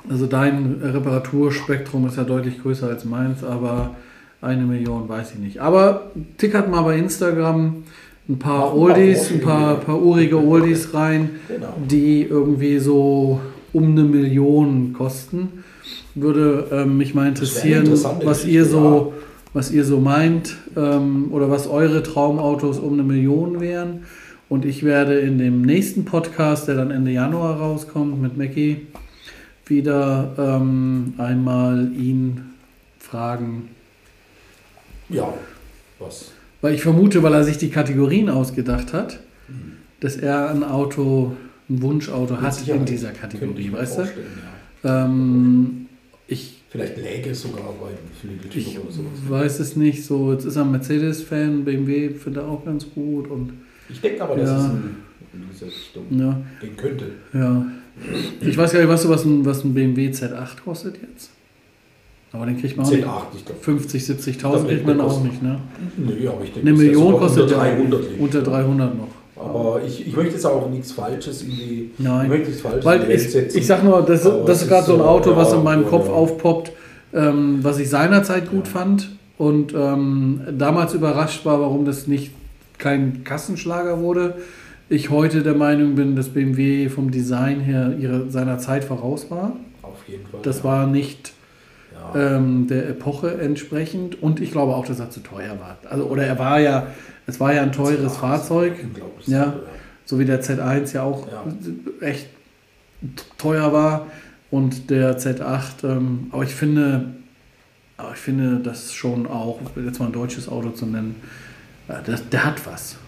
also 0.09 0.27
dein 0.27 0.81
Reparaturspektrum 0.83 2.07
ist 2.07 2.17
ja 2.17 2.25
deutlich 2.25 2.63
größer 2.63 2.89
als 2.89 3.05
meins, 3.05 3.43
aber 3.43 3.97
eine 4.41 4.65
Million 4.65 5.09
weiß 5.09 5.33
ich 5.33 5.39
nicht. 5.39 5.61
Aber 5.61 6.11
tickert 6.37 6.71
mal 6.71 6.83
bei 6.83 6.97
Instagram 6.99 7.85
ein 8.29 8.39
paar 8.39 8.77
Oldies, 8.77 9.31
ein 9.31 9.41
paar, 9.41 9.77
paar 9.77 10.01
urige 10.01 10.39
Oldies 10.39 10.93
rein, 10.95 11.31
genau. 11.49 11.75
die 11.89 12.23
irgendwie 12.23 12.79
so 12.79 13.41
um 13.73 13.93
eine 13.93 14.03
Million 14.03 14.93
kosten. 14.93 15.65
Würde 16.15 16.67
ähm, 16.73 16.97
mich 16.97 17.15
mal 17.15 17.29
interessieren, 17.29 17.89
was 18.25 18.45
ihr 18.47 18.65
so, 18.65 19.13
was 19.53 19.71
ihr 19.71 19.85
so 19.85 20.01
meint 20.01 20.57
ähm, 20.77 21.29
oder 21.31 21.51
was 21.51 21.69
eure 21.69 22.03
Traumautos 22.03 22.79
um 22.79 22.95
eine 22.95 23.03
Million 23.03 23.61
wären. 23.61 24.05
Und 24.49 24.65
ich 24.65 24.83
werde 24.83 25.19
in 25.19 25.39
dem 25.39 25.63
nächsten 25.63 26.05
Podcast, 26.05 26.69
der 26.69 26.77
dann 26.77 26.91
Ende 26.91 27.11
Januar 27.11 27.59
rauskommt 27.59 28.21
mit 28.23 28.37
Mackie, 28.37 28.87
wieder 29.67 30.35
ähm, 30.39 31.15
einmal 31.19 31.93
ihn 31.93 32.43
fragen. 32.99 33.69
Ja, 35.09 35.33
was? 35.99 36.33
Weil 36.61 36.75
ich 36.75 36.83
vermute, 36.83 37.23
weil 37.23 37.35
er 37.35 37.45
sich 37.45 37.59
die 37.59 37.71
Kategorien 37.71 38.29
ausgedacht 38.29 38.93
hat, 38.93 39.21
mhm. 39.49 39.73
dass 40.01 40.17
er 40.17 40.51
ein 40.51 40.65
Auto, 40.65 41.37
ein 41.69 41.83
Wunschauto 41.83 42.41
hat 42.41 42.67
in 42.67 42.85
dieser 42.85 43.13
Kategorie, 43.13 43.73
weißt 43.73 43.99
du? 43.99 44.03
Ja. 44.83 45.05
Ähm, 45.05 45.87
ich, 46.29 46.63
Vielleicht 46.71 46.97
läge 46.97 47.31
es 47.31 47.43
sogar 47.43 47.73
bei 47.81 47.91
Flügeltüren 48.21 48.83
oder 48.83 48.93
sowas. 48.93 49.11
Ich 49.23 49.31
weiß 49.31 49.61
es 49.61 49.77
nicht. 49.77 50.05
So, 50.05 50.33
jetzt 50.33 50.45
ist 50.45 50.57
er 50.57 50.65
Mercedes-Fan, 50.65 51.65
BMW 51.65 52.11
findet 52.11 52.43
er 52.43 52.49
auch 52.49 52.65
ganz 52.65 52.87
gut 52.91 53.29
und 53.31 53.53
ich 53.89 54.01
denke 54.01 54.23
aber, 54.23 54.37
dass 54.37 54.51
ja. 54.51 54.59
es 54.59 54.65
in, 54.65 54.97
in 55.33 55.49
diese 55.53 55.67
Richtung 55.67 56.05
ja. 56.11 56.41
gehen 56.61 56.77
könnte. 56.77 57.11
Ja. 57.33 57.67
Ich 58.41 58.57
weiß 58.57 58.73
gar 58.73 58.81
nicht, 58.81 58.89
weißt 58.89 59.05
du, 59.05 59.09
was 59.09 59.25
ein, 59.25 59.45
was 59.45 59.65
ein 59.65 59.75
BMW 59.75 60.11
Z8 60.11 60.63
kostet 60.65 60.97
jetzt? 61.01 61.31
Aber 62.33 62.47
den 62.47 62.61
kriegt 62.61 62.77
man 62.77 62.87
auch 62.87 62.91
Z8, 62.91 62.95
nicht. 62.95 63.07
Ich 63.37 63.45
glaub, 63.47 63.65
50, 63.65 64.03
70.000 64.03 64.67
kriegt 64.67 64.87
man 64.87 65.01
auch 65.01 65.23
nicht, 65.23 65.43
ne? 65.43 65.59
Nö, 65.97 66.29
aber 66.29 66.45
ich 66.45 66.53
denke, 66.53 66.69
Eine 66.69 66.79
Million 66.79 67.17
kostet 67.17 67.45
unter 67.45 67.57
300, 67.57 68.01
ja, 68.03 68.09
unter 68.19 68.43
300 68.43 68.95
noch. 68.97 69.09
Aber 69.37 69.81
ich, 69.87 70.07
ich 70.07 70.17
möchte 70.17 70.35
jetzt 70.35 70.47
auch 70.47 70.69
nichts 70.71 70.93
Falsches 70.93 71.43
irgendwie. 71.43 71.91
Nein. 71.99 72.25
Ich 72.25 72.29
möchte 72.31 72.47
nichts 72.49 72.63
Falsches 72.63 72.85
Weil 72.85 73.11
ich, 73.11 73.57
ich 73.57 73.67
sag 73.67 73.85
nur, 73.85 74.03
das, 74.03 74.23
das 74.23 74.63
ist 74.63 74.69
gerade 74.69 74.87
so 74.87 74.95
ein 74.95 75.01
Auto, 75.01 75.31
ja, 75.31 75.37
was 75.37 75.53
in 75.53 75.63
meinem 75.63 75.85
ja, 75.85 75.89
Kopf 75.89 76.09
aufpoppt, 76.09 76.73
ähm, 77.15 77.59
was 77.63 77.79
ich 77.79 77.89
seinerzeit 77.89 78.51
gut 78.51 78.69
fand 78.69 79.11
und 79.39 79.75
ähm, 79.75 80.41
damals 80.57 80.95
überrascht 80.95 81.45
war, 81.45 81.61
warum 81.61 81.85
das 81.85 82.07
nicht 82.07 82.33
kein 82.79 83.25
Kassenschlager 83.25 84.01
wurde. 84.01 84.35
Ich 84.89 85.11
heute 85.11 85.43
der 85.43 85.55
Meinung 85.55 85.97
bin, 85.97 86.15
dass 86.15 86.29
BMW 86.29 86.89
vom 86.89 87.11
Design 87.11 87.61
her 87.61 87.97
ihre, 87.99 88.31
seiner 88.31 88.59
Zeit 88.59 88.85
voraus 88.85 89.31
war. 89.31 89.57
Auf 89.83 90.07
jeden 90.07 90.27
Fall. 90.27 90.41
Das 90.43 90.59
ja. 90.59 90.65
war 90.65 90.87
nicht 90.87 91.33
ja. 92.15 92.37
ähm, 92.37 92.69
der 92.69 92.89
Epoche 92.89 93.39
entsprechend 93.41 94.23
und 94.23 94.41
ich 94.41 94.53
glaube 94.53 94.77
auch, 94.77 94.87
dass 94.87 95.01
er 95.01 95.11
zu 95.11 95.21
teuer 95.21 95.59
war. 95.59 95.79
Also, 95.91 96.05
oder 96.05 96.25
er 96.25 96.39
war 96.39 96.61
ja, 96.61 96.87
es 97.27 97.41
war 97.41 97.53
ja 97.53 97.63
ein 97.63 97.73
teures 97.73 98.17
Fahrzeug. 98.17 98.75
Ja, 99.27 99.55
so 100.05 100.21
wie 100.21 100.25
der 100.25 100.41
Z1 100.41 100.95
ja 100.95 101.03
auch 101.03 101.27
ja. 101.33 101.45
echt 102.01 102.29
teuer 103.39 103.73
war 103.73 104.07
und 104.53 104.89
der 104.91 105.19
Z8. 105.19 105.85
Ähm, 105.85 106.29
aber 106.31 106.45
ich 106.45 106.55
finde, 106.55 107.07
aber 107.97 108.13
ich 108.13 108.21
finde 108.21 108.61
das 108.61 108.95
schon 108.95 109.27
auch, 109.27 109.59
jetzt 109.85 109.99
mal 109.99 110.07
ein 110.07 110.13
deutsches 110.13 110.49
Auto 110.49 110.71
zu 110.71 110.87
nennen, 110.87 111.17
das, 112.05 112.29
der 112.29 112.45
hat 112.45 112.65
was. 112.67 112.99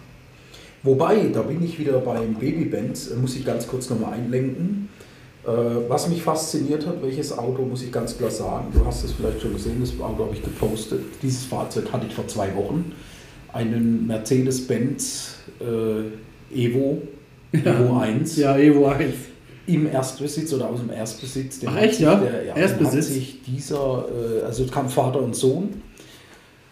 Wobei, 0.83 1.29
da 1.33 1.41
bin 1.41 1.63
ich 1.63 1.77
wieder 1.77 1.99
beim 1.99 2.35
Babybenz, 2.35 3.11
muss 3.19 3.35
ich 3.35 3.45
ganz 3.45 3.67
kurz 3.67 3.89
nochmal 3.89 4.13
einlenken. 4.13 4.89
Äh, 5.45 5.49
was 5.87 6.07
mich 6.09 6.21
fasziniert 6.21 6.85
hat, 6.85 7.01
welches 7.01 7.37
Auto, 7.37 7.63
muss 7.63 7.81
ich 7.81 7.91
ganz 7.91 8.17
klar 8.17 8.29
sagen, 8.29 8.67
du 8.73 8.85
hast 8.85 9.03
es 9.03 9.13
vielleicht 9.13 9.41
schon 9.41 9.53
gesehen, 9.53 9.77
das 9.79 9.91
Auto 9.99 10.25
habe 10.25 10.35
ich 10.35 10.43
gepostet. 10.43 11.01
Dieses 11.21 11.45
Fahrzeug 11.45 11.91
hatte 11.91 12.07
ich 12.07 12.13
vor 12.13 12.27
zwei 12.27 12.53
Wochen. 12.55 12.93
Einen 13.51 14.05
Mercedes-Benz 14.07 15.35
äh, 15.59 16.55
Evo, 16.55 17.01
ja. 17.51 17.79
Evo 17.79 17.97
1. 17.97 18.37
Ja, 18.37 18.57
Evo 18.57 18.87
1. 18.87 19.13
im 19.67 19.87
Erstbesitz 19.87 20.53
oder 20.53 20.69
aus 20.69 20.79
dem 20.79 20.91
Erstbesitz. 20.91 21.59
Ach 21.65 21.77
echt, 21.77 21.99
ja? 21.99 22.15
Der, 22.15 22.43
ja 22.45 22.55
Erstbesitz? 22.55 23.07
Hat 23.07 23.13
sich 23.13 23.41
dieser, 23.43 24.05
äh, 24.09 24.45
also 24.45 24.63
es 24.63 24.71
kam 24.71 24.87
Vater 24.89 25.21
und 25.21 25.35
Sohn 25.35 25.81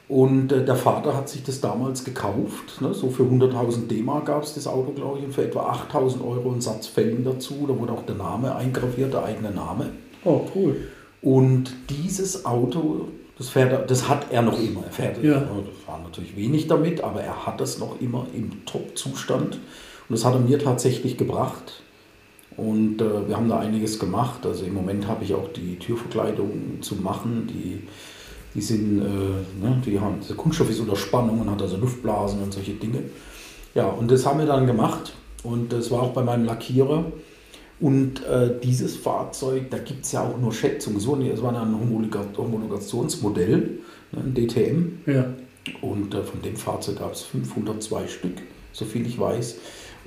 und 0.10 0.54
äh, 0.54 0.64
der 0.64 0.76
Vater 0.76 1.16
hat 1.16 1.28
sich 1.28 1.44
das 1.44 1.60
damals 1.60 2.06
gekauft, 2.06 2.82
ne? 2.82 2.94
so 2.94 3.10
für 3.10 3.24
100.000 3.24 3.88
D-Mark 3.88 4.28
gab 4.28 4.44
es 4.44 4.54
das 4.54 4.66
Auto, 4.66 4.92
glaube 4.92 5.20
ich, 5.20 5.26
und 5.26 5.34
für 5.34 5.44
etwa 5.44 5.72
8.000 5.72 6.26
Euro 6.26 6.52
ein 6.52 6.62
Satz 6.62 6.88
Felgen 6.88 7.26
dazu, 7.26 7.66
da 7.68 7.78
wurde 7.78 7.92
auch 7.92 8.06
der 8.06 8.16
Name 8.16 8.56
eingraviert, 8.56 9.14
der 9.14 9.26
eigene 9.26 9.52
Name. 9.52 9.90
Oh, 10.24 10.42
cool. 10.56 10.78
Und 11.22 11.74
dieses 11.90 12.46
Auto, 12.46 13.08
das, 13.38 13.50
fährt, 13.50 13.90
das 13.92 14.08
hat 14.08 14.32
er 14.32 14.44
noch 14.44 14.58
immer. 14.60 14.84
Er 14.86 14.92
fährt, 14.92 15.22
ja. 15.22 15.42
das 15.42 15.88
war 15.88 16.00
natürlich 16.00 16.38
wenig 16.38 16.68
damit, 16.68 17.04
aber 17.04 17.22
er 17.22 17.46
hat 17.46 17.60
es 17.60 17.80
noch 17.80 18.00
immer 18.00 18.28
im 18.34 18.66
Top-Zustand. 18.66 19.56
Und 19.56 19.60
das 20.10 20.24
hat 20.24 20.34
er 20.34 20.40
mir 20.40 20.60
tatsächlich 20.60 21.18
gebracht. 21.18 21.82
Und 22.56 23.02
äh, 23.02 23.28
wir 23.28 23.36
haben 23.36 23.50
da 23.50 23.60
einiges 23.60 24.00
gemacht. 24.00 24.46
Also 24.46 24.64
im 24.64 24.74
Moment 24.74 25.08
habe 25.08 25.24
ich 25.24 25.34
auch 25.34 25.52
die 25.52 25.78
Türverkleidung 25.78 26.82
zu 26.82 26.96
machen. 26.96 27.48
Die, 27.48 27.82
die 28.54 28.62
sind, 28.62 29.02
äh, 29.02 29.64
ne, 29.64 29.82
die 29.86 30.00
haben, 30.00 30.16
der 30.28 30.36
Kunststoff 30.36 30.70
ist 30.70 30.80
unter 30.80 30.96
Spannung 30.96 31.42
und 31.42 31.52
hat 31.52 31.62
also 31.62 31.78
Luftblasen 31.78 32.42
und 32.42 32.54
solche 32.54 32.74
Dinge. 32.74 33.04
Ja, 33.76 33.88
und 33.88 34.10
das 34.10 34.26
haben 34.26 34.40
wir 34.40 34.46
dann 34.46 34.66
gemacht. 34.66 35.14
Und 35.44 35.72
das 35.72 35.92
war 35.92 36.02
auch 36.02 36.14
bei 36.14 36.24
meinem 36.24 36.46
Lackierer. 36.46 37.06
Und 37.80 38.26
äh, 38.26 38.60
dieses 38.64 38.96
Fahrzeug, 38.96 39.70
da 39.70 39.78
gibt 39.78 40.06
es 40.06 40.12
ja 40.12 40.24
auch 40.24 40.38
nur 40.38 40.52
Schätzungen. 40.52 41.00
So, 41.00 41.16
es 41.18 41.44
war 41.44 41.56
ein 41.56 41.80
Homologationsmodell, 42.38 43.80
ne, 44.12 44.20
ein 44.20 44.34
DTM. 44.34 45.12
Ja. 45.12 45.26
Und 45.82 46.14
äh, 46.14 46.24
von 46.24 46.42
dem 46.42 46.56
Fahrzeug 46.56 47.00
gab 47.00 47.14
es 47.14 47.22
502 47.22 48.08
Stück, 48.08 48.42
so 48.72 48.86
viel 48.86 49.06
ich 49.06 49.20
weiß. 49.20 49.58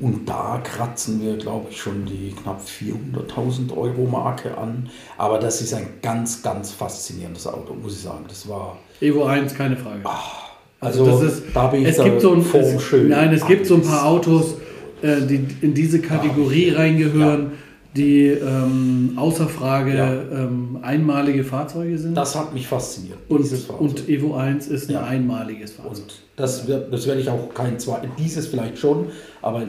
Und 0.01 0.27
da 0.27 0.61
kratzen 0.63 1.21
wir, 1.23 1.37
glaube 1.37 1.67
ich, 1.71 1.81
schon 1.81 2.07
die 2.07 2.35
knapp 2.43 2.63
400.000 2.63 3.77
Euro 3.77 4.07
Marke 4.07 4.57
an. 4.57 4.89
Aber 5.19 5.39
das 5.39 5.61
ist 5.61 5.75
ein 5.75 5.87
ganz, 6.01 6.43
ganz 6.43 6.73
faszinierendes 6.73 7.47
Auto, 7.47 7.75
muss 7.75 7.95
ich 7.95 8.03
sagen. 8.03 8.25
Das 8.29 8.49
war. 8.49 8.79
Evo 9.01 9.25
1, 9.25 9.55
keine 9.55 9.77
Frage. 9.77 10.01
Ach, 10.05 10.51
also, 10.81 11.05
also 11.05 11.27
ist, 11.27 11.43
da 11.53 11.67
bin 11.67 11.83
ich 11.83 11.89
es 11.89 12.03
gibt 12.03 12.21
so 12.21 12.33
ein, 12.33 12.41
es, 12.41 12.83
schön. 12.83 13.09
Nein, 13.09 13.33
es 13.33 13.47
gibt 13.47 13.67
so 13.67 13.75
ein 13.75 13.83
paar 13.83 14.07
Autos, 14.07 14.55
äh, 15.03 15.21
die 15.23 15.47
in 15.61 15.75
diese 15.75 16.01
Kategorie 16.01 16.69
ja, 16.69 16.79
reingehören. 16.79 17.43
Ja 17.43 17.51
die 17.97 18.29
ähm, 18.29 19.15
außer 19.17 19.49
Frage 19.49 19.97
ja. 19.97 20.13
ähm, 20.13 20.79
einmalige 20.83 21.43
Fahrzeuge 21.43 21.99
sind. 21.99 22.15
Das 22.15 22.37
hat 22.37 22.55
mich 22.55 22.67
fasziniert. 22.69 23.19
Und, 23.29 23.51
und 23.81 24.09
Evo 24.09 24.37
1 24.37 24.69
ist 24.69 24.91
ja. 24.91 25.01
ein 25.01 25.23
einmaliges 25.23 25.73
Fahrzeug. 25.73 26.05
Und 26.05 26.23
das, 26.37 26.69
wird, 26.69 26.93
das 26.93 27.07
werde 27.07 27.21
ich 27.21 27.29
auch 27.29 27.53
kein 27.53 27.79
zweites, 27.81 28.11
dieses 28.17 28.47
vielleicht 28.47 28.79
schon, 28.79 29.07
aber 29.43 29.65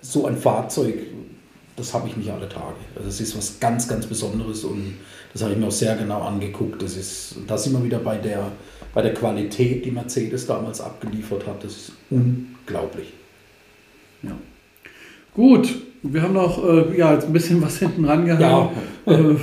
so 0.00 0.26
ein 0.26 0.36
Fahrzeug, 0.36 0.94
das 1.76 1.94
habe 1.94 2.08
ich 2.08 2.16
nicht 2.16 2.30
alle 2.30 2.48
Tage. 2.48 2.76
Also 2.94 3.06
das 3.06 3.20
ist 3.20 3.36
was 3.36 3.60
ganz, 3.60 3.88
ganz 3.88 4.06
Besonderes 4.06 4.64
und 4.64 4.94
das 5.32 5.42
habe 5.42 5.52
ich 5.52 5.58
mir 5.58 5.66
auch 5.66 5.72
sehr 5.72 5.96
genau 5.96 6.22
angeguckt. 6.22 6.82
Das 6.82 6.96
ist, 6.96 7.36
da 7.46 7.56
sind 7.56 7.72
wir 7.74 7.84
wieder 7.84 7.98
bei 7.98 8.16
der, 8.16 8.50
bei 8.94 9.02
der 9.02 9.14
Qualität, 9.14 9.84
die 9.84 9.90
Mercedes 9.90 10.46
damals 10.46 10.80
abgeliefert 10.80 11.46
hat. 11.46 11.62
Das 11.62 11.72
ist 11.72 11.92
unglaublich. 12.10 13.12
Ja. 14.22 14.32
Gut, 15.34 15.76
wir 16.02 16.22
haben 16.22 16.34
noch 16.34 16.64
äh, 16.64 16.96
ja, 16.96 17.18
ein 17.18 17.32
bisschen 17.32 17.62
was 17.62 17.78
hinten 17.78 18.04
ran 18.04 18.26
gehabt, 18.26 18.76
ja. 19.06 19.12
äh, 19.12 19.34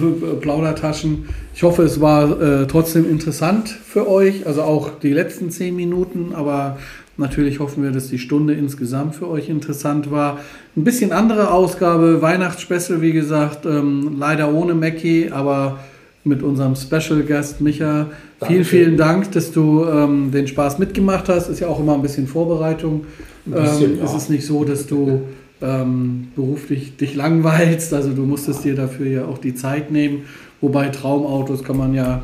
Plaudertaschen. 0.41 1.29
Ich 1.53 1.63
hoffe, 1.63 1.83
es 1.83 2.01
war 2.01 2.41
äh, 2.41 2.67
trotzdem 2.67 3.09
interessant 3.09 3.69
für 3.69 4.07
euch, 4.09 4.45
also 4.47 4.63
auch 4.63 4.99
die 4.99 5.13
letzten 5.13 5.51
zehn 5.51 5.75
Minuten, 5.75 6.33
aber 6.33 6.77
natürlich 7.17 7.59
hoffen 7.59 7.83
wir, 7.83 7.91
dass 7.91 8.09
die 8.09 8.19
Stunde 8.19 8.53
insgesamt 8.53 9.15
für 9.15 9.29
euch 9.29 9.49
interessant 9.49 10.11
war. 10.11 10.39
Ein 10.75 10.83
bisschen 10.83 11.11
andere 11.11 11.51
Ausgabe, 11.51 12.21
Weihnachtsspecial, 12.21 13.01
wie 13.01 13.13
gesagt, 13.13 13.65
ähm, 13.65 14.15
leider 14.19 14.53
ohne 14.53 14.73
Mackie, 14.73 15.31
aber 15.31 15.79
mit 16.25 16.41
unserem 16.41 16.75
Special 16.75 17.21
Guest 17.21 17.61
Micha. 17.61 18.07
Dankeschön. 18.39 18.47
Vielen, 18.47 18.65
vielen 18.65 18.97
Dank, 18.97 19.31
dass 19.31 19.51
du 19.51 19.85
ähm, 19.85 20.31
den 20.31 20.47
Spaß 20.47 20.79
mitgemacht 20.79 21.29
hast. 21.29 21.49
Ist 21.49 21.59
ja 21.59 21.67
auch 21.67 21.79
immer 21.79 21.93
ein 21.93 22.01
bisschen 22.01 22.27
Vorbereitung. 22.27 23.05
Ein 23.45 23.51
bisschen, 23.51 23.93
ähm, 23.93 23.97
ja. 23.99 24.05
Es 24.05 24.13
ist 24.15 24.29
nicht 24.29 24.45
so, 24.45 24.65
dass 24.65 24.87
du 24.87 25.21
ähm, 25.61 26.29
beruflich 26.35 26.97
dich 26.97 27.15
langweilst. 27.15 27.93
Also 27.93 28.11
du 28.11 28.23
musstest 28.23 28.63
dir 28.63 28.75
dafür 28.75 29.07
ja 29.07 29.25
auch 29.25 29.37
die 29.37 29.53
Zeit 29.53 29.91
nehmen. 29.91 30.23
Wobei 30.61 30.89
Traumautos 30.89 31.63
kann 31.63 31.77
man 31.77 31.93
ja. 31.93 32.23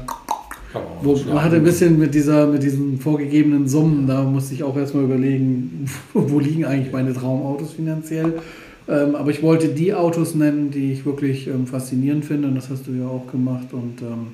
Wo, 1.01 1.15
man 1.27 1.43
hatte 1.43 1.57
ein 1.57 1.63
bisschen 1.63 1.99
mit, 1.99 2.13
dieser, 2.13 2.47
mit 2.47 2.63
diesen 2.63 2.99
vorgegebenen 2.99 3.67
Summen, 3.67 4.07
da 4.07 4.23
musste 4.23 4.53
ich 4.53 4.63
auch 4.63 4.75
erstmal 4.77 5.03
überlegen, 5.03 5.85
wo 6.13 6.39
liegen 6.39 6.65
eigentlich 6.65 6.91
meine 6.91 7.13
Traumautos 7.13 7.73
finanziell. 7.73 8.39
Ähm, 8.87 9.15
aber 9.15 9.31
ich 9.31 9.43
wollte 9.43 9.69
die 9.69 9.93
Autos 9.93 10.35
nennen, 10.35 10.71
die 10.71 10.93
ich 10.93 11.05
wirklich 11.05 11.47
ähm, 11.47 11.67
faszinierend 11.67 12.25
finde 12.25 12.47
und 12.47 12.55
das 12.55 12.69
hast 12.69 12.87
du 12.87 12.91
ja 12.91 13.07
auch 13.07 13.27
gemacht. 13.31 13.73
Und 13.73 14.01
ähm, 14.01 14.27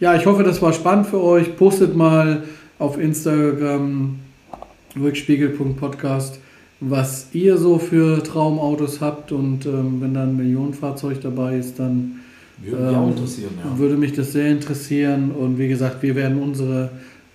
ja, 0.00 0.14
ich 0.14 0.26
hoffe, 0.26 0.44
das 0.44 0.62
war 0.62 0.72
spannend 0.72 1.06
für 1.06 1.22
euch. 1.22 1.56
Postet 1.56 1.96
mal 1.96 2.44
auf 2.78 2.98
Instagram 2.98 4.16
rückspiegel.podcast 4.98 6.40
was 6.80 7.28
ihr 7.32 7.56
so 7.56 7.78
für 7.78 8.22
Traumautos 8.22 9.00
habt 9.00 9.32
und 9.32 9.66
ähm, 9.66 10.00
wenn 10.00 10.14
da 10.14 10.22
ein 10.22 10.36
Millionenfahrzeug 10.36 11.20
dabei 11.20 11.56
ist, 11.58 11.78
dann 11.78 12.20
würde, 12.62 12.82
ähm, 12.82 13.14
ja. 13.64 13.78
würde 13.78 13.96
mich 13.96 14.12
das 14.12 14.32
sehr 14.32 14.48
interessieren 14.48 15.30
und 15.30 15.58
wie 15.58 15.68
gesagt, 15.68 16.02
wir 16.02 16.14
werden 16.14 16.42
unsere 16.42 16.90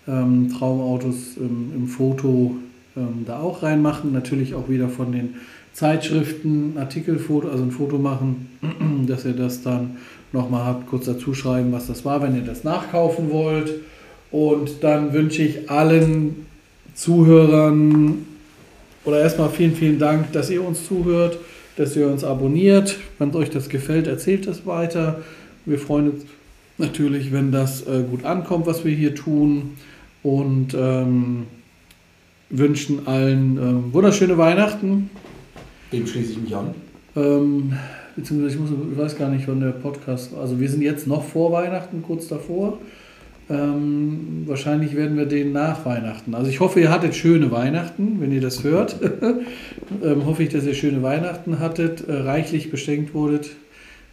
ähm, 0.08 0.52
Traumautos 0.58 1.38
im 1.38 1.88
Foto 1.88 2.56
ähm, 2.96 3.24
da 3.26 3.40
auch 3.40 3.64
reinmachen, 3.64 4.12
natürlich 4.12 4.54
auch 4.54 4.70
wieder 4.70 4.90
von 4.90 5.12
den 5.12 5.36
Zeitschriften, 5.74 6.74
Artikelfoto, 6.78 7.50
also 7.50 7.64
ein 7.64 7.72
Foto 7.72 7.98
machen, 7.98 8.50
dass 9.08 9.26
ihr 9.26 9.34
das 9.34 9.64
dann 9.64 9.98
nochmal 10.32 10.66
habt, 10.66 10.88
kurz 10.88 11.06
dazu 11.06 11.34
schreiben, 11.34 11.72
was 11.72 11.88
das 11.88 12.06
war, 12.06 12.22
wenn 12.22 12.36
ihr 12.36 12.44
das 12.44 12.64
nachkaufen 12.64 13.32
wollt. 13.32 13.72
Und 14.32 14.84
dann 14.84 15.14
wünsche 15.14 15.44
ich 15.44 15.70
allen 15.70 16.46
Zuhörern 16.96 18.26
oder 19.06 19.22
erstmal 19.22 19.50
vielen, 19.50 19.76
vielen 19.76 20.00
Dank, 20.00 20.32
dass 20.32 20.50
ihr 20.50 20.64
uns 20.64 20.88
zuhört, 20.88 21.38
dass 21.78 21.96
ihr 21.96 22.08
uns 22.08 22.24
abonniert. 22.24 22.98
Wenn 23.20 23.34
euch 23.36 23.50
das 23.50 23.70
gefällt, 23.70 24.08
erzählt 24.08 24.48
es 24.48 24.66
weiter. 24.66 25.22
Wir 25.66 25.80
freuen 25.80 26.12
uns 26.12 26.26
natürlich, 26.78 27.32
wenn 27.32 27.52
das 27.52 27.86
äh, 27.88 28.04
gut 28.10 28.26
ankommt, 28.26 28.66
was 28.66 28.86
wir 28.86 28.96
hier 28.96 29.16
tun. 29.16 29.72
Und 30.22 30.74
ähm, 30.74 31.48
wünschen 32.50 33.08
allen 33.08 33.58
ähm, 33.58 33.94
wunderschöne 33.94 34.38
Weihnachten. 34.38 35.10
Dem 35.92 36.08
schließe 36.08 36.34
ich 36.34 36.42
mich 36.42 36.56
an. 36.56 36.74
Ähm, 37.16 37.74
beziehungsweise 38.16 38.56
ich, 38.56 38.62
muss, 38.62 38.70
ich 38.92 38.98
weiß 38.98 39.18
gar 39.18 39.30
nicht, 39.30 39.48
wann 39.48 39.60
der 39.60 39.72
Podcast. 39.72 40.34
Also 40.36 40.60
wir 40.60 40.70
sind 40.70 40.82
jetzt 40.82 41.08
noch 41.08 41.24
vor 41.24 41.52
Weihnachten, 41.52 42.04
kurz 42.04 42.28
davor. 42.28 42.78
Ähm, 43.54 44.44
wahrscheinlich 44.48 44.96
werden 44.96 45.16
wir 45.16 45.28
den 45.28 45.52
nach 45.52 45.86
Weihnachten. 45.86 46.34
Also 46.34 46.50
ich 46.50 46.60
hoffe, 46.60 46.80
ihr 46.80 46.90
hattet 46.90 47.14
schöne 47.14 47.52
Weihnachten, 47.52 48.20
wenn 48.20 48.32
ihr 48.32 48.42
das 48.42 48.64
hört. 48.64 48.96
ähm, 50.04 50.26
hoffe 50.26 50.44
ich, 50.44 50.50
dass 50.50 50.66
ihr 50.66 50.74
schöne 50.74 51.04
Weihnachten 51.04 51.60
hattet, 51.60 52.08
äh, 52.08 52.14
reichlich 52.14 52.72
beschenkt 52.72 53.14
wurdet 53.14 53.52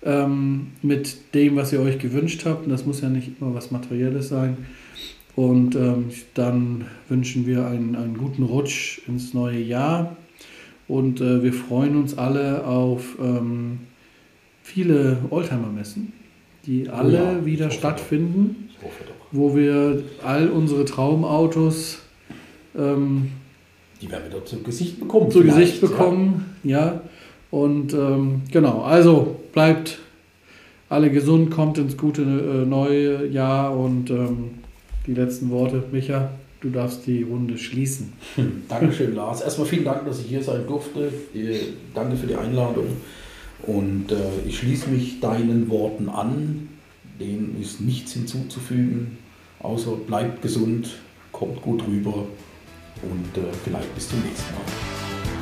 ähm, 0.03 0.73
mit 0.83 1.35
dem, 1.35 1.57
was 1.57 1.73
ihr 1.73 1.81
euch 1.81 1.99
gewünscht 1.99 2.43
habt. 2.45 2.65
Und 2.65 2.71
das 2.71 2.85
muss 2.85 3.01
ja 3.01 3.09
nicht 3.09 3.41
immer 3.41 3.55
was 3.55 3.71
Materielles 3.71 4.29
sein. 4.29 4.59
Und 5.37 5.75
ähm, 5.75 6.11
dann 6.35 6.85
wünschen 7.09 7.47
wir 7.47 7.67
einen, 7.67 7.97
einen 7.97 8.19
guten 8.19 8.43
Rutsch 8.43 9.01
ins 9.09 9.33
neue 9.33 9.61
Jahr. 9.61 10.17
Und 10.87 11.23
äh, 11.23 11.43
wir 11.43 11.55
freuen 11.55 11.97
uns 11.97 12.19
alle 12.19 12.67
auf 12.67 13.17
ähm, 13.19 13.79
viele 14.63 15.19
Oldtimer-Messen, 15.31 16.13
die 16.67 16.91
alle 16.91 17.15
ja, 17.15 17.47
wieder 17.47 17.71
stattfinden 17.71 18.69
wo 19.33 19.55
wir 19.55 20.03
all 20.25 20.49
unsere 20.49 20.85
Traumautos 20.85 21.99
ähm, 22.77 23.33
die 24.01 24.11
werden 24.11 24.31
wieder 24.31 24.45
zu 24.45 24.63
Gesicht 24.63 24.99
bekommen. 24.99 25.31
Zu 25.31 25.43
Gesicht 25.43 25.81
bekommen, 25.81 26.57
ja. 26.65 26.79
ja. 26.79 27.01
Und 27.51 27.93
ähm, 27.93 28.43
genau, 28.51 28.83
also 28.83 29.37
bleibt 29.53 29.99
alle 30.89 31.11
gesund, 31.11 31.51
kommt 31.51 31.79
ins 31.79 31.97
gute 31.97 32.23
äh, 32.23 32.67
neue 32.67 33.27
Jahr 33.27 33.77
und 33.77 34.11
ähm, 34.11 34.51
die 35.07 35.15
letzten 35.15 35.51
Worte, 35.51 35.83
Micha, 35.93 36.31
du 36.61 36.71
darfst 36.71 37.07
die 37.07 37.23
Runde 37.23 37.59
schließen. 37.59 38.13
Hm, 38.37 38.63
Dankeschön, 38.69 39.15
Lars. 39.15 39.43
Erstmal 39.43 39.67
vielen 39.67 39.85
Dank, 39.85 40.07
dass 40.07 40.21
ich 40.21 40.27
hier 40.27 40.43
sein 40.43 40.67
durfte. 40.67 41.13
Danke 41.95 42.17
für 42.17 42.27
die 42.27 42.37
Einladung. 42.37 42.87
Und 43.67 44.13
äh, 44.13 44.17
ich 44.47 44.59
schließe 44.59 44.89
mich 44.89 45.21
deinen 45.21 45.69
Worten 45.69 46.09
an. 46.09 46.69
Dem 47.19 47.61
ist 47.61 47.81
nichts 47.81 48.13
hinzuzufügen, 48.13 49.19
außer 49.63 49.93
bleibt 49.93 50.43
gesund, 50.43 50.99
kommt 51.33 51.63
gut 51.63 51.87
rüber 51.87 52.27
und 53.03 53.43
äh, 53.43 53.53
vielleicht 53.65 53.95
bis 53.95 54.09
zum 54.09 54.21
nächsten 54.21 54.55
Mal. 54.55 55.40